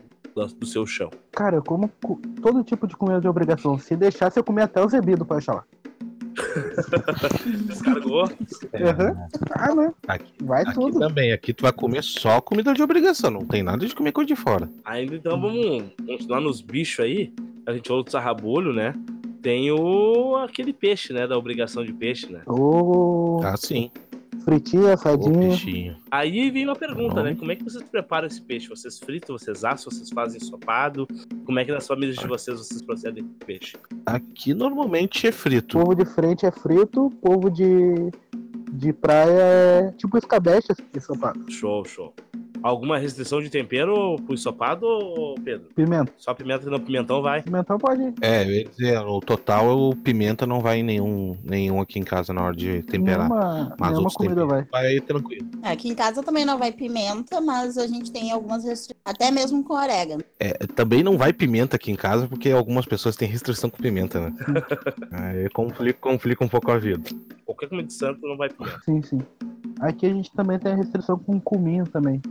do- 0.47 0.65
seu 0.65 0.85
chão. 0.87 1.09
Cara, 1.31 1.57
eu 1.57 1.63
como 1.63 1.87
co- 2.03 2.19
todo 2.41 2.63
tipo 2.63 2.87
de 2.87 2.95
comida 2.95 3.21
de 3.21 3.27
obrigação. 3.27 3.77
Se 3.77 3.95
deixasse, 3.95 4.39
eu 4.39 4.43
comia 4.43 4.63
até 4.63 4.83
o 4.83 4.89
zebido, 4.89 5.23
pode 5.25 5.45
falar. 5.45 5.65
Descargou? 7.65 8.29
Ah, 9.51 9.75
né? 9.75 9.93
Aqui, 10.07 10.31
Vai 10.41 10.61
aqui 10.63 10.73
tudo. 10.73 10.99
também, 10.99 11.31
aqui 11.31 11.53
tu 11.53 11.61
vai 11.63 11.71
comer 11.73 12.03
só 12.03 12.41
comida 12.41 12.73
de 12.73 12.81
obrigação, 12.83 13.31
não 13.31 13.45
tem 13.45 13.63
nada 13.63 13.85
de 13.85 13.95
comer 13.95 14.11
coisa 14.11 14.27
de 14.27 14.35
fora. 14.35 14.69
Ainda 14.85 15.15
então 15.15 15.39
vamos 15.39 15.83
continuar 16.05 16.41
nos 16.41 16.61
bichos 16.61 16.99
aí. 17.03 17.33
A 17.65 17.73
gente 17.73 17.87
falou 17.87 18.03
do 18.03 18.11
sarrabulho, 18.11 18.73
né? 18.73 18.93
Tem 19.41 19.71
o 19.71 20.35
aquele 20.37 20.71
peixe, 20.73 21.13
né? 21.13 21.25
Da 21.27 21.37
obrigação 21.37 21.83
de 21.83 21.93
peixe, 21.93 22.31
né? 22.31 22.41
Ô, 22.45 23.39
Ah, 23.43 23.57
sim. 23.57 23.89
Fritinha, 24.43 24.97
peixinho. 24.97 25.97
Aí 26.09 26.49
vem 26.51 26.65
uma 26.65 26.75
pergunta, 26.75 27.23
né? 27.23 27.35
Como 27.35 27.51
é 27.51 27.55
que 27.55 27.63
vocês 27.63 27.83
preparam 27.83 28.27
esse 28.27 28.41
peixe? 28.41 28.67
Vocês 28.67 28.99
fritam, 28.99 29.37
vocês 29.37 29.63
assam, 29.63 29.91
vocês 29.91 30.09
fazem 30.09 30.41
ensopado? 30.41 31.07
Como 31.45 31.59
é 31.59 31.65
que 31.65 31.71
nas 31.71 31.87
famílias 31.87 32.17
de 32.17 32.27
vocês 32.27 32.57
vocês 32.57 32.81
procedem 32.81 33.23
com 33.23 33.31
o 33.31 33.45
peixe? 33.45 33.77
Aqui 34.05 34.53
normalmente 34.53 35.27
é 35.27 35.31
frito. 35.31 35.77
Povo 35.77 35.95
de 35.95 36.05
frente 36.05 36.45
é 36.45 36.51
frito, 36.51 37.11
povo 37.21 37.49
de, 37.49 38.11
de 38.71 38.93
praia 38.93 39.41
é 39.41 39.91
tipo 39.97 40.17
escabeche, 40.17 40.69
ensopado. 40.95 41.51
Show, 41.51 41.85
show. 41.85 42.13
Alguma 42.63 42.99
restrição 42.99 43.41
de 43.41 43.49
tempero 43.49 44.17
pro 44.17 44.35
ensopado, 44.35 44.85
Pedro? 45.43 45.67
Pimenta. 45.75 46.13
Só 46.17 46.31
pimenta 46.33 46.63
que 46.63 46.69
não 46.69 46.79
pimentão 46.79 47.19
vai. 47.19 47.41
Pimentão 47.41 47.79
pode 47.79 48.03
ir. 48.03 48.13
É, 48.21 48.43
eu 48.43 48.51
ia 48.51 48.65
dizer, 48.65 49.01
no 49.01 49.19
total 49.19 49.89
o 49.89 49.95
pimenta 49.95 50.45
não 50.45 50.59
vai 50.59 50.79
em 50.79 50.83
nenhum, 50.83 51.35
nenhum 51.43 51.81
aqui 51.81 51.97
em 51.97 52.03
casa 52.03 52.31
na 52.31 52.43
hora 52.43 52.55
de 52.55 52.83
temperar. 52.83 53.27
Nenhuma, 53.27 53.75
Mas 53.79 53.89
nenhuma 53.91 54.09
comida 54.11 54.45
vai. 54.45 54.63
vai 54.71 54.99
tranquilo. 54.99 55.47
Aqui 55.63 55.89
em 55.89 55.95
casa 55.95 56.21
também 56.21 56.45
não 56.45 56.59
vai 56.59 56.71
pimenta, 56.71 57.41
mas 57.41 57.79
a 57.79 57.87
gente 57.87 58.11
tem 58.11 58.31
algumas 58.31 58.63
restrições, 58.63 59.01
até 59.03 59.31
mesmo 59.31 59.63
com 59.63 59.73
orégano. 59.73 60.23
É, 60.39 60.53
também 60.67 61.01
não 61.01 61.17
vai 61.17 61.33
pimenta 61.33 61.77
aqui 61.77 61.91
em 61.91 61.95
casa, 61.95 62.27
porque 62.27 62.51
algumas 62.51 62.85
pessoas 62.85 63.15
têm 63.15 63.27
restrição 63.27 63.71
com 63.71 63.81
pimenta, 63.81 64.19
né? 64.19 64.33
Aí 65.11 65.49
complica, 65.49 65.99
complica 65.99 66.43
um 66.43 66.47
pouco 66.47 66.69
a 66.71 66.77
vida. 66.77 67.09
Qualquer 67.51 67.69
comida 67.69 67.87
de 67.87 67.93
santo 67.93 68.25
não 68.25 68.37
vai 68.37 68.49
pimenta. 68.49 68.79
Sim, 68.85 69.01
sim. 69.01 69.19
Aqui 69.79 70.05
a 70.05 70.09
gente 70.09 70.31
também 70.31 70.57
tem 70.57 70.71
a 70.71 70.75
restrição 70.75 71.17
com 71.17 71.39
cominho 71.39 71.85
também. 71.85 72.21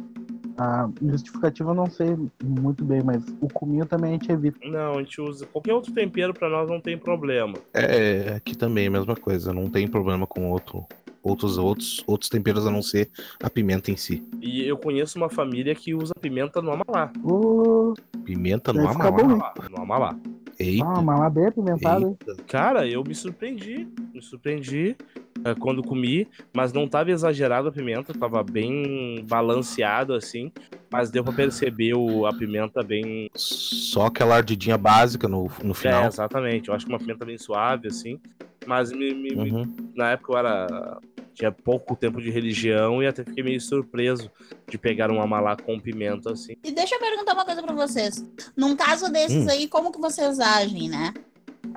A 0.56 0.88
justificativa 1.02 1.70
eu 1.70 1.74
não 1.74 1.88
sei 1.90 2.16
muito 2.42 2.84
bem, 2.84 3.02
mas 3.02 3.22
o 3.40 3.48
cominho 3.48 3.86
também 3.86 4.10
a 4.10 4.12
gente 4.14 4.30
evita. 4.32 4.58
Não, 4.66 4.98
a 4.98 5.02
gente 5.02 5.20
usa. 5.20 5.46
Qualquer 5.46 5.74
outro 5.74 5.92
tempero 5.92 6.34
pra 6.34 6.48
nós 6.48 6.68
não 6.68 6.80
tem 6.80 6.96
problema. 6.98 7.54
É, 7.74 8.34
aqui 8.36 8.56
também 8.56 8.84
é 8.84 8.88
a 8.88 8.90
mesma 8.90 9.16
coisa, 9.16 9.52
não 9.52 9.68
tem 9.70 9.88
problema 9.88 10.26
com 10.26 10.50
outro, 10.50 10.86
outros, 11.22 11.56
outros, 11.58 12.02
outros 12.06 12.28
temperos 12.28 12.66
a 12.66 12.70
não 12.70 12.82
ser 12.82 13.10
a 13.42 13.48
pimenta 13.48 13.90
em 13.90 13.96
si. 13.96 14.22
E 14.40 14.66
eu 14.66 14.76
conheço 14.76 15.18
uma 15.18 15.30
família 15.30 15.74
que 15.74 15.94
usa 15.94 16.12
pimenta 16.20 16.60
no 16.60 16.72
amalá. 16.72 17.10
Ô, 17.24 17.94
Pimenta 18.24 18.72
no 18.72 18.86
amalá. 18.86 19.10
bom? 19.10 19.68
No 19.70 19.82
amalá. 19.82 20.16
Eita, 20.58 20.84
ah, 20.84 21.00
malá 21.00 21.30
bem 21.30 21.46
apimentado, 21.46 22.18
eita. 22.28 22.42
Cara, 22.46 22.86
eu 22.86 23.02
me 23.02 23.14
surpreendi. 23.14 23.88
Me 24.20 24.26
surpreendi 24.26 24.96
eh, 25.44 25.54
quando 25.58 25.82
comi, 25.82 26.28
mas 26.52 26.72
não 26.74 26.86
tava 26.86 27.10
exagerado 27.10 27.68
a 27.68 27.72
pimenta, 27.72 28.12
tava 28.12 28.42
bem 28.44 29.24
balanceado 29.26 30.12
assim. 30.12 30.52
Mas 30.92 31.10
deu 31.10 31.24
pra 31.24 31.32
perceber 31.32 31.94
o, 31.94 32.26
a 32.26 32.32
pimenta 32.34 32.82
bem. 32.82 33.30
Só 33.34 34.06
aquela 34.06 34.36
ardidinha 34.36 34.76
básica 34.76 35.26
no, 35.26 35.50
no 35.62 35.70
É, 35.70 35.74
final. 35.74 36.06
exatamente. 36.06 36.68
Eu 36.68 36.74
acho 36.74 36.84
que 36.84 36.92
uma 36.92 36.98
pimenta 36.98 37.24
bem 37.24 37.38
suave, 37.38 37.88
assim. 37.88 38.20
Mas 38.66 38.92
me- 38.92 39.14
me- 39.14 39.34
me- 39.36 39.52
Uhum. 39.52 39.92
na 39.94 40.10
época 40.12 40.32
eu 40.32 40.36
era. 40.38 40.98
Tinha 41.32 41.50
pouco 41.52 41.96
tempo 41.96 42.20
de 42.20 42.28
religião 42.28 43.02
e 43.02 43.06
até 43.06 43.24
fiquei 43.24 43.42
meio 43.42 43.60
surpreso 43.60 44.30
de 44.68 44.76
pegar 44.76 45.10
um 45.10 45.22
amalá 45.22 45.56
com 45.56 45.78
pimenta 45.80 46.32
assim. 46.32 46.54
E 46.62 46.70
deixa 46.72 46.96
eu 46.96 46.98
perguntar 47.00 47.32
uma 47.32 47.44
coisa 47.46 47.62
pra 47.62 47.72
vocês. 47.72 48.22
Num 48.54 48.76
caso 48.76 49.10
desses 49.10 49.46
Hum. 49.46 49.50
aí, 49.50 49.66
como 49.68 49.90
que 49.92 49.98
vocês 49.98 50.38
agem, 50.40 50.90
né? 50.90 51.14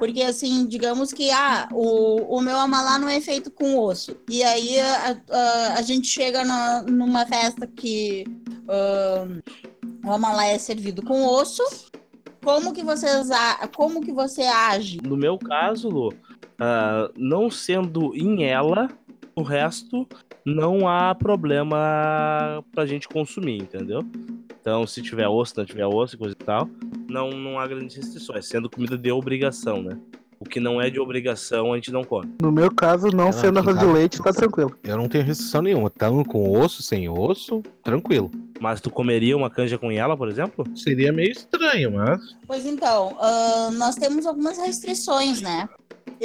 Porque 0.06 0.22
assim, 0.22 0.66
digamos 0.68 1.14
que 1.14 1.32
ah, 1.32 1.70
o, 1.72 2.38
o 2.38 2.42
meu 2.42 2.58
amalá 2.58 3.00
não 3.00 3.08
é 3.08 3.22
feito 3.22 3.50
com 3.50 3.80
osso. 3.80 4.18
E 4.30 4.44
aí 4.44 4.78
a, 4.78 5.18
a, 5.32 5.74
a 5.78 5.82
gente 5.82 6.08
chega 6.08 6.44
na- 6.44 6.82
numa 6.82 7.26
festa 7.26 7.66
que 7.66 8.26
ah, 8.68 9.26
o 10.06 10.12
amalá 10.12 10.46
é 10.48 10.58
servido 10.58 11.02
com 11.04 11.26
osso. 11.26 11.64
Como 12.44 12.74
que 12.74 12.84
vocês 12.84 13.30
como 13.78 14.02
que 14.02 14.12
você 14.12 14.42
age? 14.42 15.00
No 15.02 15.16
meu 15.16 15.38
caso, 15.38 15.88
Lu, 15.88 16.14
ah, 16.60 17.10
não 17.16 17.50
sendo 17.50 18.14
em 18.14 18.44
ela, 18.44 18.90
o 19.34 19.42
resto 19.42 20.06
não 20.46 20.86
há 20.86 21.16
problema 21.16 22.62
pra 22.74 22.86
gente 22.86 23.08
consumir, 23.08 23.62
entendeu? 23.62 24.02
Então, 24.64 24.88
se 24.88 25.02
tiver 25.02 25.28
osso, 25.28 25.56
não 25.58 25.66
tiver 25.66 25.86
osso 25.86 26.16
e 26.16 26.18
coisa 26.18 26.34
e 26.40 26.42
tal, 26.42 26.70
não, 27.10 27.32
não 27.32 27.60
há 27.60 27.68
grandes 27.68 27.98
restrições, 27.98 28.48
sendo 28.48 28.70
comida 28.70 28.98
de 28.98 29.12
obrigação, 29.12 29.84
né? 29.84 30.00
O 30.40 30.46
que 30.46 30.58
não 30.58 30.82
é 30.82 30.90
de 30.90 31.02
obrigação, 31.02 31.74
a 31.74 31.76
gente 31.76 31.92
não 31.92 32.02
come. 32.06 32.34
No 32.42 32.50
meu 32.50 32.74
caso, 32.74 33.08
não 33.10 33.28
Ah, 33.28 33.34
sendo 33.34 33.60
arroz 33.60 33.78
de 33.78 33.86
leite, 33.86 34.24
tá 34.24 34.32
tranquilo. 34.32 34.74
Eu 34.82 34.96
não 34.96 35.10
tenho 35.10 35.26
restrição 35.26 35.62
nenhuma. 35.62 35.90
Tanto 35.90 36.24
com 36.30 36.50
osso, 36.58 36.82
sem 36.82 37.10
osso, 37.10 37.62
tranquilo. 37.84 38.32
Mas 38.62 38.80
tu 38.80 38.90
comeria 38.90 39.36
uma 39.36 39.50
canja 39.50 39.78
com 39.78 39.92
ela, 39.92 40.16
por 40.16 40.30
exemplo? 40.30 40.66
Seria 40.78 41.12
meio 41.12 41.32
estranho, 41.32 41.92
mas. 41.92 42.22
Pois 42.48 42.66
então, 42.66 43.18
ah, 43.20 43.70
nós 43.74 43.96
temos 43.96 44.26
algumas 44.26 44.58
restrições, 44.58 45.42
né? 45.42 45.68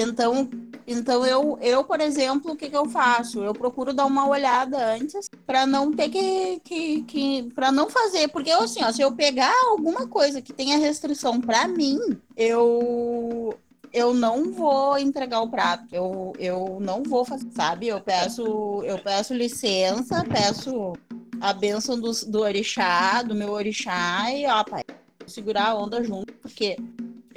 Então, 0.00 0.48
então 0.86 1.26
eu, 1.26 1.58
eu, 1.60 1.82
por 1.82 2.00
exemplo, 2.00 2.52
o 2.52 2.56
que, 2.56 2.70
que 2.70 2.76
eu 2.76 2.88
faço? 2.88 3.42
Eu 3.42 3.52
procuro 3.52 3.92
dar 3.92 4.06
uma 4.06 4.28
olhada 4.28 4.94
antes 4.94 5.28
para 5.44 5.66
não 5.66 5.92
ter 5.92 6.08
que, 6.08 6.60
que, 6.60 7.02
que 7.02 7.42
para 7.52 7.72
não 7.72 7.90
fazer, 7.90 8.28
porque 8.28 8.48
assim, 8.48 8.84
ó, 8.84 8.92
se 8.92 9.02
eu 9.02 9.10
pegar 9.10 9.52
alguma 9.66 10.06
coisa 10.06 10.40
que 10.40 10.52
tenha 10.52 10.78
restrição 10.78 11.40
para 11.40 11.66
mim, 11.66 11.98
eu 12.36 13.52
eu 13.92 14.14
não 14.14 14.52
vou 14.52 14.98
entregar 14.98 15.40
o 15.40 15.50
prato. 15.50 15.86
Eu, 15.90 16.32
eu 16.38 16.78
não 16.80 17.02
vou 17.02 17.24
fazer, 17.24 17.50
sabe? 17.50 17.88
Eu 17.88 18.00
peço 18.00 18.82
eu 18.84 19.00
peço 19.00 19.34
licença, 19.34 20.24
peço 20.30 20.92
a 21.40 21.52
bênção 21.52 21.98
do, 21.98 22.12
do 22.28 22.40
orixá, 22.40 23.22
do 23.22 23.34
meu 23.34 23.50
orixá 23.50 24.32
e 24.32 24.46
ó, 24.46 24.62
pai, 24.62 24.84
segurar 25.26 25.70
a 25.70 25.74
onda 25.74 26.04
junto, 26.04 26.32
porque 26.34 26.76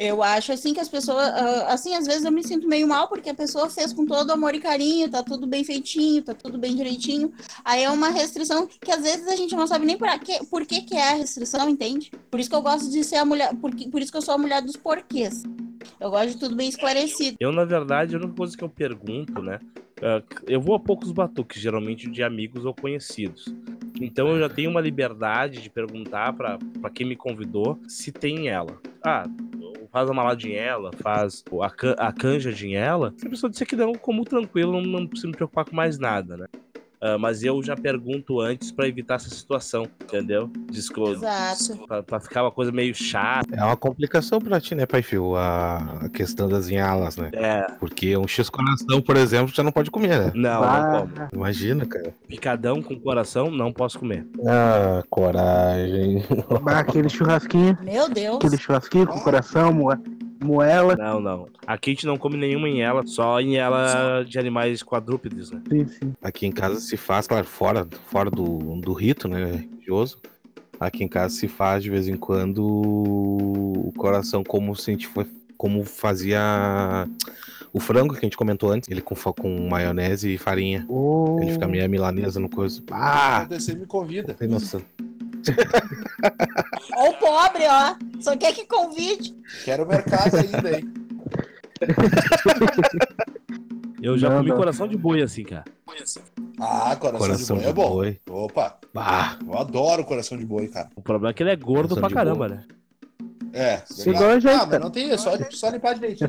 eu 0.01 0.23
acho 0.23 0.51
assim 0.51 0.73
que 0.73 0.79
as 0.79 0.89
pessoas, 0.89 1.27
ah, 1.27 1.67
assim, 1.69 1.93
às 1.93 2.07
vezes 2.07 2.25
eu 2.25 2.31
me 2.31 2.43
sinto 2.43 2.67
meio 2.67 2.87
mal 2.87 3.07
porque 3.07 3.29
a 3.29 3.35
pessoa 3.35 3.69
fez 3.69 3.93
com 3.93 4.03
todo 4.03 4.31
amor 4.31 4.55
e 4.55 4.59
carinho, 4.59 5.07
tá 5.07 5.21
tudo 5.21 5.45
bem 5.45 5.63
feitinho, 5.63 6.23
tá 6.23 6.33
tudo 6.33 6.57
bem 6.57 6.75
direitinho. 6.75 7.31
Aí 7.63 7.83
é 7.83 7.89
uma 7.89 8.09
restrição 8.09 8.67
que 8.67 8.91
às 8.91 9.03
vezes 9.03 9.27
a 9.27 9.35
gente 9.35 9.55
não 9.55 9.67
sabe 9.67 9.85
nem 9.85 9.97
por 9.97 10.09
que, 10.19 10.43
por 10.47 10.65
que, 10.65 10.81
que 10.81 10.95
é 10.95 11.11
a 11.11 11.15
restrição, 11.15 11.69
entende? 11.69 12.11
Por 12.31 12.39
isso 12.39 12.49
que 12.49 12.55
eu 12.55 12.63
gosto 12.63 12.89
de 12.89 13.03
ser 13.03 13.17
a 13.17 13.25
mulher, 13.25 13.55
por, 13.57 13.71
por 13.91 14.01
isso 14.01 14.11
que 14.11 14.17
eu 14.17 14.23
sou 14.23 14.33
a 14.33 14.39
mulher 14.39 14.61
dos 14.63 14.75
porquês. 14.75 15.43
Eu 15.99 16.09
gosto 16.09 16.29
de 16.29 16.37
tudo 16.37 16.55
bem 16.55 16.67
esclarecido. 16.67 17.37
Eu, 17.39 17.51
na 17.51 17.63
verdade, 17.63 18.15
a 18.15 18.17
única 18.17 18.33
coisa 18.33 18.57
que 18.57 18.63
eu 18.63 18.69
pergunto, 18.69 19.41
né? 19.43 19.59
é, 20.01 20.23
Eu 20.47 20.59
vou 20.59 20.75
a 20.75 20.79
poucos 20.79 21.11
batuques, 21.11 21.61
geralmente 21.61 22.09
de 22.09 22.23
amigos 22.23 22.65
ou 22.65 22.73
conhecidos. 22.73 23.45
Então 24.01 24.29
eu 24.29 24.39
já 24.39 24.49
tenho 24.49 24.71
uma 24.71 24.81
liberdade 24.81 25.61
de 25.61 25.69
perguntar 25.69 26.33
pra 26.33 26.57
quem 26.91 27.05
me 27.05 27.15
convidou 27.15 27.79
se 27.87 28.11
tem 28.11 28.49
ela. 28.49 28.79
Ah, 29.03 29.25
faz 29.91 30.09
a 30.09 30.13
maladinha 30.13 30.59
ela, 30.59 30.91
faz 31.01 31.43
a, 31.61 31.69
can- 31.69 31.95
a 31.97 32.11
canja 32.13 32.51
de 32.51 32.73
ela. 32.73 33.13
Se 33.17 33.27
a 33.27 33.29
pessoa 33.29 33.49
disser 33.49 33.67
que 33.67 33.75
não, 33.75 33.93
como 33.93 34.23
tranquilo, 34.23 34.73
não, 34.81 34.81
não 35.01 35.07
preciso 35.07 35.27
me 35.29 35.35
preocupar 35.35 35.65
com 35.65 35.75
mais 35.75 35.99
nada, 35.99 36.37
né? 36.37 36.45
Ah, 37.03 37.17
mas 37.17 37.43
eu 37.43 37.61
já 37.63 37.75
pergunto 37.75 38.39
antes 38.39 38.71
pra 38.71 38.87
evitar 38.87 39.15
essa 39.15 39.29
situação, 39.29 39.87
entendeu? 40.03 40.51
Disco, 40.69 41.09
Exato. 41.09 41.85
pra, 41.87 42.03
pra 42.03 42.19
ficar 42.19 42.43
uma 42.43 42.51
coisa 42.51 42.71
meio 42.71 42.93
chata. 42.93 43.55
É 43.55 43.63
uma 43.63 43.75
complicação 43.75 44.39
pra 44.39 44.61
ti, 44.61 44.75
né, 44.75 44.85
pai 44.85 45.01
Fio? 45.01 45.35
A 45.35 46.01
a 46.01 46.09
questão 46.09 46.47
das 46.47 46.69
inhalas, 46.69 47.17
né? 47.17 47.29
É, 47.33 47.63
Porque 47.79 48.15
um 48.15 48.27
X-coração, 48.27 49.01
por 49.01 49.17
exemplo, 49.17 49.53
já 49.53 49.63
não 49.63 49.71
pode 49.71 49.89
comer, 49.89 50.19
né? 50.19 50.31
não, 50.35 50.61
não 50.61 50.63
Ah, 50.63 50.99
como. 51.01 51.29
Imagina, 51.33 51.85
cara. 51.85 52.13
Picadão 52.27 52.81
com 52.83 52.99
coração, 52.99 53.49
não 53.49 53.71
posso 53.73 53.97
comer. 53.97 54.27
Ah, 54.47 55.03
coragem. 55.09 56.23
bah, 56.61 56.79
aquele 56.79 57.09
churrasquinho, 57.09 57.77
Meu 57.81 58.09
Deus. 58.09 58.35
aquele 58.37 58.57
churrasquinho 58.57 59.07
com 59.07 59.19
coração, 59.21 59.73
moe- 59.73 59.97
moela. 60.43 60.95
Não, 60.95 61.19
não. 61.19 61.47
Aqui 61.65 61.91
a 61.91 61.93
gente 61.93 62.05
não 62.05 62.17
come 62.17 62.37
nenhuma 62.37 62.67
em 62.67 62.81
ela, 62.81 63.05
só 63.05 63.39
em 63.39 63.57
ela 63.57 64.23
de 64.23 64.37
animais 64.39 64.83
quadrúpedes, 64.83 65.51
né? 65.51 65.61
Sim, 65.69 65.87
sim. 65.87 66.13
Aqui 66.21 66.45
em 66.45 66.51
casa 66.51 66.79
se 66.79 66.97
faz, 66.97 67.27
claro, 67.27 67.45
fora, 67.45 67.87
fora 68.07 68.29
do, 68.29 68.57
do 68.79 68.93
rito, 68.93 69.27
né, 69.27 69.45
religioso. 69.45 70.19
Aqui 70.79 71.03
em 71.03 71.07
casa 71.07 71.35
se 71.35 71.47
faz 71.47 71.83
de 71.83 71.89
vez 71.89 72.07
em 72.07 72.17
quando 72.17 72.63
o 72.65 73.93
coração 73.95 74.43
como 74.43 74.75
se 74.75 74.89
a 74.89 74.93
gente 74.93 75.07
foi, 75.07 75.27
como 75.55 75.83
fazia 75.83 77.07
o 77.73 77.79
frango 77.79 78.13
que 78.13 78.19
a 78.19 78.23
gente 78.23 78.35
comentou 78.35 78.71
antes, 78.71 78.89
ele 78.89 79.01
com, 79.01 79.15
com 79.15 79.69
maionese 79.69 80.33
e 80.33 80.37
farinha. 80.37 80.85
Ô, 80.89 81.39
Ele 81.41 81.53
fica 81.53 81.67
meio 81.67 81.89
milanesa 81.89 82.39
no 82.39 82.49
coisa. 82.49 82.81
Ah, 82.91 83.45
descer, 83.45 83.77
me 83.77 83.85
convida. 83.85 84.33
tem 84.33 84.47
noção. 84.47 84.81
Ó 86.95 87.09
o 87.09 87.13
pobre, 87.13 87.63
ó. 87.67 87.95
Só 88.21 88.37
quer 88.37 88.53
que 88.53 88.65
convide. 88.65 89.35
Quero 89.65 89.85
mercado 89.87 90.37
ainda, 90.37 90.77
hein? 90.77 90.93
Eu 94.01 94.17
já 94.17 94.29
Não, 94.29 94.37
comi 94.37 94.49
não. 94.49 94.57
coração 94.57 94.87
de 94.87 94.97
boi 94.97 95.21
assim, 95.21 95.43
cara. 95.43 95.63
Ah, 96.59 96.95
coração, 96.95 97.19
Coração 97.19 97.57
de 97.57 97.65
de 97.65 97.71
boi 97.73 97.83
é 97.83 97.87
bom. 97.87 97.89
boi. 97.95 98.19
Opa, 98.29 98.77
Bah, 98.93 99.37
eu 99.45 99.57
adoro 99.57 100.03
coração 100.03 100.37
de 100.37 100.45
boi, 100.45 100.67
cara. 100.67 100.89
O 100.95 101.01
problema 101.01 101.31
é 101.31 101.33
que 101.33 101.43
ele 101.43 101.51
é 101.51 101.55
gordo 101.55 101.95
Coração 101.95 101.99
pra 102.01 102.07
de 102.09 102.13
caramba, 102.15 102.47
boi. 102.47 102.57
né? 102.57 102.65
É, 103.53 103.77
Se 103.85 104.09
legal. 104.09 104.15
igual 104.23 104.29
a 104.31 104.39
gente, 104.39 104.51
Ah, 104.53 104.57
mas 104.59 104.69
cara. 104.69 104.83
não 104.83 104.91
tem, 104.91 105.09
é 105.11 105.17
só, 105.17 105.31
só 105.51 105.69
limpar 105.69 105.93
direito. 105.95 106.25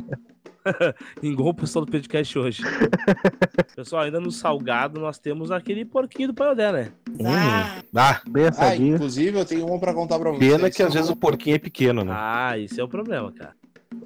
Igual 1.22 1.48
o 1.48 1.54
pessoal 1.54 1.84
do 1.84 1.90
podcast 1.90 2.38
hoje. 2.38 2.62
Pessoal, 3.74 4.02
ainda 4.02 4.20
no 4.20 4.30
salgado 4.30 5.00
nós 5.00 5.18
temos 5.18 5.50
aquele 5.50 5.84
porquinho 5.84 6.28
do 6.28 6.34
Paiodé, 6.34 6.70
né? 6.70 6.92
Ah, 7.24 7.82
ah, 7.96 8.20
Bem 8.28 8.44
Ah, 8.46 8.48
assadinho. 8.50 8.94
inclusive 8.94 9.38
eu 9.40 9.44
tenho 9.44 9.66
uma 9.66 9.78
pra 9.80 9.92
contar 9.92 10.20
pra 10.20 10.30
vocês. 10.30 10.52
pena 10.52 10.70
que 10.70 10.82
às 10.82 10.94
vezes 10.94 11.10
o 11.10 11.16
porquinho 11.16 11.56
é 11.56 11.58
pequeno, 11.58 12.04
né? 12.04 12.12
Ah, 12.14 12.56
isso 12.58 12.80
é 12.80 12.84
o 12.84 12.88
problema, 12.88 13.32
cara. 13.32 13.54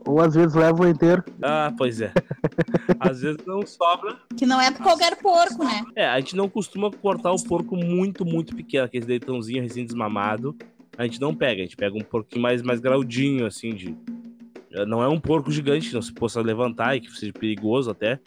Ou 0.07 0.21
às 0.21 0.35
vezes 0.35 0.55
leva 0.55 0.83
o 0.83 0.89
inteiro. 0.89 1.23
Ah, 1.43 1.73
pois 1.77 2.01
é. 2.01 2.11
Às 2.99 3.21
vezes 3.21 3.39
não 3.47 3.65
sobra. 3.67 4.17
que 4.37 4.47
não 4.47 4.61
é 4.61 4.71
pra 4.71 4.83
qualquer 4.83 5.17
porco, 5.17 5.63
né? 5.65 5.85
É, 5.95 6.07
a 6.07 6.19
gente 6.19 6.35
não 6.35 6.49
costuma 6.49 6.91
cortar 6.91 7.33
o 7.33 7.43
porco 7.45 7.77
muito, 7.77 8.25
muito 8.25 8.55
pequeno, 8.57 8.85
aquele 8.85 9.05
leitãozinho 9.07 9.63
recém-desmamado. 9.63 10.57
A 10.99 11.05
gente 11.05 11.21
não 11.21 11.35
pega, 11.35 11.61
a 11.61 11.65
gente 11.65 11.77
pega 11.77 11.97
um 11.97 12.01
porquinho 12.03 12.43
mais, 12.43 12.63
mais 12.63 12.81
graudinho, 12.81 13.47
assim, 13.47 13.75
de. 13.75 13.95
Não 14.87 15.03
é 15.03 15.09
um 15.09 15.19
porco 15.21 15.51
gigante, 15.51 15.93
não 15.95 16.03
se 16.03 16.13
possa 16.13 16.41
levantar 16.41 16.97
e 16.97 17.01
que 17.01 17.11
seja 17.11 17.33
perigoso 17.33 17.91
até. 17.91 18.19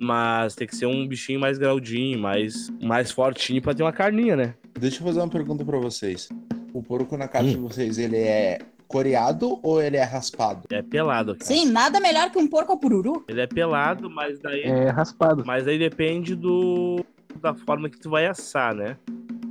Mas 0.00 0.54
tem 0.54 0.66
que 0.66 0.76
ser 0.76 0.86
um 0.86 1.06
bichinho 1.06 1.40
mais 1.40 1.56
graudinho, 1.56 2.18
mais, 2.18 2.70
mais 2.82 3.10
fortinho 3.10 3.62
pra 3.62 3.72
ter 3.74 3.82
uma 3.82 3.92
carninha, 3.92 4.36
né? 4.36 4.54
Deixa 4.78 5.00
eu 5.00 5.06
fazer 5.06 5.20
uma 5.20 5.28
pergunta 5.28 5.64
pra 5.64 5.78
vocês. 5.78 6.28
O 6.72 6.82
porco 6.82 7.16
na 7.16 7.28
casa 7.28 7.46
Hum. 7.48 7.52
de 7.52 7.56
vocês, 7.58 7.96
ele 7.98 8.16
é 8.18 8.58
coreado 8.88 9.58
ou 9.62 9.80
ele 9.80 9.96
é 9.96 10.02
raspado? 10.02 10.66
É 10.70 10.82
pelado, 10.82 11.36
cara. 11.36 11.44
Sim, 11.44 11.66
nada 11.70 12.00
melhor 12.00 12.30
que 12.30 12.38
um 12.38 12.46
porco 12.46 12.78
pururu. 12.78 13.24
Ele 13.28 13.40
é 13.40 13.46
pelado, 13.46 14.10
mas 14.10 14.38
daí. 14.40 14.62
É 14.62 14.90
raspado. 14.90 15.44
Mas 15.46 15.66
aí 15.68 15.78
depende 15.78 16.34
do 16.34 17.04
da 17.40 17.54
forma 17.54 17.88
que 17.88 17.98
tu 17.98 18.10
vai 18.10 18.26
assar, 18.26 18.74
né? 18.74 18.96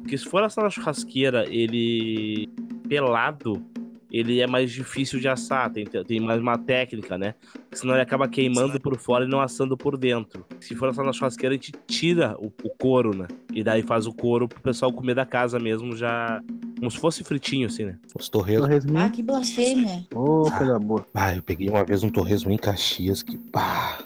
Porque 0.03 0.17
se 0.17 0.25
for 0.25 0.43
assar 0.43 0.65
na 0.65 0.69
churrasqueira, 0.69 1.45
ele 1.49 2.49
pelado, 2.89 3.65
ele 4.11 4.41
é 4.41 4.45
mais 4.45 4.69
difícil 4.69 5.17
de 5.17 5.29
assar, 5.29 5.71
tem, 5.71 5.85
tem 5.85 6.19
mais 6.19 6.41
uma 6.41 6.57
técnica, 6.57 7.17
né? 7.17 7.33
Senão 7.71 7.93
ele 7.93 8.03
acaba 8.03 8.27
queimando 8.27 8.79
por 8.81 8.97
fora 8.97 9.23
e 9.23 9.27
não 9.29 9.39
assando 9.39 9.77
por 9.77 9.97
dentro. 9.97 10.45
Se 10.59 10.75
for 10.75 10.89
assar 10.89 11.05
na 11.05 11.13
churrasqueira, 11.13 11.55
a 11.55 11.57
gente 11.57 11.71
tira 11.87 12.35
o, 12.37 12.47
o 12.63 12.69
couro, 12.69 13.15
né? 13.15 13.27
E 13.53 13.63
daí 13.63 13.81
faz 13.81 14.05
o 14.05 14.13
couro 14.13 14.47
pro 14.47 14.61
pessoal 14.61 14.91
comer 14.91 15.15
da 15.15 15.25
casa 15.25 15.57
mesmo, 15.57 15.95
já. 15.95 16.43
Como 16.77 16.91
se 16.91 16.97
fosse 16.97 17.23
fritinho, 17.23 17.67
assim, 17.67 17.85
né? 17.85 17.97
Os 18.13 18.27
torresmos. 18.27 18.65
Ah, 18.65 18.67
Torresminho. 18.67 19.11
que 19.11 19.23
blasfêmia. 19.23 20.05
Ô, 20.13 20.51
coisa 20.51 20.77
boa. 20.79 21.07
Ah, 21.13 21.33
eu 21.33 21.41
peguei 21.41 21.69
uma 21.69 21.85
vez 21.85 22.03
um 22.03 22.09
torresmo 22.09 22.51
em 22.51 22.57
Caxias 22.57 23.23
que. 23.23 23.37
Pá. 23.37 23.99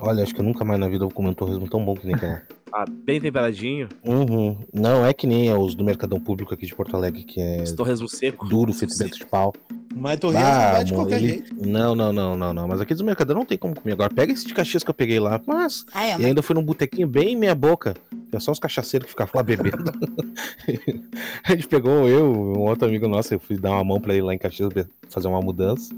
Olha, 0.00 0.22
acho 0.22 0.34
que 0.34 0.40
eu 0.40 0.44
nunca 0.44 0.64
mais 0.64 0.78
na 0.80 0.88
vida 0.88 1.04
vou 1.04 1.12
comer 1.12 1.28
um 1.30 1.34
torresmo 1.34 1.68
tão 1.68 1.84
bom 1.84 1.94
que 1.94 2.06
nem 2.06 2.14
aquela. 2.16 2.42
Ah, 2.72 2.84
bem 2.88 3.20
temperadinho, 3.20 3.88
Uhum. 4.04 4.56
Não 4.72 5.04
é 5.04 5.12
que 5.12 5.26
nem 5.26 5.52
os 5.52 5.74
do 5.74 5.82
Mercadão 5.82 6.20
Público 6.20 6.54
aqui 6.54 6.66
de 6.66 6.72
Porto 6.72 6.94
Alegre, 6.96 7.24
que 7.24 7.40
é 7.40 7.64
esse 7.64 7.74
torresmo 7.74 8.08
seco. 8.08 8.46
duro, 8.46 8.72
feito 8.72 8.96
dentro 8.96 9.18
de 9.18 9.26
pau. 9.26 9.52
Mas 9.92 10.20
torresmo 10.20 10.46
Ah, 10.46 10.70
vai 10.74 10.84
de 10.84 10.94
qualquer 10.94 11.16
ele- 11.16 11.28
jeito. 11.30 11.66
Não, 11.68 11.96
não, 11.96 12.12
não, 12.12 12.36
não, 12.36 12.54
não. 12.54 12.68
Mas 12.68 12.80
aqui 12.80 12.94
do 12.94 13.02
Mercadão 13.02 13.34
não 13.34 13.44
tem 13.44 13.58
como 13.58 13.74
comer. 13.74 13.94
Agora 13.94 14.08
pega 14.14 14.32
esse 14.32 14.46
de 14.46 14.54
Caxias 14.54 14.84
que 14.84 14.90
eu 14.90 14.94
peguei 14.94 15.18
lá. 15.18 15.40
Mas. 15.44 15.84
Ah, 15.92 16.06
é, 16.06 16.16
E 16.20 16.24
ainda 16.26 16.42
fui 16.44 16.54
num 16.54 16.62
botequinho 16.62 17.08
bem 17.08 17.34
meia 17.34 17.56
boca. 17.56 17.96
É 18.32 18.38
só 18.38 18.52
os 18.52 18.60
cachaceiros 18.60 19.06
que 19.06 19.10
ficavam 19.10 19.32
lá 19.34 19.42
bebendo. 19.42 19.76
a 21.42 21.50
gente 21.56 21.66
pegou 21.66 22.08
eu, 22.08 22.30
um 22.32 22.60
outro 22.60 22.86
amigo 22.86 23.08
nosso, 23.08 23.34
eu 23.34 23.40
fui 23.40 23.56
dar 23.58 23.72
uma 23.72 23.82
mão 23.82 24.00
pra 24.00 24.12
ele 24.14 24.22
lá 24.22 24.32
em 24.32 24.38
Caxias 24.38 24.70
fazer 25.08 25.26
uma 25.26 25.40
mudança. 25.42 25.92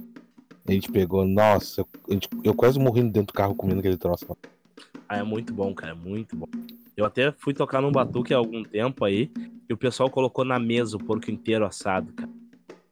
A 0.66 0.72
gente 0.72 0.90
pegou, 0.90 1.26
nossa, 1.26 1.80
eu, 1.80 1.88
gente- 2.14 2.28
eu 2.44 2.54
quase 2.54 2.78
morrendo 2.78 3.10
dentro 3.12 3.28
do 3.32 3.36
carro 3.36 3.54
comendo 3.54 3.80
aquele 3.80 3.96
troço. 3.96 4.36
Ah, 5.08 5.18
é 5.18 5.22
muito 5.22 5.52
bom, 5.52 5.74
cara, 5.74 5.92
é 5.92 5.94
muito 5.94 6.36
bom. 6.36 6.46
Eu 6.96 7.04
até 7.04 7.32
fui 7.32 7.52
tocar 7.52 7.80
num 7.80 7.90
batuque 7.90 8.32
há 8.32 8.36
algum 8.36 8.62
tempo 8.62 9.04
aí, 9.04 9.30
e 9.68 9.72
o 9.72 9.76
pessoal 9.76 10.08
colocou 10.10 10.44
na 10.44 10.58
mesa 10.58 10.96
o 10.96 11.02
porco 11.02 11.30
inteiro 11.30 11.64
assado, 11.64 12.12
cara. 12.12 12.30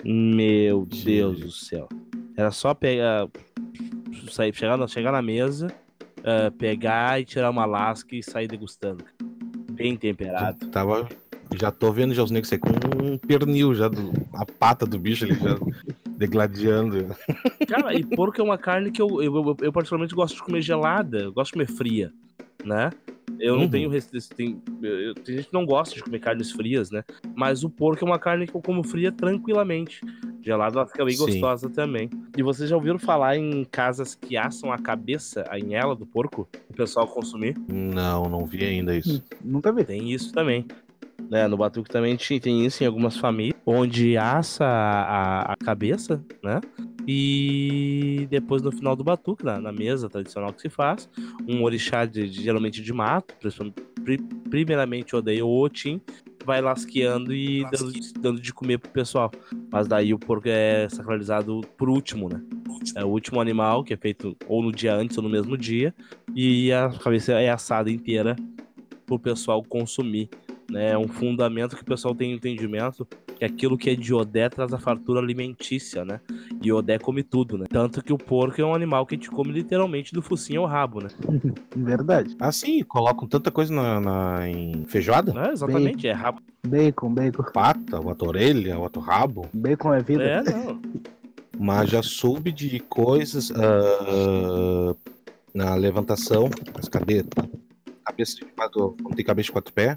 Meu 0.05 0.87
Deus 0.87 1.41
do 1.41 1.51
céu. 1.53 1.89
Era 2.37 2.51
só 2.51 2.75
pegar. 2.75 3.29
Sair, 4.31 4.55
chegar, 4.55 4.77
na, 4.77 4.87
chegar 4.89 5.13
na 5.13 5.23
mesa, 5.23 5.69
ah, 6.25 6.51
pegar 6.59 7.21
e 7.21 7.25
tirar 7.25 7.51
uma 7.51 7.65
lasca 7.67 8.17
e 8.17 8.23
sair 8.23 8.49
degustando. 8.49 9.05
Bem 9.73 9.97
temperado. 9.97 10.67
Tava. 10.71 11.09
Já 11.53 11.71
tô 11.73 11.93
vendo 11.93 12.15
já 12.15 12.23
os 12.23 12.31
negros 12.31 12.53
aí 12.53 12.59
com 12.59 12.71
um 13.05 13.19
pernil 13.19 13.75
já, 13.75 13.89
do, 13.89 14.13
a 14.35 14.47
pata 14.47 14.87
do 14.87 14.99
bicho 14.99 15.25
ali 15.25 15.35
já 15.35 15.57
degladiando. 16.17 17.09
Cara, 17.71 17.95
e 17.95 18.05
porco 18.05 18.41
é 18.41 18.45
uma 18.45 18.59
carne 18.59 18.91
que 18.91 19.01
eu, 19.01 19.23
eu, 19.23 19.35
eu, 19.35 19.57
eu 19.63 19.73
particularmente 19.73 20.15
gosto 20.15 20.35
de 20.37 20.43
comer 20.43 20.61
gelada, 20.61 21.19
eu 21.19 21.33
gosto 21.33 21.53
de 21.53 21.65
comer 21.65 21.69
fria, 21.69 22.13
né? 22.65 22.91
Eu 23.39 23.55
não 23.57 23.63
Uhum. 23.63 23.71
tenho 23.71 23.89
restrição. 23.89 24.37
Tem, 24.37 24.61
eu- 24.83 25.15
tem 25.15 25.37
gente 25.37 25.47
que 25.47 25.55
não 25.55 25.65
gosta 25.65 25.95
de 25.95 26.03
comer 26.03 26.19
carnes 26.19 26.51
frias, 26.51 26.91
né? 26.91 27.05
Mas 27.35 27.63
o 27.63 27.71
porco 27.71 28.05
é 28.05 28.07
uma 28.07 28.19
carne 28.19 28.47
que 28.47 28.55
eu 28.55 28.61
como 28.61 28.83
fria 28.83 29.13
tranquilamente. 29.13 30.01
Gelada 30.43 30.79
ela 30.81 30.87
fica 30.87 31.05
bem 31.05 31.15
Sim. 31.15 31.25
gostosa 31.27 31.71
também. 31.71 32.11
E 32.37 32.43
vocês 32.43 32.69
já 32.69 32.75
ouviram 32.77 32.99
falar 32.99 33.37
em 33.37 33.65
casas 33.71 34.15
que 34.15 34.37
assam 34.37 34.73
a 34.73 34.79
cabeça, 34.79 35.47
a 35.49 35.59
inhela 35.59 35.95
do 35.95 36.05
porco, 36.05 36.49
o 36.69 36.75
pessoal 36.75 37.07
consumir? 37.07 37.57
Não, 37.69 38.29
não 38.29 38.45
vi 38.45 38.65
ainda 38.65 38.97
isso. 38.97 39.23
Nunca 39.43 39.73
vi. 39.73 39.85
Tem 39.85 40.11
isso 40.13 40.33
também. 40.33 40.67
Né, 41.31 41.47
no 41.47 41.57
Batuque 41.57 41.89
também 41.89 42.17
tem 42.17 42.67
isso 42.67 42.83
em 42.83 42.87
algumas 42.87 43.17
famílias, 43.17 43.60
onde 43.71 44.17
assa 44.17 44.65
a, 44.65 45.53
a- 45.53 45.57
cabeça, 45.57 46.25
né? 46.43 46.61
E 47.07 48.27
depois 48.31 48.63
no 48.63 48.71
final 48.71 48.95
do 48.95 49.03
Batuque, 49.05 49.45
na, 49.45 49.61
na 49.61 49.73
mesa 49.73 50.09
tradicional 50.09 50.53
que 50.53 50.63
se 50.63 50.69
faz, 50.69 51.09
um 51.49 51.63
orixá 51.63 52.05
de, 52.05 52.29
de- 52.29 52.43
geralmente 52.43 52.83
de 52.83 52.93
mato, 52.93 53.35
primeiramente 54.49 55.15
odeia 55.17 55.45
o 55.45 55.61
Otim, 55.61 56.01
vai 56.45 56.61
lasqueando 56.61 57.35
e 57.35 57.65
dando, 57.71 57.93
de- 57.93 58.13
dando 58.15 58.41
de 58.41 58.53
comer 58.53 58.79
pro 58.79 58.91
pessoal. 58.91 59.31
Mas 59.71 59.87
daí 59.87 60.13
o 60.15 60.19
porco 60.19 60.49
é 60.49 60.89
sacralizado 60.89 61.61
por 61.77 61.89
último, 61.89 62.29
né? 62.29 62.41
É 62.97 63.05
o 63.05 63.09
último 63.09 63.41
animal 63.41 63.85
que 63.85 63.93
é 63.93 63.97
feito 63.97 64.37
ou 64.49 64.63
no 64.63 64.73
dia 64.73 64.95
antes 64.95 65.17
ou 65.17 65.23
no 65.23 65.29
mesmo 65.29 65.57
dia, 65.57 65.95
e 66.35 66.73
a 66.73 66.89
cabeça 66.91 67.33
é 67.33 67.51
assada 67.51 67.91
inteira 67.91 68.35
pro 69.07 69.19
pessoal 69.19 69.63
consumir. 69.63 70.29
Né? 70.71 70.91
É 70.93 70.99
um 70.99 71.09
fundamento 71.09 71.77
que 71.77 71.83
o 71.83 71.85
pessoal 71.85 72.15
tem 72.15 72.33
entendimento 72.33 73.07
que 73.41 73.45
aquilo 73.47 73.79
que 73.79 73.89
é 73.89 73.95
de 73.95 74.13
Odé 74.13 74.51
traz 74.51 74.71
a 74.75 74.79
fartura 74.79 75.19
alimentícia, 75.19 76.05
né? 76.05 76.21
E 76.63 76.71
Odé 76.71 76.99
come 76.99 77.23
tudo, 77.23 77.57
né? 77.57 77.65
Tanto 77.71 78.05
que 78.05 78.13
o 78.13 78.19
porco 78.19 78.61
é 78.61 78.65
um 78.67 78.75
animal 78.75 79.07
que 79.07 79.15
a 79.15 79.17
gente 79.17 79.31
come 79.31 79.51
literalmente 79.51 80.13
do 80.13 80.21
focinho 80.21 80.61
ao 80.61 80.67
rabo, 80.67 81.01
né? 81.01 81.09
Verdade. 81.75 82.37
Ah, 82.39 82.53
sim, 82.53 82.83
colocam 82.83 83.27
tanta 83.27 83.51
coisa 83.51 83.73
na, 83.73 83.99
na- 83.99 84.47
em 84.47 84.85
feijoada? 84.87 85.33
É, 85.49 85.53
exatamente, 85.53 86.07
é 86.07 86.13
rabo. 86.13 86.43
Bacon, 86.67 87.15
bacon. 87.15 87.45
Pata, 87.45 87.99
outra 87.99 88.29
orelha, 88.29 88.79
outro 88.79 89.01
rabo. 89.01 89.49
Bacon 89.55 89.95
é 89.95 90.03
vida. 90.03 90.23
É, 90.23 90.43
não. 90.43 90.79
Mas 91.59 91.89
já 91.89 92.03
soube 92.03 92.53
de 92.53 92.79
coisas 92.79 93.51
ah, 93.53 94.95
na 95.55 95.75
levantação, 95.77 96.51
as 96.75 96.89
cabeças, 96.89 97.31
cabeça 98.05 98.37
de 98.37 98.45
quatro, 98.45 98.95
tem 99.17 99.25
cabeça 99.25 99.47
de 99.47 99.53
quatro 99.53 99.73
pés, 99.73 99.97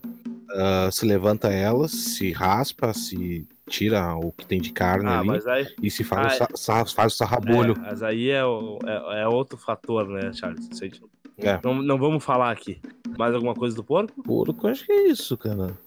ah, 0.53 0.89
se 0.91 1.05
levanta 1.05 1.49
elas, 1.51 1.91
se 1.91 2.31
raspa, 2.31 2.93
se 2.93 3.47
tira 3.67 4.15
o 4.15 4.31
que 4.31 4.45
tem 4.45 4.59
de 4.61 4.71
carne 4.71 5.07
Ah, 5.09 5.19
ali 5.19 5.27
mas 5.27 5.47
aí, 5.47 5.67
e 5.81 5.89
se 5.89 6.03
faz, 6.03 6.39
Ah, 6.41 6.47
o 6.53 6.57
sa- 6.57 6.85
faz 6.85 7.13
o 7.13 7.17
sarrabolho. 7.17 7.73
é, 7.77 7.80
mas 7.81 8.03
aí 8.03 8.30
é, 8.30 8.43
o- 8.45 8.77
é, 8.85 9.21
é 9.23 9.27
outro 9.27 9.57
fator, 9.57 10.07
né, 10.07 10.31
Charles? 10.34 10.67
Gente 10.77 11.01
É. 11.38 11.59
não, 11.63 11.81
não 11.81 11.97
vamos 11.97 12.23
falar 12.23 12.51
aqui. 12.51 12.80
Mais 13.17 13.34
alguma 13.34 13.53
coisa 13.55 13.75
do 13.75 13.84
porco? 13.84 14.21
Porco, 14.23 14.67
acho 14.67 14.85
que 14.85 14.91
é 14.91 15.07
isso, 15.07 15.38
cara. 15.38 15.77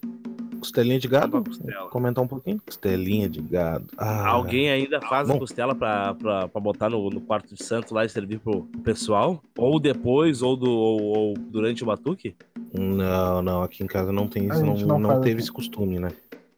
Costelinha 0.67 0.99
de 0.99 1.09
gado? 1.09 1.43
Costela. 1.45 1.89
Comentar 1.89 2.25
um 2.25 2.27
pouquinho? 2.29 2.61
Costelinha 2.65 3.29
de 3.29 3.41
gado. 3.41 3.87
Ah, 3.97 4.29
Alguém 4.29 4.69
ainda 4.69 5.01
faz 5.01 5.31
a 5.31 5.33
Bom. 5.33 5.39
costela 5.39 5.75
pra, 5.75 6.15
pra, 6.15 6.49
pra 6.49 6.61
botar 6.61 6.91
no, 6.91 7.09
no 7.09 7.21
quarto 7.21 7.55
de 7.55 7.63
santo 7.63 7.95
lá 7.95 8.05
e 8.05 8.09
servir 8.09 8.41
pro 8.41 8.63
pessoal? 8.83 9.43
Ou 9.57 9.79
depois, 9.79 10.43
ou, 10.43 10.57
do, 10.57 10.71
ou, 10.71 11.03
ou 11.03 11.35
durante 11.35 11.83
o 11.83 11.87
batuque? 11.87 12.35
Não, 12.73 13.41
não, 13.43 13.63
aqui 13.63 13.83
em 13.83 13.87
casa 13.87 14.13
não 14.13 14.27
tem 14.27 14.51
A 14.51 14.55
isso, 14.55 14.65
não, 14.67 14.75
não 14.77 14.99
não 14.99 15.21
teve 15.21 15.37
assim. 15.37 15.45
esse 15.45 15.53
costume, 15.53 15.99
né? 15.99 16.11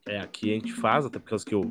É, 0.06 0.18
aqui 0.20 0.50
a 0.50 0.54
gente 0.54 0.72
faz, 0.72 1.04
até 1.04 1.18
porque 1.18 1.36
que 1.44 1.54
o 1.54 1.70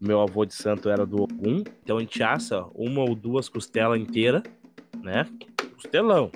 meu 0.00 0.20
avô 0.20 0.44
de 0.44 0.54
santo 0.54 0.88
era 0.90 1.06
do 1.06 1.22
Ogum. 1.22 1.62
Então 1.82 1.96
a 1.96 2.00
gente 2.00 2.22
assa 2.22 2.66
uma 2.74 3.00
ou 3.00 3.14
duas 3.14 3.48
costelas 3.48 3.98
inteiras, 3.98 4.42
né? 5.02 5.26
Costelão. 5.74 6.30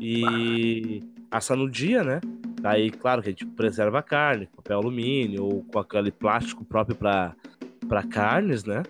E 0.00 1.02
assa 1.30 1.54
no 1.54 1.70
dia, 1.70 2.02
né? 2.02 2.20
Aí, 2.64 2.90
claro 2.90 3.22
que 3.22 3.28
a 3.28 3.32
gente 3.32 3.46
preserva 3.46 3.98
a 3.98 4.02
carne, 4.02 4.48
papel 4.54 4.78
alumínio 4.78 5.44
ou 5.44 5.64
com 5.64 5.78
aquele 5.78 6.10
plástico 6.10 6.64
próprio 6.64 6.96
para 6.96 7.34
para 7.88 8.02
carnes, 8.04 8.64
né? 8.64 8.82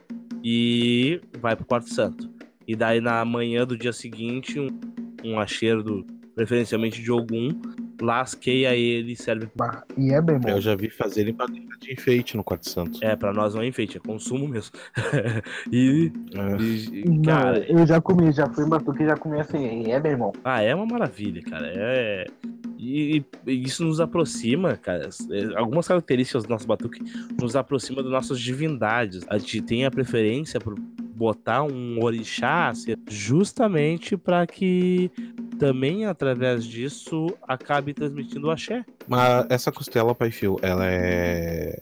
E 0.45 1.21
vai 1.41 1.57
pro 1.57 1.65
quarto 1.65 1.89
santo. 1.89 2.31
E 2.69 2.77
daí 2.77 3.01
na 3.01 3.25
manhã 3.25 3.67
do 3.67 3.77
dia 3.77 3.93
seguinte, 3.93 4.61
um, 4.61 4.69
um 5.25 5.41
acheiro 5.41 5.83
do, 5.83 6.07
preferencialmente 6.35 7.03
de 7.03 7.11
Ogum, 7.11 7.49
lasqueia 8.03 8.75
ele 8.75 9.13
e 9.13 9.17
serve. 9.17 9.49
Bah, 9.55 9.83
E 9.97 10.13
é 10.13 10.21
bem 10.21 10.39
bom. 10.39 10.49
Eu 10.49 10.61
já 10.61 10.75
vi 10.75 10.91
fazerem 10.91 11.33
pra 11.33 11.47
de 11.47 11.93
enfeite 11.93 12.37
no 12.37 12.45
Quarto 12.45 12.69
Santo. 12.69 12.99
É, 13.03 13.17
pra 13.17 13.33
nós 13.33 13.55
não 13.55 13.63
é 13.63 13.67
enfeite, 13.67 13.97
é 13.97 14.01
consumo 14.01 14.47
mesmo. 14.49 14.73
e, 15.73 16.13
É. 16.35 16.63
e- 16.63 17.05
Não, 17.09 17.23
cara, 17.23 17.59
eu 17.71 17.87
já 17.87 18.01
comi, 18.01 18.31
já 18.33 18.47
fui 18.49 18.65
em 18.65 18.69
Batuque 18.69 19.03
e 19.03 19.07
já 19.07 19.17
comi 19.17 19.41
assim, 19.41 19.83
e 19.87 19.91
é 19.91 20.01
bem 20.01 20.17
bom. 20.17 20.33
Ah, 20.45 20.61
é 20.63 20.75
uma 20.75 20.87
maravilha, 20.87 21.43
cara. 21.43 21.67
É... 21.75 22.27
E, 22.85 23.25
e 23.47 23.53
isso 23.63 23.85
nos 23.85 24.01
aproxima, 24.01 24.77
cara. 24.77 25.09
é, 25.31 25.57
Algumas 25.57 25.87
características 25.87 26.43
do 26.43 26.49
nosso 26.51 26.67
batuque 26.67 27.01
nos 27.41 27.55
aproxima 27.55 28.03
das 28.03 28.11
nossas 28.11 28.41
divindades. 28.41 29.25
A 29.29 29.39
gente 29.39 29.63
tem 29.63 29.85
a 29.87 29.91
preferência 29.91 30.59
por 30.59 30.75
botar 31.15 31.63
um 31.63 32.03
orixá 32.03 32.73
justamente 33.09 34.17
para 34.17 34.45
que 34.49 35.13
também 35.59 36.07
através 36.07 36.65
disso 36.65 37.27
acabe 37.47 37.95
transmitindo 37.95 38.49
o 38.49 38.51
axé. 38.51 38.85
Mas 39.07 39.47
essa 39.51 39.73
costela, 39.73 40.15
pai 40.15 40.31
fio, 40.31 40.57
ela 40.63 40.87
é... 40.87 41.75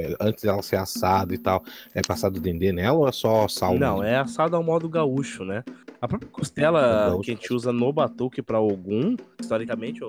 é- 0.00 0.16
Antes 0.20 0.44
dela 0.44 0.62
ser 0.62 0.76
assada 0.76 1.34
e 1.34 1.38
tal, 1.38 1.62
é 1.92 2.00
passado 2.02 2.40
dendê 2.40 2.70
nela 2.72 2.98
ou 2.98 3.08
é 3.08 3.12
só 3.12 3.48
sal? 3.48 3.74
Não, 3.74 4.02
é 4.02 4.16
assado 4.16 4.54
ao 4.54 4.62
modo 4.62 4.88
gaúcho, 4.88 5.44
né? 5.44 5.62
A 6.00 6.06
própria 6.06 6.30
costela 6.30 7.10
gaúcho. 7.10 7.22
que 7.24 7.30
a 7.32 7.34
gente 7.34 7.52
usa 7.52 7.72
no 7.72 7.92
batuque 7.92 8.40
para 8.40 8.58
algum, 8.58 9.16
historicamente, 9.40 10.00
eu 10.02 10.08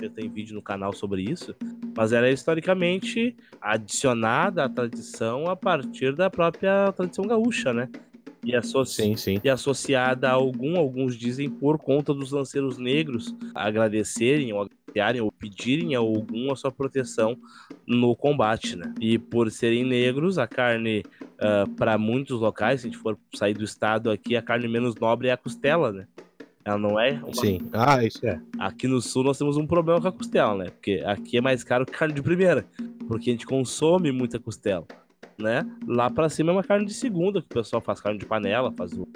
eu 0.00 0.08
tenho 0.14 0.32
vídeo 0.32 0.54
no 0.54 0.62
canal 0.62 0.94
sobre 0.94 1.20
isso, 1.22 1.54
mas 1.94 2.12
ela 2.12 2.26
é 2.26 2.32
historicamente 2.32 3.36
adicionada 3.60 4.64
à 4.64 4.68
tradição 4.68 5.46
a 5.46 5.56
partir 5.56 6.14
da 6.16 6.30
própria 6.30 6.90
tradição 6.92 7.26
gaúcha, 7.26 7.74
né? 7.74 7.88
E, 8.44 8.56
associ... 8.56 9.02
Sim, 9.02 9.16
sim. 9.16 9.40
e 9.44 9.50
associada 9.50 10.28
a 10.28 10.32
algum, 10.32 10.78
alguns 10.78 11.16
dizem 11.16 11.50
por 11.50 11.78
conta 11.78 12.14
dos 12.14 12.32
lanceiros 12.32 12.78
negros 12.78 13.34
agradecerem 13.54 14.52
ou 14.52 14.62
agradecerem 14.62 15.20
ou 15.20 15.30
pedirem 15.30 15.94
a 15.94 15.98
algum 15.98 16.50
a 16.50 16.56
sua 16.56 16.72
proteção 16.72 17.36
no 17.86 18.16
combate, 18.16 18.76
né? 18.76 18.92
E 19.00 19.18
por 19.18 19.50
serem 19.50 19.84
negros, 19.84 20.38
a 20.38 20.46
carne 20.46 21.04
para 21.76 21.96
muitos 21.96 22.40
locais, 22.40 22.80
se 22.80 22.86
a 22.86 22.90
gente 22.90 23.00
for 23.00 23.18
sair 23.34 23.54
do 23.54 23.64
estado 23.64 24.10
aqui, 24.10 24.36
a 24.36 24.42
carne 24.42 24.68
menos 24.68 24.94
nobre 24.96 25.28
é 25.28 25.32
a 25.32 25.36
costela, 25.36 25.92
né? 25.92 26.06
Ela 26.62 26.76
não 26.76 27.00
é 27.00 27.12
uma... 27.12 27.34
Sim. 27.34 27.60
Ah, 27.72 28.04
isso 28.04 28.26
é. 28.26 28.38
Aqui 28.58 28.86
no 28.86 29.00
sul 29.00 29.24
nós 29.24 29.38
temos 29.38 29.56
um 29.56 29.66
problema 29.66 30.00
com 30.00 30.08
a 30.08 30.12
costela, 30.12 30.54
né? 30.54 30.70
Porque 30.70 31.02
aqui 31.06 31.38
é 31.38 31.40
mais 31.40 31.64
caro 31.64 31.86
que 31.86 31.92
carne 31.92 32.14
de 32.14 32.22
primeira, 32.22 32.66
porque 33.08 33.30
a 33.30 33.32
gente 33.32 33.46
consome 33.46 34.12
muita 34.12 34.38
costela, 34.38 34.86
né? 35.40 35.66
Lá 35.86 36.10
pra 36.10 36.28
cima 36.28 36.50
é 36.50 36.54
uma 36.54 36.62
carne 36.62 36.86
de 36.86 36.94
segunda, 36.94 37.40
que 37.40 37.46
o 37.46 37.54
pessoal 37.54 37.80
faz 37.80 38.00
carne 38.00 38.18
de 38.18 38.26
panela, 38.26 38.72
faz 38.72 38.92
o... 38.92 39.08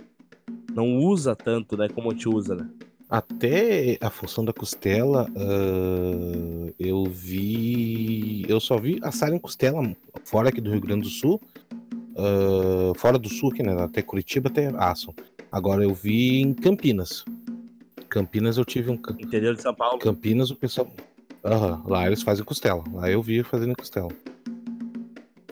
não 0.75 0.97
usa 0.97 1.37
tanto, 1.37 1.77
né, 1.77 1.89
como 1.89 2.11
a 2.11 2.13
gente 2.15 2.29
usa, 2.29 2.55
né? 2.55 2.69
Até 3.09 3.99
a 4.01 4.11
função 4.11 4.45
da 4.45 4.53
costela, 4.53 5.29
ah, 5.37 6.73
eu 6.81 7.05
vi. 7.05 8.45
Eu 8.49 8.59
só 8.59 8.79
vi 8.79 8.99
assarem 9.03 9.39
costela 9.39 9.95
fora 10.25 10.49
aqui 10.49 10.61
do 10.61 10.71
Rio 10.71 10.81
Grande 10.81 11.03
do 11.03 11.09
Sul. 11.11 11.41
ah, 12.17 12.93
fora 12.97 13.19
do 13.19 13.29
sul, 13.29 13.53
né? 13.59 13.83
Até 13.83 14.03
Curitiba 14.03 14.49
até 14.49 14.67
assam. 14.79 15.15
Agora 15.53 15.85
eu 15.85 15.95
vi 15.95 16.41
em 16.41 16.55
Campinas. 16.55 17.25
Campinas 18.09 18.57
eu 18.57 18.65
tive 18.65 18.91
um. 18.91 18.95
Interior 18.95 19.55
de 19.55 19.63
São 19.63 19.75
Paulo. 19.75 19.99
Campinas 19.99 20.51
o 20.51 20.57
pessoal. 20.57 20.91
Lá 21.87 22.07
eles 22.07 22.23
fazem 22.23 22.45
costela. 22.45 22.83
Lá 22.93 23.11
eu 23.11 23.23
vi 23.23 23.43
fazendo 23.45 23.77
costela. 23.77 24.09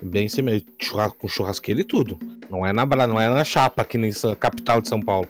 Bem 0.02 0.28
semelhante, 0.28 0.66
churras- 0.80 1.12
com 1.12 1.28
churrasqueira 1.28 1.80
e 1.80 1.84
tudo. 1.84 2.18
Não 2.50 2.66
é 2.66 2.72
na 2.72 2.84
não 2.84 3.20
é 3.20 3.28
na 3.28 3.44
chapa 3.44 3.82
aqui 3.82 3.96
na 3.96 4.08
capital 4.36 4.80
de 4.80 4.88
São 4.88 5.00
Paulo. 5.00 5.28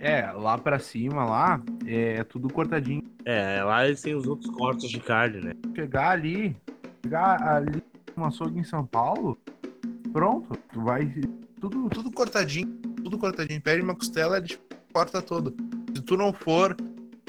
É, 0.00 0.30
lá 0.32 0.58
pra 0.58 0.78
cima, 0.78 1.24
lá, 1.24 1.60
é 1.86 2.22
tudo 2.24 2.48
cortadinho. 2.48 3.02
É, 3.24 3.62
lá 3.62 3.86
eles 3.86 4.00
têm 4.00 4.14
os 4.14 4.26
outros 4.26 4.50
cortes 4.50 4.90
de 4.90 5.00
carne, 5.00 5.40
né? 5.40 5.52
Chegar 5.74 6.10
ali, 6.10 6.56
chegar 7.04 7.42
ali 7.42 7.82
no 8.16 8.24
açougue 8.24 8.58
em 8.58 8.64
São 8.64 8.84
Paulo, 8.86 9.38
pronto, 10.12 10.56
tu 10.72 10.80
vai. 10.82 11.12
Tudo, 11.60 11.88
tudo 11.88 12.10
cortadinho, 12.10 12.68
tudo 13.02 13.18
cortadinho. 13.18 13.60
Pede 13.60 13.82
uma 13.82 13.94
costela, 13.94 14.38
ele 14.38 14.58
corta 14.92 15.22
toda. 15.22 15.52
Se 15.94 16.02
tu 16.02 16.16
não 16.16 16.32
for 16.32 16.76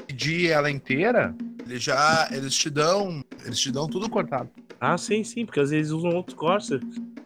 pedir 0.06 0.50
ela 0.50 0.70
inteira, 0.70 1.34
eles 1.68 1.82
já. 1.82 2.28
Eles 2.30 2.54
te 2.54 2.70
dão. 2.70 3.22
Eles 3.44 3.58
te 3.58 3.70
dão 3.70 3.86
tudo 3.86 4.08
cortado. 4.08 4.48
Ah, 4.80 4.96
sim, 4.96 5.24
sim, 5.24 5.44
porque 5.44 5.60
às 5.60 5.70
vezes 5.70 5.90
usam 5.92 6.10
outros 6.10 6.36
cortes, 6.36 6.70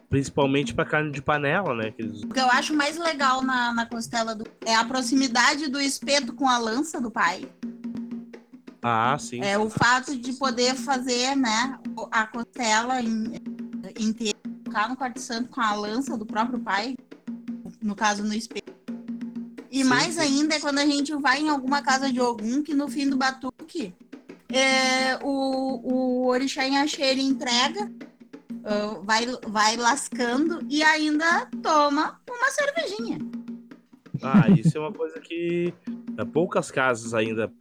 principalmente 0.09 0.73
pra 0.73 0.83
carne 0.85 1.11
de 1.11 1.21
panela, 1.21 1.75
né? 1.75 1.91
Que 1.91 2.01
eles... 2.01 2.23
O 2.23 2.27
que 2.27 2.39
eu 2.39 2.47
acho 2.49 2.73
mais 2.73 2.97
legal 2.97 3.43
na, 3.43 3.71
na 3.73 3.85
costela 3.85 4.33
do, 4.33 4.43
é 4.65 4.75
a 4.75 4.83
proximidade 4.83 5.67
do 5.69 5.79
espeto 5.79 6.33
com 6.33 6.49
a 6.49 6.57
lança 6.57 6.99
do 6.99 7.11
pai. 7.11 7.47
Ah, 8.81 9.15
sim. 9.19 9.39
É 9.41 9.57
o 9.57 9.69
fato 9.69 10.15
de 10.17 10.33
poder 10.33 10.75
fazer, 10.75 11.35
né, 11.35 11.79
a 12.11 12.25
costela 12.27 12.99
in- 13.01 13.35
inteira, 13.97 14.37
colocar 14.65 14.89
no 14.89 14.95
quarto 14.97 15.19
santo 15.21 15.49
com 15.49 15.61
a 15.61 15.73
lança 15.75 16.17
do 16.17 16.25
próprio 16.25 16.59
pai, 16.59 16.95
no 17.81 17.95
caso 17.95 18.23
no 18.23 18.33
espeto. 18.33 18.73
E 19.71 19.77
Sim, 19.83 19.83
mais 19.85 20.15
sim. 20.15 20.19
ainda 20.21 20.55
é 20.55 20.59
quando 20.59 20.79
a 20.79 20.85
gente 20.85 21.13
vai 21.15 21.39
em 21.41 21.49
alguma 21.49 21.81
casa 21.81 22.11
de 22.11 22.19
algum 22.19 22.61
que 22.61 22.73
no 22.73 22.87
fim 22.87 23.09
do 23.09 23.15
batuque 23.17 23.93
é, 24.57 25.17
o, 25.23 25.81
o 25.83 26.27
orixá 26.27 26.65
em 26.65 26.77
axé 26.77 27.11
ele 27.11 27.21
entrega, 27.21 27.91
ah, 28.63 28.99
vai, 29.03 29.25
vai 29.47 29.75
lascando 29.75 30.65
e 30.69 30.81
ainda 30.81 31.49
toma 31.61 32.19
uma 32.29 32.49
cervejinha. 32.49 33.17
Ah, 34.21 34.49
isso 34.49 34.77
é 34.77 34.79
uma 34.79 34.93
coisa 34.93 35.19
que 35.19 35.73
eh, 36.17 36.25
poucas 36.25 36.71
casas 36.71 37.13
ainda 37.13 37.51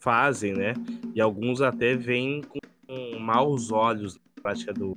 fazem, 0.00 0.54
né? 0.54 0.72
E 1.14 1.20
alguns 1.20 1.60
até 1.60 1.94
vêm 1.94 2.42
com 2.42 2.58
maus 3.18 3.70
olhos 3.70 4.14
na 4.14 4.42
prática 4.42 4.72
do 4.72 4.96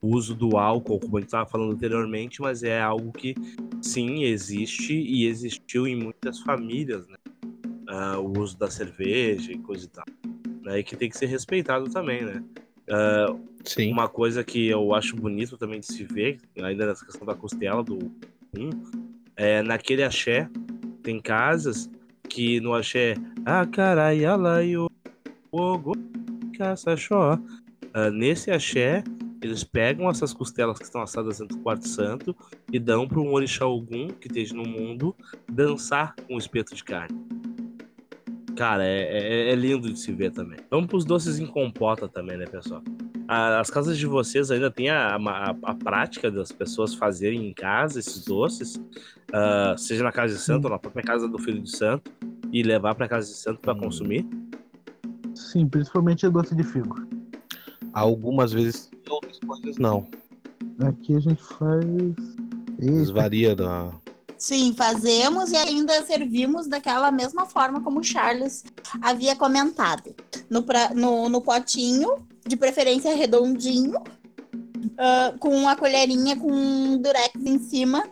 uso 0.00 0.34
do 0.34 0.56
álcool, 0.56 0.98
como 0.98 1.16
a 1.16 1.20
gente 1.20 1.28
estava 1.28 1.48
falando 1.48 1.72
anteriormente, 1.72 2.40
mas 2.40 2.64
é 2.64 2.80
algo 2.80 3.12
que 3.12 3.36
sim 3.80 4.24
existe 4.24 4.94
e 4.94 5.26
existiu 5.26 5.86
em 5.86 5.94
muitas 5.94 6.40
famílias, 6.40 7.06
né? 7.06 7.16
Ah, 7.86 8.18
o 8.18 8.40
uso 8.40 8.58
da 8.58 8.68
cerveja 8.68 9.52
e 9.52 9.58
coisa 9.58 9.84
e 9.84 9.88
tal. 9.88 10.04
Né? 10.62 10.82
Que 10.82 10.96
tem 10.96 11.08
que 11.10 11.16
ser 11.18 11.26
respeitado 11.26 11.90
também, 11.90 12.24
né? 12.24 12.42
Ah, 12.88 13.34
Sim. 13.64 13.92
uma 13.92 14.08
coisa 14.08 14.42
que 14.42 14.68
eu 14.68 14.94
acho 14.94 15.16
bonito 15.16 15.56
também 15.56 15.80
de 15.80 15.86
se 15.86 16.04
ver, 16.04 16.40
ainda 16.60 16.86
nessa 16.86 17.04
questão 17.04 17.26
da 17.26 17.34
costela 17.34 17.82
do 17.82 17.98
um, 18.56 18.70
é 19.36 19.62
naquele 19.62 20.02
axé, 20.02 20.48
tem 21.02 21.20
casas 21.20 21.88
que 22.28 22.60
no 22.60 22.74
axé, 22.74 23.14
ah, 23.44 23.66
carai, 23.66 24.24
alaio, 24.24 24.90
ogo, 25.50 25.92
caçachó. 26.56 27.38
Ah, 27.94 28.10
nesse 28.10 28.50
axé, 28.50 29.04
eles 29.42 29.64
pegam 29.64 30.08
essas 30.08 30.32
costelas 30.32 30.78
que 30.78 30.84
estão 30.84 31.02
assadas 31.02 31.38
dentro 31.38 31.56
do 31.56 31.62
quarto 31.62 31.86
santo 31.86 32.34
e 32.72 32.78
dão 32.78 33.08
para 33.08 33.20
um 33.20 33.32
orixá 33.32 33.64
algum 33.64 34.08
que 34.08 34.28
esteja 34.28 34.54
no 34.54 34.64
mundo 34.64 35.14
dançar 35.50 36.14
com 36.26 36.34
o 36.34 36.38
espeto 36.38 36.74
de 36.74 36.84
carne. 36.84 37.41
Cara, 38.62 38.84
é, 38.86 39.48
é- 39.48 39.50
é 39.50 39.54
lindo 39.56 39.92
de 39.92 39.98
se 39.98 40.12
ver 40.12 40.30
também. 40.30 40.56
Vamos 40.70 40.86
pros 40.86 41.04
doces 41.04 41.40
em 41.40 41.46
compota 41.46 42.06
também, 42.08 42.36
né, 42.38 42.46
pessoal? 42.46 42.80
A- 43.26 43.58
As 43.58 43.68
casas 43.70 43.98
de 43.98 44.06
vocês 44.06 44.52
ainda 44.52 44.70
tem 44.70 44.88
a, 44.88 45.16
a, 45.16 45.50
a 45.64 45.74
prática 45.74 46.30
das 46.30 46.52
pessoas 46.52 46.94
fazerem 46.94 47.48
em 47.48 47.52
casa 47.52 47.98
esses 47.98 48.24
doces, 48.24 48.80
ah, 49.32 49.74
seja 49.76 50.04
na 50.04 50.12
casa 50.12 50.34
de 50.34 50.40
santo 50.40 50.66
ou 50.66 50.70
na 50.70 50.78
própria 50.78 51.02
casa 51.02 51.26
do 51.28 51.40
filho 51.40 51.60
de 51.60 51.76
santo, 51.76 52.12
e 52.52 52.62
levar 52.62 52.94
para 52.94 53.08
casa 53.08 53.26
de 53.26 53.34
santo 53.36 53.58
para 53.58 53.74
Hum. 53.74 53.80
consumir? 53.80 54.24
Sim, 55.34 55.66
principalmente 55.66 56.28
doce 56.28 56.54
de 56.54 56.62
figo. 56.62 57.04
Algumas 57.92 58.52
vezes 58.52 58.92
outras 59.10 59.40
coisas 59.40 59.76
não. 59.76 60.06
Aqui 60.78 61.16
a 61.16 61.18
gente 61.18 61.42
faz. 61.42 61.84
Isso 62.78 63.00
Eita, 63.10 63.12
varia 63.12 63.56
da. 63.56 63.90
Sim, 64.42 64.74
fazemos 64.76 65.52
e 65.52 65.56
ainda 65.56 66.04
servimos 66.04 66.66
daquela 66.66 67.12
mesma 67.12 67.46
forma 67.46 67.80
como 67.80 68.00
o 68.00 68.02
Charles 68.02 68.64
havia 69.00 69.36
comentado. 69.36 70.16
No, 70.50 70.64
pra- 70.64 70.92
no, 70.92 71.28
no 71.28 71.40
potinho, 71.40 72.16
de 72.44 72.56
preferência 72.56 73.14
redondinho, 73.14 74.02
ah, 74.98 75.32
com 75.38 75.68
a 75.68 75.76
colherinha 75.76 76.34
com 76.34 76.50
um 76.50 77.00
durex 77.00 77.30
em 77.36 77.56
cima, 77.60 78.02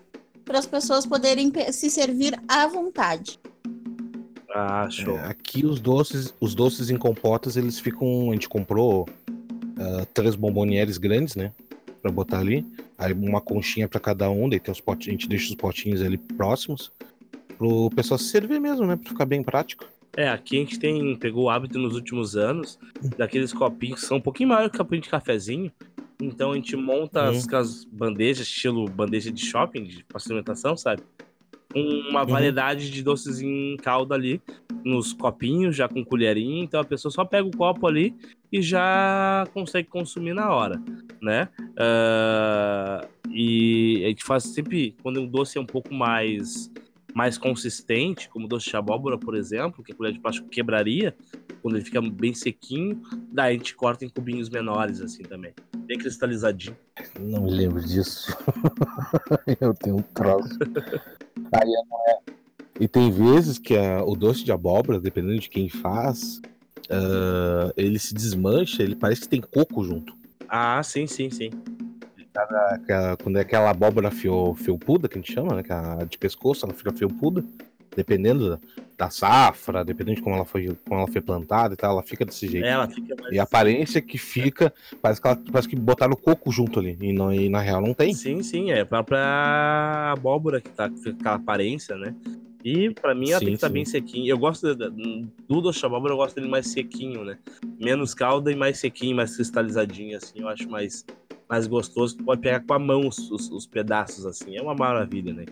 para 0.45 0.61
as 0.61 0.67
pessoas 0.67 1.05
poderem 1.05 1.51
se 1.73 1.91
servir 1.91 2.41
à 2.47 2.65
vontade. 2.69 3.41
Ah, 4.55 4.89
show. 4.89 5.17
É, 5.19 5.27
aqui 5.27 5.67
os 5.67 5.81
doces, 5.81 6.33
os 6.41 6.55
doces 6.55 6.91
em 6.91 6.97
compotas, 6.97 7.57
eles 7.57 7.81
ficam. 7.81 8.31
A 8.31 8.35
gente 8.35 8.49
comprou 8.49 9.09
ah, 9.77 10.07
três 10.15 10.37
bombonieres 10.37 10.97
grandes, 10.97 11.35
né? 11.35 11.51
Pra 12.03 12.11
botar 12.11 12.39
ali. 12.41 12.65
Aí 12.97 13.13
uma 13.13 13.41
conchinha 13.41 13.89
pra 13.89 14.01
cada 14.01 14.31
um, 14.31 14.49
daí 14.49 14.59
tem 14.61 14.73
os 14.73 14.81
potinhos, 14.81 15.09
a 15.09 15.21
gente 15.21 15.29
deixa 15.29 15.49
os 15.51 15.55
potinhos 15.55 16.01
ali 16.03 16.17
próximos. 16.19 16.91
Pro 17.59 17.91
pessoal 17.91 18.19
se 18.19 18.25
servir 18.31 18.59
mesmo, 18.61 18.87
né? 18.87 18.97
Pra 18.97 19.11
ficar 19.11 19.27
bem 19.27 19.43
prático. 19.43 19.85
É, 20.17 20.29
aqui 20.29 20.57
a 20.57 20.61
gente 20.61 20.79
tem, 20.79 21.15
pegou 21.17 21.45
o 21.45 21.51
hábito 21.51 21.79
nos 21.79 21.95
últimos 21.95 22.37
anos 22.37 22.79
daqueles 23.17 23.53
copinhos 23.53 24.01
que 24.01 24.07
são 24.07 24.17
um 24.17 24.21
pouquinho 24.21 24.49
maiores 24.49 24.73
que 24.73 24.79
copinho 24.79 25.03
de 25.03 25.09
cafezinho. 25.09 25.71
Então 26.21 26.53
a 26.53 26.55
gente 26.55 26.75
monta 26.77 27.29
as, 27.29 27.45
Uhum. 27.47 27.57
as 27.59 27.85
bandejas, 27.85 28.47
estilo 28.47 28.87
bandeja 28.89 29.31
de 29.31 29.45
shopping, 29.45 29.85
de 29.85 30.05
alimentação, 30.27 30.77
sabe? 30.77 31.03
Uma 31.75 32.23
Uhum. 32.23 32.27
variedade 32.27 32.91
de 32.91 33.03
doces 33.03 33.41
em 33.41 33.77
calda 33.77 34.15
ali, 34.15 34.41
nos 34.85 35.13
copinhos, 35.13 35.77
já 35.77 35.89
com 35.89 36.05
colherinha, 36.05 36.65
então 36.65 36.81
a 36.81 36.85
pessoa 36.85 37.13
só 37.13 37.25
pega 37.25 37.47
o 37.47 37.57
copo 37.57 37.87
ali 37.87 38.15
e 38.51 38.61
já 38.61 39.47
consegue 39.55 39.89
consumir 39.89 40.35
na 40.35 40.51
hora, 40.51 40.83
né? 41.23 41.49
Ah, 41.79 43.07
e 43.31 44.03
a 44.05 44.09
gente 44.09 44.25
faz 44.25 44.45
sempre, 44.45 44.97
quando 45.03 45.23
o 45.23 45.27
doce 45.27 45.59
é 45.59 45.61
um 45.61 45.67
pouco 45.67 45.95
mais 45.95 46.71
mais 47.13 47.37
consistente, 47.37 48.29
como 48.29 48.47
doce 48.47 48.71
de 48.71 48.77
abóbora, 48.77 49.19
por 49.19 49.35
exemplo, 49.35 49.83
que 49.83 49.91
a 49.93 49.95
colher 49.97 50.13
de 50.13 50.21
plástico 50.21 50.49
quebraria, 50.49 51.15
quando 51.63 51.77
ele 51.77 51.85
fica 51.85 52.01
bem 52.01 52.35
sequinho, 52.35 53.01
daí 53.33 53.55
a 53.55 53.59
gente 53.59 53.75
corta 53.75 54.05
em 54.05 54.09
cubinhos 54.09 54.49
menores, 54.49 55.01
assim, 55.01 55.23
também. 55.23 55.53
Bem 55.87 55.99
cristalizadinho. 55.99 56.77
Não 57.19 57.43
me 57.43 57.51
lembro 57.51 57.81
disso. 57.83 58.37
eu 59.61 59.75
tenho 59.75 59.97
um 59.97 60.03
troço. 60.03 60.59
Aí 61.53 61.67
não 61.69 61.99
é. 62.09 62.19
E 62.79 62.89
tem 62.89 63.11
vezes 63.11 63.59
que 63.59 63.77
a- 63.77 64.03
o 64.05 64.17
doce 64.17 64.45
de 64.45 64.53
abóbora, 64.53 64.99
dependendo 65.01 65.39
de 65.39 65.49
quem 65.51 65.69
faz, 65.69 66.41
ah, 66.89 67.73
ele 67.77 67.99
se 67.99 68.15
desmancha, 68.15 68.83
ele 68.83 68.95
parece 68.95 69.23
que 69.23 69.29
tem 69.29 69.41
coco 69.41 69.85
junto. 69.85 70.15
Ah, 70.49 70.83
sim, 70.83 71.07
sim, 71.07 71.29
sim. 71.31 71.51
Aquela- 72.73 73.17
quando 73.17 73.37
é 73.37 73.41
aquela 73.43 73.71
abóbora 73.71 74.11
fio, 74.11 74.55
felpuda, 74.55 75.09
que 75.09 75.19
a 75.19 75.21
gente 75.21 75.33
chama, 75.33 75.55
né? 75.57 75.63
Que 75.63 75.73
é 75.73 75.75
a 75.75 75.97
de 76.09 76.17
pescoço, 76.17 76.65
ela 76.65 76.73
fica 76.75 76.93
felpuda. 76.93 77.45
Dependendo 78.01 78.51
da, 78.51 78.59
da 78.97 79.11
safra, 79.11 79.85
dependendo 79.85 80.17
de 80.17 80.23
como 80.23 80.35
ela, 80.37 80.45
foi, 80.47 80.75
como 80.87 81.01
ela 81.01 81.09
foi 81.09 81.21
plantada 81.21 81.75
e 81.75 81.77
tal, 81.77 81.93
ela 81.93 82.03
fica 82.03 82.25
desse 82.25 82.49
jeito. 82.49 82.67
Ela 82.67 82.89
fica 82.89 83.15
mais. 83.21 83.35
E 83.35 83.39
a 83.39 83.43
aparência 83.43 84.01
que 84.01 84.17
fica, 84.17 84.73
parece 85.03 85.21
que, 85.21 85.27
ela, 85.29 85.37
parece 85.53 85.69
que 85.69 85.77
botaram 85.77 86.17
coco 86.17 86.51
junto 86.51 86.79
ali. 86.81 86.97
E, 87.01 87.13
não, 87.13 87.33
e 87.33 87.49
na 87.51 87.61
real 87.61 87.81
não 87.81 87.93
tem. 87.93 88.15
Sim, 88.15 88.43
sim, 88.43 88.71
é 88.71 88.81
a 88.81 88.87
própria 88.87 90.13
abóbora 90.13 90.61
que 90.61 90.71
tá 90.71 90.89
com 90.89 90.97
aquela 91.11 91.37
aparência, 91.37 91.97
né? 91.97 92.15
E 92.65 92.91
pra 92.91 93.15
mim 93.15 93.31
ela 93.31 93.39
Sim, 93.39 93.47
tem 93.47 93.55
que 93.55 93.57
estar 93.59 93.69
sim. 93.69 93.73
bem 93.75 93.85
sequinha. 93.85 94.31
Eu 94.31 94.39
gosto 94.39 94.75
da- 94.75 94.89
do 94.89 95.29
abóbora, 95.85 96.13
eu 96.13 96.17
gosto 96.19 96.35
dele 96.37 96.49
mais 96.49 96.67
sequinho, 96.69 97.25
né? 97.25 97.39
Menos 97.79 98.15
calda 98.15 98.51
e 98.51 98.57
mais 98.57 98.79
sequinho, 98.79 99.17
mais 99.17 99.35
cristalizadinho, 99.37 100.17
assim. 100.17 100.41
Eu 100.41 100.49
acho 100.49 100.69
mais, 100.69 101.05
mais 101.49 101.67
gostoso. 101.67 102.17
Tu 102.19 102.25
pode 102.25 102.41
pegar 102.43 102.61
com 102.61 102.75
a 102.75 102.79
mão 102.79 103.07
os, 103.09 103.31
os- 103.31 103.51
os 103.51 103.67
pedaços, 103.67 104.27
assim. 104.27 104.57
É 104.57 104.63
uma 104.63 104.75
maravilha, 104.75 105.33
né? 105.33 105.47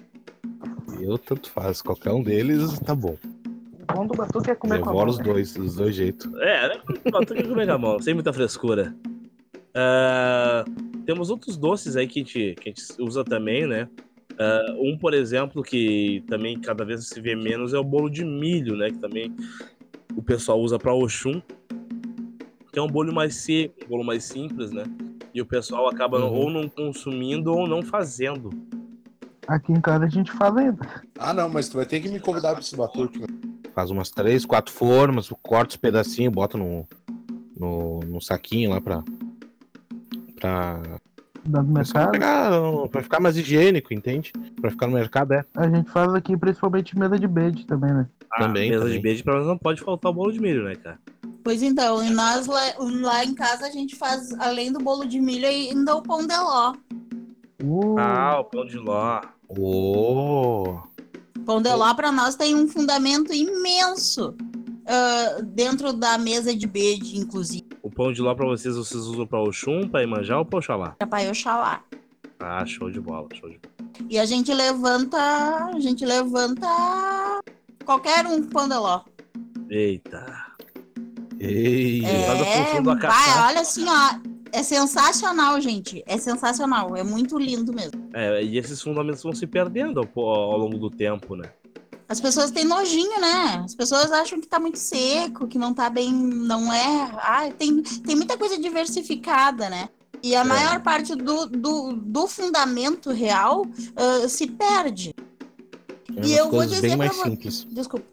Eu 1.01 1.19
tanto 1.19 1.51
faz, 1.51 1.81
qualquer 1.83 2.13
um 2.13 2.23
deles 2.23 2.79
tá 2.81 2.95
bom. 2.95 3.17
O 3.91 3.95
bom 3.95 4.07
do 4.07 4.15
batuque 4.15 4.51
é 4.51 4.55
comer 4.55 4.81
com 4.81 4.91
a 4.91 4.93
Devoro 4.93 5.07
mão. 5.07 5.15
os 5.15 5.19
dois, 5.19 5.57
os 5.57 5.75
dois 5.77 5.95
jeitos. 5.95 6.31
É, 6.41 6.69
né? 6.69 6.81
Não, 7.11 7.21
tem 7.21 7.37
que 7.39 7.49
comer 7.49 7.67
com 7.67 7.73
a 7.73 7.79
mão, 7.79 8.01
sem 8.01 8.15
muita 8.15 8.33
frescura. 8.33 8.95
Ah, 9.75 10.65
temos 11.07 11.31
outros 11.31 11.57
doces 11.57 11.97
aí 11.97 12.07
que 12.07 12.21
a 12.21 12.23
gente, 12.23 12.55
que 12.61 12.69
a 12.69 12.73
gente 12.73 12.83
usa 13.03 13.25
também, 13.25 13.67
né? 13.67 13.89
Ah, 14.39 14.75
um, 14.79 14.97
por 14.99 15.15
exemplo, 15.15 15.63
que 15.63 16.23
também 16.29 16.59
cada 16.61 16.85
vez 16.85 17.09
se 17.09 17.21
vê 17.21 17.35
menos 17.35 17.73
é 17.75 17.79
o 17.79 17.85
bolo 17.85 18.09
de 18.11 18.25
milho, 18.25 18.77
né? 18.77 18.91
Que 18.91 18.99
também 18.99 19.35
o 20.15 20.23
pessoal 20.23 20.61
usa 20.61 20.79
para 20.79 20.93
Oxum. 20.95 21.41
Que 22.73 22.79
é 22.79 22.83
um 22.83 22.87
bolo 22.89 23.13
mais 23.13 23.37
seco, 23.37 23.75
um 23.85 23.89
bolo 23.89 24.05
mais 24.05 24.25
simples, 24.25 24.71
né? 24.71 24.85
E 25.33 25.41
o 25.41 25.47
pessoal 25.47 25.89
acaba 25.89 26.19
Uhum. 26.19 26.33
ou 26.35 26.51
não 26.51 26.69
consumindo 26.69 27.53
ou 27.53 27.67
não 27.67 27.83
fazendo. 27.83 28.51
Aqui 29.49 29.73
em 29.73 29.81
casa 29.81 30.05
a 30.05 30.09
gente 30.09 30.31
faz 30.33 30.55
ainda. 30.57 30.87
Ah, 31.19 31.33
não, 31.33 31.49
mas 31.49 31.69
tu 31.69 31.77
vai 31.79 31.87
ter 31.87 32.01
que 32.01 32.09
me 32.09 32.21
convidar 32.21 32.51
pra 32.53 32.61
esse 32.61 32.77
batuque. 32.77 33.19
meu. 33.19 33.29
Faz 33.75 33.91
umas 33.91 34.11
três, 34.11 34.45
quatro 34.45 34.73
formas, 34.73 35.33
corta 35.43 35.71
os 35.71 35.77
pedacinhos, 35.77 36.33
bota 36.35 36.59
no, 36.59 36.87
no, 37.59 38.01
no 38.01 38.21
saquinho 38.21 38.71
lá 38.71 38.81
pra. 38.81 39.03
pra. 40.39 40.83
Dá 41.47 41.63
no 41.63 41.73
pra 41.73 41.83
mercado. 41.83 42.11
pegar, 42.11 42.51
pra 42.91 43.03
ficar 43.03 43.21
mais 43.21 43.37
higiênico, 43.39 43.95
entende? 43.95 44.33
Pra 44.61 44.71
ficar 44.71 44.87
no 44.87 44.93
mercado, 44.95 45.33
é. 45.33 45.43
A 45.57 45.67
gente 45.69 45.91
faz 45.91 46.13
aqui 46.13 46.37
principalmente 46.37 46.99
mesa 46.99 47.19
de 47.19 47.27
bed 47.27 47.65
também, 47.67 47.93
né? 47.95 48.07
Ah, 48.31 48.43
Também, 48.43 48.69
mesa 48.69 48.83
também. 48.83 48.97
de 48.97 49.03
beijo, 49.03 49.25
pra 49.25 49.39
nós 49.39 49.47
não 49.47 49.57
pode 49.57 49.81
faltar 49.81 50.11
o 50.11 50.15
bolo 50.15 50.31
de 50.33 50.41
milho, 50.41 50.65
né, 50.65 50.75
cara? 50.75 50.99
Pois 51.43 51.63
então, 51.63 52.05
e 52.05 52.11
nós 52.11 52.47
lá, 52.47 52.61
lá 52.79 53.25
em 53.25 53.35
casa 53.35 53.67
a 53.67 53.71
gente 53.71 53.97
faz, 53.97 54.39
além 54.39 54.71
do 54.71 54.79
bolo 54.81 55.07
de 55.07 55.19
milho, 55.19 55.47
ainda 55.49 55.95
o 55.97 56.03
pão 56.03 56.27
de 56.27 56.37
ló. 56.37 56.75
Uh, 57.63 57.99
Ah, 57.99 58.41
o 58.41 58.45
pão 58.45 58.67
de 58.67 58.77
ló. 58.77 59.23
De 61.63 61.73
ló 61.75 61.95
para 61.95 62.13
nós 62.13 62.37
tem 62.37 62.55
um 62.55 62.69
fundamento 62.69 63.33
imenso 63.33 64.35
ah, 64.87 65.43
dentro 65.43 65.93
da 65.93 66.17
mesa 66.17 66.57
de 66.57 66.67
bede, 66.67 67.19
inclusive, 67.19 67.67
O 67.83 67.91
pão 67.91 68.11
de 68.11 68.23
ló 68.23 68.35
pra 68.35 68.47
vocês, 68.47 68.75
vocês 68.75 69.03
usam 69.03 69.27
pra 69.27 69.43
Oxum, 69.43 69.87
pra 69.87 70.03
Imanjá 70.03 70.39
ou 70.39 70.47
pra 70.47 70.59
Oxalá? 70.59 70.97
para 70.99 71.25
eu 71.25 71.35
chalar. 71.35 71.85
Ah, 72.41 72.65
show 72.65 72.91
de 72.91 72.99
bola, 72.99 73.29
show 73.35 73.51
de 73.51 73.59
bola. 73.59 73.75
E 74.09 74.19
a 74.19 74.25
gente 74.25 74.53
levanta, 74.55 75.19
a 75.19 75.79
gente 75.79 76.07
levanta 76.07 76.67
qualquer 77.85 78.27
um 78.27 78.43
pão 78.45 78.67
de 78.69 78.77
ló. 78.77 79.03
Eita. 79.69 80.47
Ei! 81.39 82.01
Faz 82.03 82.41
a 82.41 82.45
função 82.45 82.93
É, 82.93 83.01
vai, 83.07 83.49
olha 83.49 83.61
assim, 83.61 83.85
ó, 83.87 84.19
é 84.53 84.63
sensacional, 84.63 85.61
gente. 85.61 86.03
É 86.07 86.17
sensacional, 86.19 86.97
é 86.97 87.03
muito 87.03 87.39
lindo 87.39 87.73
mesmo. 87.73 88.09
É, 88.15 88.43
e 88.43 88.59
esses 88.59 88.81
fundamentos 88.83 89.23
vão 89.23 89.33
se 89.35 89.47
perdendo 89.47 90.01
ao, 90.01 90.21
ao 90.25 90.59
longo 90.59 90.79
do 90.79 90.91
tempo, 90.91 91.37
né? 91.37 91.51
As 92.09 92.21
pessoas 92.21 92.51
têm 92.51 92.65
nojinho, 92.65 93.21
né? 93.21 93.63
As 93.65 93.75
pessoas 93.75 94.11
acham 94.11 94.41
que 94.41 94.47
tá 94.49 94.59
muito 94.59 94.79
seco, 94.79 95.47
que 95.47 95.59
não 95.59 95.75
tá 95.75 95.91
bem, 95.91 96.11
não 96.13 96.73
é. 96.73 97.11
Ah, 97.19 97.51
tem, 97.57 97.83
tem 97.83 98.17
muita 98.17 98.39
coisa 98.39 98.59
diversificada, 98.59 99.69
né? 99.69 99.89
E 100.23 100.35
É. 100.35 100.39
a 100.39 100.45
maior 100.45 100.81
parte 100.83 101.15
do, 101.15 101.47
do, 101.47 101.93
do 101.93 102.27
fundamento 102.27 103.11
real 103.11 103.67
ah, 103.95 104.27
se 104.29 104.47
perde. 104.47 105.15
É 106.17 106.27
e 106.27 106.33
eu 106.35 106.51
vou 106.51 106.65
dizer 106.65 106.81
bem 106.81 106.97
pra 106.97 107.07
mais 107.07 107.17
vo- 107.17 107.25
simples. 107.25 107.67
Desculpa. 107.71 108.07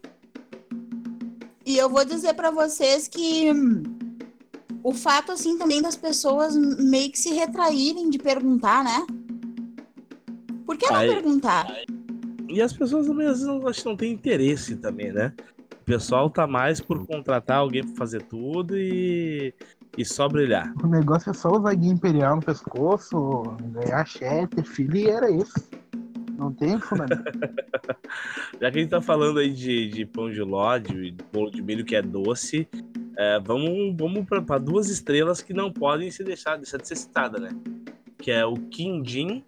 E 1.66 1.78
eu 1.78 1.90
vou 1.90 2.06
dizer 2.06 2.34
pra 2.36 2.52
vocês 2.52 3.08
que 3.08 3.52
hum, 3.52 3.84
o 4.86 4.94
fato, 4.94 5.32
assim, 5.32 5.58
também 5.58 5.82
das 5.82 5.96
pessoas 5.96 6.56
meio 6.56 7.12
que 7.12 7.18
se 7.18 7.34
retraírem 7.34 8.08
de 8.08 8.20
perguntar, 8.20 8.84
né? 8.84 9.04
Por 10.64 10.78
que 10.78 10.86
não 10.86 10.98
Aí- 10.98 11.10
perguntar? 11.10 11.66
E 12.48 12.62
as 12.62 12.72
pessoas 12.72 13.10
às 13.10 13.16
vezes 13.18 13.44
não, 13.48 13.68
acho 13.68 13.82
que 13.82 13.90
não 13.90 13.98
têm 13.98 14.14
interesse 14.14 14.76
também, 14.76 15.12
né? 15.12 15.34
O 15.82 15.86
pessoal 15.86 16.30
tá 16.30 16.46
mais 16.46 16.80
por 16.80 17.04
contratar 17.08 17.58
alguém 17.58 17.84
pra 17.84 17.96
fazer 17.96 18.22
tudo 18.22 18.78
e, 18.78 19.56
e 19.98 20.06
só 20.06 20.30
brilhar. 20.30 20.72
O 20.84 20.88
negócio 20.88 21.32
é 21.32 21.34
só 21.34 21.50
usar 21.50 21.74
guia 21.74 21.92
imperial 21.92 22.36
no 22.36 22.44
pescoço, 22.44 23.42
ganhar 23.72 24.06
chefe, 24.06 24.62
filho, 24.64 24.98
e 24.98 25.08
era 25.10 25.32
isso. 25.32 25.68
Não 26.38 26.54
tem 26.54 26.80
fundamento. 26.80 27.24
Já 28.62 28.70
que 28.70 28.78
a 28.78 28.82
gente 28.82 28.92
tá 28.92 29.02
falando 29.02 29.40
aí 29.40 29.52
de, 29.52 29.90
de 29.90 30.06
pão 30.06 30.30
de 30.30 30.42
ló, 30.42 30.78
de 30.78 31.16
bolo 31.34 31.50
de 31.50 31.64
milho 31.64 31.84
que 31.84 31.96
é 31.96 32.04
doce, 32.04 32.68
é, 33.18 33.40
vamos, 33.40 33.96
vamos 33.98 34.26
pra 34.46 34.58
duas 34.58 34.90
estrelas 34.90 35.42
que 35.42 35.54
não 35.54 35.72
podem 35.72 36.10
se 36.12 36.24
deixar, 36.24 36.58
deixar 36.58 36.78
de 36.78 36.88
ser 36.88 36.96
citada, 36.98 37.40
né? 37.40 37.50
Que 38.18 38.32
é 38.32 38.46
o 38.46 38.56
quindim 38.56 39.44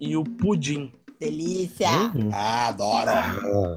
e 0.00 0.16
o 0.16 0.24
pudim. 0.24 0.92
Delícia! 1.20 1.88
Hum. 2.14 2.30
Ah, 2.32 2.68
adoro. 2.68 3.10
Ah, 3.10 3.76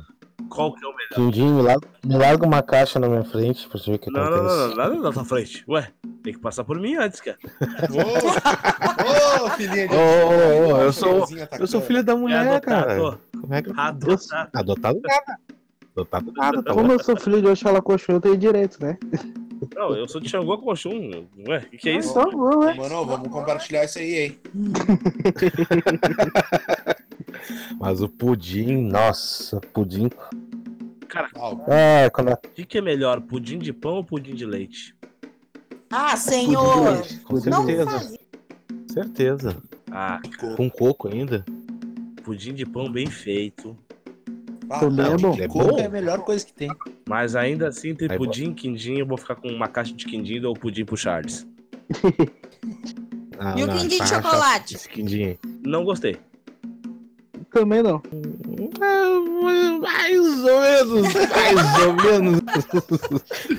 Qual 0.50 0.74
que 0.74 0.84
é 0.84 0.88
o 0.88 0.92
melhor? 0.96 1.16
Quindim, 1.16 1.52
me 1.54 1.62
larga, 1.62 1.88
me 2.04 2.18
larga 2.18 2.46
uma 2.46 2.64
caixa 2.64 3.00
na 3.00 3.08
minha 3.08 3.24
frente 3.24 3.68
pra 3.68 3.78
você 3.80 3.92
ver 3.92 3.96
o 3.98 4.00
que 4.00 4.10
Não, 4.12 4.22
não, 4.22 4.28
acontece. 4.36 4.56
não, 4.58 4.68
não, 4.70 4.76
nada 4.76 4.96
na 4.96 5.12
tua 5.12 5.26
frente. 5.26 5.64
Ué, 5.68 5.92
tem 6.24 6.34
que 6.34 6.40
passar 6.40 6.64
por 6.64 6.80
mim 6.80 6.96
antes, 6.96 7.22
cara. 7.22 7.38
Ô, 7.92 9.46
ô, 9.46 9.50
filhinha 9.52 9.88
de. 9.88 9.94
Ô, 9.94 9.98
ô, 9.98 10.74
ô, 10.78 10.82
eu 10.82 10.94
sou- 10.94 11.26
Eu 11.60 11.68
sou 11.68 11.82
filho 11.82 12.04
da 12.04 12.14
É 12.14 12.16
mulher, 12.16 12.62
cara. 12.62 12.94
adotado. 12.94 13.22
Como 13.42 13.54
é 13.54 13.62
que 13.62 13.72
Adotado. 13.76 14.50
Adotado 14.54 15.02
nada. 15.04 15.40
Nada, 16.36 16.62
tá 16.62 16.74
Como 16.74 16.92
eu 16.92 17.02
sou 17.02 17.16
filho 17.16 17.42
de 17.42 17.48
Oxalá 17.48 17.82
Coxô, 17.82 18.12
eu 18.14 18.22
tenho 18.22 18.38
direito, 18.38 18.78
né? 18.84 18.98
Não, 19.74 19.96
eu 19.96 20.06
sou 20.08 20.20
de 20.20 20.28
Xangô 20.30 20.58
com 20.58 20.70
Oxum. 20.72 21.26
Ué, 21.48 21.60
o 21.60 21.70
que, 21.70 21.78
que 21.78 21.90
é 21.90 21.98
isso? 21.98 22.12
Então, 22.12 22.30
bom, 22.32 22.66
né? 22.66 22.74
Mano, 22.74 23.06
vamos 23.06 23.30
compartilhar 23.30 23.86
isso 23.86 24.00
aí, 24.00 24.16
hein? 24.20 24.40
Mas 27.80 28.02
o 28.02 28.10
pudim, 28.10 28.88
nossa, 28.90 29.60
pudim. 29.74 30.10
O- 31.36 31.72
É, 31.72 32.10
quando. 32.10 32.34
O 32.34 32.38
que, 32.54 32.66
que 32.66 32.78
é 32.78 32.82
melhor, 32.82 33.22
pudim 33.22 33.58
de 33.58 33.72
pão 33.72 33.96
ou 33.96 34.04
pudim 34.04 34.36
de 34.36 34.46
leite? 34.46 34.94
Ah, 35.90 36.18
senhor! 36.18 37.02
Com 37.24 37.36
Não 37.36 37.42
certeza, 37.66 38.18
certeza. 38.88 39.58
Ah, 39.90 40.20
Com 40.58 40.70
coco 40.70 41.08
ainda. 41.08 41.46
pudim 42.24 42.54
de 42.54 42.66
pão 42.66 42.92
bem 42.92 43.08
feito. 43.08 43.78
Ah, 44.70 44.80
Também 44.80 45.06
é 45.06 45.10
não, 45.10 45.18
bom. 45.18 45.38
É 45.40 45.48
bom? 45.48 45.80
é 45.80 45.86
a 45.86 45.90
melhor 45.90 46.20
coisa 46.20 46.46
que 46.46 46.54
tem. 46.54 46.70
Mas 47.08 47.36
ainda 47.36 47.68
assim, 47.68 47.90
entre 47.90 48.12
Aí, 48.12 48.18
pudim 48.18 48.52
e 48.52 48.54
quindim, 48.54 48.98
eu 49.00 49.06
vou 49.06 49.18
ficar 49.18 49.36
com 49.36 49.48
uma 49.50 49.68
caixa 49.68 49.94
de 49.94 50.06
quindim 50.06 50.44
ou 50.44 50.54
pudim 50.54 50.86
pro 50.86 50.98
Charles. 50.98 51.46
Ah, 53.38 53.54
E 53.58 53.64
o 53.64 53.68
não, 53.68 53.78
quindim 53.78 54.02
de 54.02 54.08
chocolate? 54.08 54.76
Esse 54.76 54.88
quindim. 54.88 55.38
Não 55.62 55.84
gostei. 55.84 56.18
Também 57.52 57.84
não. 57.84 58.02
Mais 59.82 60.44
ou 60.44 60.62
menos, 60.62 61.14
mais 61.14 61.80
ou 61.86 61.94
menos. 61.94 62.42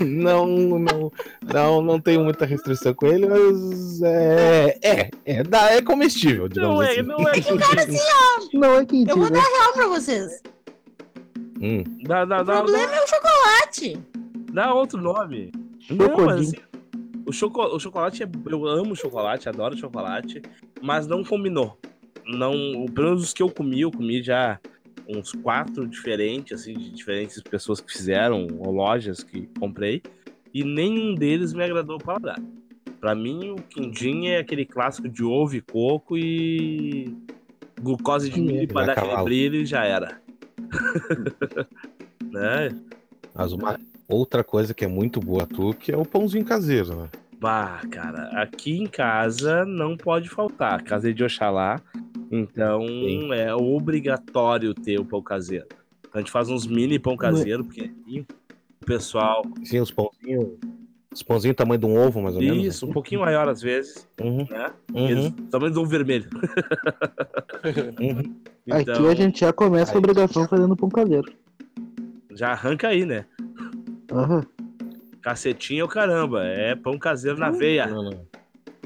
Não, 0.00 0.46
não, 0.46 1.12
não, 1.42 1.82
não 1.82 2.00
tenho 2.00 2.24
muita 2.24 2.44
restrição 2.46 2.94
com 2.94 3.06
ele, 3.06 3.26
mas 3.26 4.02
é, 4.02 4.78
é, 4.82 5.10
é, 5.24 5.42
dá, 5.42 5.70
é 5.72 5.82
comestível, 5.82 6.48
digamos 6.48 6.76
Não 6.76 6.82
é, 6.82 6.90
assim. 6.92 7.02
não 7.02 7.28
é. 7.28 7.40
Cara, 7.40 7.82
assim, 7.82 7.98
ó, 8.54 8.58
Não 8.58 8.74
é 8.76 8.84
quindim, 8.86 9.10
eu 9.10 9.16
vou 9.16 9.30
né? 9.30 9.38
dar 9.38 9.58
real 9.58 9.72
pra 9.72 9.86
vocês. 9.88 10.42
Hum. 11.60 11.82
Dá, 12.02 12.24
dá, 12.24 12.40
O 12.40 12.44
dá, 12.44 12.62
problema 12.62 12.94
é 12.94 13.02
o 13.02 13.06
chocolate. 13.06 13.98
dá 14.52 14.74
outro 14.74 15.00
nome. 15.00 15.52
Não, 15.90 16.26
mas 16.26 16.48
assim, 16.48 16.56
o, 17.26 17.32
choco, 17.32 17.62
o 17.62 17.78
chocolate, 17.78 18.22
é, 18.22 18.28
eu 18.46 18.66
amo 18.66 18.94
chocolate, 18.94 19.48
adoro 19.48 19.76
chocolate, 19.76 20.42
mas 20.82 21.06
não 21.06 21.24
combinou. 21.24 21.78
Não, 22.24 22.86
pelo 22.86 23.08
menos 23.08 23.22
os 23.22 23.32
que 23.32 23.42
eu 23.42 23.50
comi, 23.50 23.80
eu 23.80 23.90
comi 23.90 24.22
já 24.22 24.58
uns 25.08 25.32
quatro 25.32 25.86
diferentes, 25.86 26.60
assim, 26.60 26.74
de 26.74 26.90
diferentes 26.90 27.40
pessoas 27.42 27.80
que 27.80 27.92
fizeram, 27.92 28.46
ou 28.58 28.72
lojas 28.72 29.22
que 29.22 29.48
comprei, 29.58 30.02
e 30.52 30.64
nenhum 30.64 31.14
deles 31.14 31.52
me 31.52 31.62
agradou 31.62 31.96
o 31.96 32.02
paladar. 32.02 32.40
Pra 33.00 33.14
mim, 33.14 33.50
o 33.50 33.56
quindim 33.56 34.26
é 34.26 34.38
aquele 34.38 34.64
clássico 34.64 35.08
de 35.08 35.22
ovo 35.22 35.54
e 35.54 35.60
coco 35.60 36.16
e 36.18 37.16
glucose 37.80 38.30
de 38.30 38.40
milho 38.40 38.66
pra 38.66 38.86
dar 38.86 38.92
aquele 38.98 39.22
brilho 39.22 39.56
e 39.56 39.66
já 39.66 39.84
era. 39.84 40.20
né? 42.30 42.76
Mas 43.34 43.52
uma 43.52 43.78
outra 44.08 44.42
coisa 44.42 44.72
que 44.72 44.84
é 44.84 44.88
muito 44.88 45.20
boa 45.20 45.46
tu, 45.46 45.74
que 45.74 45.92
é 45.92 45.96
o 45.96 46.04
pãozinho 46.04 46.44
caseiro, 46.44 46.96
né? 46.96 47.08
Bah, 47.38 47.82
cara, 47.90 48.28
aqui 48.40 48.78
em 48.78 48.86
casa 48.86 49.64
não 49.64 49.96
pode 49.96 50.28
faltar. 50.28 50.82
Casa 50.82 51.12
de 51.12 51.22
Oxalá, 51.22 51.82
então 52.30 52.86
Sim. 52.86 53.32
é 53.32 53.54
obrigatório 53.54 54.72
ter 54.74 54.98
o 54.98 55.04
pão 55.04 55.22
caseiro. 55.22 55.66
Então 56.00 56.12
a 56.14 56.18
gente 56.18 56.30
faz 56.30 56.48
uns 56.48 56.66
mini 56.66 56.98
pão 56.98 57.16
caseiro, 57.16 57.64
pequenininho. 57.64 58.26
O 58.82 58.86
pessoal, 58.86 59.42
Sim, 59.64 59.80
os 59.80 59.90
pãozinhos. 59.90 60.58
Os 61.12 61.22
pãozinhos 61.22 61.56
tamanho 61.56 61.78
de 61.80 61.86
um 61.86 61.96
ovo, 61.96 62.20
mais 62.20 62.34
ou 62.34 62.42
menos. 62.42 62.66
isso, 62.66 62.86
um 62.86 62.92
pouquinho 62.92 63.22
maior 63.22 63.48
às 63.48 63.62
vezes, 63.62 64.06
Uhum, 64.20 64.46
né? 64.50 64.70
uhum, 64.94 65.08
Eles, 65.08 65.32
tamanho 65.50 65.72
de 65.72 65.78
um 65.78 65.84
vermelho. 65.86 66.28
uhum. 68.00 68.34
Então, 68.66 68.94
Aqui 68.94 69.06
a 69.08 69.14
gente 69.14 69.40
já 69.40 69.52
começa 69.52 69.92
Aí. 69.92 69.96
a 69.96 69.98
obrigação 69.98 70.46
fazendo 70.48 70.76
pão 70.76 70.88
caseiro. 70.88 71.32
já 72.34 72.48
arranca 72.50 72.88
aí, 72.88 73.04
né? 73.06 73.24
Aham. 74.12 74.44
Cacetinho 75.22 75.80
é 75.80 75.84
o 75.84 75.88
caramba, 75.88 76.44
é 76.44 76.74
pão 76.76 76.98
caseiro 76.98 77.38
na 77.38 77.50
veia. 77.50 77.86
Não, 77.86 78.02
não. 78.02 78.26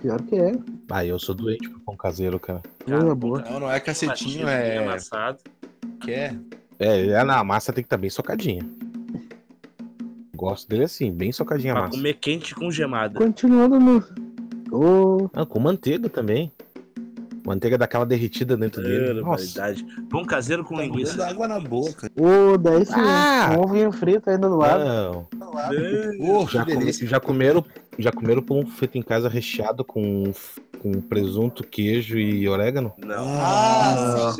Pior 0.00 0.20
que 0.22 0.34
é. 0.36 0.52
Ah, 0.90 1.04
eu 1.04 1.18
sou 1.18 1.34
doente 1.34 1.68
por 1.68 1.80
pão 1.80 1.96
caseiro, 1.96 2.38
cara. 2.38 2.62
Cara, 2.86 3.00
Coisa 3.00 3.14
boa. 3.14 3.40
Não, 3.42 3.60
não 3.60 3.70
é 3.70 3.78
cacetinho, 3.80 4.48
é. 4.48 4.78
amassado. 4.78 5.38
Que 6.02 6.12
é? 6.12 6.34
É, 6.78 7.06
é, 7.08 7.24
na 7.24 7.42
massa 7.44 7.72
tem 7.72 7.82
que 7.82 7.86
estar 7.86 7.98
bem 7.98 8.08
socadinha. 8.08 8.62
Gosto 10.40 10.66
dele 10.68 10.84
assim, 10.84 11.12
bem 11.12 11.30
socadinha 11.32 11.72
a 11.72 11.76
Pra 11.76 11.82
massa. 11.84 11.96
comer 11.98 12.14
quente 12.14 12.54
com 12.54 12.70
gemada. 12.70 13.18
Continuando 13.18 13.78
no. 13.78 14.02
Ô, 14.72 15.28
Ah, 15.34 15.44
com 15.44 15.60
manteiga 15.60 16.08
também. 16.08 16.50
Manteiga 17.44 17.76
daquela 17.76 18.06
derretida 18.06 18.56
dentro 18.56 18.82
dele. 18.82 19.20
Nossa. 19.20 19.44
Barbaridade. 19.60 19.84
Pão 20.08 20.24
caseiro 20.24 20.64
com 20.64 20.76
Tá 20.76 20.82
linguiça. 20.82 21.26
água 21.26 21.46
na 21.46 21.60
boca. 21.60 22.10
ô, 22.18 22.56
daí 22.56 22.86
sim. 22.86 22.92
Ah! 22.96 23.54
Um 23.58 23.62
ovinho 23.64 23.92
frito 23.92 24.30
ainda 24.30 24.48
do 24.48 24.56
lado. 24.56 24.82
Não. 24.82 25.26
Oh, 26.20 26.46
Já, 26.46 26.64
come- 26.64 26.92
já 26.92 27.20
comeram, 27.20 27.64
já 27.98 28.10
comeram 28.12 28.40
pão 28.42 28.64
feito 28.66 28.96
em 28.96 29.02
casa 29.02 29.28
recheado 29.28 29.84
com, 29.84 30.32
com 30.78 30.92
presunto, 31.02 31.62
queijo 31.64 32.18
e 32.18 32.48
orégano? 32.48 32.92
Não. 32.98 33.26
Ah. 33.38 34.34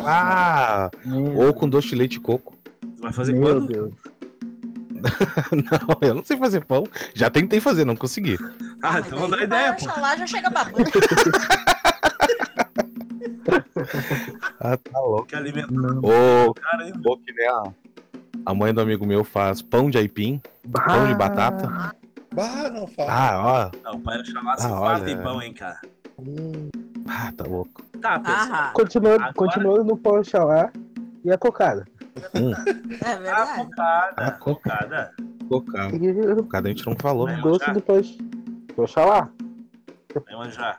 Ah! 0.00 0.90
Meu, 1.04 1.36
Ou 1.46 1.52
com 1.52 1.68
doce 1.68 1.88
de 1.88 1.94
leite 1.96 2.16
e 2.16 2.20
coco. 2.20 2.54
Vai 3.00 3.12
fazer 3.12 3.32
meu 3.32 3.42
quando? 3.42 3.66
Deus. 3.66 3.92
Não, 5.52 6.08
eu 6.08 6.14
não 6.14 6.24
sei 6.24 6.36
fazer 6.36 6.64
pão. 6.64 6.84
Já 7.14 7.28
tentei 7.30 7.60
fazer, 7.60 7.84
não 7.84 7.96
consegui. 7.96 8.38
Ah, 8.82 9.00
então 9.00 9.18
não 9.20 9.30
dá 9.30 9.42
ideia, 9.42 9.74
pô. 9.74 9.86
lá 10.00 10.16
já 10.16 10.26
chega 10.26 10.50
babando. 10.50 10.84
Ah, 14.60 14.76
tá 14.76 15.00
louco. 15.00 15.26
Que 15.26 15.34
alimento 15.36 15.72
Não. 15.72 15.98
Ô, 15.98 16.54
cara, 16.54 16.84
que 16.92 17.32
nem 17.32 17.48
a, 17.48 17.62
a 18.46 18.54
mãe 18.54 18.72
do 18.72 18.80
amigo 18.80 19.04
meu 19.06 19.24
faz 19.24 19.60
pão 19.60 19.90
de 19.90 19.98
aipim, 19.98 20.40
pão 20.70 21.06
de 21.06 21.12
Ah, 21.12 21.16
batata. 21.16 21.92
Bah, 22.34 22.70
não 22.70 22.86
fala. 22.86 23.12
Ah, 23.12 23.42
ó. 23.44 23.70
Ah, 23.84 23.96
o 23.96 24.00
pai 24.00 24.24
chamar 24.24 24.56
se 24.58 24.66
Ah, 24.66 24.70
farta 24.70 25.02
olha. 25.04 25.10
em 25.10 25.18
pão, 25.22 25.42
hein, 25.42 25.52
cara. 25.52 25.80
Ah, 27.08 27.32
tá 27.36 27.44
louco. 27.44 27.82
Tá, 28.00 28.18
pessoal. 28.20 28.48
Ah, 28.52 28.70
Continuando, 28.74 29.16
Agora- 29.16 29.34
continuando 29.34 29.84
no 29.84 29.96
pão 29.96 30.22
xalá 30.24 30.70
e 31.24 31.30
a 31.32 31.38
cocada. 31.38 31.84
Hum, 32.34 32.52
é 33.04 33.16
verdade. 33.16 33.64
cocada. 33.64 34.30
Co- 34.32 34.54
Cocada. 34.54 35.12
cocada. 35.48 35.96
E 35.96 36.34
Cocada 36.36 36.68
a 36.68 36.70
gente 36.72 36.86
não 36.86 36.96
falou. 37.00 37.26
Vai 37.26 37.40
doce 37.40 37.60
manjar? 37.60 37.74
do 37.74 37.80
pão. 37.82 38.02
Pão 38.76 38.86
xalá. 38.86 39.28
Vai 40.26 40.34
manjar. 40.36 40.76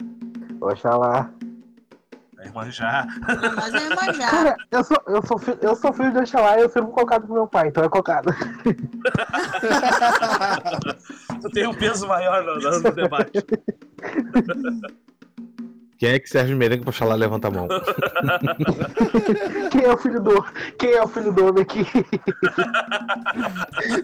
Pão 0.60 0.76
xalá. 0.76 1.30
Vai 2.36 2.49
manjar. 2.52 3.07
Mas 3.56 3.74
é 3.74 3.95
manjar. 3.95 4.30
Cara, 4.32 4.56
eu 4.72 4.84
sou, 4.84 4.98
eu, 5.07 5.26
sou, 5.26 5.38
fi- 5.40 5.57
eu 5.61 5.76
sou 5.76 5.94
filho 5.94 6.11
de 6.11 6.18
Oxalá 6.20 6.57
e 6.57 6.61
eu 6.61 6.70
sirvo 6.70 6.90
cocada 6.91 7.26
pro 7.26 7.34
meu 7.36 7.48
pai, 7.48 7.70
então 7.70 7.84
é 7.84 7.90
cocada. 7.90 8.36
Tu 11.41 11.49
tem 11.52 11.68
um 11.68 11.74
peso 11.74 12.07
maior 12.07 12.44
no, 12.44 12.56
no 12.82 12.91
debate. 12.91 13.32
Quem 16.03 16.11
é 16.11 16.19
que 16.19 16.30
serve 16.30 16.53
Merengue 16.53 16.84
puxa 16.84 17.05
lá 17.05 17.15
levanta 17.15 17.47
a 17.47 17.51
mão? 17.51 17.65
Quem 19.71 19.85
é 19.85 19.93
o 19.93 19.97
filho 19.97 20.21
do 20.21 20.45
Quem 20.77 20.91
é 20.91 21.01
o 21.01 21.07
filho 21.07 21.31
do 21.31 21.45
homem 21.45 21.63
aqui? 21.63 21.88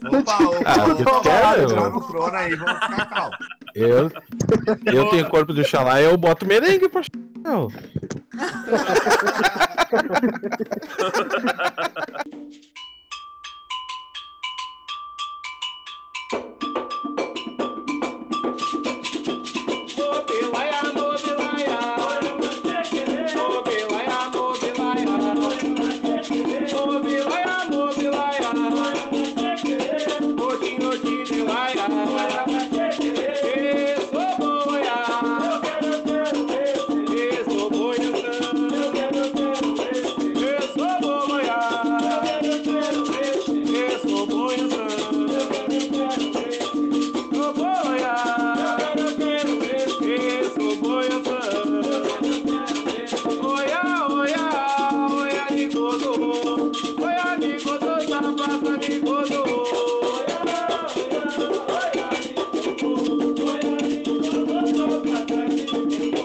Opa, 0.08 0.44
opa, 0.46 0.60
ah, 0.66 0.86
opa, 1.92 2.40
eu, 3.76 4.10
eu 4.86 5.10
tenho 5.10 5.28
corpo 5.28 5.52
do 5.52 5.62
xalá 5.66 6.00
e 6.00 6.06
eu 6.06 6.16
boto 6.16 6.46
merengue 6.46 6.88
pra 6.88 7.02
não. 7.44 7.68